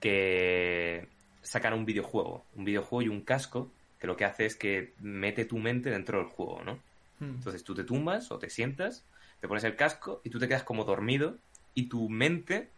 que 0.00 1.06
sacan 1.42 1.74
un 1.74 1.84
videojuego. 1.84 2.44
Un 2.56 2.64
videojuego 2.64 3.02
y 3.02 3.08
un 3.08 3.22
casco 3.22 3.70
que 3.98 4.06
lo 4.06 4.16
que 4.16 4.24
hace 4.24 4.46
es 4.46 4.56
que 4.56 4.94
mete 5.00 5.44
tu 5.44 5.58
mente 5.58 5.90
dentro 5.90 6.18
del 6.18 6.26
juego, 6.26 6.62
¿no? 6.64 6.72
Hmm. 7.20 7.36
Entonces 7.36 7.62
tú 7.62 7.72
te 7.74 7.84
tumbas 7.84 8.32
o 8.32 8.38
te 8.38 8.50
sientas, 8.50 9.04
te 9.42 9.48
pones 9.48 9.64
el 9.64 9.74
casco 9.74 10.20
y 10.22 10.30
tú 10.30 10.38
te 10.38 10.46
quedas 10.46 10.62
como 10.62 10.84
dormido 10.84 11.36
y 11.74 11.88
tu 11.88 12.08
mente 12.08 12.68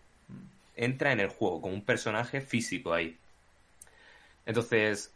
entra 0.75 1.13
en 1.13 1.21
el 1.21 1.29
juego 1.29 1.61
como 1.61 1.75
un 1.75 1.85
personaje 1.85 2.41
físico 2.41 2.95
ahí. 2.95 3.19
Entonces, 4.47 5.13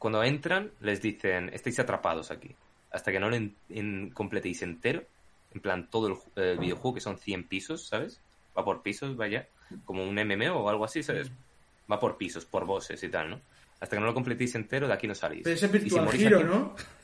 cuando 0.00 0.24
entran, 0.24 0.72
les 0.80 1.00
dicen, 1.00 1.50
estáis 1.52 1.78
atrapados 1.78 2.32
aquí. 2.32 2.56
Hasta 2.90 3.12
que 3.12 3.20
no 3.20 3.30
lo 3.30 3.36
en- 3.36 3.54
en- 3.68 4.10
completéis 4.10 4.60
entero, 4.62 5.04
en 5.52 5.60
plan 5.60 5.88
todo 5.88 6.08
el, 6.08 6.42
el 6.42 6.58
videojuego, 6.58 6.94
que 6.94 7.00
son 7.00 7.16
100 7.16 7.46
pisos, 7.46 7.86
¿sabes? 7.86 8.20
Va 8.58 8.64
por 8.64 8.82
pisos, 8.82 9.16
vaya, 9.16 9.46
como 9.84 10.02
un 10.04 10.18
MMO 10.18 10.64
o 10.64 10.68
algo 10.68 10.84
así, 10.84 11.04
¿sabes? 11.04 11.30
Va 11.90 12.00
por 12.00 12.16
pisos, 12.16 12.44
por 12.44 12.66
bosses 12.66 13.00
y 13.04 13.08
tal, 13.08 13.30
¿no? 13.30 13.40
Hasta 13.80 13.94
que 13.96 14.00
no 14.00 14.06
lo 14.06 14.14
completéis 14.14 14.56
entero, 14.56 14.88
de 14.88 14.94
aquí 14.94 15.06
no 15.06 15.14
salís. 15.14 15.44
Pero 15.44 15.54
ese 15.54 15.68
si 15.68 15.78
Virtual 15.78 16.08
Hero, 16.20 16.38
aquí- 16.38 16.44
¿no? 16.48 16.74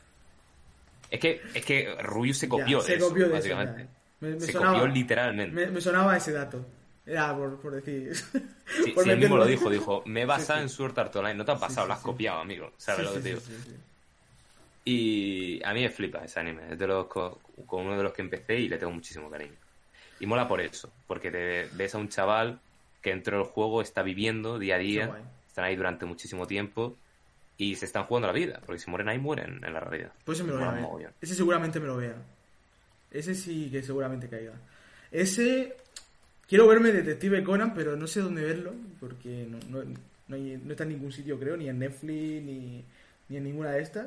Es 1.11 1.21
que, 1.21 1.51
es 1.55 1.65
que 1.65 1.95
Rubius 2.03 2.39
se 2.39 2.49
copió 2.49 2.81
Ya, 2.81 2.81
se 2.81 2.95
de 2.95 2.97
eso, 2.97 3.19
copió 3.19 3.29
de 3.29 3.39
eso, 3.39 3.55
básicamente. 3.57 3.91
Me, 4.21 4.35
me 4.37 4.47
se 4.47 4.55
sonaba, 4.55 4.83
copió 4.83 4.87
literalmente. 4.87 5.67
Me, 5.67 5.67
me 5.71 5.81
sonaba 5.81 6.17
ese 6.17 6.33
dato. 6.33 6.65
Era 7.05 7.37
por, 7.37 7.61
por 7.61 7.75
decir. 7.75 8.13
Sí, 8.71 8.95
por 8.95 9.05
sí, 9.05 9.11
él 9.11 9.19
mismo 9.19 9.37
lo 9.37 9.47
dijo, 9.47 9.71
dijo, 9.71 10.03
me 10.07 10.23
he 10.23 10.27
basado 10.27 10.61
sí. 10.61 10.63
en 10.63 10.69
Sword 10.69 10.99
Art 10.99 11.15
Online, 11.17 11.35
no 11.35 11.45
te 11.45 11.53
ha 11.53 11.59
pasado, 11.61 11.87
lo 11.87 11.95
has 11.95 12.01
copiado, 12.01 12.41
amigo, 12.41 12.75
¿sabes 12.79 13.03
lo 13.03 13.15
que 13.15 13.21
te 13.21 13.29
digo? 13.31 13.41
sí, 13.41 13.41
sí, 13.41 13.63
sí. 13.63 13.77
Y 14.85 15.63
a 15.65 15.75
mí 15.75 15.83
me 15.83 15.91
flipa 15.91 16.25
ese 16.25 16.41
anime, 16.41 16.73
es 16.73 16.79
de 16.79 16.87
los 16.87 17.07
co- 17.09 17.43
con 17.67 17.87
uno 17.87 17.97
de 17.97 18.03
los 18.03 18.13
que 18.13 18.23
empecé 18.23 18.59
y 18.59 18.69
le 18.69 18.79
tengo 18.79 18.93
muchísimo 18.93 19.31
cariño. 19.31 19.59
Y 20.19 20.27
mola 20.27 20.49
por 20.49 20.61
eso, 20.61 20.95
porque 21.07 21.31
te 21.31 21.69
ves 21.73 21.95
a 21.95 21.99
un 21.99 22.09
chaval 22.09 22.63
que 23.03 23.11
dentro 23.11 23.39
del 23.39 23.47
juego 23.47 23.83
está 23.83 24.03
viviendo 24.03 24.59
día 24.59 24.77
a 24.77 24.79
día, 24.79 25.21
están 25.47 25.65
ahí 25.67 25.77
durante 25.77 26.07
muchísimo 26.07 26.47
tiempo 26.47 27.01
y 27.59 27.75
se 27.75 27.85
están 27.87 28.05
jugando 28.05 28.29
la 28.29 28.33
vida, 28.33 28.61
porque 28.65 28.79
si 28.81 28.89
mueren 28.89 29.09
ahí, 29.09 29.19
mueren 29.19 29.63
en 29.65 29.73
la 29.75 29.81
realidad. 29.81 30.13
Pues 30.25 30.39
ese 30.39 30.45
me 30.47 30.53
lo 30.55 30.59
un 30.61 30.79
¿eh? 30.79 31.11
Ese 31.21 31.35
seguramente 31.35 31.81
me 31.81 31.87
lo 31.89 31.97
vea. 31.97 32.15
Ese 33.11 33.35
sí 33.35 33.69
que 33.71 33.83
seguramente 33.83 34.29
caiga. 34.29 34.53
Ese. 35.11 35.77
Quiero 36.49 36.67
verme 36.67 36.93
Detective 36.93 37.43
Conan, 37.45 37.75
pero 37.75 37.95
no 37.97 38.07
sé 38.07 38.21
dónde 38.21 38.43
verlo, 38.43 38.73
porque 39.01 39.47
no, 39.51 39.59
no, 39.69 39.85
no, 40.29 40.35
hay- 40.37 40.59
no 40.65 40.71
está 40.71 40.85
en 40.85 40.91
ningún 40.91 41.13
sitio, 41.13 41.39
creo, 41.39 41.57
ni 41.59 41.69
en 41.69 41.79
Netflix, 41.79 42.43
ni, 42.43 42.83
ni 43.29 43.37
en 43.37 43.45
ninguna 43.45 43.73
de 43.73 43.83
estas. 43.83 44.07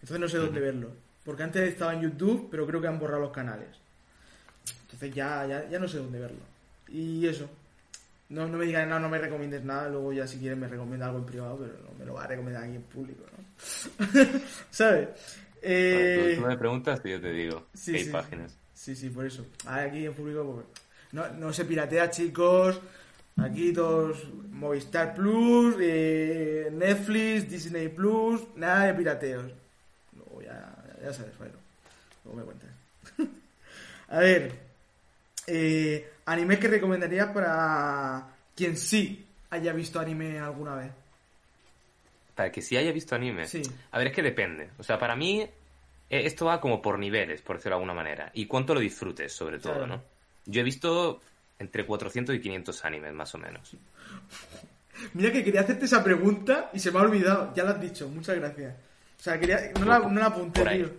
Entonces 0.00 0.18
no 0.20 0.28
sé 0.28 0.38
dónde 0.38 0.60
verlo. 0.60 0.90
Porque 1.24 1.42
antes 1.42 1.62
estaba 1.68 1.92
en 1.94 2.00
YouTube, 2.02 2.48
pero 2.50 2.66
creo 2.66 2.80
que 2.80 2.86
han 2.88 2.98
borrado 2.98 3.20
los 3.22 3.32
canales. 3.32 3.68
Entonces 4.82 5.14
ya, 5.14 5.46
ya, 5.46 5.68
ya 5.68 5.78
no 5.78 5.88
sé 5.88 5.98
dónde 5.98 6.20
verlo. 6.20 6.40
Y 6.88 7.26
eso. 7.26 7.50
No, 8.28 8.48
no 8.48 8.58
me 8.58 8.64
digan 8.66 8.88
nada, 8.88 9.00
no 9.00 9.08
me 9.08 9.18
recomiendes 9.18 9.64
nada, 9.64 9.88
luego 9.88 10.12
ya 10.12 10.26
si 10.26 10.38
quieres 10.38 10.58
me 10.58 10.66
recomienda 10.68 11.06
algo 11.06 11.18
en 11.18 11.26
privado, 11.26 11.58
pero 11.58 11.74
no 11.84 11.98
me 11.98 12.04
lo 12.04 12.14
va 12.14 12.24
a 12.24 12.26
recomendar 12.26 12.64
aquí 12.64 12.76
en 12.76 12.82
público, 12.82 13.24
¿no? 13.36 14.04
¿Sabes? 14.70 15.08
Eh, 15.62 15.94
Bueno, 15.94 16.34
tú, 16.36 16.42
tú 16.42 16.48
me 16.48 16.56
preguntas 16.58 17.00
y 17.04 17.10
yo 17.10 17.20
te 17.20 17.30
digo 17.32 17.66
sí, 17.74 17.92
que 17.92 17.98
hay 17.98 18.04
sí. 18.04 18.10
páginas. 18.10 18.58
Sí, 18.72 18.96
sí, 18.96 19.10
por 19.10 19.24
eso. 19.26 19.46
Aquí 19.66 20.04
en 20.06 20.14
público, 20.14 20.44
pues, 20.54 20.66
no, 21.12 21.28
no 21.38 21.52
se 21.52 21.64
piratea, 21.64 22.10
chicos. 22.10 22.80
Aquí 23.36 23.72
todos 23.72 24.24
Movistar 24.50 25.14
Plus, 25.14 25.76
eh, 25.80 26.68
Netflix, 26.72 27.48
Disney 27.50 27.88
Plus, 27.88 28.42
nada 28.56 28.86
de 28.86 28.94
pirateos. 28.94 29.52
Luego 30.16 30.42
ya, 30.42 30.74
ya 31.02 31.12
sabes, 31.12 31.36
bueno. 31.38 31.54
Luego 32.24 32.38
me 32.40 32.44
cuentas. 32.44 32.70
A 34.08 34.18
ver, 34.20 34.52
eh, 35.46 36.08
anime 36.26 36.58
que 36.58 36.68
recomendarías 36.68 37.28
para 37.28 38.28
quien 38.54 38.76
sí 38.76 39.26
haya 39.50 39.72
visto 39.72 40.00
anime 40.00 40.38
alguna 40.38 40.74
vez. 40.76 40.92
Para 42.34 42.50
que 42.50 42.62
si 42.62 42.76
haya 42.76 42.90
visto 42.92 43.14
anime. 43.14 43.46
Sí. 43.46 43.62
A 43.92 43.98
ver, 43.98 44.08
es 44.08 44.12
que 44.12 44.22
depende. 44.22 44.70
O 44.78 44.82
sea, 44.82 44.98
para 44.98 45.14
mí, 45.14 45.40
eh, 45.42 45.50
esto 46.08 46.46
va 46.46 46.60
como 46.60 46.82
por 46.82 46.98
niveles, 46.98 47.42
por 47.42 47.56
decirlo 47.56 47.76
de 47.76 47.82
alguna 47.82 47.94
manera. 47.94 48.30
Y 48.34 48.46
cuánto 48.46 48.74
lo 48.74 48.80
disfrutes, 48.80 49.32
sobre 49.32 49.58
todo, 49.58 49.74
Claro. 49.74 49.86
¿no? 49.86 50.02
Yo 50.46 50.60
he 50.60 50.64
visto 50.64 51.20
entre 51.58 51.86
400 51.86 52.34
y 52.34 52.40
500 52.40 52.84
animes, 52.84 53.12
más 53.14 53.34
o 53.34 53.38
menos. 53.38 53.76
Mira 55.14 55.30
que 55.32 55.44
quería 55.44 55.60
hacerte 55.60 55.84
esa 55.86 56.02
pregunta 56.02 56.70
y 56.72 56.78
se 56.80 56.90
me 56.90 56.98
ha 56.98 57.02
olvidado. 57.02 57.52
Ya 57.54 57.64
lo 57.64 57.70
has 57.70 57.80
dicho, 57.80 58.08
muchas 58.08 58.36
gracias. 58.36 58.74
O 59.18 59.22
sea, 59.22 59.38
quería, 59.38 59.70
no, 59.78 59.86
la, 59.86 59.98
no 60.00 60.20
la 60.20 60.26
apunté, 60.26 60.64
tío. 60.64 60.90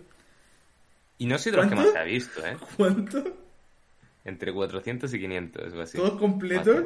Y 1.18 1.26
no 1.28 1.38
soy 1.38 1.52
de 1.52 1.58
los 1.60 1.68
que 1.68 1.76
más 1.76 1.88
he 1.96 2.04
visto, 2.06 2.46
¿eh? 2.46 2.58
¿Cuánto? 2.78 3.24
Entre 4.26 4.52
400 4.54 5.14
y 5.14 5.20
500 5.20 5.74
o 5.74 5.82
así. 5.82 5.98
¿Todos 5.98 6.20
completos? 6.20 6.86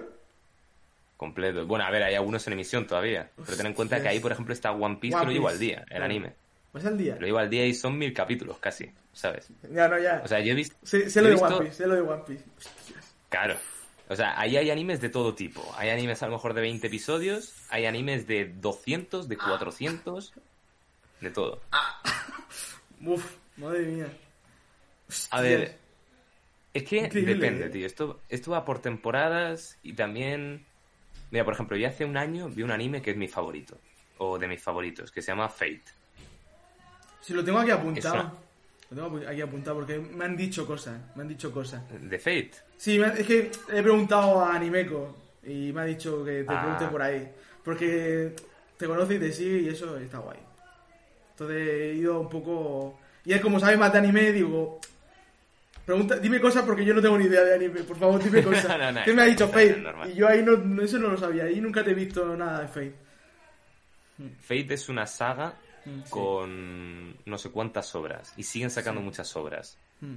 Completos. 1.18 1.68
Bueno, 1.68 1.86
a 1.86 1.92
ver, 1.92 2.04
hay 2.04 2.16
algunos 2.16 2.46
en 2.48 2.54
emisión 2.54 2.86
todavía. 2.88 3.30
Pero 3.44 3.58
ten 3.58 3.66
en 3.66 3.74
cuenta 3.74 4.02
que 4.02 4.08
ahí, 4.08 4.20
por 4.20 4.32
ejemplo, 4.32 4.54
está 4.54 4.72
One 4.72 4.98
Piece, 4.98 5.16
One 5.16 5.24
que 5.26 5.28
lo 5.28 5.34
llevo 5.34 5.50
al 5.50 5.60
día, 5.60 5.84
el 5.90 6.04
anime. 6.04 6.34
¿Vas 6.72 6.86
al 6.86 6.98
día? 6.98 7.16
Lo 7.20 7.26
llevo 7.26 7.40
al 7.40 7.50
día 7.50 7.66
y 7.66 7.74
son 7.74 7.98
mil 7.98 8.14
capítulos 8.14 8.58
casi, 8.60 8.92
¿sabes? 9.12 9.50
Ya, 9.72 9.88
no, 9.88 9.98
ya. 9.98 10.22
O 10.24 10.28
sea, 10.28 10.40
yo 10.40 10.52
he 10.52 10.56
visto... 10.56 10.76
sé, 10.84 11.10
sé 11.10 11.20
lo 11.22 11.28
de 11.30 11.34
visto- 11.34 11.48
One 11.48 11.66
Piece, 11.66 11.76
sé 11.78 11.88
lo 11.88 11.96
de 11.96 12.02
One 12.02 12.24
Piece. 12.28 12.44
Hostias. 12.58 13.16
Claro. 13.30 13.58
O 14.08 14.16
sea, 14.16 14.40
ahí 14.40 14.56
hay 14.56 14.70
animes 14.70 15.02
de 15.02 15.10
todo 15.10 15.34
tipo. 15.36 15.62
Hay 15.78 15.90
animes 15.90 16.22
a 16.24 16.28
lo 16.28 16.34
mejor 16.34 16.54
de 16.54 16.62
20 16.62 16.88
episodios, 16.88 17.54
hay 17.70 17.86
animes 17.86 18.28
de 18.28 18.46
200, 18.46 19.28
de 19.28 19.38
400, 19.38 20.34
de 21.22 21.30
todo. 21.32 21.60
Uf, 23.06 23.26
madre 23.58 23.86
mía. 23.86 24.08
A 25.32 25.42
ver, 25.42 25.79
es 26.74 26.84
que 26.84 26.98
Increíble, 26.98 27.36
depende, 27.36 27.66
¿eh? 27.66 27.70
tío. 27.70 27.86
Esto, 27.86 28.20
esto 28.30 28.52
va 28.52 28.66
por 28.66 28.80
temporadas 28.80 29.78
y 29.84 29.94
también... 29.94 30.66
Mira, 31.32 31.46
por 31.46 31.54
ejemplo, 31.54 31.78
yo 31.78 31.88
hace 31.88 32.06
un 32.06 32.18
año 32.18 32.50
vi 32.50 32.64
un 32.64 32.72
anime 32.72 33.02
que 33.02 33.12
es 33.12 33.18
mi 33.18 33.28
favorito, 33.28 33.78
o 34.18 34.38
de 34.40 34.48
mis 34.48 34.62
favoritos, 34.62 35.12
que 35.12 35.22
se 35.22 35.28
llama 35.32 35.48
Fate. 35.50 35.84
Si 37.22 37.34
lo 37.34 37.44
tengo 37.44 37.60
aquí 37.60 37.72
apuntado. 37.72 38.16
Una- 38.16 38.34
Lo 38.90 39.10
tengo 39.20 39.30
aquí 39.30 39.42
apuntado 39.42 39.78
porque 39.78 40.00
me 40.00 40.26
han 40.26 40.36
dicho 40.36 40.66
cosas. 40.66 41.00
Me 41.16 41.22
han 41.22 41.28
dicho 41.28 41.52
cosas. 41.52 41.84
¿De 42.02 42.18
Fate? 42.18 42.52
Sí, 42.78 43.00
es 43.00 43.28
que 43.28 43.52
he 43.72 43.82
preguntado 43.84 44.40
a 44.44 44.56
Animeco 44.56 45.16
y 45.44 45.72
me 45.72 45.82
ha 45.82 45.86
dicho 45.86 46.24
que 46.26 46.44
te 46.44 46.52
Ah. 46.54 46.62
pregunte 46.62 46.88
por 46.88 47.02
ahí. 47.04 47.30
Porque 47.64 48.34
te 48.78 48.88
conoce 48.88 49.16
y 49.16 49.20
te 49.20 49.32
sigue 49.32 49.60
y 49.60 49.70
eso 49.70 49.96
está 50.00 50.18
guay. 50.18 50.40
Entonces 51.32 51.58
he 51.70 51.94
ido 51.94 52.20
un 52.20 52.30
poco. 52.30 52.98
Y 53.26 53.34
es 53.34 53.42
como 53.42 53.60
sabe 53.60 53.78
más 53.78 53.92
de 53.94 54.00
anime, 54.00 54.32
digo. 54.32 54.80
Pregunta, 55.90 56.18
dime 56.18 56.40
cosas 56.40 56.64
porque 56.66 56.86
yo 56.86 56.94
no 56.94 57.02
tengo 57.02 57.18
ni 57.18 57.26
idea 57.26 57.44
de 57.44 57.56
anime. 57.56 57.82
Por 57.82 57.98
favor, 57.98 58.24
dime 58.24 58.44
cosas. 58.44 58.78
No, 58.78 58.92
no, 58.92 59.04
¿Qué 59.04 59.12
me 59.14 59.24
ha 59.24 59.26
dicho 59.26 59.48
Fate? 59.48 59.84
Y 60.10 60.14
yo 60.14 60.28
ahí 60.28 60.44
no, 60.44 60.56
no- 60.58 60.84
eso 60.84 61.00
no 61.00 61.10
lo 61.10 61.18
sabía. 61.18 61.46
Ahí 61.46 61.60
nunca 61.60 61.84
te 61.84 61.92
he 61.92 61.94
visto 61.96 62.36
nada 62.38 62.62
de 62.62 62.68
Fate. 62.68 62.96
Fate 64.42 64.74
es 64.74 64.90
una 64.90 65.08
saga 65.08 65.56
Mm, 65.86 66.02
sí. 66.04 66.10
con 66.10 67.16
no 67.26 67.38
sé 67.38 67.50
cuántas 67.52 67.96
obras 67.96 68.34
y 68.36 68.44
siguen 68.44 68.70
sacando 68.70 69.00
muchas 69.02 69.34
obras. 69.38 69.78
Mm. 70.02 70.16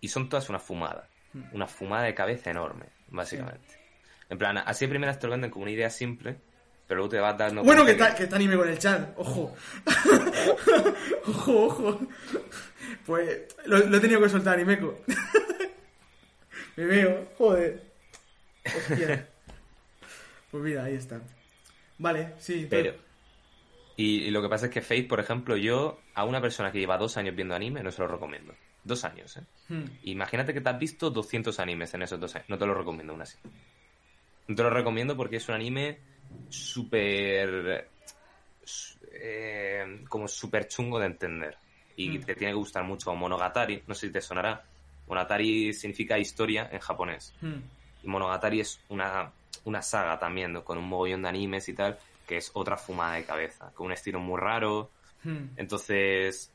Y 0.00 0.08
son 0.08 0.28
todas 0.28 0.48
una 0.48 0.58
fumada. 0.58 1.08
Una 1.52 1.66
fumada 1.68 2.02
de 2.04 2.14
cabeza 2.14 2.50
enorme, 2.50 2.86
básicamente. 3.08 3.78
En 4.28 4.36
plan, 4.38 4.58
así 4.58 4.84
de 4.84 4.90
primeras 4.90 5.18
te 5.20 5.26
lo 5.28 5.30
venden 5.30 5.50
como 5.50 5.62
una 5.62 5.70
idea 5.72 5.88
simple, 5.88 6.36
pero 6.86 6.98
luego 6.98 7.10
te 7.10 7.20
vas 7.20 7.36
dando 7.38 7.62
Bueno, 7.62 7.84
que 7.84 7.92
está, 7.92 8.14
que 8.14 8.24
está 8.24 8.36
anime 8.36 8.56
con 8.56 8.68
el 8.68 8.78
chat, 8.78 9.12
ojo. 9.16 9.54
ojo, 11.26 11.64
ojo. 11.66 12.00
Pues 13.06 13.46
lo, 13.66 13.78
lo 13.78 13.96
he 13.96 14.00
tenido 14.00 14.20
que 14.20 14.28
soltar 14.28 14.54
animeco. 14.54 15.00
Me 16.76 16.84
veo, 16.84 17.28
joder. 17.36 17.82
Hostia. 18.64 19.28
Pues 20.50 20.62
mira, 20.62 20.84
ahí 20.84 20.94
está. 20.94 21.20
Vale, 21.98 22.34
sí. 22.38 22.66
Pero... 22.68 22.94
Y, 23.96 24.24
y 24.24 24.30
lo 24.30 24.40
que 24.42 24.48
pasa 24.48 24.66
es 24.66 24.72
que 24.72 24.80
Fate, 24.80 25.04
por 25.04 25.20
ejemplo, 25.20 25.56
yo 25.56 26.00
a 26.14 26.24
una 26.24 26.40
persona 26.40 26.72
que 26.72 26.78
lleva 26.78 26.98
dos 26.98 27.16
años 27.16 27.36
viendo 27.36 27.54
anime 27.54 27.82
no 27.82 27.90
se 27.90 28.00
lo 28.02 28.08
recomiendo. 28.08 28.54
Dos 28.84 29.04
años, 29.04 29.36
¿eh? 29.36 29.42
Hmm. 29.68 29.84
Imagínate 30.02 30.52
que 30.52 30.60
te 30.60 30.68
has 30.68 30.78
visto 30.78 31.10
200 31.10 31.58
animes 31.60 31.94
en 31.94 32.02
esos 32.02 32.18
dos 32.18 32.34
años. 32.34 32.48
No 32.48 32.58
te 32.58 32.66
lo 32.66 32.74
recomiendo 32.74 33.12
aún 33.12 33.22
así. 33.22 33.38
No 34.48 34.56
te 34.56 34.62
lo 34.62 34.70
recomiendo 34.70 35.16
porque 35.16 35.36
es 35.36 35.48
un 35.48 35.54
anime 35.54 36.00
súper... 36.48 37.88
eh, 39.14 40.04
como 40.08 40.26
súper 40.28 40.66
chungo 40.68 40.98
de 40.98 41.06
entender. 41.06 41.56
Y 41.96 42.18
Mm. 42.18 42.24
te 42.24 42.34
tiene 42.34 42.52
que 42.52 42.56
gustar 42.58 42.84
mucho 42.84 43.14
Monogatari. 43.14 43.82
No 43.86 43.94
sé 43.94 44.06
si 44.06 44.12
te 44.12 44.20
sonará. 44.20 44.62
Monogatari 45.06 45.72
significa 45.74 46.18
historia 46.18 46.68
en 46.72 46.78
japonés. 46.80 47.34
Hmm. 47.40 47.60
Y 48.02 48.06
Monogatari 48.08 48.60
es 48.60 48.80
una, 48.88 49.30
una 49.64 49.82
saga 49.82 50.18
también, 50.18 50.52
¿no? 50.52 50.64
con 50.64 50.78
un 50.78 50.88
mogollón 50.88 51.22
de 51.22 51.28
animes 51.28 51.68
y 51.68 51.74
tal, 51.74 51.98
que 52.26 52.38
es 52.38 52.50
otra 52.54 52.76
fumada 52.76 53.14
de 53.16 53.24
cabeza, 53.24 53.70
con 53.74 53.86
un 53.86 53.92
estilo 53.92 54.18
muy 54.20 54.40
raro. 54.40 54.90
Hmm. 55.22 55.48
Entonces, 55.56 56.50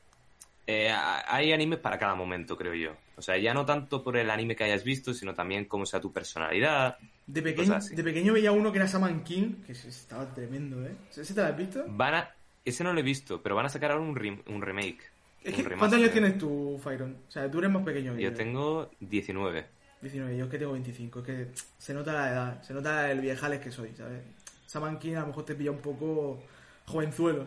eh, 0.66 0.90
hay 0.90 1.52
animes 1.52 1.78
para 1.78 1.98
cada 1.98 2.14
momento, 2.14 2.56
creo 2.56 2.74
yo. 2.74 2.92
O 3.18 3.22
sea, 3.22 3.36
ya 3.36 3.52
no 3.52 3.66
tanto 3.66 4.02
por 4.04 4.16
el 4.16 4.30
anime 4.30 4.54
que 4.54 4.64
hayas 4.64 4.84
visto, 4.84 5.12
sino 5.12 5.34
también 5.34 5.64
cómo 5.64 5.84
sea 5.84 6.00
tu 6.00 6.12
personalidad. 6.12 6.96
De, 7.26 7.42
pequeño, 7.42 7.78
de 7.80 8.04
pequeño 8.04 8.32
veía 8.32 8.52
uno 8.52 8.70
que 8.70 8.78
era 8.78 8.86
Saman 8.86 9.24
King, 9.24 9.56
que 9.66 9.72
estaba 9.72 10.32
tremendo, 10.32 10.86
¿eh? 10.86 10.94
¿Ese 11.10 11.34
te 11.34 11.40
lo 11.40 11.46
has 11.48 11.56
visto? 11.56 11.84
Van 11.88 12.14
a, 12.14 12.30
ese 12.64 12.84
no 12.84 12.92
lo 12.92 13.00
he 13.00 13.02
visto, 13.02 13.42
pero 13.42 13.56
van 13.56 13.66
a 13.66 13.68
sacar 13.68 13.90
ahora 13.90 14.04
un, 14.04 14.14
rem- 14.14 14.42
un 14.46 14.62
remake. 14.62 15.00
Es 15.42 15.52
que. 15.54 15.64
¿Cuántos 15.64 15.94
años 15.94 16.12
tienes 16.12 16.38
tú, 16.38 16.80
Fyron? 16.82 17.16
O 17.28 17.30
sea, 17.30 17.50
tú 17.50 17.58
eres 17.58 17.70
más 17.70 17.82
pequeño 17.84 18.14
que 18.14 18.22
yo. 18.22 18.30
Yo 18.30 18.36
tengo 18.36 18.90
19. 19.00 19.66
19, 20.00 20.36
yo 20.36 20.44
es 20.44 20.50
que 20.50 20.58
tengo 20.58 20.72
25. 20.72 21.18
Es 21.18 21.24
que 21.26 21.48
se 21.76 21.92
nota 21.94 22.12
la 22.12 22.30
edad, 22.30 22.62
se 22.62 22.72
nota 22.72 23.10
el 23.10 23.20
viejales 23.20 23.58
que 23.60 23.72
soy, 23.72 23.90
¿sabes? 23.96 24.22
Saman 24.66 24.98
King 25.00 25.14
a 25.14 25.20
lo 25.22 25.26
mejor 25.28 25.44
te 25.44 25.54
pilla 25.56 25.72
un 25.72 25.78
poco 25.80 26.40
jovenzuelo. 26.86 27.46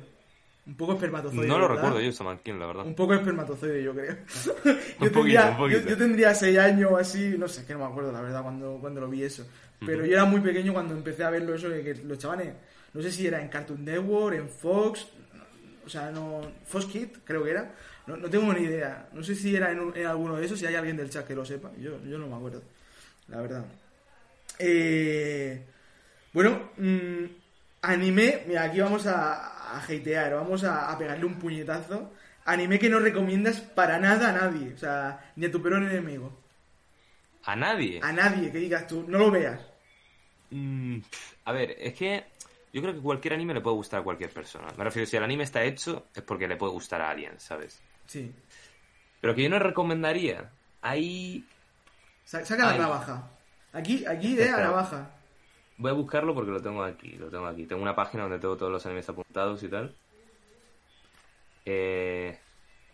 Un 0.67 0.75
poco 0.75 0.93
espermatozoide. 0.93 1.47
No 1.47 1.57
lo 1.57 1.67
¿verdad? 1.67 1.83
recuerdo 1.83 2.01
yo, 2.01 2.41
King, 2.43 2.53
la 2.59 2.67
verdad. 2.67 2.85
Un 2.85 2.93
poco 2.95 3.13
espermatozoide, 3.15 3.83
yo 3.83 3.93
creo. 3.93 4.15
yo, 4.99 5.11
tendría, 5.11 5.49
un 5.49 5.57
poquito. 5.57 5.79
Yo, 5.81 5.89
yo 5.89 5.97
tendría 5.97 6.35
6 6.35 6.57
años 6.59 6.91
o 6.91 6.97
así, 6.97 7.35
no 7.37 7.47
sé, 7.47 7.61
es 7.61 7.67
que 7.67 7.73
no 7.73 7.79
me 7.79 7.85
acuerdo 7.85 8.11
la 8.11 8.21
verdad 8.21 8.43
cuando, 8.43 8.77
cuando 8.79 9.01
lo 9.01 9.09
vi 9.09 9.23
eso. 9.23 9.47
Pero 9.83 10.05
yo 10.05 10.13
era 10.13 10.25
muy 10.25 10.39
pequeño 10.41 10.73
cuando 10.73 10.93
empecé 10.93 11.23
a 11.23 11.31
verlo 11.31 11.55
eso, 11.55 11.67
de 11.67 11.83
que 11.83 11.95
los 12.03 12.19
chavales, 12.19 12.53
no 12.93 13.01
sé 13.01 13.11
si 13.11 13.25
era 13.25 13.41
en 13.41 13.49
Cartoon 13.49 13.83
Network, 13.83 14.35
en 14.37 14.47
Fox, 14.47 15.07
o 15.83 15.89
sea, 15.89 16.11
no. 16.11 16.41
Fox 16.67 16.85
Kids, 16.85 17.19
creo 17.23 17.43
que 17.43 17.49
era. 17.49 17.73
No, 18.05 18.15
no 18.15 18.29
tengo 18.29 18.53
ni 18.53 18.61
idea. 18.61 19.09
No 19.13 19.23
sé 19.23 19.33
si 19.33 19.55
era 19.55 19.71
en, 19.71 19.79
un- 19.79 19.97
en 19.97 20.05
alguno 20.05 20.35
de 20.37 20.45
esos, 20.45 20.59
si 20.59 20.67
hay 20.67 20.75
alguien 20.75 20.95
del 20.97 21.09
chat 21.09 21.25
que 21.25 21.33
lo 21.33 21.43
sepa. 21.43 21.71
Yo, 21.79 21.99
yo 22.05 22.19
no 22.19 22.27
me 22.27 22.35
acuerdo, 22.35 22.61
la 23.29 23.41
verdad. 23.41 23.65
Eh, 24.59 25.63
bueno, 26.33 26.69
mm, 26.77 27.25
anime, 27.81 28.43
mira, 28.47 28.63
aquí 28.63 28.79
vamos 28.79 29.05
a, 29.07 29.73
a 29.75 29.83
hatear, 29.83 30.33
vamos 30.35 30.63
a, 30.63 30.91
a 30.91 30.97
pegarle 30.97 31.25
un 31.25 31.35
puñetazo. 31.39 32.11
Anime 32.45 32.79
que 32.79 32.89
no 32.89 32.99
recomiendas 32.99 33.61
para 33.61 33.99
nada 33.99 34.29
a 34.29 34.31
nadie, 34.33 34.73
o 34.73 34.77
sea, 34.77 35.31
ni 35.35 35.45
a 35.45 35.51
tu 35.51 35.61
peor 35.61 35.75
enemigo. 35.83 36.39
A 37.45 37.55
nadie. 37.55 37.99
A 38.03 38.11
nadie 38.11 38.51
que 38.51 38.57
digas 38.59 38.87
tú, 38.87 39.05
no 39.07 39.17
lo 39.19 39.31
veas. 39.31 39.59
Mm, 40.49 40.97
a 41.45 41.51
ver, 41.51 41.75
es 41.79 41.93
que 41.93 42.25
yo 42.73 42.81
creo 42.81 42.93
que 42.93 42.99
cualquier 43.01 43.33
anime 43.35 43.53
le 43.53 43.61
puede 43.61 43.75
gustar 43.75 44.01
a 44.01 44.03
cualquier 44.03 44.31
persona. 44.31 44.67
Me 44.77 44.83
refiero, 44.83 45.05
si 45.05 45.17
el 45.17 45.23
anime 45.23 45.43
está 45.43 45.63
hecho, 45.63 46.07
es 46.15 46.23
porque 46.23 46.47
le 46.47 46.57
puede 46.57 46.73
gustar 46.73 47.01
a 47.01 47.09
alguien, 47.11 47.39
¿sabes? 47.39 47.79
Sí. 48.07 48.31
Pero 49.21 49.35
que 49.35 49.43
yo 49.43 49.49
no 49.49 49.59
recomendaría. 49.59 50.49
Ahí 50.81 51.45
Sa- 52.25 52.43
Saca 52.45 52.65
la 52.65 52.71
Ay. 52.71 52.79
navaja. 52.79 53.29
Aquí, 53.73 54.03
aquí, 54.05 54.39
eh, 54.39 54.49
a 54.49 54.57
navaja. 54.57 55.09
Voy 55.77 55.91
a 55.91 55.93
buscarlo 55.93 56.33
porque 56.33 56.51
lo 56.51 56.61
tengo 56.61 56.83
aquí, 56.83 57.13
lo 57.13 57.29
tengo 57.29 57.45
aquí. 57.47 57.65
Tengo 57.67 57.81
una 57.81 57.95
página 57.95 58.23
donde 58.23 58.39
tengo 58.39 58.57
todos 58.57 58.71
los 58.71 58.85
animes 58.85 59.07
apuntados 59.09 59.61
y 59.63 59.69
tal. 59.69 59.97
Eh, 61.65 62.39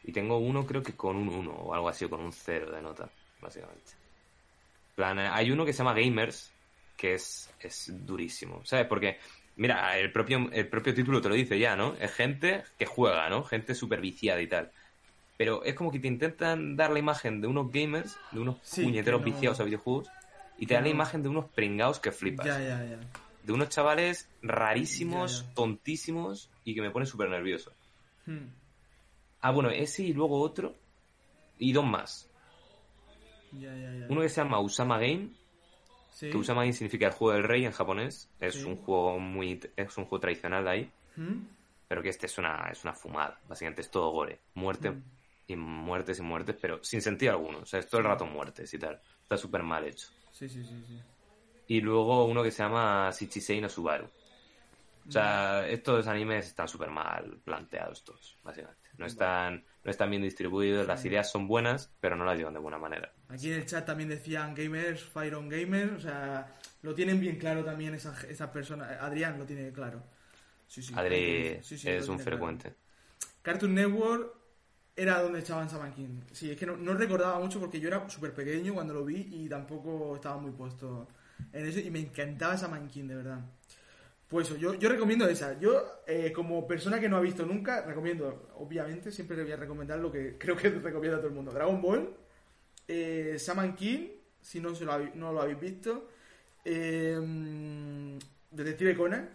y 0.03 0.11
tengo 0.11 0.37
uno 0.39 0.65
creo 0.65 0.83
que 0.83 0.95
con 0.95 1.15
un 1.15 1.29
1 1.29 1.51
o 1.53 1.73
algo 1.73 1.89
así, 1.89 2.05
o 2.05 2.09
con 2.09 2.21
un 2.21 2.31
0 2.31 2.71
de 2.71 2.81
nota, 2.81 3.11
básicamente. 3.39 3.91
En 3.91 4.95
plan, 4.95 5.19
eh, 5.19 5.27
hay 5.31 5.51
uno 5.51 5.65
que 5.65 5.73
se 5.73 5.79
llama 5.79 5.93
Gamers, 5.93 6.55
que 6.95 7.13
es, 7.15 7.53
es 7.59 7.91
durísimo, 8.05 8.65
¿sabes? 8.65 8.87
Porque, 8.87 9.19
mira, 9.55 9.97
el 9.97 10.11
propio, 10.11 10.49
el 10.51 10.69
propio 10.69 10.93
título 10.93 11.21
te 11.21 11.29
lo 11.29 11.35
dice 11.35 11.57
ya, 11.59 11.75
¿no? 11.75 11.93
Es 11.95 12.13
gente 12.13 12.63
que 12.77 12.85
juega, 12.85 13.29
¿no? 13.29 13.43
Gente 13.43 13.75
súper 13.75 14.01
viciada 14.01 14.41
y 14.41 14.47
tal. 14.47 14.71
Pero 15.37 15.63
es 15.63 15.75
como 15.75 15.91
que 15.91 15.99
te 15.99 16.07
intentan 16.07 16.75
dar 16.75 16.91
la 16.91 16.99
imagen 16.99 17.41
de 17.41 17.47
unos 17.47 17.71
gamers, 17.71 18.17
de 18.31 18.39
unos 18.39 18.57
Sí, 18.63 18.83
puñeteros 18.83 19.19
no- 19.21 19.25
viciados 19.25 19.59
a 19.59 19.63
videojuegos, 19.65 20.09
y 20.57 20.65
te 20.65 20.73
dan 20.73 20.83
la 20.83 20.89
imagen 20.89 21.21
de 21.23 21.29
unos 21.29 21.45
pringados 21.49 21.99
que 21.99 22.11
flipas. 22.11 22.45
Ya, 22.45 22.59
ya, 22.59 22.83
ya. 22.85 22.99
De 23.43 23.53
unos 23.53 23.69
chavales 23.69 24.29
rarísimos, 24.41 25.41
Ya, 25.41 25.47
ya. 25.47 25.53
tontísimos, 25.53 26.49
y 26.63 26.75
que 26.75 26.81
me 26.81 26.91
pone 26.91 27.05
súper 27.05 27.29
nervioso. 27.29 27.71
Hmm. 28.25 28.47
Ah, 29.41 29.51
bueno, 29.51 29.69
ese 29.69 30.03
y 30.03 30.13
luego 30.13 30.41
otro, 30.41 30.75
y 31.59 31.71
dos 31.71 31.85
más. 31.85 32.29
Ya. 33.53 33.71
Uno 34.09 34.21
que 34.21 34.29
se 34.29 34.41
llama 34.41 34.59
Usama 34.59 34.97
Game, 34.99 35.29
Sí. 36.11 36.29
que 36.29 36.37
Usama 36.37 36.61
Game 36.61 36.73
significa 36.73 37.05
el 37.07 37.13
juego 37.13 37.33
del 37.35 37.43
rey 37.47 37.65
en 37.65 37.71
japonés. 37.71 38.29
Es 38.39 38.55
Sí. 38.55 38.63
un 38.63 38.77
juego 38.77 39.19
muy, 39.19 39.59
es 39.75 39.97
un 39.97 40.05
juego 40.05 40.19
tradicional 40.19 40.63
de 40.65 40.69
ahí, 40.69 40.91
Hmm. 41.15 41.45
pero 41.87 42.01
que 42.01 42.09
este 42.09 42.25
es 42.25 42.37
una, 42.37 42.67
es 42.71 42.83
una 42.83 42.93
fumada. 42.93 43.39
Básicamente 43.47 43.81
es 43.81 43.89
todo 43.91 44.09
gore. 44.11 44.39
Muerte 44.55 44.91
Mm. 44.91 45.03
y 45.47 45.55
muertes 45.55 46.19
y 46.19 46.21
muertes, 46.23 46.57
pero 46.59 46.83
sin 46.83 47.01
sentido 47.01 47.31
alguno. 47.33 47.59
O 47.59 47.65
sea, 47.65 47.79
es 47.79 47.87
todo 47.87 48.01
el 48.01 48.07
rato 48.07 48.25
muertes 48.25 48.73
y 48.73 48.79
tal. 48.79 48.99
Está 49.23 49.37
súper 49.37 49.63
mal 49.63 49.85
hecho. 49.85 50.07
Sí, 50.37 50.47
sí, 50.47 50.63
sí, 50.63 50.83
sí. 50.87 51.01
Y 51.67 51.81
luego 51.81 52.25
uno 52.25 52.43
que 52.43 52.51
se 52.51 52.63
llama 52.63 53.09
Shichisei 53.11 53.59
no 53.59 53.69
Subaru. 53.69 54.05
O 55.07 55.11
sea, 55.11 55.67
estos 55.67 56.05
animes 56.07 56.47
están 56.47 56.67
súper 56.67 56.89
mal 56.89 57.39
planteados 57.43 58.03
todos, 58.03 58.37
básicamente. 58.43 58.89
No 58.97 59.05
están, 59.05 59.63
no 59.83 59.91
están 59.91 60.09
bien 60.09 60.21
distribuidos, 60.21 60.85
las 60.85 61.03
ideas 61.05 61.31
son 61.31 61.47
buenas, 61.47 61.91
pero 61.99 62.15
no 62.15 62.25
las 62.25 62.37
llevan 62.37 62.53
de 62.53 62.59
buena 62.59 62.77
manera. 62.77 63.11
Aquí 63.29 63.51
en 63.51 63.59
el 63.59 63.65
chat 63.65 63.85
también 63.85 64.09
decían 64.09 64.53
gamers, 64.53 65.03
Fire 65.03 65.35
on 65.35 65.49
Gamer, 65.49 65.91
o 65.91 65.99
sea, 65.99 66.53
lo 66.81 66.93
tienen 66.93 67.19
bien 67.19 67.37
claro 67.37 67.63
también 67.63 67.93
esas, 67.93 68.23
esas 68.25 68.49
personas. 68.49 68.91
Adrián 68.99 69.39
lo 69.39 69.45
tiene 69.45 69.71
claro. 69.71 70.03
Sí, 70.67 70.81
sí, 70.81 70.93
Adri 70.95 71.59
Sí, 71.63 71.75
es 71.75 71.81
un 71.83 71.87
tiene 71.89 72.05
claro. 72.17 72.23
frecuente. 72.23 72.75
Cartoon 73.41 73.75
Network, 73.75 74.36
era 74.97 75.21
donde 75.21 75.39
echaban 75.39 75.69
Saman 75.69 75.93
King. 75.93 76.19
Sí, 76.33 76.51
es 76.51 76.57
que 76.57 76.65
no, 76.65 76.75
no 76.75 76.93
recordaba 76.95 77.39
mucho 77.39 77.59
porque 77.59 77.79
yo 77.79 77.87
era 77.87 78.09
súper 78.09 78.33
pequeño 78.33 78.73
cuando 78.73 78.93
lo 78.95 79.05
vi 79.05 79.29
y 79.31 79.47
tampoco 79.47 80.15
estaba 80.15 80.37
muy 80.37 80.51
puesto 80.51 81.07
en 81.53 81.67
eso 81.67 81.79
y 81.79 81.89
me 81.91 81.99
encantaba 81.99 82.57
Saman 82.57 82.87
King, 82.89 83.05
de 83.07 83.15
verdad. 83.15 83.39
Pues 84.27 84.47
eso, 84.47 84.57
yo, 84.57 84.73
yo 84.73 84.89
recomiendo 84.89 85.25
esa. 85.29 85.57
Yo, 85.59 86.01
eh, 86.07 86.33
como 86.33 86.67
persona 86.67 86.99
que 86.99 87.07
no 87.07 87.15
ha 87.17 87.21
visto 87.21 87.45
nunca, 87.45 87.85
recomiendo, 87.85 88.49
obviamente, 88.55 89.11
siempre 89.11 89.37
le 89.37 89.43
voy 89.43 89.51
a 89.53 89.57
recomendar 89.57 89.99
lo 89.99 90.11
que 90.11 90.35
creo 90.39 90.57
que 90.57 90.69
recomienda 90.69 91.17
a 91.17 91.21
todo 91.21 91.29
el 91.29 91.35
mundo. 91.35 91.51
Dragon 91.51 91.81
Ball, 91.81 92.09
eh, 92.87 93.35
Saman 93.39 93.75
King, 93.75 94.07
si 94.41 94.59
no, 94.59 94.73
se 94.75 94.83
lo, 94.83 94.93
habéis- 94.93 95.13
no 95.15 95.31
lo 95.31 95.41
habéis 95.41 95.59
visto, 95.59 96.09
eh, 96.65 98.17
Detective 98.51 98.95
Conan, 98.97 99.29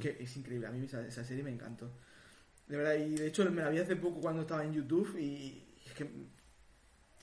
que 0.00 0.16
es 0.20 0.36
increíble, 0.36 0.66
a 0.66 0.70
mí 0.70 0.84
esa, 0.84 1.06
esa 1.06 1.24
serie 1.24 1.44
me 1.44 1.50
encantó. 1.50 1.90
De 2.68 2.76
verdad, 2.76 2.94
y 2.94 3.14
de 3.14 3.28
hecho 3.28 3.48
me 3.50 3.62
la 3.62 3.70
vi 3.70 3.78
hace 3.78 3.96
poco 3.96 4.20
cuando 4.20 4.42
estaba 4.42 4.64
en 4.64 4.72
YouTube 4.72 5.16
y 5.18 5.64
es 5.86 5.92
que, 5.92 6.10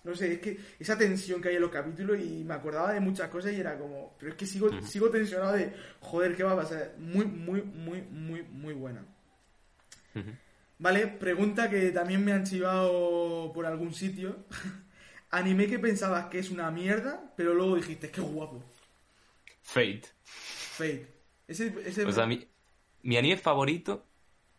no 0.04 0.16
sé, 0.16 0.34
es 0.34 0.40
que 0.40 0.58
esa 0.80 0.98
tensión 0.98 1.42
que 1.42 1.50
hay 1.50 1.56
en 1.56 1.62
los 1.62 1.72
capítulos 1.72 2.20
y 2.20 2.44
me 2.44 2.54
acordaba 2.54 2.94
de 2.94 3.02
muchas 3.02 3.30
cosas 3.30 3.52
y 3.54 3.60
era 3.60 3.78
como, 3.78 4.16
pero 4.18 4.32
es 4.32 4.38
que 4.38 4.46
sigo, 4.46 4.70
sigo 4.82 5.10
tensionado 5.10 5.54
de, 5.54 5.74
joder, 6.00 6.36
¿qué 6.36 6.44
va 6.44 6.54
a 6.54 6.58
pasar? 6.58 6.96
Muy, 6.98 7.26
muy, 7.26 7.62
muy, 7.62 8.02
muy, 8.02 8.44
muy 8.44 8.74
buena. 8.74 9.06
Vale, 10.80 11.08
pregunta 11.08 11.70
que 11.70 11.92
también 11.92 12.24
me 12.24 12.32
han 12.32 12.46
chivado 12.46 13.52
por 13.54 13.66
algún 13.66 13.94
sitio. 13.94 14.46
Anime 15.32 15.68
que 15.68 15.80
pensabas 15.80 16.28
que 16.28 16.40
es 16.40 16.52
una 16.52 16.70
mierda, 16.72 17.34
pero 17.36 17.54
luego 17.54 17.76
dijiste, 17.76 18.10
qué 18.12 18.22
guapo. 18.22 18.64
Fate. 19.62 20.04
Fate. 20.24 21.08
Ese, 21.48 21.74
ese 21.86 22.06
O 22.06 22.12
sea, 22.12 22.26
mi, 22.26 22.48
mi 23.02 23.18
anime 23.18 23.38
favorito, 23.38 24.06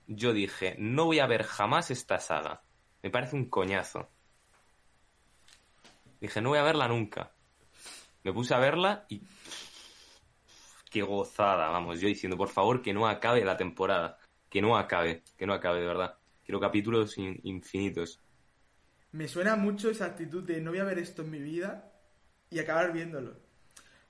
yo 0.06 0.32
dije, 0.32 0.76
no 0.78 1.06
voy 1.06 1.18
a 1.18 1.26
ver 1.26 1.44
jamás 1.44 1.90
esta 1.90 2.18
saga. 2.18 2.62
Me 3.02 3.10
parece 3.10 3.36
un 3.36 3.48
coñazo. 3.48 4.10
Dije, 6.20 6.40
no 6.40 6.50
voy 6.50 6.58
a 6.58 6.62
verla 6.62 6.88
nunca. 6.88 7.32
Me 8.22 8.32
puse 8.32 8.54
a 8.54 8.58
verla 8.58 9.04
y... 9.08 9.22
Qué 10.90 11.02
gozada, 11.02 11.68
vamos, 11.70 12.00
yo 12.00 12.06
diciendo, 12.06 12.36
por 12.36 12.48
favor, 12.48 12.80
que 12.80 12.94
no 12.94 13.08
acabe 13.08 13.44
la 13.44 13.56
temporada. 13.56 14.18
Que 14.48 14.62
no 14.62 14.76
acabe, 14.76 15.22
que 15.36 15.46
no 15.46 15.52
acabe, 15.52 15.80
de 15.80 15.86
verdad. 15.86 16.16
Quiero 16.44 16.60
capítulos 16.60 17.18
in- 17.18 17.40
infinitos. 17.42 18.20
Me 19.12 19.28
suena 19.28 19.56
mucho 19.56 19.90
esa 19.90 20.06
actitud 20.06 20.44
de 20.44 20.60
no 20.60 20.70
voy 20.70 20.80
a 20.80 20.84
ver 20.84 20.98
esto 20.98 21.22
en 21.22 21.30
mi 21.30 21.40
vida 21.40 21.92
y 22.50 22.58
acabar 22.58 22.92
viéndolo. 22.92 23.36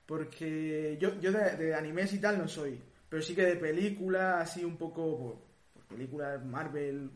Porque 0.05 0.97
yo, 0.99 1.11
de, 1.11 1.57
de 1.57 1.75
animes 1.75 2.13
y 2.13 2.21
tal 2.21 2.37
no 2.37 2.47
soy, 2.47 2.81
pero 3.09 3.21
sí 3.23 3.33
que 3.33 3.43
de 3.43 3.55
películas, 3.55 4.43
así 4.43 4.63
un 4.63 4.77
poco, 4.77 5.17
por 5.17 5.41
películas 5.85 6.43
Marvel 6.45 7.11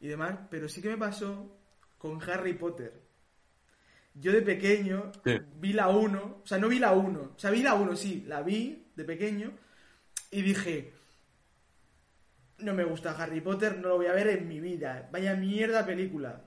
y 0.00 0.08
demás, 0.08 0.38
pero 0.50 0.68
sí 0.68 0.80
que 0.82 0.90
me 0.90 0.98
pasó 0.98 1.56
con 1.98 2.20
Harry 2.28 2.54
Potter. 2.54 2.92
Yo 4.14 4.32
de 4.32 4.42
pequeño 4.42 5.10
Sí. 5.24 5.38
vi 5.56 5.72
la 5.72 5.88
1, 5.88 6.40
o 6.42 6.46
sea, 6.46 6.58
no 6.58 6.68
vi 6.68 6.78
la 6.78 6.92
1, 6.92 7.32
o 7.34 7.38
sea, 7.38 7.50
vi 7.50 7.62
la 7.62 7.74
1, 7.74 7.96
sí, 7.96 8.24
la 8.26 8.42
vi 8.42 8.86
de 8.94 9.04
pequeño 9.04 9.52
y 10.30 10.42
dije, 10.42 10.92
no 12.58 12.74
me 12.74 12.84
gusta 12.84 13.10
Harry 13.20 13.40
Potter, 13.40 13.78
no 13.78 13.88
lo 13.88 13.96
voy 13.96 14.06
a 14.06 14.12
ver 14.12 14.28
en 14.28 14.46
mi 14.48 14.60
vida, 14.60 15.08
vaya 15.12 15.34
mierda 15.34 15.84
película. 15.84 16.42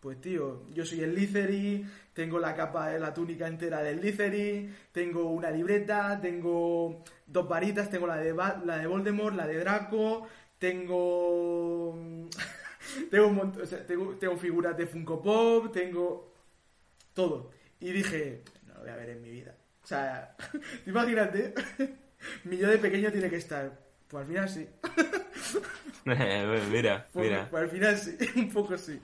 Pues 0.00 0.20
tío, 0.20 0.68
yo 0.72 0.84
soy 0.84 1.00
el 1.00 1.14
Licery, 1.14 1.86
tengo 2.12 2.40
la 2.40 2.56
capa 2.56 2.88
de 2.88 2.98
la 2.98 3.14
túnica 3.14 3.46
entera 3.46 3.82
del 3.82 4.00
Licery, 4.00 4.68
tengo 4.90 5.30
una 5.30 5.48
libreta, 5.50 6.18
tengo 6.20 7.04
dos 7.24 7.48
varitas, 7.48 7.88
tengo 7.88 8.08
la 8.08 8.16
de, 8.16 8.32
Ba- 8.32 8.60
la 8.66 8.78
de 8.78 8.86
Voldemort, 8.88 9.36
la 9.36 9.46
de 9.46 9.58
Draco, 9.60 10.26
tengo... 10.62 12.28
tengo 13.10 13.26
un 13.26 13.34
montón, 13.34 13.62
o 13.62 13.66
sea, 13.66 13.84
tengo, 13.86 14.14
tengo 14.16 14.36
figuras 14.36 14.76
de 14.76 14.86
Funko 14.86 15.20
Pop, 15.20 15.72
tengo 15.72 16.32
todo. 17.14 17.50
Y 17.80 17.90
dije, 17.92 18.42
no 18.68 18.74
lo 18.74 18.80
voy 18.80 18.90
a 18.90 18.96
ver 18.96 19.10
en 19.10 19.22
mi 19.22 19.30
vida. 19.30 19.54
O 19.82 19.86
sea, 19.86 20.36
imagínate, 20.86 21.52
mi 22.44 22.56
yo 22.56 22.68
de 22.70 22.78
pequeño 22.78 23.10
tiene 23.10 23.28
que 23.28 23.36
estar. 23.36 23.76
Pues 24.08 24.22
al 24.22 24.28
final 24.28 24.48
sí. 24.48 24.68
mira, 26.04 27.06
Pues, 27.12 27.26
mira. 27.26 27.48
pues 27.50 27.62
al 27.64 27.70
final 27.70 27.96
sí, 27.98 28.16
un 28.36 28.50
poco 28.50 28.76
sí. 28.78 29.00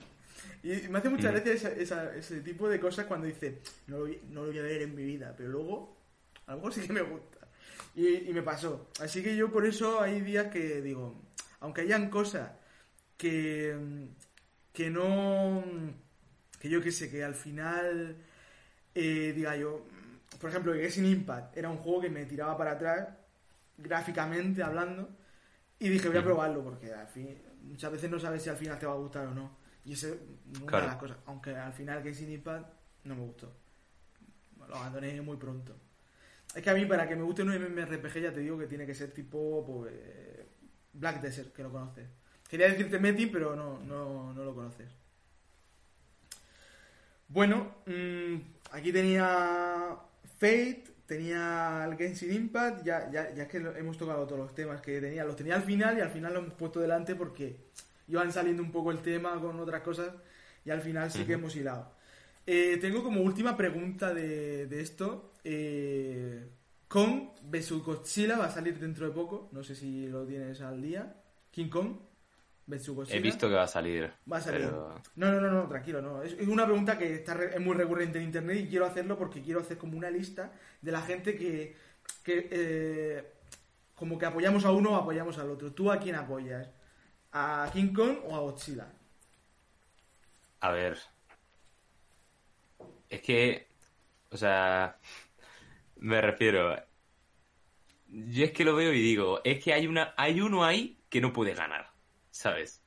Y 0.63 0.87
me 0.89 0.99
hace 0.99 1.09
mucha 1.09 1.29
Mm. 1.29 1.33
gracia 1.33 1.53
esa- 1.53 1.71
esa- 1.73 2.15
ese 2.15 2.41
tipo 2.41 2.67
de 2.69 2.79
cosas 2.79 3.05
cuando 3.05 3.25
dice, 3.27 3.59
no 3.87 3.97
lo, 3.97 4.03
voy- 4.05 4.19
no 4.29 4.41
lo 4.41 4.47
voy 4.47 4.59
a 4.59 4.63
ver 4.63 4.81
en 4.81 4.93
mi 4.95 5.03
vida, 5.03 5.33
pero 5.37 5.49
luego, 5.49 5.97
a 6.45 6.51
lo 6.51 6.57
mejor 6.57 6.73
sí 6.73 6.81
que 6.81 6.93
me 6.93 7.01
gusta. 7.01 7.37
Y, 7.95 8.29
y 8.29 8.33
me 8.33 8.41
pasó. 8.43 8.89
Así 9.01 9.23
que 9.23 9.35
yo 9.35 9.51
por 9.51 9.65
eso 9.65 10.01
hay 10.01 10.21
días 10.21 10.47
que 10.51 10.81
digo, 10.81 11.15
aunque 11.59 11.81
hayan 11.81 12.09
cosas 12.09 12.51
que, 13.17 13.75
que 14.73 14.89
no, 14.89 15.63
que 16.59 16.69
yo 16.69 16.81
qué 16.81 16.91
sé, 16.91 17.09
que 17.09 17.23
al 17.23 17.35
final 17.35 18.17
eh, 18.95 19.33
diga 19.35 19.55
yo, 19.55 19.85
por 20.39 20.49
ejemplo, 20.49 20.73
que 20.73 20.81
Genshin 20.81 21.05
Impact 21.05 21.57
era 21.57 21.69
un 21.69 21.77
juego 21.77 22.01
que 22.01 22.09
me 22.09 22.25
tiraba 22.25 22.57
para 22.57 22.71
atrás, 22.71 23.09
gráficamente 23.77 24.63
hablando, 24.63 25.09
y 25.79 25.89
dije, 25.89 26.07
voy 26.09 26.17
a 26.17 26.23
probarlo, 26.23 26.63
porque 26.63 26.93
al 26.93 27.07
fin, 27.07 27.37
muchas 27.63 27.91
veces 27.91 28.09
no 28.09 28.19
sabes 28.19 28.43
si 28.43 28.49
al 28.49 28.57
final 28.57 28.77
te 28.79 28.85
va 28.85 28.93
a 28.93 28.97
gustar 28.97 29.27
o 29.27 29.33
no. 29.33 29.57
Y 29.85 29.93
esa 29.93 30.09
es 30.09 30.15
una 30.61 30.65
Claro. 30.67 30.85
de 30.85 30.91
las 30.91 30.97
cosas. 30.99 31.17
Aunque 31.25 31.55
al 31.55 31.73
final 31.73 32.03
Genshin 32.03 32.31
Impact 32.31 32.67
no 33.05 33.15
me 33.15 33.21
gustó. 33.21 33.51
Lo 34.67 34.75
abandoné 34.75 35.21
muy 35.21 35.37
pronto. 35.37 35.75
Es 36.53 36.61
que 36.61 36.69
a 36.69 36.73
mí, 36.73 36.85
para 36.85 37.07
que 37.07 37.15
me 37.15 37.23
guste 37.23 37.43
un 37.43 37.49
MMORPG, 37.49 38.19
ya 38.19 38.33
te 38.33 38.41
digo 38.41 38.57
que 38.57 38.67
tiene 38.67 38.85
que 38.85 38.93
ser 38.93 39.11
tipo 39.11 39.63
pues, 39.65 39.93
Black 40.99 41.21
Desert, 41.21 41.53
que 41.53 41.63
lo 41.63 41.71
conoces. 41.71 42.07
Quería 42.49 42.67
decirte 42.67 42.99
Metin, 42.99 43.31
pero 43.31 43.55
no, 43.55 43.79
no, 43.79 44.33
no 44.33 44.43
lo 44.43 44.53
conoces. 44.53 44.87
Bueno, 47.27 47.75
mm, 47.85 48.35
aquí 48.71 48.91
tenía 48.91 49.95
Fate, 50.39 50.83
tenía 51.05 51.85
el 51.87 51.95
Genshin 51.95 52.33
Impact, 52.33 52.83
ya, 52.83 53.09
ya, 53.11 53.33
ya 53.35 53.43
es 53.43 53.49
que 53.49 53.57
hemos 53.57 53.97
tocado 53.97 54.25
todos 54.25 54.39
los 54.39 54.55
temas 54.55 54.81
que 54.81 54.99
tenía, 54.99 55.23
los 55.23 55.35
tenía 55.35 55.55
al 55.55 55.61
final 55.61 55.97
y 55.97 56.01
al 56.01 56.09
final 56.09 56.33
los 56.33 56.43
hemos 56.43 56.55
puesto 56.55 56.79
delante 56.79 57.15
porque 57.15 57.57
iban 58.07 58.31
saliendo 58.31 58.63
un 58.63 58.71
poco 58.71 58.91
el 58.91 58.99
tema 58.99 59.39
con 59.39 59.59
otras 59.59 59.81
cosas 59.81 60.11
y 60.65 60.71
al 60.71 60.81
final 60.81 61.11
sí 61.11 61.23
que 61.25 61.33
hemos 61.33 61.55
hilado. 61.55 61.91
Eh, 62.47 62.77
tengo 62.81 63.03
como 63.03 63.21
última 63.21 63.55
pregunta 63.55 64.11
de, 64.11 64.65
de 64.65 64.81
esto. 64.81 65.33
Eh, 65.43 66.47
Kong 66.89 67.29
vs 67.43 67.71
Godzilla 67.83 68.37
va 68.37 68.45
a 68.45 68.51
salir 68.51 68.77
dentro 68.79 69.05
de 69.07 69.13
poco, 69.13 69.47
no 69.53 69.63
sé 69.63 69.75
si 69.75 70.07
lo 70.07 70.25
tienes 70.25 70.59
al 70.61 70.81
día. 70.81 71.15
King 71.51 71.69
Kong 71.69 71.95
vs 72.65 72.89
Godzilla. 72.89 73.17
He 73.17 73.21
visto 73.21 73.47
que 73.47 73.53
va 73.55 73.63
a 73.63 73.67
salir. 73.67 74.11
Va 74.29 74.37
a 74.37 74.41
salir. 74.41 74.65
pero- 74.65 75.01
No, 75.15 75.31
no, 75.31 75.39
no, 75.39 75.51
no, 75.51 75.67
tranquilo, 75.69 76.01
no. 76.01 76.21
Es, 76.23 76.33
una 76.47 76.65
pregunta 76.65 76.97
que 76.97 77.13
está 77.15 77.35
re- 77.35 77.53
es 77.55 77.61
muy 77.61 77.75
recurrente 77.75 78.17
en 78.17 78.25
internet 78.25 78.57
y 78.61 78.67
quiero 78.69 78.85
hacerlo 78.85 79.17
porque 79.17 79.41
quiero 79.41 79.61
hacer 79.61 79.77
como 79.77 79.97
una 79.97 80.09
lista 80.09 80.51
de 80.81 80.91
la 80.91 81.01
gente 81.01 81.37
que, 81.37 81.77
que 82.23 82.47
eh, 82.51 83.33
como 83.95 84.17
que 84.17 84.25
apoyamos 84.25 84.65
a 84.65 84.71
uno 84.71 84.91
o 84.91 84.95
apoyamos 84.95 85.37
al 85.37 85.51
otro. 85.51 85.71
¿Tú 85.71 85.91
a 85.91 85.99
quién 85.99 86.15
apoyas? 86.15 86.69
¿A 87.31 87.69
King 87.71 87.93
Kong 87.93 88.17
o 88.25 88.35
a 88.35 88.39
Godzilla? 88.39 88.91
A 90.61 90.71
ver. 90.71 90.97
Es 93.09 93.21
que. 93.21 93.67
O 94.31 94.37
sea. 94.37 94.97
Me 95.99 96.21
refiero. 96.21 96.75
Yo 98.07 98.45
es 98.45 98.51
que 98.51 98.63
lo 98.63 98.75
veo 98.75 98.93
y 98.93 99.01
digo, 99.01 99.41
es 99.43 99.63
que 99.63 99.73
hay 99.73 99.85
una, 99.85 100.13
hay 100.17 100.41
uno 100.41 100.63
ahí 100.63 100.97
que 101.09 101.21
no 101.21 101.31
puede 101.31 101.53
ganar, 101.53 101.91
¿sabes? 102.31 102.81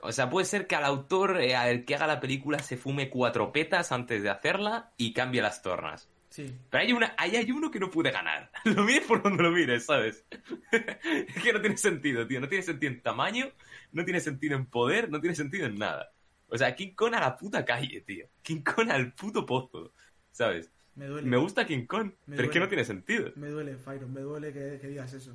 O 0.00 0.12
sea, 0.12 0.30
puede 0.30 0.46
ser 0.46 0.66
que 0.66 0.76
al 0.76 0.84
autor, 0.84 1.40
eh, 1.40 1.56
al 1.56 1.84
que 1.84 1.94
haga 1.94 2.06
la 2.06 2.20
película, 2.20 2.58
se 2.58 2.76
fume 2.76 3.10
cuatro 3.10 3.52
petas 3.52 3.90
antes 3.90 4.22
de 4.22 4.30
hacerla 4.30 4.92
y 4.96 5.12
cambie 5.12 5.42
las 5.42 5.62
tornas. 5.62 6.08
Sí. 6.30 6.54
Pero 6.70 6.82
hay 6.82 6.92
una, 6.92 7.14
ahí 7.16 7.36
hay 7.36 7.50
uno 7.50 7.70
que 7.70 7.80
no 7.80 7.90
puede 7.90 8.10
ganar. 8.10 8.50
Lo 8.64 8.84
mires 8.84 9.04
por 9.04 9.22
donde 9.22 9.42
lo 9.42 9.50
mires, 9.50 9.86
¿sabes? 9.86 10.24
es 10.72 11.42
que 11.42 11.52
no 11.52 11.60
tiene 11.60 11.76
sentido, 11.76 12.26
tío. 12.26 12.40
No 12.40 12.48
tiene 12.48 12.64
sentido 12.64 12.92
en 12.92 13.02
tamaño, 13.02 13.50
no 13.92 14.04
tiene 14.04 14.20
sentido 14.20 14.56
en 14.56 14.66
poder, 14.66 15.10
no 15.10 15.20
tiene 15.20 15.36
sentido 15.36 15.66
en 15.66 15.78
nada. 15.78 16.10
O 16.48 16.58
sea, 16.58 16.74
King 16.74 16.94
Kong 16.94 17.14
a 17.14 17.20
la 17.20 17.36
puta 17.36 17.64
calle, 17.64 18.00
tío. 18.00 18.26
King 18.42 18.62
Kong 18.62 18.90
al 18.90 19.12
puto 19.12 19.46
pozo, 19.46 19.92
¿sabes? 20.32 20.70
Me 20.96 21.06
duele. 21.06 21.28
Me 21.28 21.36
gusta 21.36 21.66
King 21.66 21.86
Kong, 21.86 22.12
Me 22.26 22.36
pero 22.36 22.48
es 22.48 22.52
que 22.52 22.60
no 22.60 22.68
tiene 22.68 22.84
sentido. 22.84 23.32
Me 23.36 23.48
duele, 23.48 23.76
Fyron, 23.76 24.12
me 24.12 24.20
duele 24.20 24.52
que, 24.52 24.78
que 24.80 24.88
digas 24.88 25.12
eso. 25.12 25.32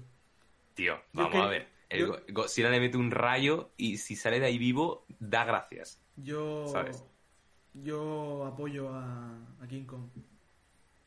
Tío, 0.73 0.95
Yo 0.95 1.01
vamos 1.13 1.31
que- 1.33 1.37
a 1.39 1.47
ver. 1.47 1.67
El 1.89 1.99
yo- 2.01 2.19
Godzilla 2.29 2.69
le 2.69 2.79
mete 2.79 2.97
un 2.97 3.09
rayo 3.11 3.71
y 3.75 3.97
si 3.97 4.15
sale 4.15 4.39
de 4.39 4.45
ahí 4.45 4.57
vivo, 4.59 5.05
da 5.19 5.43
gracias. 5.43 5.99
Yo. 6.17 6.67
¿Sabes? 6.71 7.03
Yo 7.73 8.45
apoyo 8.45 8.89
a, 8.93 9.31
a 9.61 9.67
King 9.67 9.85
Kong. 9.85 10.03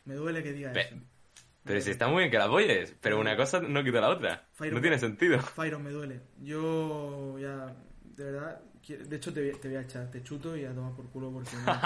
Me 0.04 0.14
duele 0.14 0.42
que 0.42 0.52
diga 0.52 0.72
Pe- 0.72 0.80
eso. 0.80 0.96
Pero 1.64 1.80
si 1.80 1.90
está 1.92 2.08
muy 2.08 2.18
bien 2.18 2.30
que 2.32 2.38
la 2.38 2.46
apoyes, 2.46 2.96
pero 3.00 3.20
una 3.20 3.36
cosa 3.36 3.60
no 3.60 3.84
quita 3.84 4.00
la 4.00 4.08
otra. 4.08 4.48
No 4.72 4.80
tiene 4.80 4.98
sentido. 4.98 5.38
Fyron, 5.40 5.84
me 5.84 5.90
duele. 5.90 6.20
Yo 6.40 7.38
ya, 7.38 7.72
de 8.16 8.24
verdad, 8.24 8.60
de 8.88 9.16
hecho 9.16 9.32
te, 9.32 9.40
voy- 9.50 9.60
te 9.60 9.68
voy 9.68 9.76
a 9.76 9.82
echar, 9.82 10.10
te 10.10 10.22
chuto 10.22 10.56
y 10.56 10.64
a 10.64 10.74
tomar 10.74 10.92
por 10.92 11.06
culo 11.06 11.30
porque 11.30 11.50
no. 11.56 11.80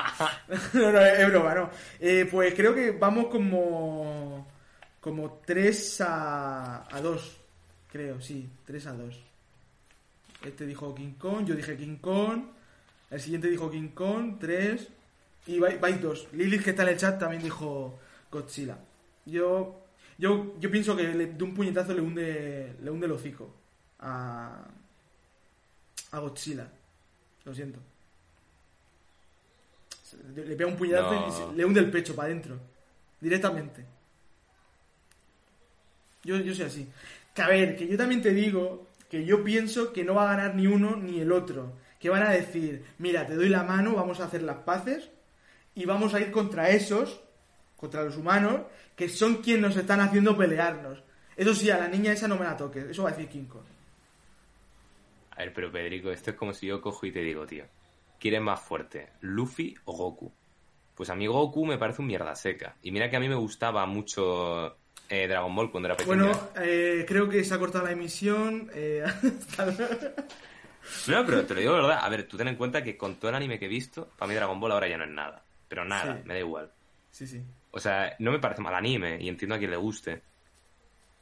no, 0.82 0.92
no, 0.92 1.00
es 1.00 1.28
broma, 1.28 1.54
no. 1.54 1.70
Eh, 2.00 2.26
pues 2.30 2.54
creo 2.54 2.74
que 2.74 2.90
vamos 2.92 3.26
como 3.26 4.46
como 5.00 5.40
3 5.46 6.00
a, 6.00 6.88
a 6.96 7.00
2, 7.00 7.36
creo, 7.92 8.20
sí, 8.20 8.48
3 8.64 8.86
a 8.86 8.92
2. 8.94 9.20
Este 10.44 10.66
dijo 10.66 10.94
King 10.94 11.12
Kong, 11.18 11.44
yo 11.46 11.54
dije 11.54 11.76
King 11.76 11.96
Kong. 11.96 12.42
El 13.10 13.20
siguiente 13.20 13.48
dijo 13.48 13.70
King 13.70 13.88
Kong, 13.94 14.36
tres. 14.40 14.88
Y 15.46 15.58
vais 15.60 15.80
vais 15.80 16.00
dos. 16.02 16.26
Lilith, 16.32 16.64
que 16.64 16.70
está 16.70 16.82
en 16.82 16.88
el 16.90 16.96
chat, 16.96 17.18
también 17.20 17.40
dijo 17.42 17.98
Godzilla. 18.32 18.78
Yo, 19.24 19.84
yo, 20.18 20.54
yo 20.58 20.70
pienso 20.70 20.96
que 20.96 21.04
le- 21.14 21.26
de 21.34 21.44
un 21.44 21.54
puñetazo 21.54 21.94
le 21.94 22.00
hunde, 22.00 22.74
le 22.82 22.90
hunde 22.90 23.06
el 23.06 23.12
hocico 23.12 23.48
a, 24.00 24.64
a 26.10 26.18
Godzilla. 26.18 26.68
Lo 27.46 27.54
siento. 27.54 27.78
Le 30.34 30.56
pega 30.56 30.68
un 30.68 30.76
puñetazo 30.76 31.12
No. 31.48 31.52
y 31.52 31.56
le 31.56 31.64
hunde 31.64 31.80
el 31.80 31.90
pecho 31.90 32.14
para 32.14 32.26
adentro. 32.26 32.58
Directamente. 33.20 33.84
Yo, 36.24 36.36
yo 36.38 36.54
soy 36.54 36.64
así. 36.66 36.88
Que 37.32 37.42
a 37.42 37.48
ver, 37.48 37.76
que 37.76 37.86
yo 37.86 37.96
también 37.96 38.20
te 38.20 38.30
digo 38.34 38.86
que 39.08 39.24
yo 39.24 39.44
pienso 39.44 39.92
que 39.92 40.04
no 40.04 40.14
va 40.14 40.24
a 40.30 40.36
ganar 40.36 40.54
ni 40.56 40.66
uno 40.66 40.96
ni 40.96 41.20
el 41.20 41.30
otro. 41.32 41.72
Que 42.00 42.10
van 42.10 42.22
a 42.24 42.30
decir, 42.30 42.84
mira, 42.98 43.26
te 43.26 43.36
doy 43.36 43.48
la 43.48 43.62
mano, 43.62 43.94
vamos 43.94 44.20
a 44.20 44.24
hacer 44.24 44.42
las 44.42 44.58
paces 44.58 45.08
y 45.74 45.84
vamos 45.84 46.14
a 46.14 46.20
ir 46.20 46.30
contra 46.32 46.70
esos, 46.70 47.20
contra 47.76 48.02
los 48.02 48.16
humanos, 48.16 48.62
que 48.96 49.08
son 49.08 49.36
quienes 49.36 49.62
nos 49.62 49.76
están 49.76 50.00
haciendo 50.00 50.36
pelearnos. 50.36 51.02
Eso 51.36 51.54
sí, 51.54 51.70
a 51.70 51.78
la 51.78 51.88
niña 51.88 52.12
esa 52.12 52.26
no 52.28 52.36
me 52.36 52.44
la 52.44 52.56
toques. 52.56 52.84
Eso 52.84 53.02
va 53.04 53.10
a 53.10 53.12
decir 53.12 53.28
King 53.28 53.44
Kong. 53.44 53.62
A 55.36 55.40
ver, 55.40 55.52
pero 55.52 55.70
Pedrico, 55.70 56.10
esto 56.10 56.30
es 56.30 56.36
como 56.36 56.52
si 56.54 56.66
yo 56.66 56.80
cojo 56.80 57.06
y 57.06 57.12
te 57.12 57.20
digo, 57.20 57.46
tío, 57.46 57.64
¿quién 58.18 58.34
es 58.34 58.40
más 58.40 58.60
fuerte, 58.60 59.10
Luffy 59.20 59.74
o 59.84 59.92
Goku? 59.96 60.32
Pues 60.94 61.10
a 61.10 61.14
mí 61.14 61.26
Goku 61.26 61.66
me 61.66 61.76
parece 61.78 62.00
un 62.00 62.08
mierda 62.08 62.34
seca. 62.34 62.76
Y 62.82 62.90
mira 62.90 63.10
que 63.10 63.16
a 63.16 63.20
mí 63.20 63.28
me 63.28 63.34
gustaba 63.34 63.84
mucho 63.84 64.76
eh, 65.10 65.28
Dragon 65.28 65.54
Ball 65.54 65.70
cuando 65.70 65.88
era 65.88 65.96
pequeño. 65.96 66.24
Bueno, 66.24 66.48
eh, 66.62 67.04
creo 67.06 67.28
que 67.28 67.44
se 67.44 67.52
ha 67.52 67.58
cortado 67.58 67.84
la 67.84 67.92
emisión. 67.92 68.70
eh, 68.74 69.04
No, 71.08 71.26
pero 71.26 71.44
te 71.44 71.54
lo 71.54 71.60
digo 71.60 71.74
de 71.74 71.80
verdad. 71.82 71.98
A 72.00 72.08
ver, 72.08 72.28
tú 72.28 72.36
ten 72.36 72.48
en 72.48 72.56
cuenta 72.56 72.82
que 72.82 72.96
con 72.96 73.16
todo 73.16 73.28
el 73.30 73.34
anime 73.34 73.58
que 73.58 73.66
he 73.66 73.68
visto, 73.68 74.08
para 74.16 74.28
mí 74.28 74.34
Dragon 74.34 74.58
Ball 74.60 74.72
ahora 74.72 74.88
ya 74.88 74.96
no 74.96 75.04
es 75.04 75.10
nada. 75.10 75.42
Pero 75.68 75.84
nada, 75.84 76.16
Sí. 76.16 76.22
me 76.24 76.34
da 76.34 76.40
igual. 76.40 76.70
sí, 77.10 77.26
sí. 77.26 77.42
O 77.72 77.78
sea, 77.80 78.14
no 78.20 78.30
me 78.30 78.38
parece 78.38 78.62
mal 78.62 78.74
anime 78.74 79.18
y 79.20 79.28
entiendo 79.28 79.54
a 79.54 79.58
quien 79.58 79.70
le 79.70 79.76
guste. 79.76 80.22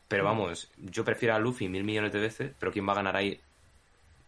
Pero 0.07 0.23
vamos, 0.25 0.71
yo 0.77 1.05
prefiero 1.05 1.35
a 1.35 1.39
Luffy 1.41 1.69
mil 1.69 1.83
millones 1.83 2.13
de 2.13 2.21
veces, 2.21 2.53
pero 2.61 2.71
¿quién 2.71 2.87
va 2.87 2.93
a 2.93 2.97
ganar 2.97 3.17
ahí? 3.17 3.41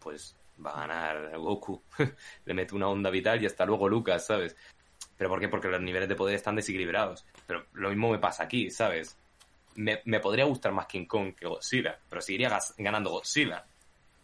Pues 0.07 0.37
va 0.65 0.71
a 0.71 0.87
ganar 0.87 1.37
Goku. 1.37 1.83
le 2.45 2.53
mete 2.53 2.73
una 2.75 2.87
onda 2.87 3.09
vital 3.09 3.43
y 3.43 3.45
hasta 3.45 3.65
luego 3.65 3.89
Lucas, 3.89 4.25
¿sabes? 4.25 4.55
¿Pero 5.17 5.29
por 5.29 5.39
qué? 5.41 5.49
Porque 5.49 5.67
los 5.67 5.81
niveles 5.81 6.07
de 6.07 6.15
poder 6.15 6.35
están 6.35 6.55
desequilibrados. 6.55 7.25
Pero 7.45 7.65
lo 7.73 7.89
mismo 7.89 8.09
me 8.11 8.19
pasa 8.19 8.43
aquí, 8.43 8.71
¿sabes? 8.71 9.17
Me, 9.75 10.01
me 10.05 10.21
podría 10.21 10.45
gustar 10.45 10.71
más 10.71 10.85
King 10.87 11.05
Kong 11.05 11.35
que 11.35 11.45
Godzilla, 11.45 11.99
pero 12.09 12.21
seguiría 12.21 12.57
ganando 12.77 13.09
Godzilla. 13.09 13.65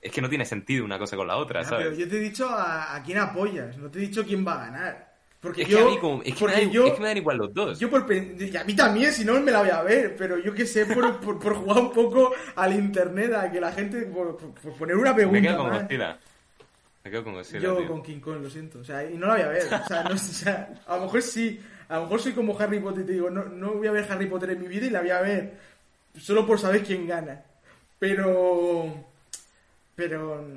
Es 0.02 0.12
que 0.14 0.22
no 0.22 0.30
tiene 0.30 0.46
sentido 0.46 0.86
una 0.86 0.98
cosa 0.98 1.18
con 1.18 1.28
la 1.28 1.36
otra, 1.36 1.60
Ah, 1.60 1.64
¿sabes? 1.66 1.88
pero 1.88 1.98
yo 2.00 2.08
te 2.10 2.16
he 2.16 2.20
dicho 2.22 2.48
a, 2.50 2.96
a 2.96 3.04
quién 3.04 3.18
apoyas, 3.18 3.78
no 3.78 3.90
te 3.92 4.00
he 4.00 4.04
dicho 4.04 4.24
quién 4.24 4.48
va 4.48 4.54
a 4.62 4.66
ganar. 4.70 5.13
Porque 5.44 5.64
Es 5.64 5.68
yo, 5.68 5.78
que 5.78 5.84
a 5.84 5.88
mí 5.88 5.98
como- 6.00 6.24
es 6.24 6.34
que 6.36 6.46
me 6.46 6.52
da- 6.54 6.62
yo, 6.64 6.88
es 6.88 6.94
que 6.94 7.02
me 7.02 7.08
dan 7.10 7.18
igual 7.18 7.38
los 7.38 7.54
dos. 7.54 7.78
yo 7.78 7.90
por 7.90 8.04
a 8.04 8.64
mí 8.64 8.76
también, 8.76 9.12
si 9.12 9.26
no 9.26 9.40
me 9.42 9.52
la 9.52 9.60
voy 9.60 9.70
a 9.72 9.84
ver, 9.84 10.16
pero 10.16 10.38
yo 10.40 10.54
que 10.54 10.66
sé, 10.66 10.86
por, 10.86 11.20
por, 11.20 11.38
por 11.38 11.54
jugar 11.56 11.80
un 11.80 11.92
poco 11.92 12.32
al 12.56 12.74
internet, 12.74 13.34
a 13.34 13.52
que 13.52 13.60
la 13.60 13.72
gente, 13.74 14.04
por, 14.06 14.38
poner 14.80 14.96
una 14.96 15.14
pregunta 15.14 15.40
Me 15.42 15.48
quedo 15.48 15.58
con. 15.58 15.70
Godzilla. 15.70 16.18
Me 17.04 17.12
quedo 17.12 17.24
con 17.26 17.34
Godzilla, 17.34 17.60
Yo 17.60 17.78
tío. 17.78 17.88
con 17.90 18.02
King 18.02 18.20
Kong, 18.22 18.42
lo 18.42 18.50
siento. 18.50 18.80
O 18.80 18.84
sea, 18.86 19.04
y 19.04 19.18
no 19.18 19.28
la 19.28 19.34
voy 19.34 19.42
a 19.44 19.48
ver. 19.50 19.64
O 19.66 19.86
sea, 19.88 20.04
no, 20.04 20.12
o 20.16 20.18
sea, 20.18 20.74
a 20.88 20.96
lo 20.96 21.02
mejor 21.04 21.22
sí. 21.22 21.60
A 21.90 21.98
lo 21.98 22.04
mejor 22.04 22.22
soy 22.22 22.32
como 22.32 22.58
Harry 22.58 22.80
Potter 22.80 23.04
y 23.04 23.08
te 23.08 23.12
digo, 23.14 23.30
no, 23.30 23.44
no 23.44 23.74
voy 23.74 23.88
a 23.88 23.92
ver 23.92 24.10
Harry 24.10 24.28
Potter 24.28 24.52
en 24.52 24.62
mi 24.62 24.68
vida 24.70 24.86
y 24.86 24.90
la 24.90 25.02
voy 25.02 25.10
a 25.10 25.22
ver 25.22 25.54
solo 26.18 26.48
por 26.48 26.58
saber 26.58 26.84
quién 26.84 27.06
gana. 27.06 27.44
Pero. 28.00 28.96
Pero. 29.94 30.48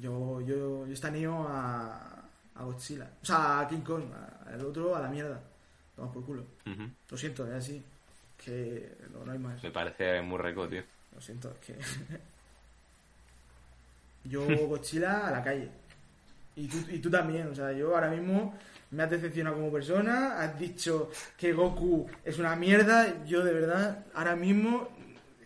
Yo, 0.00 0.40
yo, 0.40 0.86
yo 0.86 0.92
estaneo 0.92 1.46
a, 1.48 2.19
a 2.60 2.64
Godzilla. 2.64 3.10
O 3.22 3.26
sea, 3.26 3.60
a 3.60 3.68
King 3.68 3.80
Kong. 3.80 4.04
Al 4.46 4.64
otro 4.64 4.94
a 4.94 5.00
la 5.00 5.08
mierda. 5.08 5.40
Vamos 5.96 6.12
por 6.14 6.24
culo. 6.24 6.44
Lo 7.10 7.16
siento, 7.16 7.46
es 7.46 7.54
así. 7.54 7.82
Que 8.42 8.96
no, 9.12 9.24
no 9.24 9.32
hay 9.32 9.38
más. 9.38 9.62
Me 9.62 9.70
parece 9.70 10.20
muy 10.22 10.38
rico, 10.38 10.68
tío. 10.68 10.82
Lo 11.14 11.20
siento, 11.20 11.50
es 11.50 11.58
que. 11.66 11.76
yo, 14.24 14.44
Godzilla, 14.66 15.28
a 15.28 15.30
la 15.30 15.42
calle. 15.42 15.68
Y 16.56 16.66
tú, 16.66 16.78
y 16.90 16.98
tú 16.98 17.10
también, 17.10 17.48
o 17.48 17.54
sea, 17.54 17.72
yo 17.72 17.94
ahora 17.94 18.10
mismo 18.10 18.54
me 18.90 19.02
has 19.04 19.10
decepcionado 19.10 19.56
como 19.56 19.72
persona, 19.72 20.40
has 20.40 20.58
dicho 20.58 21.10
que 21.36 21.52
Goku 21.52 22.10
es 22.24 22.38
una 22.38 22.56
mierda, 22.56 23.24
yo 23.24 23.44
de 23.44 23.52
verdad, 23.52 24.04
ahora 24.14 24.34
mismo 24.36 24.88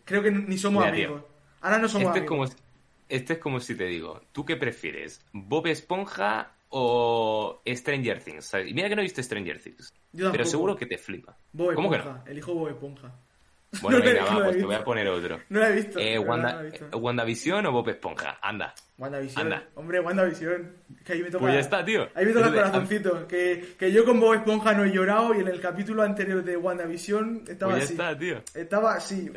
creo 0.04 0.22
que 0.22 0.30
ni 0.30 0.56
somos 0.56 0.82
Mira, 0.84 0.96
tío. 0.96 1.06
amigos. 1.08 1.24
Ahora 1.60 1.78
no 1.78 1.88
somos 1.88 2.08
Este 2.08 2.20
es, 2.24 2.30
amigos. 2.30 2.50
como, 2.50 2.62
este 3.08 3.32
es 3.34 3.38
como 3.38 3.60
si 3.60 3.74
te 3.76 3.84
digo, 3.84 4.22
¿tú 4.32 4.44
qué 4.46 4.56
prefieres? 4.56 5.20
¿Bob 5.32 5.66
Esponja 5.66 6.53
o 6.76 7.62
Stranger 7.66 8.20
Things? 8.22 8.46
¿sabes? 8.46 8.68
Y 8.68 8.74
mira 8.74 8.88
que 8.88 8.96
no 8.96 9.00
he 9.02 9.04
visto 9.04 9.22
Stranger 9.22 9.60
Things. 9.60 9.92
Yo. 10.12 10.32
Pero 10.32 10.44
seguro 10.44 10.74
que 10.76 10.86
te 10.86 10.98
flipa. 10.98 11.36
Bob 11.52 11.74
¿Cómo 11.74 11.90
que 11.90 11.98
no? 11.98 12.22
elijo 12.26 12.52
Bob 12.54 12.68
Esponja. 12.68 13.12
Bueno, 13.82 13.98
No 13.98 14.04
lo 14.04 14.10
venga, 14.10 14.20
lo 14.32 14.38
va, 14.40 14.44
pues 14.46 14.56
te 14.58 14.64
voy 14.64 14.74
a 14.74 14.84
poner 14.84 15.08
otro. 15.08 15.40
No 15.48 15.60
la 15.60 15.68
he 15.70 15.72
visto. 15.74 15.98
Eh, 15.98 16.18
Wanda, 16.18 16.52
no 16.52 16.56
la 16.62 16.62
he 16.66 16.70
visto. 16.70 16.86
eh, 16.86 16.96
¿WandaVision 17.00 17.66
o 17.66 17.72
Bob 17.72 17.88
Esponja? 17.88 18.38
Anda. 18.42 18.74
WandaVision. 18.98 19.42
anda. 19.52 19.68
Hombre, 19.74 20.00
WandaVision. 20.00 20.76
Que 21.04 21.12
ahí 21.12 21.22
me 21.22 21.30
toca. 21.30 21.42
Pues 21.42 21.54
ya 21.54 21.60
está, 21.60 21.84
tío. 21.84 22.08
Ahí 22.14 22.26
me 22.26 22.32
toca 22.32 22.46
el 22.48 22.54
corazoncito. 22.54 23.26
Que, 23.28 23.74
que 23.78 23.92
yo 23.92 24.04
con 24.04 24.18
Bob 24.20 24.34
Esponja 24.34 24.72
no 24.74 24.84
he 24.84 24.90
llorado 24.92 25.34
y 25.34 25.40
en 25.40 25.48
el 25.48 25.60
capítulo 25.60 26.02
anterior 26.02 26.42
de 26.44 26.56
WandaVision 26.56 27.44
estaba 27.48 27.72
Pues 27.72 27.82
ya 27.82 27.84
así. 27.84 27.92
está, 27.94 28.18
tío. 28.18 28.42
Estaba 28.54 28.94
así. 28.94 29.30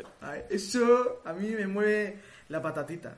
Eso 0.50 1.22
a 1.24 1.32
mí 1.32 1.48
me 1.50 1.66
mueve 1.66 2.18
la 2.48 2.60
patatita. 2.62 3.16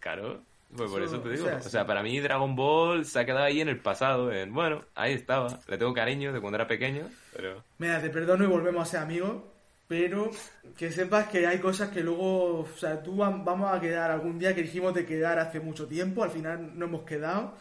Claro. 0.00 0.42
Pues 0.76 0.90
por 0.90 1.02
Eso- 1.02 1.14
eso 1.16 1.22
te 1.22 1.28
o 1.28 1.32
digo. 1.32 1.44
sea, 1.46 1.56
O 1.58 1.62
sea, 1.62 1.86
para 1.86 2.02
mí 2.02 2.18
Dragon 2.20 2.54
Ball 2.54 3.04
se 3.04 3.18
ha 3.18 3.24
quedado 3.26 3.44
ahí 3.44 3.60
en 3.60 3.68
el 3.68 3.78
pasado. 3.80 4.30
En, 4.32 4.52
bueno, 4.54 4.84
ahí 4.94 5.14
estaba. 5.14 5.58
Le 5.68 5.78
tengo 5.78 5.92
cariño 5.92 6.32
de 6.32 6.40
cuando 6.40 6.56
era 6.56 6.68
pequeño, 6.68 7.08
pero... 7.34 7.62
Mira, 7.78 8.00
te 8.00 8.08
perdono 8.10 8.44
y 8.44 8.46
volvemos 8.46 8.82
a 8.86 8.90
ser 8.90 9.00
amigos. 9.00 9.42
Pero 9.88 10.30
que 10.78 10.92
sepas 10.92 11.26
que 11.26 11.44
hay 11.48 11.58
cosas 11.58 11.88
que 11.90 12.00
luego, 12.00 12.60
o 12.60 12.68
sea, 12.78 13.02
tú 13.02 13.16
vam- 13.16 13.42
vamos 13.44 13.72
a 13.76 13.80
quedar 13.80 14.12
algún 14.12 14.38
día 14.38 14.54
que 14.54 14.62
dijimos 14.62 14.94
de 14.94 15.04
quedar 15.04 15.40
hace 15.40 15.58
mucho 15.58 15.88
tiempo, 15.88 16.22
al 16.22 16.30
final 16.30 16.78
no 16.78 16.84
hemos 16.86 17.02
quedado, 17.02 17.54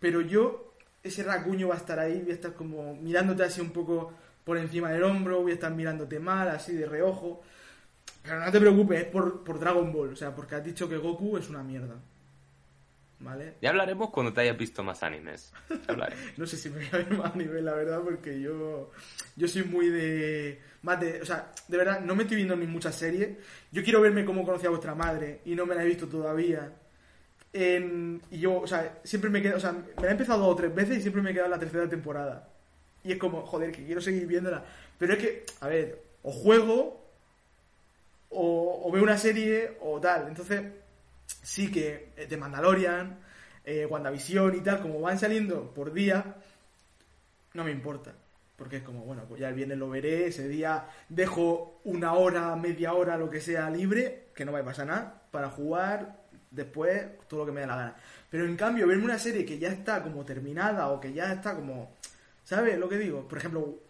pero 0.00 0.22
yo, 0.22 0.72
ese 1.02 1.22
racuño 1.22 1.68
va 1.68 1.74
a 1.74 1.76
estar 1.76 1.98
ahí, 1.98 2.22
voy 2.22 2.30
a 2.30 2.34
estar 2.36 2.54
como 2.54 2.94
mirándote 2.96 3.44
así 3.44 3.60
un 3.60 3.68
poco 3.68 4.14
por 4.44 4.56
encima 4.56 4.90
del 4.92 5.02
hombro, 5.02 5.42
voy 5.42 5.50
a 5.50 5.54
estar 5.56 5.72
mirándote 5.74 6.18
mal, 6.18 6.48
así 6.48 6.72
de 6.74 6.86
reojo. 6.86 7.42
Pero 8.22 8.40
no 8.40 8.50
te 8.50 8.60
preocupes, 8.60 9.00
es 9.02 9.06
por, 9.08 9.44
por 9.44 9.58
Dragon 9.60 9.92
Ball, 9.92 10.14
o 10.14 10.16
sea, 10.16 10.34
porque 10.34 10.54
has 10.54 10.64
dicho 10.64 10.88
que 10.88 10.96
Goku 10.96 11.36
es 11.36 11.50
una 11.50 11.62
mierda. 11.62 11.96
¿Vale? 13.24 13.54
Ya 13.62 13.70
hablaremos 13.70 14.10
cuando 14.10 14.32
te 14.32 14.42
hayas 14.42 14.56
visto 14.58 14.82
más 14.84 15.02
animes. 15.02 15.52
No 16.36 16.46
sé 16.46 16.56
si 16.56 16.68
me 16.70 16.76
voy 16.78 16.88
a 16.92 16.96
ver 16.98 17.10
más 17.18 17.34
nivel, 17.36 17.64
la 17.64 17.72
verdad, 17.74 18.00
porque 18.02 18.40
yo, 18.40 18.90
yo 19.36 19.48
soy 19.48 19.64
muy 19.64 19.88
de. 19.88 20.60
Más 20.82 21.00
de. 21.00 21.22
O 21.22 21.24
sea, 21.26 21.50
de 21.68 21.76
verdad, 21.76 22.00
no 22.00 22.14
me 22.14 22.22
estoy 22.24 22.36
viendo 22.36 22.54
ni 22.56 22.66
muchas 22.66 22.94
series. 22.94 23.36
Yo 23.72 23.82
quiero 23.82 24.00
verme 24.00 24.24
cómo 24.24 24.44
conocía 24.44 24.68
a 24.68 24.70
vuestra 24.70 24.94
madre 24.94 25.40
y 25.44 25.54
no 25.54 25.64
me 25.66 25.74
la 25.74 25.82
he 25.84 25.86
visto 25.86 26.06
todavía. 26.06 26.70
En- 27.52 28.20
y 28.30 28.38
yo, 28.40 28.60
o 28.60 28.66
sea, 28.66 28.98
siempre 29.04 29.30
me 29.30 29.40
quedo. 29.40 29.56
O 29.56 29.60
sea, 29.60 29.72
me 29.72 30.02
la 30.02 30.08
he 30.08 30.12
empezado 30.12 30.40
dos 30.40 30.52
o 30.52 30.56
tres 30.56 30.74
veces 30.74 30.98
y 30.98 31.00
siempre 31.00 31.22
me 31.22 31.30
he 31.30 31.32
quedado 31.32 31.46
en 31.46 31.52
la 31.52 31.58
tercera 31.58 31.88
temporada. 31.88 32.48
Y 33.02 33.12
es 33.12 33.18
como, 33.18 33.46
joder, 33.46 33.70
que 33.72 33.84
quiero 33.84 34.00
seguir 34.00 34.26
viéndola. 34.26 34.64
Pero 34.98 35.14
es 35.14 35.18
que, 35.18 35.44
a 35.60 35.68
ver, 35.68 36.02
o 36.22 36.32
juego, 36.32 37.04
o, 38.30 38.82
o 38.88 38.92
veo 38.92 39.02
una 39.02 39.18
serie, 39.18 39.76
o 39.80 40.00
tal. 40.00 40.26
Entonces, 40.28 40.62
sí 41.44 41.70
que 41.70 42.12
eh, 42.16 42.26
The 42.28 42.36
Mandalorian, 42.36 43.20
eh, 43.64 43.86
WandaVision 43.86 44.56
y 44.56 44.60
tal, 44.60 44.80
como 44.80 45.00
van 45.00 45.18
saliendo 45.18 45.72
por 45.72 45.92
día, 45.92 46.36
no 47.52 47.64
me 47.64 47.70
importa. 47.70 48.12
Porque 48.56 48.78
es 48.78 48.82
como, 48.82 49.04
bueno, 49.04 49.24
pues 49.28 49.40
ya 49.40 49.48
el 49.48 49.54
viernes 49.54 49.78
lo 49.78 49.90
veré, 49.90 50.28
ese 50.28 50.48
día 50.48 50.88
dejo 51.08 51.80
una 51.84 52.14
hora, 52.14 52.54
media 52.56 52.94
hora, 52.94 53.16
lo 53.16 53.28
que 53.28 53.40
sea 53.40 53.68
libre, 53.68 54.28
que 54.34 54.44
no 54.44 54.52
va 54.52 54.60
a 54.60 54.64
pasar 54.64 54.86
nada, 54.86 55.22
para 55.30 55.50
jugar 55.50 56.24
después 56.50 57.02
todo 57.28 57.40
lo 57.40 57.46
que 57.46 57.52
me 57.52 57.60
dé 57.62 57.66
la 57.66 57.76
gana. 57.76 57.96
Pero 58.30 58.46
en 58.46 58.56
cambio, 58.56 58.86
verme 58.86 59.04
una 59.04 59.18
serie 59.18 59.44
que 59.44 59.58
ya 59.58 59.68
está 59.68 60.02
como 60.02 60.24
terminada 60.24 60.88
o 60.88 61.00
que 61.00 61.12
ya 61.12 61.32
está 61.32 61.54
como... 61.54 61.94
¿Sabes 62.44 62.78
lo 62.78 62.88
que 62.88 62.98
digo? 62.98 63.26
Por 63.26 63.38
ejemplo, 63.38 63.80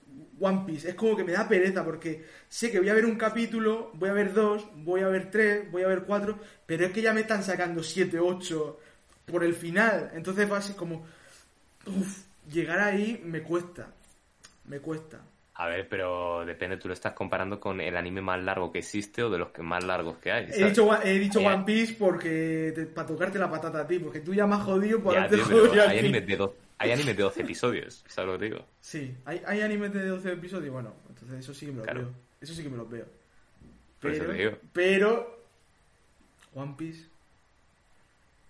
One 0.41 0.63
Piece. 0.67 0.89
Es 0.91 0.95
como 0.95 1.17
que 1.17 1.25
me 1.25 1.33
da 1.33 1.49
pereza 1.49 1.85
porque 1.85 2.25
sé 2.49 2.71
que 2.71 2.79
voy 2.81 2.89
a 2.89 2.95
ver 2.95 3.07
un 3.07 3.17
capítulo, 3.17 3.91
voy 3.95 4.11
a 4.11 4.13
ver 4.13 4.33
dos, 4.35 4.67
voy 4.77 5.01
a 5.03 5.09
ver 5.09 5.31
tres, 5.31 5.71
voy 5.71 5.83
a 5.83 5.89
ver 5.89 6.03
cuatro, 6.05 6.39
pero 6.67 6.87
es 6.87 6.93
que 6.93 7.03
ya 7.03 7.13
me 7.13 7.21
están 7.23 7.43
sacando 7.43 7.83
siete, 7.83 8.19
ocho 8.19 8.79
por 9.27 9.45
el 9.45 9.55
final. 9.55 10.11
Entonces 10.15 10.51
va 10.51 10.59
a 10.59 10.63
ser 10.63 10.77
como... 10.77 11.07
Uf, 11.87 12.25
llegar 12.51 12.81
ahí 12.81 13.23
me 13.25 13.43
cuesta. 13.43 13.89
Me 14.67 14.81
cuesta. 14.81 15.21
A 15.57 15.69
ver, 15.69 15.89
pero 15.89 16.45
depende, 16.45 16.79
tú 16.79 16.89
lo 16.89 16.95
estás 16.95 17.13
comparando 17.13 17.61
con 17.61 17.81
el 17.81 17.97
anime 17.97 18.21
más 18.21 18.43
largo 18.43 18.73
que 18.73 18.81
existe 18.81 19.23
o 19.23 19.31
de 19.31 19.39
los 19.39 19.51
que 19.51 19.63
más 19.63 19.85
largos 19.85 20.17
que 20.19 20.33
hay. 20.33 20.49
He 20.53 20.65
dicho, 20.65 20.89
he 21.03 21.19
dicho 21.19 21.41
Ya. 21.41 21.55
One 21.55 21.65
Piece 21.65 21.95
porque 21.97 22.89
para 22.93 23.07
tocarte 23.07 23.39
la 23.39 23.49
patata 23.49 23.81
a 23.81 23.87
ti, 23.87 24.01
porque 24.01 24.19
tú 24.21 24.35
ya 24.35 24.47
me 24.49 24.57
has 24.57 24.63
jodido 24.63 25.01
por 25.01 25.15
Ya, 25.15 25.29
tío, 25.29 25.45
jodido 25.45 25.83
hay 25.87 25.99
animes 26.01 26.27
de, 26.27 26.37
do- 26.37 26.57
hay 26.85 26.93
animes 26.93 27.17
de 27.17 27.23
12 27.23 27.41
episodios, 27.43 28.05
¿sabes 28.09 28.31
lo 28.33 28.39
que 28.39 28.45
digo? 28.47 28.67
Sí, 28.81 29.15
hay, 29.25 29.43
hay 29.47 29.61
animes 29.61 29.93
de 29.93 30.07
12 30.07 30.33
episodios, 30.33 30.73
bueno, 30.73 30.95
entonces 31.09 31.39
eso 31.41 31.53
sí 31.55 31.67
que 31.67 31.73
me 31.73 31.79
lo 31.79 31.85
Claro. 31.85 32.01
veo. 32.01 32.15
Eso 32.41 32.55
sí 32.55 32.63
que 32.63 32.69
me 32.69 32.77
lo 32.77 32.87
veo. 32.87 33.07
Pero, 34.01 34.33
digo. 34.33 34.59
pero 34.73 35.45
One 36.55 36.75
Piece 36.77 37.07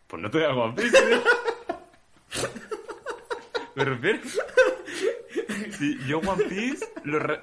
Pues 0.08 0.20
no 0.22 0.30
te 0.30 0.38
veas 0.38 0.52
One 0.56 0.74
Piece, 0.74 0.90
tío. 1.00 1.22
Me 3.76 3.84
refiero. 3.84 4.20
Sí, 5.78 5.98
yo 6.06 6.18
One 6.20 6.44
Piece 6.44 6.86
lo 7.04 7.18
re- 7.18 7.40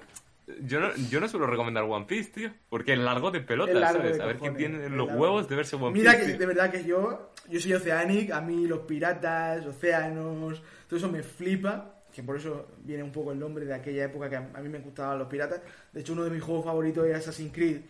yo, 0.61 0.79
no, 0.79 0.95
yo 1.09 1.19
no 1.19 1.27
suelo 1.27 1.47
recomendar 1.47 1.83
One 1.83 2.05
Piece, 2.05 2.31
tío. 2.31 2.51
Porque 2.69 2.93
es 2.93 2.99
largo 2.99 3.31
de 3.31 3.41
pelota, 3.41 3.91
¿sabes? 3.91 4.17
de 4.17 4.23
a 4.23 4.25
ver 4.27 4.37
quién 4.37 4.55
tiene 4.55 4.89
los 4.89 5.09
huevos 5.09 5.47
de 5.47 5.55
verse 5.55 5.75
One 5.75 5.91
Mira 5.91 6.11
Piece. 6.11 6.25
que 6.25 6.31
tío. 6.31 6.39
de 6.39 6.45
verdad 6.45 6.71
que 6.71 6.83
yo, 6.83 7.33
yo 7.49 7.59
soy 7.59 7.73
Oceanic, 7.73 8.31
a 8.31 8.41
mí 8.41 8.67
los 8.67 8.79
piratas, 8.79 9.65
océanos, 9.65 10.61
todo 10.87 10.97
eso 10.97 11.09
me 11.09 11.23
flipa, 11.23 12.03
que 12.13 12.23
por 12.23 12.37
eso 12.37 12.67
viene 12.79 13.03
un 13.03 13.11
poco 13.11 13.31
el 13.31 13.39
nombre 13.39 13.65
de 13.65 13.73
aquella 13.73 14.05
época 14.05 14.29
que 14.29 14.35
a, 14.35 14.41
mí 14.41 14.69
me 14.69 14.79
gustaban 14.79 15.17
los 15.17 15.27
piratas. 15.27 15.61
De 15.91 16.01
hecho, 16.01 16.13
uno 16.13 16.23
de 16.23 16.29
mis 16.29 16.43
juegos 16.43 16.65
favoritos 16.65 17.05
era 17.05 17.17
Assassin's 17.17 17.53
Creed, 17.53 17.81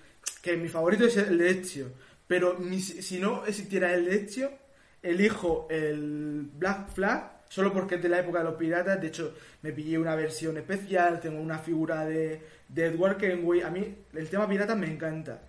que 0.41 0.57
mi 0.57 0.69
favorito 0.69 1.05
es 1.05 1.17
el 1.17 1.38
de 1.38 1.49
Ezio, 1.49 1.88
pero 2.27 2.57
si 2.79 3.19
no 3.19 3.45
existiera 3.45 3.93
el 3.93 4.05
de 4.05 4.15
Ezio, 4.15 4.51
elijo 5.01 5.67
el 5.69 6.49
Black 6.53 6.89
Flag 6.89 7.40
solo 7.52 7.73
porque 7.73 7.95
es 7.95 8.02
de 8.02 8.07
la 8.07 8.19
época 8.19 8.40
de 8.40 8.45
los 8.45 8.56
piratas. 8.56 8.99
De 9.02 9.07
hecho, 9.07 9.36
me 9.61 9.73
pillé 9.73 9.98
una 9.98 10.15
versión 10.15 10.56
especial, 10.57 11.19
tengo 11.19 11.41
una 11.41 11.60
figura 11.60 12.06
de, 12.06 12.41
Edward 12.73 13.18
Kenway. 13.18 13.60
A 13.61 13.69
mí 13.69 13.94
el 14.14 14.30
tema 14.30 14.48
piratas 14.48 14.78
me 14.78 14.88
encanta. 14.90 15.41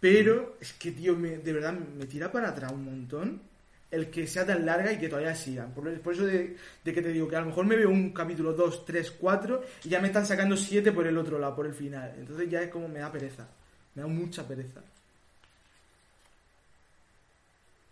Pero 0.00 0.56
es 0.60 0.72
que, 0.74 0.90
tío, 0.90 1.14
me- 1.16 1.38
de 1.38 1.52
verdad 1.52 1.72
me 1.72 2.06
tira 2.06 2.30
para 2.32 2.48
atrás 2.48 2.72
un 2.72 2.84
montón 2.84 3.40
el 3.90 4.10
que 4.10 4.26
sea 4.26 4.44
tan 4.44 4.66
larga 4.66 4.92
y 4.92 4.98
que 4.98 5.08
todavía 5.08 5.34
sigan. 5.36 5.72
Por, 5.72 5.88
por 6.00 6.14
eso 6.14 6.26
de, 6.26 6.56
de 6.84 6.92
que 6.92 7.00
te 7.00 7.10
digo 7.10 7.28
que 7.28 7.36
a 7.36 7.40
lo 7.40 7.46
mejor 7.46 7.64
me 7.64 7.76
veo 7.76 7.90
un 7.90 8.10
capítulo 8.12 8.52
2, 8.52 8.84
3, 8.84 9.12
4 9.12 9.62
y 9.84 9.88
ya 9.88 10.00
me 10.00 10.08
están 10.08 10.26
sacando 10.26 10.56
7 10.56 10.90
por 10.90 11.06
el 11.06 11.16
otro 11.16 11.38
lado, 11.38 11.54
por 11.54 11.66
el 11.66 11.74
final. 11.74 12.12
Entonces 12.18 12.50
ya 12.50 12.60
es 12.60 12.70
como 12.70 12.88
me 12.88 12.98
da 12.98 13.12
pereza. 13.12 13.46
Me 13.94 14.02
da 14.02 14.08
mucha 14.08 14.46
pereza. 14.48 14.80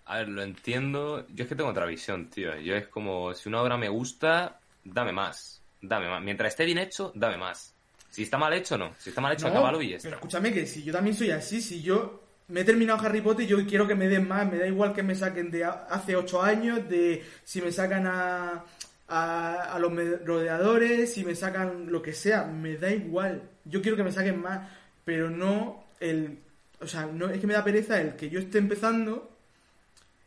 A 0.07 0.19
ver, 0.19 0.29
lo 0.29 0.43
entiendo. 0.43 1.27
Yo 1.35 1.45
es 1.45 1.49
que 1.49 1.55
tengo 1.55 1.71
otra 1.71 1.87
visión, 1.87 2.29
tío. 2.29 2.57
Yo 2.59 2.75
es 2.75 2.87
como, 2.89 3.33
si 3.35 3.49
una 3.49 3.63
obra 3.63 3.77
me 3.77 3.89
gusta, 3.89 4.59
dame 4.85 5.13
más. 5.13 5.63
Dame 5.81 6.09
más. 6.09 6.23
Mientras 6.23 6.53
esté 6.53 6.65
bien 6.65 6.79
hecho, 6.79 7.13
dame 7.15 7.37
más. 7.37 7.75
Si 8.11 8.25
está 8.25 8.37
mal 8.37 8.53
hecho, 8.53 8.77
no. 8.77 8.95
Si 8.99 9.09
está 9.11 9.21
mal 9.21 9.33
hecho, 9.33 9.47
No, 9.47 9.53
acábalo 9.53 9.81
y 9.81 9.91
ya 9.91 9.97
Pero 9.97 9.99
está. 9.99 10.17
escúchame 10.17 10.53
que 10.53 10.67
si 10.67 10.83
yo 10.83 10.93
también 10.93 11.17
soy 11.17 11.31
así, 11.31 11.63
si 11.63 11.81
yo 11.83 12.23
me 12.49 12.61
he 12.61 12.65
terminado 12.65 13.01
Harry 13.01 13.21
Potter, 13.23 13.47
yo 13.47 13.65
quiero 13.67 13.87
que 13.87 13.95
me 13.95 14.09
den 14.09 14.29
más, 14.29 14.51
me 14.51 14.59
da 14.59 14.67
igual 14.67 14.93
que 14.93 15.03
me 15.03 15.15
saquen 15.15 15.51
de 15.51 15.65
hace 15.65 16.15
8 16.17 16.43
años, 16.43 16.89
de 16.89 17.25
si 17.45 17.63
me 17.63 17.73
sacan 17.73 18.07
a, 18.07 18.65
a, 19.09 19.55
a 19.75 19.79
los 19.79 19.93
rodeadores, 20.27 21.15
si 21.15 21.25
me 21.25 21.35
sacan 21.35 21.91
lo 21.91 22.03
que 22.03 22.13
sea, 22.13 22.45
me 22.45 22.77
da 22.77 22.91
igual. 22.91 23.43
Yo 23.65 23.81
quiero 23.81 23.97
que 23.97 24.03
me 24.05 24.13
saquen 24.13 24.41
más, 24.43 24.69
pero 25.05 25.31
no 25.31 25.85
el... 26.01 26.39
O 26.81 26.87
sea, 26.87 27.07
no 27.07 27.31
es 27.31 27.41
que 27.41 27.47
me 27.47 27.55
da 27.55 27.65
pereza 27.65 28.01
el 28.01 28.17
que 28.17 28.29
yo 28.29 28.41
esté 28.41 28.59
empezando 28.59 29.32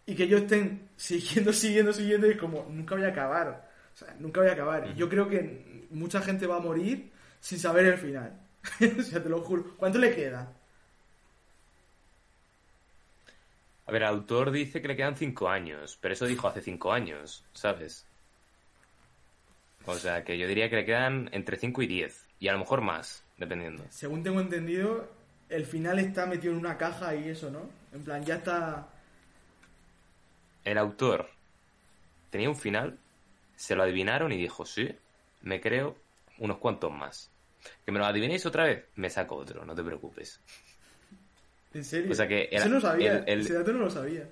y 0.05 0.15
que 0.15 0.23
ellos 0.23 0.43
estén 0.43 0.89
siguiendo, 0.95 1.53
siguiendo, 1.53 1.93
siguiendo 1.93 2.29
y 2.29 2.37
como, 2.37 2.65
nunca 2.69 2.95
voy 2.95 3.05
a 3.05 3.09
acabar. 3.09 3.69
O 3.93 3.97
sea, 3.97 4.15
nunca 4.19 4.41
voy 4.41 4.49
a 4.49 4.53
acabar. 4.53 4.87
Y 4.87 4.95
Yo 4.95 5.07
creo 5.09 5.29
que 5.29 5.87
mucha 5.91 6.21
gente 6.21 6.47
va 6.47 6.57
a 6.57 6.59
morir 6.59 7.11
sin 7.39 7.59
saber 7.59 7.85
el 7.85 7.97
final. 7.97 8.39
o 8.99 9.01
sea, 9.01 9.21
te 9.21 9.29
lo 9.29 9.41
juro. 9.41 9.75
¿Cuánto 9.77 9.99
le 9.99 10.13
queda? 10.13 10.53
A 13.87 13.91
ver, 13.91 14.01
el 14.01 14.07
autor 14.07 14.51
dice 14.51 14.81
que 14.81 14.87
le 14.87 14.95
quedan 14.95 15.15
cinco 15.15 15.47
años, 15.47 15.97
pero 16.01 16.13
eso 16.13 16.25
dijo 16.25 16.47
hace 16.47 16.61
cinco 16.61 16.91
años, 16.91 17.45
¿sabes? 17.53 18.07
O 19.85 19.95
sea, 19.95 20.23
que 20.23 20.37
yo 20.37 20.47
diría 20.47 20.69
que 20.69 20.77
le 20.77 20.85
quedan 20.85 21.29
entre 21.31 21.57
5 21.57 21.81
y 21.83 21.87
10, 21.87 22.27
y 22.39 22.47
a 22.47 22.53
lo 22.53 22.59
mejor 22.59 22.81
más, 22.81 23.23
dependiendo. 23.37 23.83
Según 23.89 24.23
tengo 24.23 24.41
entendido, 24.41 25.07
el 25.49 25.65
final 25.65 25.99
está 25.99 26.25
metido 26.25 26.53
en 26.53 26.59
una 26.59 26.77
caja 26.77 27.15
y 27.15 27.29
eso, 27.29 27.51
¿no? 27.51 27.69
En 27.93 28.03
plan, 28.03 28.23
ya 28.25 28.35
está... 28.35 28.89
El 30.65 30.77
autor 30.77 31.29
tenía 32.31 32.49
un 32.49 32.55
final, 32.57 32.97
se 33.55 33.75
lo 33.75 33.83
adivinaron 33.83 34.31
y 34.33 34.37
dijo, 34.37 34.65
sí, 34.65 34.89
me 35.41 35.61
creo 35.61 35.95
unos 36.39 36.57
cuantos 36.57 36.91
más. 36.91 37.29
Que 37.85 37.91
me 37.91 37.99
lo 37.99 38.05
adivinéis 38.05 38.45
otra 38.45 38.65
vez, 38.65 38.83
me 38.95 39.09
saco 39.09 39.35
otro, 39.35 39.63
no 39.63 39.73
te 39.73 39.83
preocupes. 39.83 40.39
¿En 41.73 41.83
serio? 41.85 42.11
O 42.11 42.15
sea 42.15 42.27
que 42.27 42.49
era- 42.51 42.65
Eso 42.65 42.69
no 42.69 42.81
sabía. 42.81 43.17
el- 43.19 43.29
el- 43.29 43.39
Ese 43.41 43.53
dato 43.53 43.71
no 43.73 43.79
lo 43.79 43.89
sabía. 43.89 44.27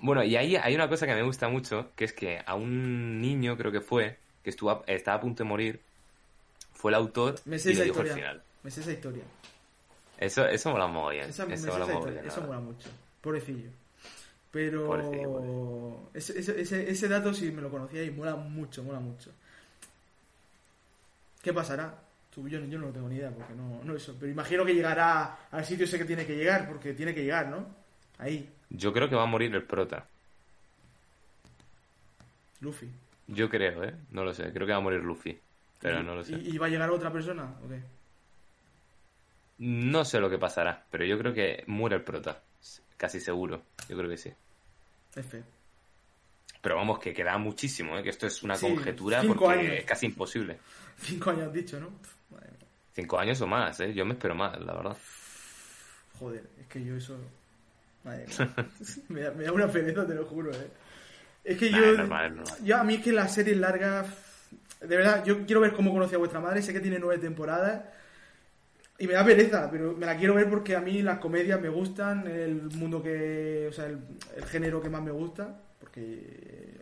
Bueno, 0.00 0.22
y 0.22 0.36
ahí 0.36 0.54
hay 0.56 0.74
una 0.74 0.88
cosa 0.88 1.06
que 1.06 1.14
me 1.14 1.22
gusta 1.22 1.48
mucho, 1.48 1.90
que 1.96 2.04
es 2.04 2.12
que 2.12 2.40
a 2.46 2.54
un 2.54 3.20
niño, 3.20 3.56
creo 3.56 3.72
que 3.72 3.80
fue, 3.80 4.16
que 4.44 4.50
estuvo 4.50 4.70
a- 4.70 4.84
estaba 4.86 5.16
a 5.18 5.20
punto 5.20 5.42
de 5.42 5.48
morir, 5.48 5.80
fue 6.72 6.92
el 6.92 6.94
autor 6.94 7.34
Me 7.44 7.58
sé 7.58 7.72
y 7.72 7.74
le 7.74 7.84
dijo 7.84 8.00
el 8.00 8.06
historia. 8.06 8.14
final. 8.14 8.42
Me 8.62 8.70
sé 8.70 8.80
esa 8.82 8.92
historia. 8.92 9.24
Eso, 10.18 10.46
eso 10.46 10.70
mola 10.70 10.86
mogollón. 10.86 11.28
Esa, 11.30 11.46
me 11.46 11.54
eso 11.54 11.66
mola 11.68 11.86
mogollón, 11.86 12.26
Eso 12.26 12.40
mola 12.42 12.60
mucho. 12.60 12.88
Pobrecillo. 13.20 13.70
Pero... 14.50 16.10
Ese, 16.14 16.38
ese, 16.38 16.60
ese, 16.60 16.90
ese 16.90 17.08
dato 17.08 17.34
sí 17.34 17.50
me 17.50 17.62
lo 17.62 17.70
conocía 17.70 18.02
y 18.04 18.10
mola 18.10 18.34
mucho, 18.36 18.82
mola 18.82 19.00
mucho. 19.00 19.30
¿Qué 21.42 21.52
pasará? 21.52 21.94
Tú, 22.34 22.48
yo, 22.48 22.58
yo 22.60 22.78
no 22.78 22.86
lo 22.86 22.92
tengo 22.92 23.08
ni 23.08 23.16
idea 23.16 23.30
porque 23.30 23.54
no, 23.54 23.82
no 23.84 23.96
eso. 23.96 24.14
Pero 24.18 24.30
imagino 24.30 24.64
que 24.64 24.74
llegará 24.74 25.48
al 25.50 25.64
sitio 25.64 25.84
ese 25.84 25.98
que 25.98 26.04
tiene 26.04 26.26
que 26.26 26.36
llegar 26.36 26.68
porque 26.68 26.92
tiene 26.94 27.14
que 27.14 27.22
llegar, 27.22 27.48
¿no? 27.48 27.66
Ahí, 28.18 28.48
Yo 28.70 28.92
creo 28.94 29.08
que 29.10 29.14
va 29.16 29.24
a 29.24 29.26
morir 29.26 29.54
el 29.54 29.64
prota. 29.64 30.06
Luffy. 32.60 32.88
Yo 33.28 33.48
creo, 33.48 33.84
¿eh? 33.84 33.94
No 34.10 34.24
lo 34.24 34.34
sé. 34.34 34.52
Creo 34.52 34.66
que 34.66 34.72
va 34.72 34.78
a 34.78 34.82
morir 34.82 35.02
Luffy. 35.02 35.38
Pero 35.80 36.00
¿Y- 36.00 36.02
no 36.02 36.14
lo 36.14 36.24
sé. 36.24 36.36
¿Y, 36.36 36.54
y 36.54 36.58
va 36.58 36.66
a 36.66 36.68
llegar 36.70 36.90
otra 36.90 37.12
persona 37.12 37.54
o 37.64 37.68
qué? 37.68 37.80
No 39.58 40.04
sé 40.04 40.20
lo 40.20 40.30
que 40.30 40.38
pasará, 40.38 40.86
pero 40.90 41.04
yo 41.04 41.18
creo 41.18 41.34
que 41.34 41.62
muere 41.66 41.96
el 41.96 42.02
prota. 42.02 42.42
Casi 42.96 43.20
seguro. 43.20 43.62
Yo 43.88 43.96
creo 43.96 44.10
que 44.10 44.16
sí. 44.18 44.32
Pero 46.60 46.76
vamos, 46.76 46.98
que 46.98 47.12
queda 47.14 47.38
muchísimo, 47.38 47.96
¿eh? 47.96 48.02
Que 48.02 48.10
esto 48.10 48.26
es 48.26 48.42
una 48.42 48.56
Sí, 48.56 48.66
conjetura 48.66 49.22
porque 49.26 49.46
años. 49.46 49.72
es 49.78 49.84
casi 49.84 50.06
imposible. 50.06 50.58
Cinco 51.00 51.30
años 51.30 51.52
dicho, 51.52 51.78
¿no? 51.78 51.90
Madre 52.30 52.48
mía. 52.50 52.66
Cinco 52.94 53.18
años 53.18 53.40
o 53.40 53.46
más, 53.46 53.78
¿eh? 53.80 53.94
Yo 53.94 54.04
me 54.04 54.14
espero 54.14 54.34
más, 54.34 54.58
la 54.60 54.74
verdad. 54.74 54.96
Joder, 56.18 56.44
es 56.60 56.66
que 56.66 56.84
yo 56.84 56.96
eso. 56.96 57.16
Madre 58.04 58.26
mía. 58.26 58.54
me, 59.08 59.20
da, 59.20 59.30
me 59.32 59.44
da 59.44 59.52
una 59.52 59.68
pereza, 59.68 60.06
te 60.06 60.14
lo 60.14 60.24
juro, 60.26 60.50
¿eh? 60.52 60.68
Es 61.44 61.56
que 61.56 61.70
Nah, 61.70 61.78
yo. 61.78 61.92
normal, 61.96 62.36
normal. 62.36 62.54
yo 62.64 62.76
a 62.76 62.84
mí 62.84 62.94
es 62.94 63.02
que 63.02 63.12
la 63.12 63.28
serie 63.28 63.54
larga. 63.54 64.04
De 64.80 64.96
verdad, 64.96 65.24
yo 65.24 65.44
quiero 65.46 65.60
ver 65.60 65.72
cómo 65.72 65.92
conocí 65.92 66.14
a 66.14 66.18
vuestra 66.18 66.40
madre. 66.40 66.60
Sé 66.62 66.72
que 66.72 66.80
tiene 66.80 66.98
nueve 66.98 67.20
temporadas. 67.20 67.82
Y 68.98 69.06
me 69.06 69.12
da 69.12 69.24
pereza, 69.24 69.70
pero 69.70 69.94
me 69.94 70.06
la 70.06 70.16
quiero 70.16 70.34
ver 70.34 70.50
porque 70.50 70.74
a 70.74 70.80
mí 70.80 71.02
las 71.02 71.18
comedias 71.18 71.60
me 71.60 71.68
gustan, 71.68 72.26
el 72.26 72.62
mundo 72.76 73.02
que. 73.02 73.66
O 73.68 73.72
sea, 73.72 73.86
el, 73.86 73.98
el 74.36 74.44
género 74.44 74.82
que 74.82 74.90
más 74.90 75.02
me 75.02 75.12
gusta. 75.12 75.60
Porque 75.78 76.80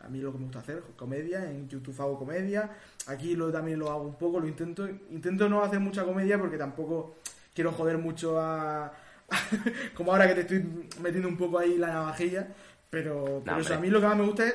a 0.00 0.08
mí 0.08 0.20
lo 0.20 0.30
que 0.30 0.38
me 0.38 0.44
gusta 0.44 0.60
hacer, 0.60 0.82
comedia. 0.96 1.50
En 1.50 1.68
YouTube 1.68 2.00
hago 2.00 2.18
comedia. 2.18 2.70
Aquí 3.08 3.34
lo, 3.34 3.50
también 3.50 3.78
lo 3.78 3.90
hago 3.90 4.02
un 4.02 4.14
poco, 4.14 4.38
lo 4.38 4.46
intento. 4.46 4.88
Intento 5.10 5.48
no 5.48 5.62
hacer 5.62 5.80
mucha 5.80 6.04
comedia 6.04 6.38
porque 6.38 6.56
tampoco 6.56 7.16
quiero 7.54 7.72
joder 7.72 7.98
mucho 7.98 8.38
a. 8.38 8.92
como 9.94 10.12
ahora 10.12 10.28
que 10.28 10.34
te 10.34 10.40
estoy 10.42 10.88
metiendo 11.02 11.28
un 11.28 11.36
poco 11.36 11.58
ahí 11.58 11.76
la 11.76 11.88
navajilla. 11.88 12.46
Pero, 12.88 13.42
pero 13.44 13.58
eso, 13.58 13.74
a 13.74 13.78
mí 13.78 13.90
lo 13.90 14.00
que 14.00 14.06
más 14.06 14.16
me 14.16 14.24
gusta 14.24 14.46
es 14.46 14.54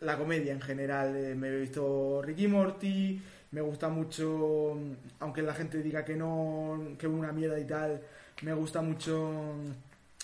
la 0.00 0.16
comedia 0.16 0.52
en 0.52 0.60
general. 0.62 1.14
Eh, 1.14 1.34
me 1.34 1.48
he 1.48 1.60
visto 1.60 2.22
Ricky 2.22 2.48
Morty, 2.48 3.20
me 3.50 3.60
gusta 3.60 3.88
mucho, 3.88 4.76
aunque 5.20 5.42
la 5.42 5.54
gente 5.54 5.82
diga 5.82 6.04
que 6.04 6.16
no, 6.16 6.94
que 6.98 7.06
una 7.06 7.32
mierda 7.32 7.58
y 7.58 7.66
tal, 7.66 8.02
me 8.42 8.52
gusta 8.52 8.82
mucho 8.82 9.54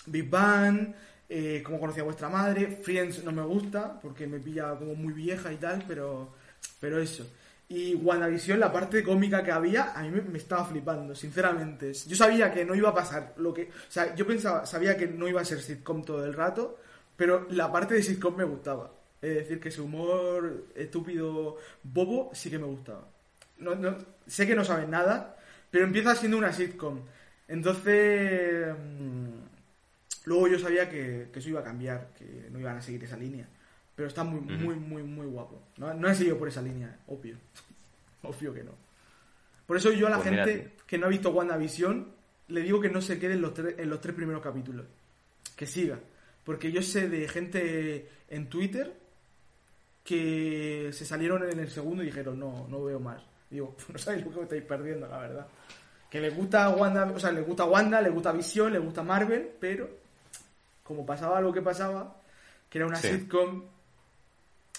Big 0.05 0.29
Bang, 0.29 0.93
eh, 1.27 1.63
como 1.65 1.79
conocía 1.79 2.03
vuestra 2.03 2.29
madre, 2.29 2.67
Friends 2.67 3.23
no 3.23 3.31
me 3.31 3.41
gusta 3.41 3.99
porque 3.99 4.27
me 4.27 4.39
pilla 4.39 4.75
como 4.75 4.95
muy 4.95 5.13
vieja 5.13 5.51
y 5.51 5.57
tal, 5.57 5.83
pero, 5.87 6.29
pero 6.79 6.99
eso. 6.99 7.25
Y 7.67 7.95
WandaVision, 7.95 8.59
la 8.59 8.71
parte 8.71 9.03
cómica 9.03 9.43
que 9.43 9.51
había, 9.51 9.93
a 9.93 10.03
mí 10.03 10.11
me, 10.11 10.21
me 10.21 10.37
estaba 10.37 10.65
flipando, 10.65 11.15
sinceramente. 11.15 11.93
Yo 11.93 12.15
sabía 12.15 12.53
que 12.53 12.63
no 12.63 12.75
iba 12.75 12.89
a 12.89 12.93
pasar 12.93 13.33
lo 13.37 13.51
que... 13.53 13.63
O 13.63 13.89
sea, 13.91 14.13
yo 14.15 14.27
pensaba, 14.27 14.67
sabía 14.67 14.95
que 14.95 15.07
no 15.07 15.27
iba 15.27 15.41
a 15.41 15.45
ser 15.45 15.59
sitcom 15.59 16.03
todo 16.03 16.23
el 16.23 16.35
rato, 16.35 16.77
pero 17.15 17.47
la 17.49 17.71
parte 17.71 17.95
de 17.95 18.03
sitcom 18.03 18.35
me 18.35 18.43
gustaba. 18.43 18.91
Es 19.19 19.33
decir, 19.33 19.59
que 19.59 19.71
su 19.71 19.85
humor 19.85 20.67
estúpido, 20.75 21.57
bobo, 21.81 22.29
sí 22.35 22.51
que 22.51 22.59
me 22.59 22.67
gustaba. 22.67 23.14
No, 23.59 23.75
no- 23.75 23.97
sé 24.27 24.45
que 24.47 24.55
no 24.55 24.63
saben 24.63 24.89
nada, 24.91 25.37
pero 25.71 25.85
empieza 25.85 26.15
siendo 26.15 26.37
una 26.37 26.51
sitcom. 26.53 27.01
Entonces, 27.47 28.73
mm, 28.75 29.29
luego 30.25 30.47
yo 30.47 30.59
sabía 30.59 30.89
que, 30.89 31.29
que 31.31 31.39
eso 31.39 31.49
iba 31.49 31.61
a 31.61 31.63
cambiar, 31.63 32.09
que 32.17 32.47
no 32.51 32.59
iban 32.59 32.77
a 32.77 32.81
seguir 32.81 33.03
esa 33.03 33.17
línea. 33.17 33.47
Pero 33.95 34.07
está 34.09 34.23
muy, 34.23 34.41
muy, 34.41 34.75
muy, 34.75 35.03
muy 35.03 35.25
guapo. 35.25 35.61
No, 35.77 35.93
no 35.93 36.09
he 36.09 36.15
seguido 36.15 36.37
por 36.37 36.47
esa 36.49 36.61
línea, 36.61 36.97
obvio. 37.07 37.37
obvio 38.23 38.53
que 38.53 38.63
no. 38.63 38.71
Por 39.65 39.77
eso 39.77 39.91
yo 39.91 40.07
a 40.07 40.09
la 40.09 40.17
Pues 40.17 40.29
gente 40.29 40.71
que 40.85 40.97
no 40.97 41.05
ha 41.05 41.09
visto 41.09 41.31
WandaVision, 41.31 42.11
le 42.49 42.61
digo 42.61 42.79
que 42.81 42.89
no 42.89 43.01
se 43.01 43.17
quede 43.19 43.33
en 43.33 43.41
los, 43.41 43.53
tres- 43.53 43.75
en 43.79 43.89
los 43.89 44.01
tres 44.01 44.15
primeros 44.15 44.41
capítulos. 44.43 44.85
Que 45.55 45.65
siga. 45.65 45.97
Porque 46.43 46.71
yo 46.71 46.81
sé 46.81 47.07
de 47.09 47.27
gente 47.27 48.09
en 48.29 48.49
Twitter 48.49 48.93
que 50.03 50.89
se 50.93 51.05
salieron 51.05 51.49
en 51.49 51.59
el 51.59 51.69
segundo 51.69 52.03
y 52.03 52.07
dijeron, 52.07 52.37
no, 52.39 52.67
no 52.69 52.83
veo 52.83 52.99
más. 52.99 53.23
Digo, 53.49 53.75
no 53.93 53.97
sabéis 53.99 54.25
lo 54.25 54.31
que 54.33 54.41
estáis 54.43 54.63
perdiendo, 54.63 55.07
la 55.07 55.17
verdad. 55.19 55.47
Que 56.09 56.21
les 56.21 56.35
gusta 56.35 56.69
Wanda, 56.69 57.05
o 57.13 57.19
sea, 57.19 57.31
les 57.31 57.45
gusta 57.45 57.65
Wanda, 57.65 58.01
les 58.01 58.13
gusta 58.13 58.31
Visión, 58.31 58.71
les 58.71 58.81
gusta 58.81 59.03
Marvel, 59.03 59.51
pero 59.59 59.89
como 60.83 61.05
pasaba 61.05 61.41
lo 61.41 61.51
que 61.51 61.61
pasaba, 61.61 62.15
que 62.69 62.77
era 62.77 62.87
una 62.87 62.95
Sí. 62.97 63.09
sitcom, 63.09 63.63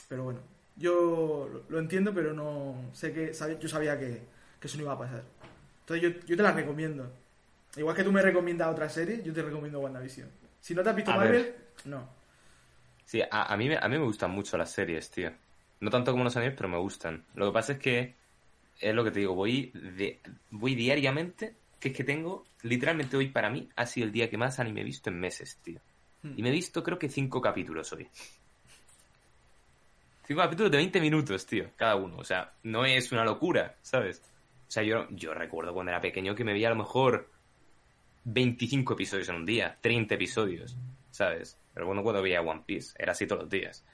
pero 0.08 0.24
bueno, 0.24 0.40
yo 0.76 1.64
lo- 1.68 1.78
entiendo, 1.78 2.14
pero 2.14 2.32
no 2.32 2.76
sé 2.92 3.12
que 3.12 3.32
yo 3.60 3.68
sabía 3.68 3.98
que, 3.98 4.22
que 4.60 4.66
eso 4.66 4.76
no 4.76 4.84
iba 4.84 4.92
a 4.92 4.98
pasar. 4.98 5.22
Entonces 5.80 6.02
yo, 6.14 6.20
yo 6.26 6.36
te 6.36 6.42
la 6.42 6.52
recomiendo. 6.52 7.10
Igual 7.76 7.94
que 7.96 8.04
tú 8.04 8.12
me 8.12 8.22
recomiendas 8.22 8.68
otra 8.68 8.88
serie, 8.88 9.22
yo 9.22 9.32
te 9.32 9.42
recomiendo 9.42 9.80
WandaVision. 9.80 10.28
Si 10.60 10.74
no 10.74 10.82
te 10.82 10.90
has 10.90 10.96
visto 10.96 11.10
A 11.12 11.16
Marvel, 11.16 11.42
ver. 11.42 11.56
no. 11.84 12.08
Sí, 13.04 13.20
a, 13.22 13.52
a 13.52 13.56
mí, 13.56 13.68
me- 13.68 13.76
a 13.78 13.88
mí 13.88 13.98
me 13.98 14.04
gustan 14.04 14.30
mucho 14.30 14.56
las 14.56 14.70
series, 14.70 15.10
tío. 15.10 15.30
No 15.80 15.90
tanto 15.90 16.12
como 16.12 16.24
los 16.24 16.36
animes, 16.36 16.56
pero 16.56 16.68
me 16.68 16.78
gustan. 16.78 17.24
Lo 17.34 17.46
que 17.46 17.52
pasa 17.52 17.72
es 17.74 17.78
que, 17.78 18.14
es 18.80 18.94
lo 18.94 19.04
que 19.04 19.10
te 19.10 19.20
digo, 19.20 19.34
voy, 19.34 19.70
de, 19.74 20.20
voy 20.50 20.74
diariamente, 20.74 21.54
que 21.80 21.88
es 21.88 21.96
que 21.96 22.04
tengo, 22.04 22.44
literalmente 22.62 23.16
hoy 23.16 23.28
para 23.28 23.50
mí 23.50 23.68
ha 23.76 23.86
sido 23.86 24.06
el 24.06 24.12
día 24.12 24.30
que 24.30 24.36
más 24.36 24.58
anime 24.58 24.82
he 24.82 24.84
visto 24.84 25.10
en 25.10 25.18
meses, 25.18 25.58
tío. 25.62 25.80
Hmm. 26.22 26.34
Y 26.36 26.42
me 26.42 26.48
he 26.48 26.52
visto 26.52 26.82
creo 26.82 26.98
que 26.98 27.08
cinco 27.08 27.40
capítulos 27.40 27.92
hoy. 27.92 28.08
Cinco 30.26 30.40
capítulos 30.40 30.72
de 30.72 30.78
20 30.78 31.00
minutos, 31.00 31.46
tío, 31.46 31.70
cada 31.76 31.94
uno. 31.96 32.16
O 32.18 32.24
sea, 32.24 32.52
no 32.64 32.84
es 32.84 33.12
una 33.12 33.24
locura, 33.24 33.76
¿sabes? 33.82 34.22
O 34.66 34.70
sea, 34.70 34.82
yo, 34.82 35.06
yo 35.10 35.32
recuerdo 35.34 35.72
cuando 35.72 35.92
era 35.92 36.00
pequeño 36.00 36.34
que 36.34 36.42
me 36.42 36.52
veía 36.52 36.66
a 36.66 36.70
lo 36.70 36.76
mejor 36.76 37.30
25 38.24 38.94
episodios 38.94 39.28
en 39.28 39.36
un 39.36 39.46
día, 39.46 39.78
30 39.80 40.16
episodios, 40.16 40.76
¿sabes? 41.12 41.56
Pero 41.72 41.86
bueno, 41.86 42.02
cuando 42.02 42.22
veía 42.22 42.40
One 42.40 42.64
Piece, 42.66 42.94
era 42.98 43.12
así 43.12 43.26
todos 43.26 43.42
los 43.42 43.50
días. 43.50 43.84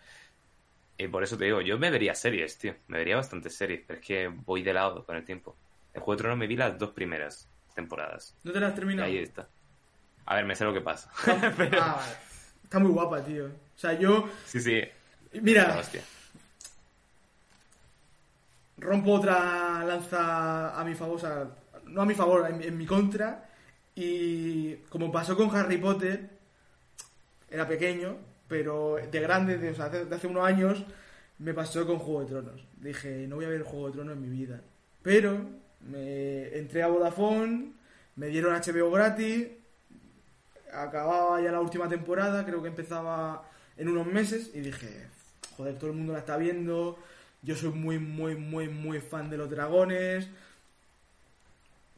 Y 1.03 1.09
por 1.09 1.25
eso 1.25 1.37
te 1.37 1.47
digo, 1.47 1.61
yo 1.61 1.79
me 1.79 1.91
vería 1.91 2.15
series, 2.15 2.57
tío. 2.59 2.75
Me 2.87 2.99
vería 2.99 3.17
bastantes 3.17 3.57
series, 3.57 3.83
pero 3.87 3.99
es 3.99 4.07
que 4.07 4.29
voy 4.29 4.63
de 4.63 4.73
lado 4.73 5.05
con 5.05 5.17
el 5.17 5.25
tiempo. 5.25 5.57
En 5.95 6.01
Juego 6.01 6.13
de 6.17 6.19
Tronos 6.23 6.39
me 6.39 6.47
vi 6.47 6.55
las 6.57 6.79
dos 6.79 6.91
primeras 6.91 7.49
temporadas. 7.75 8.37
¿No 8.45 8.53
te 8.53 8.61
la 8.61 8.69
has 8.69 8.73
Y 8.75 8.77
terminado? 8.77 9.09
ahí 9.09 9.19
está. 9.19 9.49
A 10.27 10.37
ver, 10.37 10.45
me 10.45 10.55
sé 10.55 10.65
lo 10.65 10.73
que 10.73 10.81
pasa. 10.81 11.11
Ah, 11.27 11.97
vale. 11.97 12.17
Está 12.63 12.79
muy 12.79 12.91
guapa, 12.93 13.21
tío. 13.25 13.47
O 13.47 13.79
sea, 13.79 13.95
yo... 13.99 14.29
Sí, 14.47 14.61
sí. 14.61 14.81
Mira, 15.33 15.77
hostia. 15.79 16.03
rompo 18.79 19.13
otra 19.15 19.85
lanza 19.85 20.79
a 20.79 20.85
mi 20.85 20.95
favor, 20.95 21.17
o 21.17 21.19
sea, 21.19 21.47
no 21.87 22.03
a 22.03 22.07
mi 22.07 22.15
favor, 22.15 22.49
en 22.49 22.79
mi 22.79 22.87
contra. 22.87 23.49
Y 23.95 24.77
como 24.89 25.11
pasó 25.11 25.37
con 25.37 25.55
Harry 25.55 25.79
Potter, 25.79 26.31
era 27.51 27.67
pequeño, 27.67 28.17
pero 28.53 28.99
de 29.11 29.21
grande, 29.21 29.57
de, 29.57 29.71
hace 29.71 30.27
unos 30.27 30.45
años, 30.45 30.85
me 31.39 31.55
pasó 31.55 31.87
con 31.87 31.99
Juego 31.99 32.21
de 32.21 32.27
Tronos. 32.27 32.67
Dije, 32.77 33.27
no 33.27 33.37
voy 33.37 33.47
a 33.47 33.49
ver 33.49 33.63
Juego 33.63 33.87
de 33.87 33.93
Tronos 33.95 34.13
en 34.13 34.21
mi 34.21 34.29
vida. 34.29 34.61
Pero 35.01 35.41
me 35.81 36.55
entré 36.59 36.83
a 36.83 36.89
Vodafone, 36.89 37.73
me 38.17 38.27
dieron 38.27 38.55
HBO 38.55 38.91
gratis, 38.91 39.49
acababa 40.71 41.41
ya 41.41 41.51
la 41.51 41.61
última 41.61 41.89
temporada, 41.89 42.45
creo 42.45 42.61
que 42.61 42.69
empezaba 42.69 43.49
en 43.79 43.89
unos 43.89 44.07
meses, 44.07 44.51
y 44.53 44.61
dije, 44.61 45.07
joder, 45.57 45.79
todo 45.79 45.89
el 45.89 45.97
mundo 45.97 46.13
la 46.13 46.19
está 46.19 46.37
viendo, 46.37 46.99
yo 47.41 47.57
soy 47.57 47.71
muy, 47.71 47.99
muy, 47.99 48.37
muy, 48.37 48.69
muy 48.69 49.01
fan 49.01 49.31
de 49.31 49.39
los 49.39 49.49
dragones. 49.49 50.29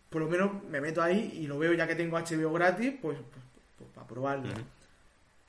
Por 0.09 0.23
lo 0.23 0.29
menos 0.29 0.63
me 0.71 0.81
meto 0.81 1.03
ahí 1.03 1.37
y 1.37 1.49
lo 1.49 1.59
veo 1.59 1.73
ya 1.73 1.89
que 1.89 1.97
tengo 1.97 2.17
HBO 2.17 2.53
gratis, 2.53 2.95
pues, 3.03 3.19
pues, 3.19 3.45
pues, 3.77 3.91
para 3.93 4.07
probarlo. 4.07 4.55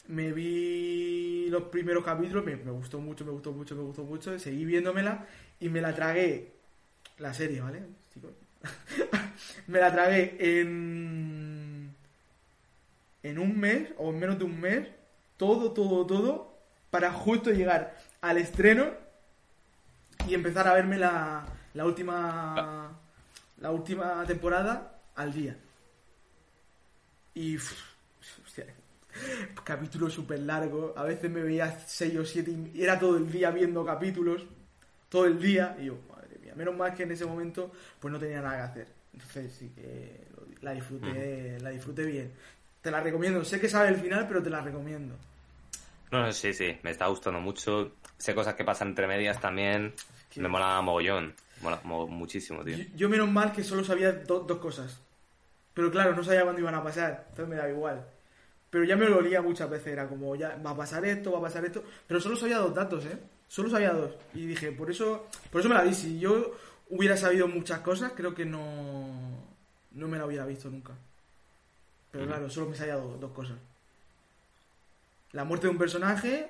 Me 0.08 0.32
vi 0.32 1.48
los 1.50 1.64
primeros 1.64 2.04
capítulos, 2.04 2.46
me, 2.46 2.56
gustó 2.56 3.00
mucho, 3.00 3.26
me 3.26 3.32
gustó 3.32 3.52
mucho, 3.52 3.76
me 3.76 3.82
gustó 3.82 4.04
mucho. 4.04 4.38
Seguí 4.38 4.66
viéndomela 4.66 5.26
y 5.60 5.70
me 5.70 5.82
la 5.82 5.96
tragué. 5.96 6.54
La 7.18 7.34
serie, 7.34 7.62
¿vale? 7.62 7.84
me 9.68 9.80
la 9.80 9.92
tragué 9.92 10.38
en. 10.40 11.96
En 13.24 13.40
un 13.40 13.60
mes, 13.60 13.90
o 13.98 14.12
en 14.12 14.20
menos 14.20 14.38
de 14.38 14.44
un 14.44 14.60
mes, 14.60 14.88
todo, 15.38 15.72
todo, 15.72 16.06
todo, 16.06 16.60
para 16.92 17.12
justo 17.12 17.52
llegar 17.52 17.98
al 18.22 18.38
estreno 18.38 18.92
y 20.28 20.36
empezar 20.36 20.68
a 20.68 20.74
verme 20.74 20.98
la, 20.98 21.46
la 21.74 21.86
última. 21.86 23.00
La 23.58 23.72
última 23.72 24.24
temporada 24.26 25.00
al 25.16 25.34
día. 25.34 25.58
Y. 27.34 27.56
uf, 27.56 27.72
hostia, 28.46 28.66
capítulos 29.64 30.14
súper 30.14 30.40
largos. 30.40 30.92
A 30.98 31.04
veces 31.04 31.30
me 31.32 31.42
veía 31.42 31.80
6 31.86 32.18
o 32.18 32.26
7 32.26 32.52
y 32.74 32.84
era 32.84 32.98
todo 33.00 33.18
el 33.18 33.32
día 33.32 33.50
viendo 33.52 33.86
capítulos. 33.86 34.44
Todo 35.10 35.26
el 35.26 35.40
día. 35.40 35.76
Y 35.80 35.86
yo, 35.86 35.98
madre 36.10 36.38
mía. 36.42 36.54
Menos 36.56 36.76
mal 36.76 36.94
que 36.94 37.04
en 37.04 37.12
ese 37.12 37.26
momento 37.26 37.72
pues 38.00 38.12
no 38.12 38.20
tenía 38.20 38.42
nada 38.42 38.58
que 38.58 38.62
hacer. 38.64 38.88
Entonces 39.14 39.54
sí 39.54 39.72
que 39.76 40.26
la 40.62 40.72
disfruté, 40.72 41.58
la 41.62 41.70
disfruté 41.70 42.04
bien. 42.06 42.32
Te 42.82 42.92
la 42.92 43.02
recomiendo. 43.02 43.44
Sé 43.46 43.60
que 43.60 43.70
sabe 43.70 43.90
el 43.90 43.96
final, 43.96 44.28
pero 44.28 44.44
te 44.44 44.50
la 44.50 44.62
recomiendo. 44.62 45.16
No, 46.12 46.22
no, 46.22 46.32
sí, 46.32 46.54
sí, 46.54 46.78
me 46.84 46.92
está 46.92 47.08
gustando 47.08 47.40
mucho. 47.40 47.94
Sé 48.18 48.36
cosas 48.36 48.54
que 48.56 48.64
pasan 48.64 48.90
entre 48.90 49.08
medias 49.08 49.40
también. 49.40 49.94
Que- 50.30 50.40
Me 50.42 50.48
mola 50.48 50.82
mogollón. 50.82 51.34
Mola 51.62 51.80
mo- 51.84 52.08
muchísimo, 52.08 52.64
tío. 52.64 52.78
Yo, 52.78 52.84
yo 52.96 53.10
menos 53.10 53.30
mal 53.32 53.52
que 53.54 53.64
solo 53.64 53.84
sabía 53.84 54.12
do- 54.12 54.42
dos 54.42 54.58
cosas. 54.60 55.00
Pero 55.74 55.90
claro, 55.90 56.16
no 56.16 56.24
sabía 56.24 56.44
cuándo 56.44 56.62
iban 56.62 56.76
a 56.76 56.84
pasar. 56.84 57.26
Entonces 57.30 57.48
me 57.50 57.56
daba 57.56 57.70
igual. 57.70 58.06
Pero 58.76 58.84
ya 58.84 58.98
me 58.98 59.06
lo 59.08 59.20
olía 59.20 59.42
muchas 59.42 59.70
veces. 59.70 59.88
Era 59.94 60.06
como, 60.10 60.36
ya 60.36 60.58
va 60.58 60.72
a 60.72 60.76
pasar 60.76 61.06
esto, 61.06 61.32
va 61.32 61.38
a 61.38 61.44
pasar 61.44 61.64
esto. 61.64 61.82
Pero 62.08 62.20
solo 62.20 62.36
sabía 62.36 62.58
dos 62.58 62.76
datos, 62.76 63.06
¿eh? 63.06 63.18
Solo 63.48 63.70
sabía 63.70 63.94
dos. 63.94 64.12
Y 64.34 64.46
dije, 64.48 64.74
por 64.74 64.92
eso, 64.92 65.28
por 65.50 65.62
eso 65.62 65.70
me 65.70 65.76
la 65.76 65.84
vi. 65.84 65.94
Si 65.94 66.20
yo 66.20 66.52
hubiera 66.90 67.16
sabido 67.16 67.48
muchas 67.48 67.80
cosas, 67.80 68.12
creo 68.18 68.36
que 68.36 68.44
no, 68.44 69.08
no 69.92 70.08
me 70.10 70.18
la 70.18 70.26
hubiera 70.26 70.46
visto 70.46 70.70
nunca. 70.70 70.92
Pero 72.12 72.26
claro, 72.28 72.50
solo 72.50 72.68
me 72.68 72.76
sabía 72.76 72.96
do- 72.96 73.16
dos 73.18 73.32
cosas. 73.32 73.56
La 75.32 75.46
muerte 75.46 75.68
de 75.68 75.72
un 75.72 75.78
personaje 75.80 76.50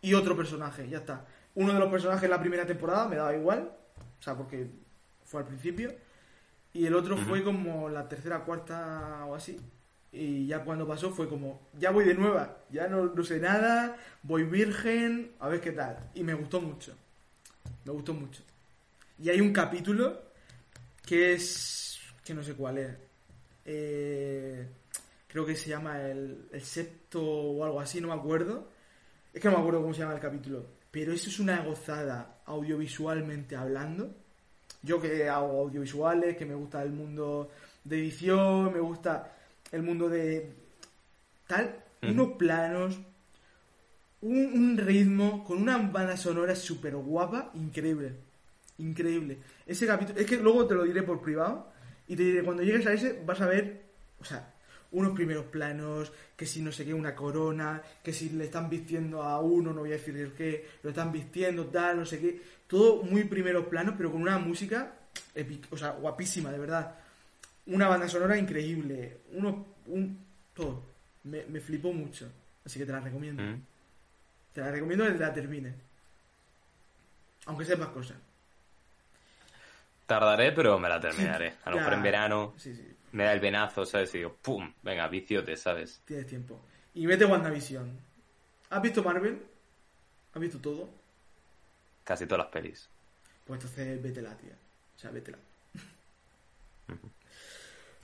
y 0.00 0.14
otro 0.14 0.36
personaje, 0.36 0.88
ya 0.88 0.98
está. 0.98 1.24
Uno 1.56 1.72
de 1.72 1.80
los 1.80 1.90
personajes 1.90 2.22
en 2.22 2.30
la 2.30 2.40
primera 2.40 2.64
temporada 2.66 3.08
me 3.08 3.16
daba 3.16 3.34
igual, 3.34 3.68
o 4.20 4.22
sea, 4.22 4.36
porque 4.36 4.68
fue 5.24 5.40
al 5.40 5.46
principio. 5.48 5.92
Y 6.72 6.86
el 6.86 6.94
otro 6.94 7.16
fue 7.16 7.42
como 7.42 7.88
la 7.88 8.08
tercera, 8.08 8.44
cuarta 8.44 9.24
o 9.26 9.34
así. 9.34 9.60
Y 10.12 10.46
ya 10.46 10.62
cuando 10.62 10.86
pasó 10.86 11.10
fue 11.10 11.28
como, 11.28 11.68
ya 11.78 11.90
voy 11.90 12.04
de 12.04 12.14
nueva, 12.14 12.58
ya 12.70 12.86
no, 12.86 13.06
no 13.06 13.24
sé 13.24 13.40
nada, 13.40 13.96
voy 14.22 14.44
virgen, 14.44 15.32
a 15.40 15.48
ver 15.48 15.60
qué 15.60 15.72
tal. 15.72 16.10
Y 16.14 16.22
me 16.22 16.34
gustó 16.34 16.60
mucho, 16.60 16.94
me 17.84 17.92
gustó 17.92 18.12
mucho. 18.12 18.42
Y 19.18 19.30
hay 19.30 19.40
un 19.40 19.52
capítulo 19.52 20.20
que 21.06 21.32
es, 21.32 21.98
que 22.22 22.34
no 22.34 22.44
sé 22.44 22.54
cuál 22.54 22.78
es. 22.78 22.90
Eh, 23.64 24.68
creo 25.28 25.46
que 25.46 25.56
se 25.56 25.70
llama 25.70 26.02
el, 26.02 26.48
el 26.52 26.62
septo 26.62 27.24
o 27.24 27.64
algo 27.64 27.80
así, 27.80 28.00
no 28.00 28.08
me 28.08 28.14
acuerdo. 28.14 28.68
Es 29.32 29.40
que 29.40 29.48
no 29.48 29.54
me 29.54 29.60
acuerdo 29.60 29.80
cómo 29.80 29.94
se 29.94 30.00
llama 30.00 30.14
el 30.14 30.20
capítulo. 30.20 30.66
Pero 30.90 31.12
eso 31.14 31.30
es 31.30 31.38
una 31.40 31.62
gozada 31.62 32.42
audiovisualmente 32.44 33.56
hablando. 33.56 34.14
Yo 34.82 35.00
que 35.00 35.26
hago 35.28 35.60
audiovisuales, 35.60 36.36
que 36.36 36.44
me 36.44 36.54
gusta 36.54 36.82
el 36.82 36.92
mundo 36.92 37.50
de 37.82 37.98
edición, 37.98 38.72
me 38.72 38.80
gusta 38.80 39.32
el 39.72 39.82
mundo 39.82 40.08
de 40.08 40.52
tal, 41.46 41.82
unos 42.02 42.32
planos, 42.32 43.00
un, 44.20 44.36
un 44.36 44.76
ritmo 44.76 45.42
con 45.44 45.60
una 45.60 45.78
banda 45.78 46.16
sonora 46.16 46.54
súper 46.54 46.94
guapa, 46.94 47.50
increíble. 47.54 48.12
Increíble. 48.78 49.38
Ese 49.66 49.86
capítulo, 49.86 50.18
es 50.18 50.26
que 50.26 50.36
luego 50.36 50.66
te 50.66 50.74
lo 50.74 50.84
diré 50.84 51.02
por 51.02 51.20
privado 51.20 51.72
y 52.08 52.16
te 52.16 52.22
diré, 52.22 52.42
cuando 52.42 52.62
llegues 52.62 52.86
a 52.86 52.92
ese 52.92 53.22
vas 53.24 53.40
a 53.40 53.46
ver, 53.46 53.82
o 54.20 54.24
sea, 54.24 54.54
unos 54.92 55.14
primeros 55.14 55.46
planos, 55.46 56.12
que 56.36 56.46
si 56.46 56.60
no 56.60 56.70
sé 56.70 56.84
qué, 56.84 56.92
una 56.92 57.14
corona, 57.14 57.82
que 58.02 58.12
si 58.12 58.30
le 58.30 58.44
están 58.44 58.68
vistiendo 58.68 59.22
a 59.22 59.40
uno, 59.40 59.72
no 59.72 59.80
voy 59.80 59.90
a 59.90 59.94
decir 59.94 60.16
el 60.16 60.32
qué, 60.32 60.66
lo 60.82 60.90
están 60.90 61.10
vistiendo, 61.10 61.66
tal, 61.66 61.98
no 61.98 62.06
sé 62.06 62.20
qué. 62.20 62.40
Todo 62.66 63.02
muy 63.02 63.24
primeros 63.24 63.66
planos, 63.66 63.94
pero 63.96 64.12
con 64.12 64.22
una 64.22 64.38
música 64.38 64.92
epic, 65.34 65.66
o 65.72 65.76
sea, 65.76 65.92
guapísima, 65.92 66.50
de 66.50 66.58
verdad. 66.58 66.94
Una 67.66 67.88
banda 67.88 68.08
sonora 68.08 68.36
increíble, 68.36 69.18
uno, 69.32 69.66
un, 69.86 70.18
todo. 70.54 70.82
Me, 71.24 71.44
me 71.46 71.60
flipó 71.60 71.92
mucho, 71.92 72.30
así 72.64 72.78
que 72.78 72.86
te 72.86 72.92
la 72.92 73.00
recomiendo. 73.00 73.42
Mm. 73.42 73.62
Te 74.52 74.60
la 74.60 74.70
recomiendo 74.70 75.04
desde 75.04 75.20
la 75.20 75.32
termine. 75.32 75.74
Aunque 77.46 77.64
sepas 77.64 77.88
cosas. 77.88 78.16
Tardaré, 80.06 80.52
pero 80.52 80.78
me 80.78 80.88
la 80.88 81.00
terminaré. 81.00 81.54
A 81.64 81.70
lo 81.70 81.76
mejor 81.76 81.94
en 81.94 82.02
verano 82.02 82.54
Sí, 82.56 82.74
sí, 82.74 82.96
me 83.12 83.24
da 83.24 83.32
el 83.32 83.40
venazo, 83.40 83.86
¿sabes? 83.86 84.14
Y 84.14 84.18
digo, 84.18 84.36
¡pum! 84.42 84.72
Venga, 84.82 85.06
viciote, 85.08 85.56
¿sabes? 85.56 86.02
tienes 86.04 86.26
tiempo. 86.26 86.60
Y 86.94 87.06
vete 87.06 87.24
WandaVision. 87.24 87.90
¿Has 88.70 88.82
visto 88.82 89.02
Marvel? 89.02 89.42
¿Has 90.34 90.40
visto 90.40 90.58
todo? 90.58 90.88
Casi 92.04 92.26
todas 92.26 92.44
las 92.44 92.52
pelis. 92.52 92.88
Pues 93.46 93.60
entonces 93.60 94.02
vétela, 94.02 94.36
tía. 94.36 94.54
O 94.96 94.98
sea, 94.98 95.10
vétela. 95.10 95.38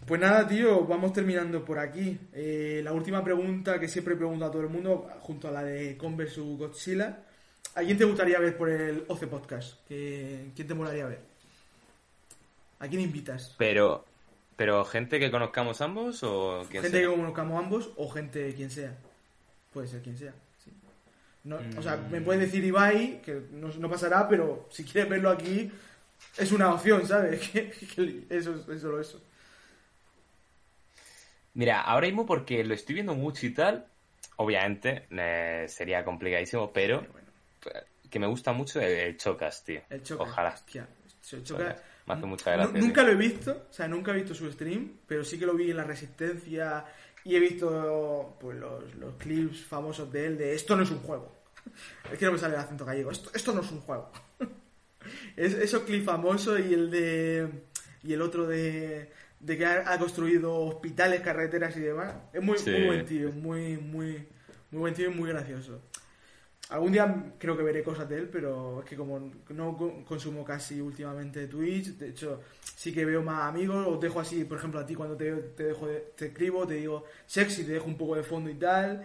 Pues 0.07 0.21
nada, 0.21 0.47
tío, 0.49 0.85
vamos 0.87 1.13
terminando 1.13 1.65
por 1.65 1.79
aquí. 1.79 2.19
Eh, 2.33 2.81
la 2.83 2.93
última 2.93 3.23
pregunta 3.23 3.79
que 3.79 3.89
siempre 3.89 4.17
pregunto 4.17 4.45
a 4.47 4.51
todo 4.51 4.63
el 4.63 4.69
mundo, 4.69 5.09
junto 5.21 5.49
a 5.49 5.51
la 5.51 5.63
de 5.65 5.97
Converse 5.99 6.41
vs 6.41 6.59
Godzilla. 6.59 7.19
¿A 7.75 7.83
quién 7.83 7.99
te 7.99 8.05
gustaría 8.05 8.39
ver 8.39 8.57
por 8.57 8.71
el 8.71 9.05
OC 9.09 9.27
Podcast? 9.27 9.75
¿Qué- 9.87 10.51
¿Quién 10.57 10.67
te 10.67 10.75
molaría 10.75 11.07
ver? 11.07 11.21
¿A 12.81 12.89
quién 12.89 13.03
invitas? 13.03 13.55
Pero, 13.59 14.05
¿Pero 14.57 14.85
gente 14.85 15.19
que 15.21 15.31
conozcamos 15.31 15.81
ambos 15.83 16.23
o 16.23 16.65
quién 16.71 16.83
Gente 16.83 17.01
sea? 17.01 17.09
que 17.11 17.15
conozcamos 17.17 17.59
ambos 17.63 17.91
o 17.97 18.09
gente 18.09 18.55
quien 18.55 18.71
sea. 18.71 18.97
Puede 19.75 19.89
ser 19.89 20.01
quien 20.01 20.17
sea. 20.17 20.33
sí. 20.65 20.73
No, 21.45 21.59
O 21.79 21.83
sea, 21.83 21.97
me 22.11 22.21
puede 22.21 22.41
decir 22.41 22.65
Ibai, 22.65 23.21
que 23.23 23.43
no, 23.53 23.69
no 23.69 23.91
pasará, 23.91 24.27
pero 24.29 24.69
si 24.71 24.85
quieres 24.85 25.11
verlo 25.11 25.29
aquí, 25.31 25.71
es 26.39 26.51
una 26.53 26.73
opción, 26.75 27.07
¿sabes? 27.07 27.51
Eso 28.31 28.55
es 28.55 28.69
es 28.69 28.81
solo 28.81 29.01
eso. 29.01 29.21
Mira, 31.55 31.81
ahora 31.83 32.07
mismo 32.07 32.27
porque 32.27 32.63
lo 32.65 32.75
estoy 32.75 32.95
viendo 32.95 33.15
mucho 33.15 33.47
y 33.47 33.51
tal, 33.51 33.87
obviamente 34.37 35.07
eh, 35.11 35.67
sería 35.69 36.05
complicadísimo, 36.05 36.73
pero 36.73 37.05
bueno, 37.13 37.29
que 38.09 38.19
me 38.19 38.27
gusta 38.27 38.53
mucho 38.53 38.81
el, 38.81 38.93
el 38.93 39.17
Chocas, 39.17 39.65
tío. 39.65 39.83
el 39.91 40.03
Choca. 40.03 40.23
Ojalá. 40.25 40.51
hostia, 40.51 40.89
el 41.33 41.45
Chocas. 41.45 41.77
Me 42.07 42.15
hace 42.15 42.27
mucha 42.27 42.53
gracia. 42.53 42.81
Nunca 42.81 43.03
tío. 43.03 43.13
lo 43.13 43.13
he 43.13 43.29
visto, 43.29 43.67
o 43.71 43.73
sea, 43.73 43.87
nunca 43.89 44.13
he 44.13 44.15
visto 44.15 44.35
su 44.35 44.51
stream, 44.51 44.99
pero 45.07 45.25
sí 45.25 45.39
que 45.39 45.47
lo 45.47 45.55
vi 45.55 45.71
en 45.71 45.77
la 45.77 45.85
Resistencia 45.85 46.85
y 47.25 47.37
he 47.37 47.41
visto 47.41 48.37
pues 48.41 48.57
los, 48.57 48.95
los 48.95 49.15
clips 49.17 49.65
famosos 49.65 50.11
de 50.11 50.27
él 50.27 50.39
de 50.39 50.55
esto 50.55 50.77
no 50.77 50.83
es 50.83 50.91
un 50.91 51.01
juego. 51.01 51.37
Es 52.11 52.19
que 52.19 52.25
no 52.25 52.33
me 52.33 52.39
sale 52.39 52.55
el 52.55 52.61
acento 52.61 52.87
gallego, 52.87 53.11
esto, 53.11 53.31
esto 53.35 53.53
no 53.53 53.61
es 53.61 53.71
un 53.71 53.81
juego. 53.81 54.11
es, 55.37 55.53
esos 55.55 55.83
clips 55.83 56.07
famosos 56.07 56.61
y 56.61 56.73
el 56.73 56.91
de 56.91 57.49
y 58.03 58.13
el 58.15 58.23
otro 58.23 58.47
de, 58.47 59.11
de 59.41 59.57
que 59.59 59.65
ha, 59.67 59.93
ha 59.93 59.99
construido 59.99 60.55
hospitales, 60.57 61.21
carreteras 61.21 61.77
y 61.77 61.81
demás. 61.81 62.15
Es 62.33 62.43
muy, 62.43 62.59
Sí. 62.59 62.71
muy 62.71 62.87
buen 62.87 63.05
tío, 63.07 63.33
muy, 63.33 63.77
muy, 63.79 64.27
muy 64.71 64.81
buen 64.81 64.95
tío 64.95 65.11
y 65.11 65.15
muy 65.15 65.29
gracioso. 65.31 65.81
Algún 66.71 66.93
día 66.93 67.33
creo 67.39 67.57
que 67.57 67.63
veré 67.63 67.83
cosas 67.83 68.07
de 68.11 68.19
él, 68.19 68.29
pero 68.31 68.81
es 68.81 68.85
que 68.85 68.95
como 68.97 69.19
no 69.51 69.77
co- 69.77 70.05
consumo 70.05 70.45
casi 70.45 70.81
últimamente 70.83 71.47
Twitch, 71.47 71.97
de 71.97 72.11
hecho 72.11 72.43
sí 72.77 72.93
que 72.93 73.07
veo 73.07 73.23
más 73.23 73.49
amigos, 73.49 73.87
os 73.89 73.99
dejo 74.01 74.21
así, 74.21 74.45
por 74.45 74.59
ejemplo 74.59 74.79
a 74.79 74.85
ti 74.85 74.95
cuando 74.95 75.17
te, 75.17 75.33
te 75.33 75.65
dejo 75.65 75.87
de- 75.87 76.13
te 76.15 76.27
escribo, 76.27 76.67
te 76.67 76.75
digo 76.75 77.05
sexy, 77.27 77.65
te 77.65 77.73
dejo 77.73 77.87
un 77.87 77.97
poco 77.97 78.17
de 78.17 78.23
fondo 78.23 78.51
y 78.51 78.55
tal, 78.55 79.03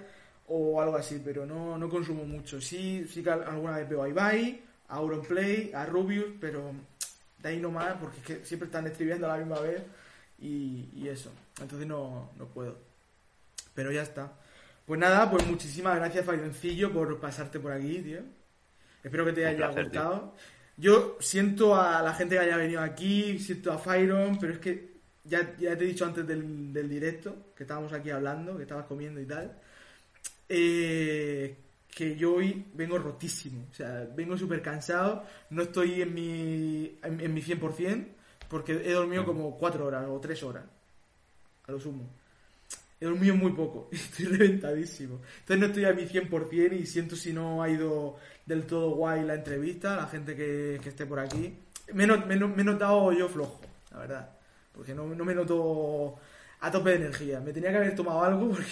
o 0.48 0.82
algo 0.82 0.98
así, 0.98 1.22
pero 1.24 1.46
no, 1.46 1.78
no 1.78 1.90
consumo 1.90 2.26
mucho. 2.26 2.60
Sí, 2.60 3.06
sí 3.10 3.24
que 3.24 3.30
al- 3.30 3.44
alguna 3.44 3.78
vez 3.78 3.88
veo 3.88 4.04
a 4.04 4.10
Ibai, 4.10 4.62
a 4.90 4.96
Auronplay, 4.96 5.72
a 5.74 5.86
Rubius, 5.86 6.34
pero 6.42 6.74
de 7.42 7.48
ahí 7.50 7.60
no 7.62 7.72
más, 7.72 7.94
porque 7.94 8.18
es 8.20 8.26
que 8.26 8.46
siempre 8.46 8.66
están 8.66 8.88
escribiendo 8.88 9.26
a 9.32 9.38
la 9.38 9.46
misma 9.46 9.62
vez 9.62 9.82
y, 10.44 10.90
y 10.94 11.08
eso. 11.08 11.32
Entonces 11.62 11.88
no, 11.88 12.32
no 12.38 12.46
puedo. 12.48 12.78
Pero 13.74 13.92
ya 13.92 14.04
está. 14.04 14.34
Pues 14.86 15.00
nada, 15.00 15.32
pues 15.32 15.48
muchísimas 15.48 15.96
gracias, 15.96 16.26
Fairencillo, 16.26 16.92
por 16.92 17.20
pasarte 17.20 17.60
por 17.60 17.72
aquí, 17.72 18.00
tío. 18.00 18.20
Espero 19.02 19.26
que 19.26 19.34
te 19.34 19.46
haya 19.46 19.68
placer, 19.68 19.84
gustado. 19.86 20.36
Yo 20.76 21.18
siento 21.22 21.76
a 21.76 22.02
la 22.02 22.14
gente 22.14 22.36
que 22.36 22.42
haya 22.42 22.58
venido 22.58 22.82
aquí, 22.82 23.40
siento 23.40 23.72
a 23.72 23.78
Fyron, 23.78 24.38
pero 24.40 24.54
es 24.54 24.60
que 24.60 24.94
ya, 25.24 25.56
ya 25.58 25.78
te 25.78 25.86
he 25.86 25.88
dicho 25.88 26.06
antes 26.06 26.28
del, 26.28 26.74
del 26.74 26.90
directo, 26.90 27.54
que 27.56 27.64
estábamos 27.64 27.94
aquí 27.94 28.10
hablando, 28.10 28.58
que 28.58 28.64
estabas 28.64 28.86
comiendo 28.86 29.22
y 29.22 29.26
tal, 29.26 29.58
eh, 30.50 31.58
que 31.90 32.16
yo 32.18 32.36
hoy 32.36 32.66
vengo 32.74 32.98
rotísimo. 32.98 33.68
O 33.72 33.74
sea, 33.74 34.08
vengo 34.14 34.38
súper 34.38 34.62
cansado, 34.62 35.26
no 35.52 35.64
estoy 35.64 36.02
en 36.02 36.14
mi, 36.14 37.00
en, 37.04 37.22
en 37.22 37.34
mi 37.34 37.42
100%, 37.42 38.08
porque 38.54 38.74
he 38.86 38.92
dormido 38.94 39.26
como 39.26 39.58
4 39.58 39.86
horas 39.86 40.06
o 40.08 40.20
3 40.20 40.44
horas, 40.44 40.64
a 41.68 41.72
lo 41.72 41.80
sumo. 41.80 42.10
He 43.02 43.06
dormido 43.06 43.36
muy 43.36 43.52
poco, 43.52 43.90
estoy 43.92 44.26
reventadísimo. 44.28 45.20
Entonces 45.40 45.60
no 45.60 45.66
estoy 45.66 45.86
a 45.86 45.94
mi 45.94 46.04
100% 46.08 46.80
y 46.80 46.86
siento 46.86 47.16
si 47.16 47.34
no 47.34 47.62
ha 47.62 47.70
ido 47.70 48.18
del 48.46 48.66
todo 48.66 48.92
guay 48.92 49.24
la 49.24 49.34
entrevista, 49.34 49.96
la 49.98 50.08
gente 50.08 50.36
que, 50.36 50.80
que 50.82 50.90
esté 50.90 51.06
por 51.06 51.20
aquí. 51.20 51.58
Me, 51.94 52.04
he 52.06 52.08
not- 52.08 52.26
me, 52.26 52.36
he 52.36 52.40
not- 52.40 52.56
me 52.56 52.62
he 52.62 52.66
notado 52.66 53.12
yo 53.12 53.28
flojo, 53.28 53.60
la 53.92 53.98
verdad. 54.00 54.30
Porque 54.72 54.94
no, 54.96 55.06
no 55.08 55.26
me 55.26 55.36
noto 55.36 56.16
a 56.62 56.72
tope 56.72 56.92
de 56.92 56.96
energía. 56.96 57.40
Me 57.42 57.52
tenía 57.52 57.72
que 57.72 57.78
haber 57.78 57.96
tomado 57.96 58.24
algo 58.24 58.50
porque. 58.52 58.72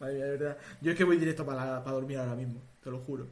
Madre 0.00 0.14
mía, 0.14 0.24
de 0.24 0.30
verdad. 0.38 0.56
Yo 0.80 0.92
es 0.92 0.96
que 0.96 1.04
voy 1.04 1.18
directo 1.18 1.44
para, 1.44 1.84
para 1.84 1.94
dormir 1.96 2.16
ahora 2.18 2.34
mismo, 2.34 2.62
te 2.82 2.90
lo 2.90 3.00
juro. 3.00 3.26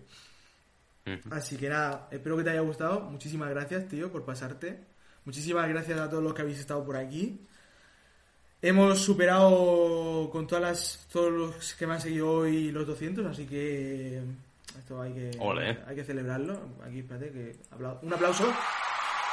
Así 1.30 1.56
que 1.56 1.70
nada, 1.70 2.06
espero 2.10 2.36
que 2.36 2.44
te 2.44 2.50
haya 2.50 2.60
gustado. 2.60 3.00
Muchísimas 3.00 3.48
gracias, 3.48 3.88
tío, 3.88 4.12
por 4.12 4.24
pasarte. 4.26 4.78
Muchísimas 5.28 5.68
gracias 5.68 6.00
a 6.00 6.08
todos 6.08 6.24
los 6.24 6.32
que 6.32 6.40
habéis 6.40 6.58
estado 6.58 6.82
por 6.86 6.96
aquí. 6.96 7.38
Hemos 8.62 8.98
superado 8.98 10.30
con 10.32 10.46
todas 10.46 10.62
las, 10.62 11.06
todos 11.12 11.30
los 11.30 11.74
que 11.74 11.86
me 11.86 11.92
han 11.92 12.00
seguido 12.00 12.30
hoy 12.30 12.70
los 12.70 12.86
200, 12.86 13.26
así 13.26 13.44
que 13.44 14.22
esto 14.78 15.02
hay 15.02 15.12
que, 15.12 15.38
hay 15.86 15.94
que 15.94 16.04
celebrarlo. 16.04 16.58
Aquí, 16.82 17.00
espérate, 17.00 17.30
que 17.30 17.56
un 18.00 18.14
aplauso. 18.14 18.46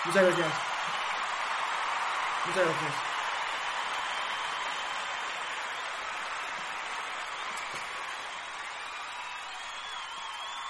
Muchas 0.05 0.25
gracias. 0.25 0.53
Muchas 2.45 2.65
gracias. 2.65 2.93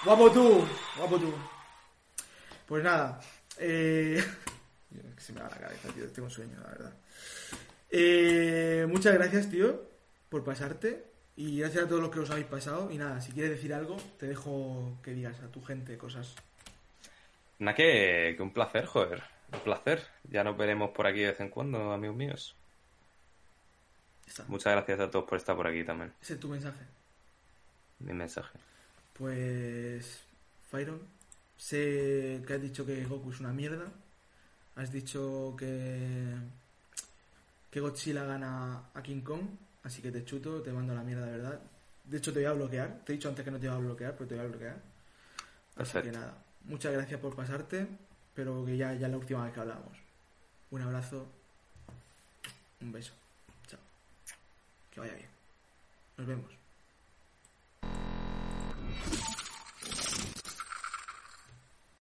Guapo 0.04 0.30
tú, 0.30 0.68
guapo 0.96 1.18
tú. 1.18 1.34
Pues 2.68 2.84
nada, 2.84 3.20
eh... 3.58 4.24
que 5.02 5.20
se 5.20 5.32
me 5.32 5.40
va 5.40 5.48
la 5.48 5.56
cabeza, 5.56 5.88
tío, 5.92 6.06
tengo 6.10 6.30
sueño, 6.30 6.58
la 6.62 6.68
verdad. 6.70 6.92
Eh, 7.90 8.86
muchas 8.88 9.14
gracias, 9.14 9.50
tío, 9.50 9.82
por 10.28 10.44
pasarte. 10.44 11.04
Y 11.36 11.60
gracias 11.60 11.84
a 11.84 11.88
todos 11.88 12.00
los 12.00 12.10
que 12.10 12.20
os 12.20 12.30
habéis 12.30 12.46
pasado. 12.46 12.90
Y 12.90 12.96
nada, 12.96 13.20
si 13.20 13.32
quieres 13.32 13.50
decir 13.50 13.74
algo, 13.74 13.96
te 14.18 14.26
dejo 14.26 14.98
que 15.02 15.12
digas 15.12 15.38
a 15.40 15.48
tu 15.48 15.62
gente 15.62 15.98
cosas. 15.98 16.34
Nada, 17.58 17.74
que, 17.74 18.34
que 18.36 18.42
un 18.42 18.52
placer, 18.52 18.86
joder. 18.86 19.22
Un 19.52 19.60
placer. 19.60 20.02
Ya 20.30 20.42
nos 20.42 20.56
veremos 20.56 20.90
por 20.90 21.06
aquí 21.06 21.20
de 21.20 21.28
vez 21.28 21.40
en 21.40 21.50
cuando, 21.50 21.92
amigos 21.92 22.16
míos. 22.16 22.56
Está. 24.26 24.44
Muchas 24.48 24.72
gracias 24.72 24.98
a 25.00 25.10
todos 25.10 25.26
por 25.26 25.38
estar 25.38 25.54
por 25.54 25.66
aquí 25.66 25.84
también. 25.84 26.12
Ese 26.22 26.34
es 26.34 26.40
tu 26.40 26.48
mensaje. 26.48 26.80
Mi 27.98 28.12
mensaje. 28.12 28.58
Pues, 29.12 30.20
Fyron, 30.70 31.00
sé 31.56 32.42
que 32.46 32.54
has 32.54 32.62
dicho 32.62 32.84
que 32.84 33.04
Goku 33.04 33.30
es 33.30 33.40
una 33.40 33.52
mierda. 33.52 33.90
Has 34.76 34.92
dicho 34.92 35.54
que, 35.58 36.34
que 37.70 37.80
Godzilla 37.80 38.24
gana 38.24 38.90
a 38.94 39.02
King 39.02 39.22
Kong. 39.22 39.46
Así 39.82 40.02
que 40.02 40.10
te 40.10 40.24
chuto, 40.24 40.60
te 40.62 40.72
mando 40.72 40.92
a 40.92 40.96
la 40.96 41.02
mierda, 41.02 41.26
de 41.26 41.32
verdad. 41.38 41.60
De 42.04 42.18
hecho, 42.18 42.32
te 42.32 42.40
voy 42.40 42.46
a 42.46 42.52
bloquear. 42.52 43.00
Te 43.04 43.12
he 43.12 43.16
dicho 43.16 43.28
antes 43.28 43.44
que 43.44 43.50
no 43.50 43.58
te 43.58 43.66
iba 43.66 43.74
a 43.74 43.78
bloquear, 43.78 44.12
pero 44.14 44.28
te 44.28 44.34
voy 44.34 44.44
a 44.44 44.48
bloquear. 44.48 44.74
Así 45.76 45.92
Perfecto. 45.92 46.10
que 46.10 46.16
nada, 46.18 46.34
muchas 46.64 46.92
gracias 46.92 47.20
por 47.20 47.34
pasarte. 47.34 47.86
Pero 48.34 48.64
que 48.66 48.76
ya, 48.76 48.92
ya 48.92 49.06
es 49.06 49.10
la 49.10 49.18
última 49.18 49.44
vez 49.44 49.54
que 49.54 49.60
hablamos. 49.60 49.96
Un 50.70 50.82
abrazo. 50.82 51.26
Un 52.82 52.92
beso. 52.92 53.14
Chao. 53.66 53.80
Que 54.90 55.00
vaya 55.00 55.14
bien. 55.14 55.28
Nos 56.18 56.26
vemos. 56.26 56.52